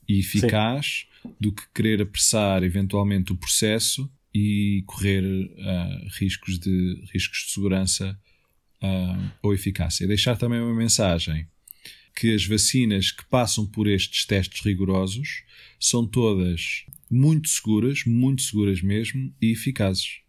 e 0.08 0.20
eficaz. 0.20 1.06
Do 1.40 1.52
que 1.52 1.62
querer 1.74 2.02
apressar 2.02 2.62
eventualmente 2.62 3.32
o 3.32 3.36
processo 3.36 4.10
e 4.34 4.82
correr 4.86 5.22
uh, 5.22 6.08
riscos, 6.18 6.58
de, 6.58 7.02
riscos 7.12 7.46
de 7.46 7.52
segurança 7.52 8.18
uh, 8.82 9.30
ou 9.42 9.54
eficácia. 9.54 10.06
Deixar 10.06 10.36
também 10.36 10.60
uma 10.60 10.74
mensagem 10.74 11.46
que 12.14 12.34
as 12.34 12.46
vacinas 12.46 13.10
que 13.10 13.24
passam 13.26 13.66
por 13.66 13.86
estes 13.86 14.24
testes 14.24 14.62
rigorosos 14.62 15.44
são 15.78 16.06
todas 16.06 16.84
muito 17.10 17.48
seguras, 17.48 18.04
muito 18.06 18.42
seguras 18.42 18.82
mesmo 18.82 19.32
e 19.40 19.52
eficazes. 19.52 20.20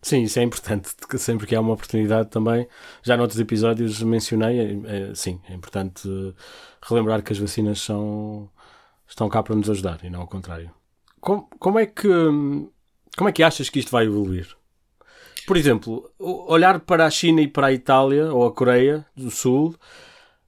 Sim, 0.00 0.22
isso 0.22 0.38
é 0.38 0.42
importante, 0.42 0.90
sempre 1.18 1.46
que 1.46 1.54
há 1.54 1.60
uma 1.60 1.74
oportunidade 1.74 2.30
também. 2.30 2.66
Já 3.02 3.16
noutros 3.16 3.40
episódios 3.40 4.00
mencionei, 4.02 4.58
é, 4.58 5.10
é, 5.10 5.14
sim, 5.14 5.40
é 5.48 5.54
importante 5.54 6.08
relembrar 6.82 7.22
que 7.22 7.32
as 7.32 7.38
vacinas 7.38 7.80
são, 7.80 8.48
estão 9.08 9.28
cá 9.28 9.42
para 9.42 9.56
nos 9.56 9.70
ajudar 9.70 10.00
e 10.04 10.10
não 10.10 10.20
ao 10.20 10.28
contrário. 10.28 10.70
Como, 11.20 11.48
como, 11.58 11.78
é 11.78 11.86
que, 11.86 12.08
como 13.16 13.28
é 13.28 13.32
que 13.32 13.42
achas 13.42 13.68
que 13.68 13.80
isto 13.80 13.90
vai 13.90 14.06
evoluir? 14.06 14.46
Por 15.46 15.56
exemplo, 15.56 16.10
olhar 16.18 16.78
para 16.80 17.06
a 17.06 17.10
China 17.10 17.40
e 17.40 17.48
para 17.48 17.68
a 17.68 17.72
Itália 17.72 18.32
ou 18.32 18.46
a 18.46 18.52
Coreia 18.52 19.04
do 19.16 19.30
Sul 19.30 19.74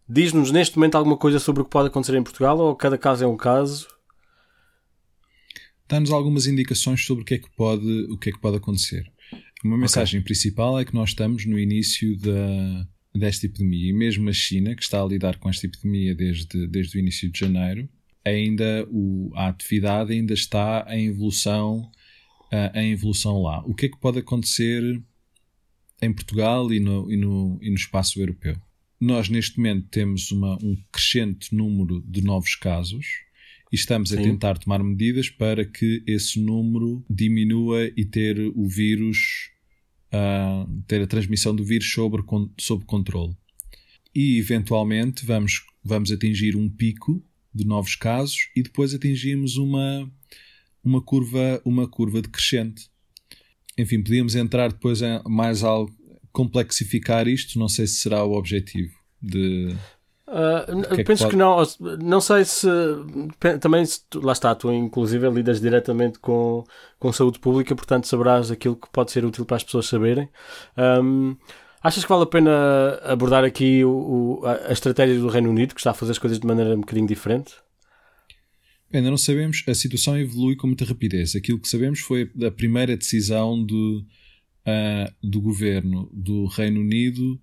diz-nos 0.09 0.51
neste 0.51 0.77
momento 0.77 0.97
alguma 0.97 1.16
coisa 1.16 1.39
sobre 1.39 1.62
o 1.62 1.65
que 1.65 1.70
pode 1.70 1.89
acontecer 1.89 2.16
em 2.16 2.23
Portugal 2.23 2.59
ou 2.59 2.77
cada 2.77 2.99
caso 2.99 3.24
é 3.24 3.27
um 3.27 3.37
caso? 3.37 3.89
Dá-nos 5.89 6.11
algumas 6.11 6.47
indicações 6.47 7.05
sobre 7.05 7.23
o 7.23 7.24
que 7.24 7.35
é 7.35 7.39
que 7.39 7.51
pode, 7.57 8.07
o 8.11 8.19
que 8.19 8.28
é 8.31 8.32
que 8.32 8.41
pode 8.41 8.57
acontecer. 8.59 9.11
Uma 9.65 9.78
mensagem 9.78 10.20
okay. 10.20 10.24
principal 10.24 10.78
é 10.78 10.85
que 10.85 10.95
nós 10.95 11.11
estamos 11.11 11.47
no 11.47 11.59
início 11.59 12.16
da, 12.19 12.87
desta 13.15 13.47
epidemia 13.47 13.91
e 13.91 13.93
mesmo 13.93 14.28
a 14.28 14.32
China, 14.32 14.74
que 14.74 14.82
está 14.82 15.03
a 15.03 15.07
lidar 15.07 15.39
com 15.39 15.49
esta 15.49 15.66
epidemia 15.66 16.15
desde, 16.15 16.66
desde 16.66 16.97
o 16.97 17.01
início 17.01 17.31
de 17.31 17.39
janeiro, 17.39 17.89
ainda 18.25 18.87
o, 18.91 19.31
a 19.35 19.49
atividade 19.49 20.13
ainda 20.13 20.35
está 20.35 20.87
em 20.91 21.07
evolução, 21.07 21.91
uh, 22.53 22.79
em 22.79 22.93
evolução 22.93 23.43
lá. 23.43 23.63
O 23.67 23.75
que 23.75 23.87
é 23.87 23.89
que 23.89 23.99
pode 23.99 24.19
acontecer 24.19 25.03
em 26.03 26.13
Portugal 26.13 26.73
e 26.73 26.81
no, 26.81 27.11
e 27.11 27.17
no, 27.17 27.59
e 27.61 27.69
no 27.69 27.77
espaço 27.77 28.21
europeu? 28.21 28.57
Nós, 29.01 29.29
neste 29.29 29.57
momento, 29.57 29.89
temos 29.91 30.31
uma, 30.31 30.57
um 30.63 30.77
crescente 30.93 31.55
número 31.55 32.03
de 32.07 32.23
novos 32.23 32.55
casos 32.55 33.07
e 33.73 33.77
estamos 33.77 34.11
Sim. 34.11 34.19
a 34.19 34.23
tentar 34.23 34.59
tomar 34.59 34.83
medidas 34.83 35.31
para 35.31 35.65
que 35.65 36.03
esse 36.07 36.39
número 36.39 37.03
diminua 37.09 37.91
e 37.97 38.05
ter 38.05 38.39
o 38.55 38.69
vírus, 38.69 39.51
uh, 40.13 40.83
ter 40.87 41.01
a 41.01 41.07
transmissão 41.07 41.55
do 41.55 41.65
vírus 41.65 41.91
sobre, 41.91 42.23
sob 42.59 42.85
controle. 42.85 43.35
E, 44.15 44.39
eventualmente, 44.39 45.25
vamos, 45.25 45.65
vamos 45.83 46.11
atingir 46.11 46.57
um 46.57 46.69
pico 46.69 47.25
de 47.55 47.66
novos 47.66 47.94
casos 47.97 48.51
e 48.55 48.62
depois 48.62 48.94
atingimos 48.94 49.56
uma, 49.56 50.10
uma, 50.85 51.02
curva, 51.02 51.60
uma 51.64 51.89
curva 51.89 52.22
decrescente. 52.22 52.90
Enfim, 53.77 54.02
podíamos 54.02 54.35
entrar 54.35 54.70
depois 54.70 55.02
em 55.02 55.20
mais 55.27 55.62
algo, 55.62 55.93
complexificar 56.32 57.27
isto, 57.27 57.59
não 57.59 57.68
sei 57.68 57.86
se 57.86 57.97
será 57.97 58.24
o 58.24 58.32
objetivo 58.32 58.94
de. 59.20 59.74
Uh, 60.28 60.94
que 60.94 61.01
é 61.01 61.05
penso 61.05 61.24
que, 61.24 61.31
que, 61.31 61.36
não, 61.36 61.56
não 62.01 62.20
sei 62.20 62.44
se 62.44 62.68
também 63.60 63.85
se, 63.85 64.02
lá 64.14 64.32
está, 64.32 64.55
tu 64.55 64.72
inclusive 64.72 65.28
lidas 65.28 65.60
diretamente 65.60 66.20
com, 66.20 66.62
com 67.01 67.12
saúde 67.12 67.40
pública, 67.40 67.74
portanto 67.74 68.06
saberás 68.06 68.48
aquilo 68.48 68.77
que 68.77 68.89
pode 68.93 69.10
ser 69.10 69.24
útil 69.24 69.44
para 69.44 69.56
as 69.56 69.64
pessoas 69.64 69.86
saberem. 69.86 70.28
Um, 70.78 71.36
Achas 71.82 72.05
que 72.05 72.09
vale 72.09 72.24
a 72.24 72.27
pena 72.27 73.01
abordar 73.05 73.43
aqui 73.44 73.82
o, 73.85 73.90
o, 74.43 74.47
a, 74.47 74.73
estratégia 74.73 75.19
do 75.19 75.28
Reino 75.28 75.48
Unido, 75.48 75.74
que 75.74 75.81
está 75.81 75.93
a 75.93 75.94
fazer 75.94 76.12
as 76.12 76.19
coisas 76.19 76.39
de 76.39 76.47
maneira 76.47 76.77
um 76.77 76.81
bocadinho 76.81 77.07
diferente? 77.07 77.55
Ainda 78.93 79.09
não 79.09 79.16
sabemos, 79.16 79.65
a 79.66 79.74
situação 79.74 80.19
evolui 80.19 80.57
com 80.57 80.66
muita 80.66 80.85
rapidez. 80.85 81.35
Aquilo 81.35 81.59
que 81.59 81.69
sabemos 81.69 82.01
foi 82.01 82.31
a 82.47 82.51
primeira 82.51 82.97
decisão 82.97 83.65
do, 83.65 84.05
uh, 84.66 85.15
do 85.27 85.40
governo 85.40 86.11
do 86.12 86.47
Reino 86.47 86.81
Unido 86.81 87.40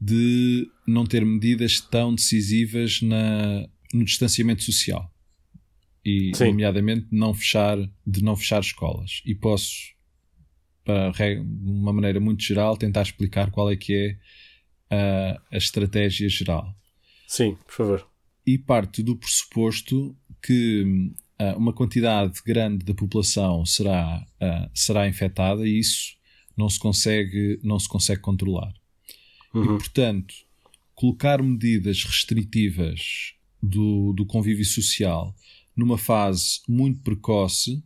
de 0.00 0.68
não 0.86 1.06
ter 1.06 1.24
medidas 1.24 1.80
tão 1.80 2.14
decisivas 2.14 3.00
na, 3.00 3.66
no 3.94 4.04
distanciamento 4.04 4.62
social 4.62 5.12
e, 6.04 6.32
Sim. 6.34 6.48
nomeadamente, 6.48 7.06
não 7.10 7.32
fechar, 7.32 7.78
de 8.06 8.22
não 8.22 8.36
fechar 8.36 8.60
escolas. 8.60 9.22
E 9.24 9.34
posso 9.34 9.91
de 10.84 11.70
uma 11.70 11.92
maneira 11.92 12.18
muito 12.20 12.42
geral, 12.42 12.76
tentar 12.76 13.02
explicar 13.02 13.50
qual 13.50 13.70
é 13.70 13.76
que 13.76 13.94
é 14.90 14.94
a, 14.94 15.40
a 15.52 15.56
estratégia 15.56 16.28
geral. 16.28 16.74
Sim, 17.26 17.56
por 17.66 17.72
favor. 17.72 18.08
E 18.46 18.58
parte 18.58 19.02
do 19.02 19.16
pressuposto 19.16 20.16
que 20.42 21.12
uh, 21.40 21.56
uma 21.56 21.72
quantidade 21.72 22.40
grande 22.44 22.84
da 22.84 22.94
população 22.94 23.64
será, 23.64 24.26
uh, 24.42 24.70
será 24.74 25.08
infectada 25.08 25.66
e 25.66 25.78
isso 25.78 26.16
não 26.56 26.68
se 26.68 26.78
consegue, 26.78 27.60
não 27.62 27.78
se 27.78 27.88
consegue 27.88 28.20
controlar. 28.20 28.72
Uhum. 29.54 29.64
E, 29.64 29.66
portanto, 29.78 30.34
colocar 30.94 31.42
medidas 31.42 32.04
restritivas 32.04 33.34
do, 33.62 34.12
do 34.12 34.26
convívio 34.26 34.64
social 34.64 35.34
numa 35.76 35.96
fase 35.96 36.60
muito 36.68 37.00
precoce 37.00 37.82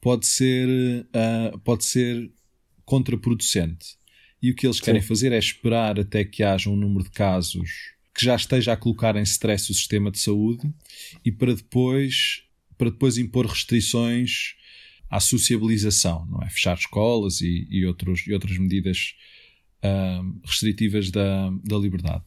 pode 0.00 0.26
ser, 0.26 0.68
uh, 0.68 1.58
pode 1.60 1.84
ser 1.84 2.30
contraproducente. 2.84 3.98
E 4.40 4.50
o 4.50 4.54
que 4.54 4.66
eles 4.66 4.80
querem 4.80 5.00
Sim. 5.00 5.08
fazer 5.08 5.32
é 5.32 5.38
esperar 5.38 5.98
até 5.98 6.24
que 6.24 6.42
haja 6.42 6.70
um 6.70 6.76
número 6.76 7.04
de 7.04 7.10
casos 7.10 7.68
que 8.14 8.24
já 8.24 8.34
esteja 8.34 8.72
a 8.72 8.76
colocar 8.76 9.14
em 9.16 9.22
stress 9.22 9.70
o 9.70 9.74
sistema 9.74 10.10
de 10.10 10.18
saúde 10.18 10.72
e 11.24 11.30
para 11.30 11.54
depois, 11.54 12.42
para 12.76 12.90
depois 12.90 13.16
impor 13.16 13.46
restrições 13.46 14.56
à 15.10 15.20
sociabilização, 15.20 16.26
não 16.26 16.42
é? 16.42 16.50
Fechar 16.50 16.76
escolas 16.76 17.40
e, 17.40 17.66
e, 17.70 17.86
outros, 17.86 18.26
e 18.26 18.32
outras 18.32 18.58
medidas 18.58 19.14
uh, 19.84 20.40
restritivas 20.44 21.10
da, 21.10 21.50
da 21.64 21.78
liberdade. 21.78 22.24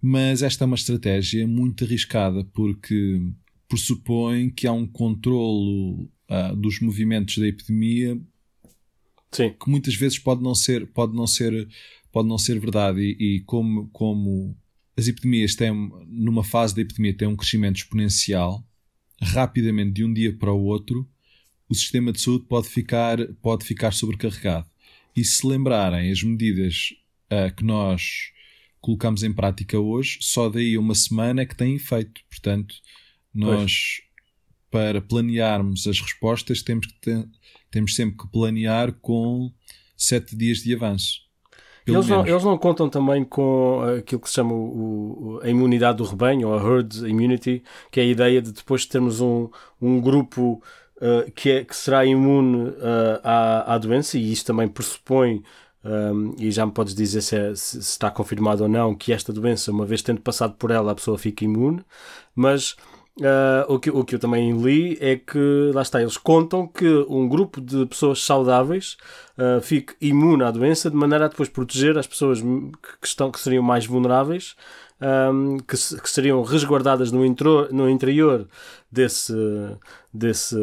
Mas 0.00 0.42
esta 0.42 0.64
é 0.64 0.66
uma 0.66 0.76
estratégia 0.76 1.46
muito 1.46 1.84
arriscada 1.84 2.44
porque 2.52 3.22
pressupõe 3.66 4.50
que 4.50 4.66
há 4.66 4.72
um 4.72 4.86
controlo 4.86 6.10
uh, 6.28 6.54
dos 6.56 6.80
movimentos 6.80 7.38
da 7.38 7.46
epidemia 7.46 8.18
Sim. 9.34 9.52
que 9.60 9.68
muitas 9.68 9.94
vezes 9.94 10.18
pode 10.18 10.42
não 10.42 10.54
ser 10.54 10.86
pode 10.86 11.14
não 11.14 11.26
ser 11.26 11.68
pode 12.12 12.28
não 12.28 12.38
ser 12.38 12.58
verdade. 12.58 13.00
E, 13.00 13.36
e 13.36 13.40
como 13.40 13.88
como 13.88 14.56
as 14.96 15.08
epidemias 15.08 15.54
têm 15.54 15.72
numa 16.06 16.44
fase 16.44 16.74
da 16.74 16.82
epidemia 16.82 17.16
têm 17.16 17.28
um 17.28 17.36
crescimento 17.36 17.76
exponencial 17.76 18.64
rapidamente 19.20 19.92
de 19.92 20.04
um 20.04 20.12
dia 20.12 20.32
para 20.32 20.52
o 20.52 20.64
outro 20.64 21.08
o 21.68 21.74
sistema 21.74 22.12
de 22.12 22.20
saúde 22.20 22.44
pode 22.46 22.68
ficar 22.68 23.18
pode 23.42 23.64
ficar 23.64 23.92
sobrecarregado. 23.92 24.68
E 25.16 25.24
se 25.24 25.46
lembrarem 25.46 26.10
as 26.10 26.22
medidas 26.22 26.94
uh, 27.32 27.54
que 27.54 27.64
nós 27.64 28.32
colocamos 28.80 29.22
em 29.22 29.32
prática 29.32 29.78
hoje 29.78 30.18
só 30.20 30.48
daí 30.48 30.76
uma 30.78 30.94
semana 30.94 31.42
é 31.42 31.46
que 31.46 31.56
tem 31.56 31.74
efeito. 31.74 32.20
Portanto 32.30 32.74
nós 33.34 34.03
para 34.74 35.00
planearmos 35.00 35.86
as 35.86 36.00
respostas, 36.00 36.60
temos, 36.60 36.88
que 36.88 36.94
ter, 36.94 37.24
temos 37.70 37.94
sempre 37.94 38.16
que 38.16 38.26
planear 38.26 38.92
com 38.94 39.52
sete 39.96 40.34
dias 40.34 40.58
de 40.58 40.74
avanço. 40.74 41.20
Eles 41.86 42.08
não, 42.08 42.26
eles 42.26 42.42
não, 42.42 42.58
contam 42.58 42.88
também 42.88 43.22
com 43.22 43.82
aquilo 44.00 44.20
que 44.20 44.28
se 44.28 44.34
chama 44.34 44.52
o, 44.52 45.38
a 45.44 45.48
imunidade 45.48 45.98
do 45.98 46.04
rebanho, 46.04 46.48
ou 46.48 46.58
a 46.58 46.60
herd 46.60 47.08
immunity, 47.08 47.62
que 47.88 48.00
é 48.00 48.02
a 48.02 48.06
ideia 48.06 48.42
de 48.42 48.50
depois 48.50 48.80
de 48.80 48.88
termos 48.88 49.20
um, 49.20 49.48
um 49.80 50.00
grupo 50.00 50.60
uh, 50.96 51.30
que, 51.36 51.50
é, 51.50 51.64
que 51.64 51.76
será 51.76 52.04
imune 52.04 52.70
uh, 52.70 53.20
à, 53.22 53.74
à 53.74 53.78
doença, 53.78 54.18
e 54.18 54.32
isso 54.32 54.44
também 54.44 54.66
pressupõe, 54.66 55.44
um, 55.84 56.34
e 56.36 56.50
já 56.50 56.66
me 56.66 56.72
podes 56.72 56.96
dizer 56.96 57.20
se, 57.20 57.36
é, 57.36 57.54
se, 57.54 57.78
está 57.78 58.10
confirmado 58.10 58.64
ou 58.64 58.68
não, 58.68 58.92
que 58.92 59.12
esta 59.12 59.32
doença, 59.32 59.70
uma 59.70 59.86
vez 59.86 60.02
tendo 60.02 60.20
passado 60.20 60.54
por 60.54 60.72
ela, 60.72 60.90
a 60.90 60.94
pessoa 60.96 61.16
fica 61.16 61.44
imune, 61.44 61.84
mas 62.34 62.74
uh, 63.20 63.72
o, 63.72 63.78
que, 63.78 63.90
o 63.90 64.04
que 64.04 64.14
eu 64.14 64.18
também 64.18 64.52
li 64.60 64.96
é 65.00 65.16
que, 65.16 65.70
lá 65.74 65.82
está, 65.82 66.00
eles 66.00 66.16
contam 66.16 66.66
que 66.66 66.86
um 67.08 67.28
grupo 67.28 67.60
de 67.60 67.86
pessoas 67.86 68.22
saudáveis 68.22 68.96
uh, 69.38 69.60
fique 69.60 69.94
imune 70.00 70.42
à 70.42 70.50
doença 70.50 70.90
de 70.90 70.96
maneira 70.96 71.26
a 71.26 71.28
depois 71.28 71.48
proteger 71.48 71.96
as 71.98 72.06
pessoas 72.06 72.40
que, 72.40 73.06
estão, 73.06 73.30
que 73.30 73.40
seriam 73.40 73.62
mais 73.62 73.86
vulneráveis 73.86 74.56
um, 75.00 75.58
que, 75.58 75.76
que, 75.76 76.10
seriam 76.10 76.42
resguardadas 76.42 77.10
no, 77.10 77.24
intro, 77.24 77.68
no 77.72 77.88
interior 77.88 78.48
desse, 78.90 79.34
desse, 80.14 80.56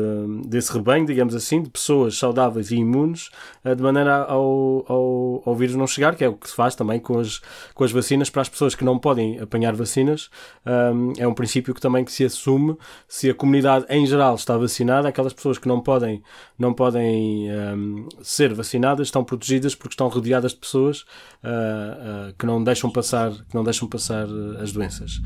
desse 0.48 0.72
rebanho, 0.72 1.06
digamos 1.06 1.36
assim, 1.36 1.62
de 1.62 1.70
pessoas 1.70 2.18
saudáveis 2.18 2.72
e 2.72 2.78
imunes, 2.78 3.30
uh, 3.66 3.76
de 3.76 3.84
maneira 3.84 4.24
ao, 4.24 4.86
ao, 4.88 5.44
ao 5.46 5.56
vírus 5.56 5.76
não 5.76 5.86
chegar, 5.86 6.16
que 6.16 6.24
é 6.24 6.30
o 6.30 6.34
que 6.34 6.50
se 6.50 6.56
faz 6.56 6.74
também 6.74 7.00
com 7.00 7.20
as, 7.20 7.42
com 7.74 7.84
as 7.84 7.92
vacinas 7.92 8.30
para 8.30 8.42
as 8.42 8.50
pessoas 8.50 8.74
que 8.74 8.86
não 8.86 8.98
podem 8.98 9.40
apanhar 9.40 9.76
vacinas. 9.76 10.30
Um, 10.66 11.14
é 11.18 11.28
um 11.28 11.34
princípio 11.34 11.74
que 11.74 11.82
também 11.82 12.06
que 12.06 12.12
se 12.12 12.24
assume 12.24 12.78
se 13.08 13.30
a 13.30 13.34
comunidade 13.34 13.86
em 13.90 14.06
geral 14.06 14.36
está 14.36 14.58
vacinada, 14.58 15.10
aquelas 15.10 15.34
pessoas 15.34 15.58
que 15.58 15.68
não 15.68 15.82
podem, 15.82 16.24
não 16.58 16.74
podem 16.74 17.50
um, 17.52 18.08
ser 18.22 18.54
vacinadas 18.54 19.08
estão 19.08 19.24
protegidas 19.24 19.76
porque 19.76 19.94
estão 19.94 20.08
rodeadas 20.08 20.52
de 20.52 20.60
pessoas 20.60 21.02
uh, 21.44 22.30
uh, 22.30 22.34
que 22.38 22.46
não 22.46 22.64
deixam 22.64 22.90
passar, 22.90 23.32
que 23.32 23.54
não 23.54 23.64
deixam 23.64 23.88
passar 23.88 24.28
as 24.62 24.72
doenças. 24.72 25.18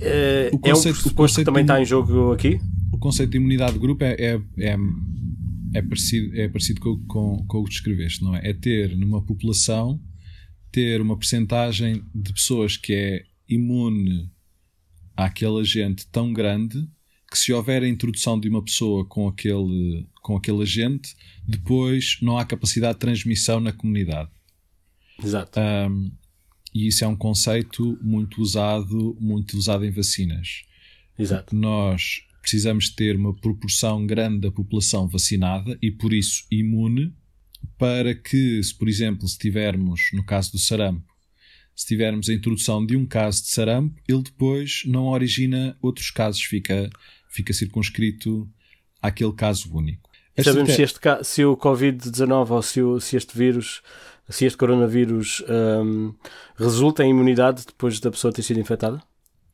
Uh, 0.00 0.58
conceito, 0.58 0.66
é 0.66 0.74
um 0.74 0.94
pressuposto 0.94 1.38
que 1.38 1.44
também 1.44 1.62
está 1.62 1.80
em 1.80 1.84
jogo 1.84 2.32
aqui? 2.32 2.58
O 2.92 2.98
conceito 2.98 3.30
de 3.30 3.36
imunidade 3.36 3.74
de 3.74 3.78
grupo 3.78 4.04
é, 4.04 4.12
é, 4.12 4.40
é, 4.58 4.76
é 5.74 5.82
parecido, 5.82 6.40
é 6.40 6.48
parecido 6.48 6.80
com, 6.80 6.96
com, 7.06 7.46
com 7.46 7.58
o 7.58 7.64
que 7.64 7.70
descreveste, 7.70 8.22
não 8.22 8.36
é? 8.36 8.50
É 8.50 8.52
ter 8.52 8.96
numa 8.96 9.22
população 9.22 10.00
ter 10.70 11.00
uma 11.00 11.16
percentagem 11.16 12.04
de 12.14 12.32
pessoas 12.32 12.76
que 12.76 12.92
é 12.92 13.24
imune 13.48 14.30
àquele 15.16 15.60
agente 15.60 16.06
tão 16.06 16.32
grande 16.32 16.88
que 17.30 17.38
se 17.38 17.52
houver 17.52 17.82
a 17.82 17.88
introdução 17.88 18.38
de 18.38 18.48
uma 18.48 18.62
pessoa 18.62 19.04
com 19.04 19.28
aquele, 19.28 20.06
com 20.20 20.36
aquele 20.36 20.62
agente, 20.62 21.16
depois 21.46 22.18
não 22.20 22.36
há 22.36 22.44
capacidade 22.44 22.94
de 22.94 23.00
transmissão 23.00 23.60
na 23.60 23.72
comunidade. 23.72 24.30
Exato. 25.22 25.60
Um, 25.60 26.10
e 26.74 26.88
isso 26.88 27.04
é 27.04 27.08
um 27.08 27.16
conceito 27.16 27.96
muito 28.02 28.40
usado, 28.40 29.16
muito 29.20 29.56
usado 29.56 29.84
em 29.84 29.92
vacinas. 29.92 30.64
Exato. 31.16 31.54
Nós 31.54 32.22
precisamos 32.40 32.88
ter 32.88 33.16
uma 33.16 33.34
proporção 33.34 34.06
grande 34.06 34.40
da 34.40 34.50
população 34.50 35.08
vacinada 35.08 35.78
e 35.80 35.90
por 35.90 36.12
isso 36.12 36.44
imune 36.50 37.14
para 37.78 38.14
que, 38.14 38.62
se 38.62 38.74
por 38.74 38.88
exemplo, 38.88 39.28
se 39.28 39.38
tivermos, 39.38 40.00
no 40.12 40.24
caso 40.24 40.52
do 40.52 40.58
sarampo, 40.58 41.10
se 41.74 41.86
tivermos 41.86 42.28
a 42.28 42.34
introdução 42.34 42.84
de 42.84 42.96
um 42.96 43.06
caso 43.06 43.42
de 43.42 43.48
sarampo, 43.48 44.00
ele 44.08 44.22
depois 44.22 44.82
não 44.86 45.06
origina 45.06 45.76
outros 45.80 46.10
casos, 46.10 46.42
fica, 46.42 46.90
fica 47.28 47.52
circunscrito 47.52 48.48
àquele 49.00 49.32
caso 49.32 49.74
único. 49.74 50.10
Sabemos 50.42 50.72
se, 50.72 50.82
este, 50.82 51.00
se 51.22 51.44
o 51.44 51.56
Covid-19 51.56 52.50
ou 52.50 52.62
se, 52.62 52.82
o, 52.82 53.00
se 53.00 53.16
este 53.16 53.36
vírus 53.36 53.82
se 54.30 54.46
este 54.46 54.56
coronavírus 54.56 55.42
um, 55.48 56.14
resulta 56.56 57.04
em 57.04 57.10
imunidade 57.10 57.64
depois 57.66 57.98
da 57.98 58.10
pessoa 58.10 58.32
ter 58.32 58.42
sido 58.42 58.60
infectada? 58.60 59.02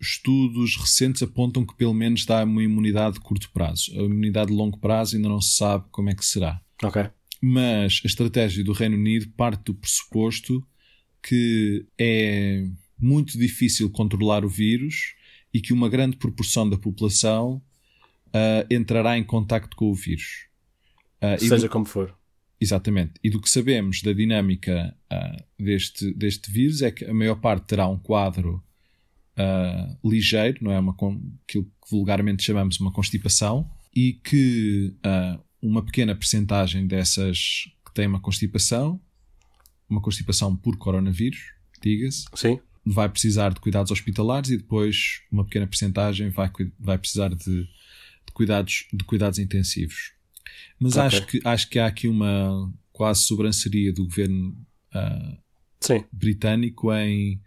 Estudos 0.00 0.76
recentes 0.76 1.22
apontam 1.22 1.64
que 1.64 1.76
pelo 1.76 1.94
menos 1.94 2.24
dá 2.24 2.44
uma 2.44 2.62
imunidade 2.62 3.14
de 3.14 3.20
curto 3.20 3.50
prazo. 3.52 3.92
A 3.92 4.02
imunidade 4.02 4.50
de 4.50 4.56
longo 4.56 4.78
prazo 4.78 5.16
ainda 5.16 5.28
não 5.28 5.40
se 5.40 5.56
sabe 5.56 5.84
como 5.90 6.10
é 6.10 6.14
que 6.14 6.24
será. 6.24 6.60
Ok. 6.82 7.04
Mas 7.40 8.00
a 8.04 8.06
estratégia 8.06 8.64
do 8.64 8.72
Reino 8.72 8.96
Unido 8.96 9.28
parte 9.36 9.64
do 9.64 9.74
pressuposto 9.74 10.66
que 11.22 11.86
é 11.98 12.64
muito 12.98 13.38
difícil 13.38 13.90
controlar 13.90 14.44
o 14.44 14.48
vírus 14.48 15.14
e 15.52 15.60
que 15.60 15.72
uma 15.72 15.88
grande 15.88 16.16
proporção 16.16 16.68
da 16.68 16.78
população 16.78 17.62
uh, 18.28 18.66
entrará 18.70 19.18
em 19.18 19.24
contacto 19.24 19.76
com 19.76 19.90
o 19.90 19.94
vírus. 19.94 20.46
Uh, 21.20 21.38
Seja 21.38 21.68
como 21.68 21.84
for. 21.84 22.16
Exatamente. 22.60 23.14
E 23.22 23.28
do 23.28 23.40
que 23.40 23.50
sabemos 23.50 24.02
da 24.02 24.12
dinâmica 24.12 24.96
uh, 25.12 25.62
deste, 25.62 26.12
deste 26.14 26.50
vírus 26.50 26.82
é 26.82 26.90
que 26.90 27.04
a 27.04 27.12
maior 27.12 27.36
parte 27.36 27.66
terá 27.66 27.86
um 27.86 27.98
quadro 27.98 28.62
uh, 29.38 30.08
ligeiro, 30.08 30.58
não 30.62 30.72
é? 30.72 30.78
Uma, 30.78 30.92
aquilo 30.92 31.64
que 31.64 31.90
vulgarmente 31.90 32.42
chamamos 32.42 32.80
uma 32.80 32.92
constipação, 32.92 33.70
e 33.94 34.12
que 34.12 34.94
uh, 34.98 35.42
uma 35.62 35.82
pequena 35.82 36.14
percentagem 36.14 36.86
dessas 36.86 37.64
que 37.84 37.94
têm 37.94 38.06
uma 38.06 38.20
constipação, 38.20 39.00
uma 39.88 40.02
constipação 40.02 40.54
por 40.54 40.76
coronavírus, 40.76 41.40
diga-se, 41.82 42.26
vai 42.84 43.08
precisar 43.08 43.54
de 43.54 43.60
cuidados 43.60 43.90
hospitalares 43.90 44.50
e 44.50 44.56
depois 44.58 45.22
uma 45.30 45.44
pequena 45.44 45.66
percentagem 45.66 46.30
vai, 46.30 46.50
vai 46.78 46.98
precisar 46.98 47.30
de, 47.30 47.62
de 47.62 48.32
cuidados, 48.32 48.86
de 48.92 49.04
cuidados 49.04 49.38
intensivos. 49.38 50.12
Mas 50.78 50.92
okay. 50.92 51.06
acho, 51.06 51.26
que, 51.26 51.40
acho 51.44 51.70
que 51.70 51.78
há 51.78 51.86
aqui 51.86 52.06
uma 52.06 52.72
quase 52.92 53.22
sobranceria 53.22 53.92
do 53.92 54.04
governo 54.04 54.56
uh, 54.94 55.38
britânico 56.12 56.92
em 56.92 57.40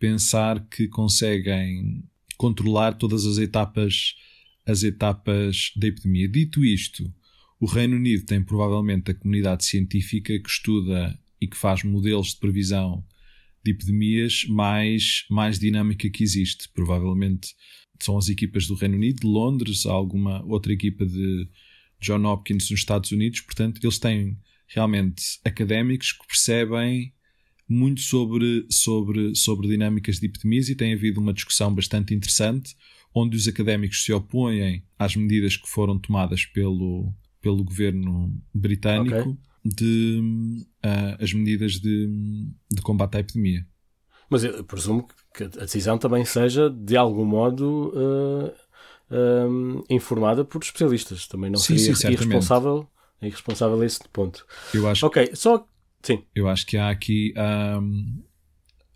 pensar 0.00 0.66
que 0.68 0.88
conseguem 0.88 2.02
controlar 2.36 2.94
todas 2.94 3.24
as 3.24 3.38
etapas 3.38 4.16
as 4.66 4.82
etapas 4.82 5.72
da 5.76 5.86
epidemia. 5.88 6.28
Dito 6.28 6.64
isto, 6.64 7.12
o 7.58 7.66
Reino 7.66 7.96
Unido 7.96 8.24
tem 8.24 8.42
provavelmente 8.42 9.10
a 9.10 9.14
comunidade 9.14 9.64
científica 9.64 10.38
que 10.38 10.48
estuda 10.48 11.18
e 11.40 11.46
que 11.46 11.56
faz 11.56 11.82
modelos 11.82 12.28
de 12.28 12.36
previsão 12.36 13.04
de 13.64 13.72
epidemias 13.72 14.44
mais, 14.48 15.24
mais 15.30 15.58
dinâmica 15.58 16.08
que 16.10 16.22
existe. 16.22 16.68
Provavelmente 16.74 17.54
são 18.00 18.16
as 18.16 18.28
equipas 18.28 18.66
do 18.66 18.74
Reino 18.74 18.96
Unido, 18.96 19.20
de 19.20 19.26
Londres, 19.26 19.86
alguma 19.86 20.44
outra 20.44 20.72
equipa 20.72 21.04
de, 21.04 21.48
John 22.00 22.24
Hopkins 22.24 22.70
nos 22.70 22.80
Estados 22.80 23.12
Unidos, 23.12 23.40
portanto, 23.40 23.80
eles 23.82 23.98
têm 23.98 24.38
realmente 24.66 25.38
académicos 25.44 26.12
que 26.12 26.26
percebem 26.26 27.12
muito 27.70 28.00
sobre, 28.00 28.66
sobre, 28.68 29.34
sobre 29.36 29.68
dinâmicas 29.68 30.18
de 30.18 30.26
epidemias 30.26 30.68
e 30.68 30.74
tem 30.74 30.92
havido 30.92 31.20
uma 31.20 31.32
discussão 31.32 31.72
bastante 31.72 32.12
interessante 32.12 32.76
onde 33.14 33.36
os 33.36 33.46
académicos 33.46 34.04
se 34.04 34.12
opõem 34.12 34.84
às 34.98 35.14
medidas 35.14 35.56
que 35.56 35.68
foram 35.68 35.98
tomadas 35.98 36.44
pelo, 36.44 37.12
pelo 37.40 37.62
governo 37.62 38.34
britânico 38.52 39.30
okay. 39.30 39.36
de 39.64 40.20
uh, 40.84 41.22
as 41.22 41.32
medidas 41.32 41.74
de, 41.74 42.08
de 42.70 42.82
combate 42.82 43.16
à 43.16 43.20
epidemia. 43.20 43.66
Mas 44.28 44.44
eu 44.44 44.64
presumo 44.64 45.08
que 45.34 45.44
a 45.44 45.48
decisão 45.48 45.98
também 45.98 46.24
seja 46.24 46.70
de 46.70 46.96
algum 46.96 47.24
modo 47.24 47.92
uh, 47.94 48.52
um, 49.10 49.82
informada 49.90 50.44
por 50.44 50.62
especialistas. 50.62 51.26
Também 51.26 51.50
não 51.50 51.58
sim, 51.58 51.76
seria 51.76 51.96
sim, 51.96 52.08
irresponsável, 52.12 52.86
irresponsável 53.20 53.80
a 53.80 53.86
esse 53.86 54.00
ponto. 54.12 54.46
Eu 54.72 54.88
acho, 54.88 55.06
ok, 55.06 55.30
só. 55.34 55.66
Sim. 56.02 56.22
Eu 56.34 56.48
acho 56.48 56.66
que 56.66 56.76
há 56.76 56.90
aqui. 56.90 57.34
Um, 57.36 58.22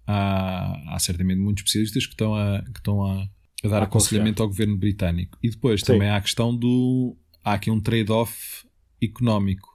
há, 0.07 0.95
há 0.95 0.99
certamente 0.99 1.39
muitos 1.39 1.63
especialistas 1.63 2.07
que 2.07 2.13
estão 2.13 2.35
a, 2.35 2.63
que 2.63 2.79
estão 2.79 3.05
a, 3.05 3.29
a 3.63 3.69
dar 3.69 3.83
a 3.83 3.85
aconselhamento 3.85 4.43
ao 4.43 4.49
governo 4.49 4.77
britânico. 4.77 5.39
E 5.43 5.51
depois 5.51 5.81
sim. 5.81 5.87
também 5.87 6.09
há 6.09 6.17
a 6.17 6.21
questão 6.21 6.57
do. 6.57 7.17
Há 7.43 7.55
aqui 7.55 7.71
um 7.71 7.81
trade-off 7.81 8.67
económico. 9.03 9.69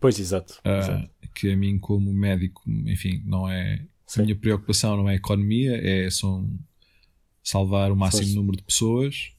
Pois, 0.00 0.18
exato, 0.18 0.54
uh, 0.64 0.78
exato. 0.78 1.10
Que 1.34 1.52
a 1.52 1.56
mim, 1.56 1.78
como 1.78 2.12
médico, 2.12 2.62
enfim, 2.66 3.22
não 3.24 3.48
é. 3.48 3.86
Sim. 4.06 4.20
A 4.20 4.24
minha 4.24 4.36
preocupação 4.36 4.96
não 4.96 5.08
é 5.08 5.12
a 5.12 5.16
economia, 5.16 5.76
é 5.76 6.10
só 6.10 6.42
salvar 7.42 7.90
o 7.90 7.96
máximo 7.96 8.34
número 8.34 8.56
de 8.56 8.62
pessoas 8.62 9.32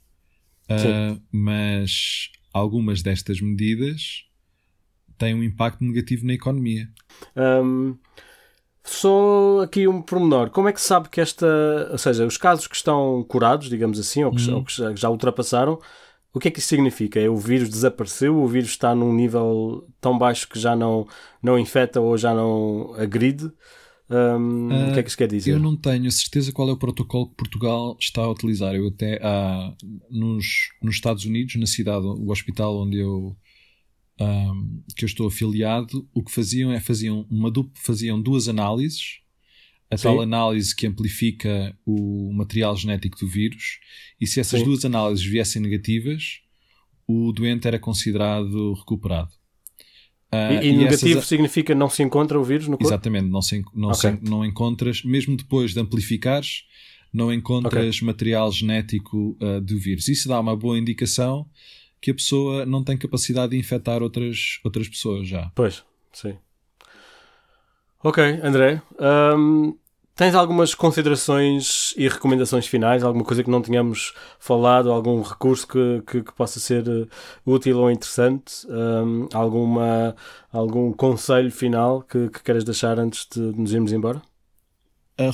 Uh, 0.70 1.22
mas 1.32 2.32
algumas 2.54 3.02
destas 3.02 3.42
medidas 3.42 4.26
têm 5.24 5.34
um 5.34 5.44
impacto 5.44 5.84
negativo 5.84 6.26
na 6.26 6.34
economia. 6.34 6.88
Um, 7.36 7.98
só 8.84 9.62
aqui 9.64 9.88
um 9.88 10.02
pormenor. 10.02 10.50
Como 10.50 10.68
é 10.68 10.74
que 10.74 10.82
se 10.82 10.88
sabe 10.88 11.10
que 11.10 11.22
esta. 11.22 11.48
Ou 11.92 11.98
seja, 11.98 12.26
os 12.26 12.38
casos 12.38 12.68
que 12.68 12.76
estão 12.76 13.24
curados, 13.28 13.70
digamos 13.70 13.98
assim, 13.98 14.24
ou 14.24 14.32
que, 14.34 14.50
uhum. 14.50 14.58
ou 14.58 14.66
que 14.66 14.74
já 14.96 15.10
ultrapassaram, 15.10 15.80
o 16.34 16.40
que 16.40 16.50
é 16.50 16.52
que 16.52 16.60
isso 16.60 16.68
significa? 16.68 17.20
É 17.20 17.30
o 17.30 17.38
vírus 17.38 17.70
desapareceu? 17.70 18.36
O 18.36 18.48
vírus 18.48 18.70
está 18.70 18.94
num 18.94 19.14
nível 19.14 19.88
tão 20.02 20.18
baixo 20.18 20.50
que 20.50 20.60
já 20.60 20.76
não, 20.76 21.08
não 21.42 21.58
infeta 21.58 22.02
ou 22.02 22.18
já 22.18 22.34
não 22.34 22.94
agride? 22.98 23.50
Um, 24.10 24.70
uh, 24.70 24.90
o 24.90 24.94
que 24.94 25.00
é 25.00 25.04
que 25.04 25.10
isso 25.10 25.18
quer 25.18 25.28
dizer? 25.28 25.52
Eu 25.52 25.60
não 25.60 25.78
tenho 25.78 26.08
a 26.08 26.12
certeza 26.12 26.52
qual 26.52 26.70
é 26.70 26.74
o 26.74 26.78
protocolo 26.78 27.30
que 27.30 27.36
Portugal 27.36 27.96
está 28.00 28.22
a 28.22 28.30
utilizar. 28.30 28.76
Eu 28.76 28.88
até 28.88 29.20
há, 29.24 29.74
nos, 30.10 30.46
nos 30.82 30.96
Estados 30.96 31.24
Unidos, 31.24 31.56
na 31.56 31.66
cidade, 31.66 32.06
o 32.06 32.30
hospital 32.30 32.82
onde 32.82 33.00
eu 33.00 33.36
um, 34.20 34.84
que 34.96 35.06
eu 35.06 35.08
estou 35.08 35.28
afiliado, 35.28 36.08
o 36.14 36.24
que 36.24 36.32
faziam 36.32 36.72
é 36.72 36.80
faziam 36.80 37.26
uma 37.30 37.50
dupla, 37.50 37.74
faziam 37.76 38.22
duas 38.22 38.48
análises. 38.48 39.22
A 39.90 39.98
Sim. 39.98 40.04
tal 40.04 40.22
análise 40.22 40.76
que 40.76 40.88
amplifica 40.88 41.78
o 41.86 42.34
material 42.34 42.76
genético 42.76 43.20
do 43.20 43.28
vírus, 43.28 43.80
e 44.20 44.26
se 44.26 44.40
essas 44.40 44.60
Sim. 44.60 44.66
duas 44.66 44.84
análises 44.84 45.24
viessem 45.24 45.62
negativas, 45.62 46.40
o 47.08 47.32
doente 47.32 47.68
era 47.68 47.78
considerado 47.78 48.74
recuperado. 48.74 49.30
Uh, 50.34 50.64
e, 50.64 50.70
e, 50.70 50.78
negativo 50.78 51.20
essas... 51.20 51.28
significa 51.28 51.76
não 51.76 51.90
se 51.90 52.02
encontra 52.02 52.40
o 52.40 52.44
vírus 52.44 52.68
no 52.68 52.72
corpo? 52.76 52.88
Exatamente, 52.88 53.30
não, 53.30 53.42
se, 53.42 53.64
não, 53.72 53.90
okay. 53.90 54.14
se, 54.14 54.20
não 54.24 54.44
encontras, 54.44 55.04
mesmo 55.04 55.38
depois 55.38 55.74
de 55.74 55.80
amplificares, 55.80 56.64
não 57.14 57.32
encontras 57.32 57.98
okay. 57.98 58.08
material 58.08 58.52
genético 58.52 59.38
uh, 59.40 59.62
do 59.62 59.78
vírus. 59.78 60.08
Isso 60.08 60.28
dá 60.28 60.40
uma 60.40 60.56
boa 60.56 60.80
indicação 60.80 61.48
que 62.04 62.12
a 62.12 62.14
pessoa 62.14 62.66
não 62.66 62.84
tem 62.84 62.98
capacidade 62.98 63.52
de 63.52 63.58
infectar 63.58 64.04
outras, 64.04 64.60
outras 64.62 64.90
pessoas 64.90 65.26
já. 65.26 65.50
Pois, 65.56 65.86
sim. 66.12 66.38
Ok, 68.04 68.22
André. 68.44 68.82
Um, 69.00 69.74
tens 70.14 70.36
algumas 70.36 70.76
considerações 70.76 71.94
e 71.96 72.10
recomendações 72.10 72.68
finais? 72.68 73.06
Alguma 73.06 73.24
coisa 73.24 73.42
que 73.42 73.50
não 73.50 73.62
tínhamos 73.62 74.14
falado? 74.38 74.92
Algum 74.92 75.22
recurso 75.22 75.66
que, 75.66 76.04
que, 76.06 76.24
que 76.24 76.34
possa 76.34 76.60
ser 76.60 76.86
uh, 76.90 77.08
útil 77.46 77.80
ou 77.80 77.90
interessante? 77.90 78.68
Um, 78.68 79.30
alguma, 79.34 80.14
algum 80.52 80.92
conselho 80.92 81.54
final 81.54 82.02
que, 82.02 82.30
que 82.30 82.44
queres 82.44 82.66
deixar 82.66 83.00
antes 83.00 83.26
de 83.34 83.40
nos 83.40 83.72
irmos 83.72 83.94
embora? 83.94 84.22
A 85.18 85.32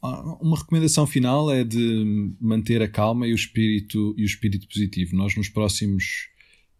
uma 0.00 0.56
recomendação 0.56 1.06
final 1.06 1.50
é 1.50 1.64
de 1.64 2.34
manter 2.40 2.80
a 2.82 2.88
calma 2.88 3.26
e 3.26 3.32
o 3.32 3.34
espírito, 3.34 4.14
e 4.16 4.22
o 4.22 4.26
espírito 4.26 4.68
positivo. 4.68 5.16
Nós, 5.16 5.36
nos 5.36 5.48
próximos 5.48 6.28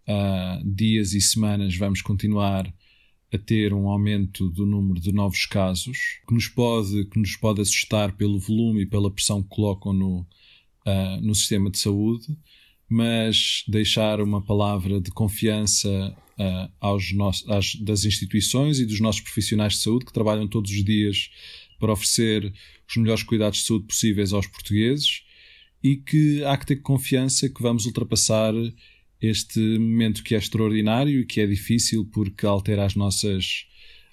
uh, 0.08 0.64
dias 0.64 1.14
e 1.14 1.20
semanas, 1.20 1.76
vamos 1.76 2.00
continuar 2.00 2.72
a 3.32 3.38
ter 3.38 3.74
um 3.74 3.88
aumento 3.88 4.48
do 4.50 4.64
número 4.64 5.00
de 5.00 5.12
novos 5.12 5.44
casos 5.44 5.98
que 6.26 6.32
nos 6.32 6.48
pode, 6.48 7.04
que 7.06 7.18
nos 7.18 7.36
pode 7.36 7.60
assustar 7.60 8.16
pelo 8.16 8.38
volume 8.38 8.82
e 8.82 8.86
pela 8.86 9.10
pressão 9.10 9.42
que 9.42 9.48
colocam 9.48 9.92
no, 9.92 10.20
uh, 10.86 11.20
no 11.20 11.34
sistema 11.34 11.70
de 11.70 11.78
saúde, 11.78 12.26
mas 12.88 13.64
deixar 13.68 14.20
uma 14.20 14.40
palavra 14.40 15.00
de 15.00 15.10
confiança 15.10 16.16
uh, 16.38 16.72
aos 16.80 17.12
nossos, 17.12 17.74
das 17.82 18.04
instituições 18.04 18.78
e 18.78 18.86
dos 18.86 19.00
nossos 19.00 19.20
profissionais 19.20 19.74
de 19.74 19.80
saúde 19.80 20.06
que 20.06 20.12
trabalham 20.12 20.48
todos 20.48 20.70
os 20.70 20.84
dias 20.84 21.30
para 21.78 21.92
oferecer 21.92 22.52
os 22.88 22.96
melhores 22.96 23.22
cuidados 23.22 23.58
de 23.58 23.66
saúde 23.66 23.86
possíveis 23.86 24.32
aos 24.32 24.46
portugueses 24.46 25.22
e 25.82 25.96
que 25.96 26.42
há 26.44 26.56
que 26.56 26.66
ter 26.66 26.76
confiança 26.76 27.48
que 27.48 27.62
vamos 27.62 27.86
ultrapassar 27.86 28.52
este 29.20 29.60
momento 29.78 30.22
que 30.22 30.34
é 30.34 30.38
extraordinário 30.38 31.20
e 31.20 31.26
que 31.26 31.40
é 31.40 31.46
difícil 31.46 32.04
porque 32.06 32.46
altera 32.46 32.84
as 32.84 32.94
nossas, 32.94 33.66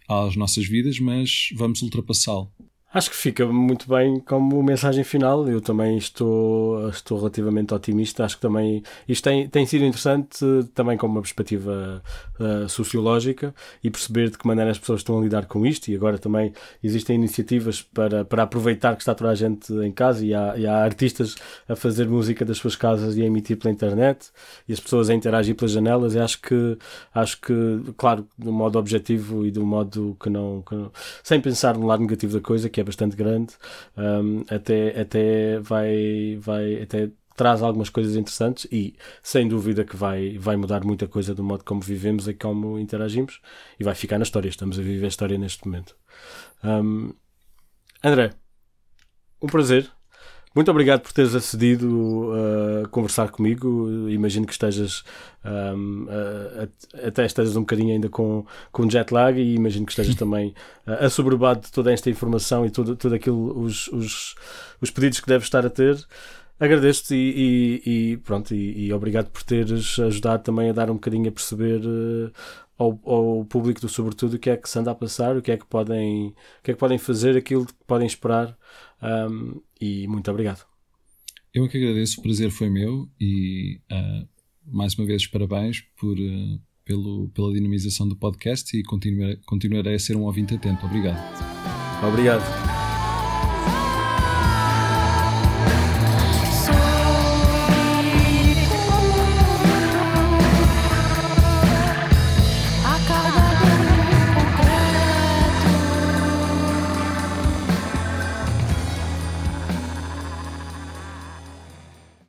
as 0.08 0.36
nossas 0.36 0.66
vidas, 0.68 1.00
mas 1.00 1.50
vamos 1.54 1.82
ultrapassá-lo. 1.82 2.52
Acho 2.96 3.10
que 3.10 3.18
fica 3.18 3.46
muito 3.46 3.90
bem 3.90 4.22
como 4.22 4.64
mensagem 4.64 5.04
final. 5.04 5.46
Eu 5.50 5.60
também 5.60 5.98
estou, 5.98 6.88
estou 6.88 7.18
relativamente 7.18 7.74
otimista. 7.74 8.24
Acho 8.24 8.38
que 8.38 8.42
também 8.42 8.84
isto 9.06 9.22
tem, 9.26 9.50
tem 9.50 9.66
sido 9.66 9.84
interessante 9.84 10.46
também 10.74 10.98
como 10.98 11.16
uma 11.16 11.22
perspectiva 11.22 12.02
uh, 12.40 12.70
sociológica 12.70 13.54
e 13.84 13.92
perceber 13.92 14.30
de 14.30 14.38
que 14.38 14.48
maneira 14.48 14.72
as 14.72 14.80
pessoas 14.80 15.02
estão 15.02 15.20
a 15.20 15.22
lidar 15.22 15.46
com 15.46 15.66
isto. 15.66 15.90
E 15.90 15.96
agora 15.96 16.18
também 16.18 16.54
existem 16.82 17.18
iniciativas 17.18 17.82
para, 17.82 18.24
para 18.24 18.44
aproveitar 18.44 18.96
que 18.96 19.02
está 19.02 19.14
toda 19.14 19.30
a 19.30 19.36
gente 19.36 19.74
em 19.74 19.92
casa 19.92 20.26
e 20.26 20.34
há, 20.34 20.56
e 20.56 20.66
há 20.66 20.78
artistas 20.78 21.36
a 21.68 21.76
fazer 21.76 22.08
música 22.08 22.46
das 22.46 22.60
suas 22.60 22.78
casas 22.78 23.18
e 23.18 23.22
a 23.22 23.26
emitir 23.26 23.58
pela 23.58 23.74
internet 23.74 24.30
e 24.70 24.72
as 24.72 24.80
pessoas 24.80 25.10
a 25.10 25.14
interagir 25.14 25.54
pelas 25.54 25.74
janelas. 25.74 26.16
E 26.16 26.20
acho 26.20 26.40
que, 26.42 26.78
acho 27.14 27.42
que 27.42 27.54
claro, 27.98 28.26
do 28.38 28.54
modo 28.54 28.80
objetivo 28.80 29.46
e 29.46 29.52
do 29.52 29.66
modo 29.66 30.16
que 30.18 30.30
não, 30.30 30.62
que 30.62 30.74
não 30.74 30.90
sem 31.22 31.42
pensar 31.42 31.78
no 31.78 31.86
lado 31.86 32.00
negativo 32.00 32.32
da 32.32 32.40
coisa, 32.40 32.70
que 32.70 32.80
é 32.80 32.85
bastante 32.86 33.16
grande, 33.16 33.54
um, 33.98 34.44
até, 34.50 35.02
até 35.02 35.60
vai, 35.60 36.38
vai 36.40 36.82
até 36.84 37.10
traz 37.36 37.62
algumas 37.62 37.90
coisas 37.90 38.16
interessantes 38.16 38.66
e 38.72 38.96
sem 39.22 39.48
dúvida 39.48 39.84
que 39.84 39.96
vai, 39.96 40.38
vai 40.38 40.56
mudar 40.56 40.84
muita 40.86 41.08
coisa 41.08 41.36
do 41.36 41.44
modo 41.44 41.64
como 41.64 41.82
vivemos 41.82 42.28
e 42.28 42.34
como 42.34 42.80
interagimos 42.80 43.42
e 43.80 43.84
vai 43.84 43.94
ficar 43.94 44.18
na 44.18 44.24
história. 44.24 44.48
Estamos 44.48 44.80
a 44.80 44.82
viver 44.82 45.06
a 45.06 45.10
história 45.10 45.38
neste 45.38 45.68
momento. 45.68 45.96
Um, 46.64 47.14
André, 48.04 48.32
um 49.42 49.48
prazer. 49.48 49.92
Muito 50.56 50.72
obrigado 50.72 51.02
por 51.02 51.12
teres 51.12 51.36
acedido 51.36 52.32
a 52.84 52.88
conversar 52.88 53.30
comigo. 53.30 53.90
Imagino 54.10 54.46
que 54.46 54.54
estejas 54.54 55.04
um, 55.44 56.08
a, 56.10 57.08
até 57.08 57.26
estejas 57.26 57.58
um 57.58 57.60
bocadinho 57.60 57.92
ainda 57.92 58.08
com, 58.08 58.46
com 58.72 58.90
jet 58.90 59.14
lag 59.14 59.38
e 59.38 59.54
imagino 59.54 59.86
que 59.86 59.92
estejas 59.92 60.16
também 60.16 60.56
uh, 60.88 61.04
assoberbado 61.04 61.60
de 61.60 61.72
toda 61.74 61.92
esta 61.92 62.10
informação 62.10 62.66
e 62.66 62.70
tudo, 62.70 62.96
tudo 62.96 63.16
aquilo, 63.16 63.60
os, 63.60 63.90
os, 63.90 64.36
os 64.80 64.90
pedidos 64.90 65.20
que 65.20 65.28
deves 65.28 65.46
estar 65.46 65.66
a 65.66 65.70
ter. 65.70 65.98
Agradeço-te 66.58 67.16
e, 67.16 67.82
e, 67.86 68.14
e, 68.14 68.18
pronto, 68.18 68.56
e, 68.56 68.86
e, 68.86 68.94
obrigado 68.94 69.30
por 69.30 69.44
teres 69.44 70.00
ajudado 70.00 70.42
também 70.42 70.70
a 70.70 70.74
dar 70.74 70.90
um 70.90 70.94
bocadinho 70.94 71.28
a 71.28 71.32
perceber 71.34 71.82
uh, 71.86 72.32
ao, 72.78 72.98
ao, 73.04 73.44
público 73.44 73.82
do 73.82 73.90
sobretudo 73.90 74.36
o 74.36 74.40
que 74.40 74.50
é 74.50 74.56
que 74.56 74.70
se 74.70 74.80
anda 74.80 74.92
a 74.92 74.96
passar, 74.96 75.36
o 75.36 75.42
que 75.42 75.52
é 75.52 75.58
que 75.58 75.66
podem, 75.66 76.28
o 76.28 76.64
que 76.64 76.72
é 76.72 76.74
que 76.74 76.80
podem 76.80 76.98
fazer, 76.98 77.36
aquilo 77.36 77.66
que 77.66 77.74
podem 77.86 78.08
esperar 78.08 78.56
um, 79.04 79.62
e 79.80 80.08
muito 80.08 80.30
obrigado. 80.30 80.66
Eu 81.54 81.66
é 81.66 81.68
que 81.70 81.78
agradeço, 81.78 82.20
o 82.20 82.24
prazer 82.24 82.52
foi 82.52 82.70
meu 82.70 83.10
e 83.20 83.80
uh, 83.92 84.28
mais 84.66 84.94
uma 84.96 85.06
vez 85.06 85.26
parabéns 85.26 85.82
por, 85.98 86.18
uh, 86.20 86.60
pelo, 86.84 87.30
pela 87.30 87.54
dinamização 87.54 88.08
do 88.08 88.16
podcast 88.16 88.76
e 88.78 88.84
continuarei, 88.84 89.38
continuarei 89.46 89.96
a 89.96 90.00
ser 90.00 90.18
um 90.18 90.24
ouvinte 90.24 90.54
atento. 90.54 90.86
Obrigado. 90.86 91.18
Obrigado. 92.06 92.75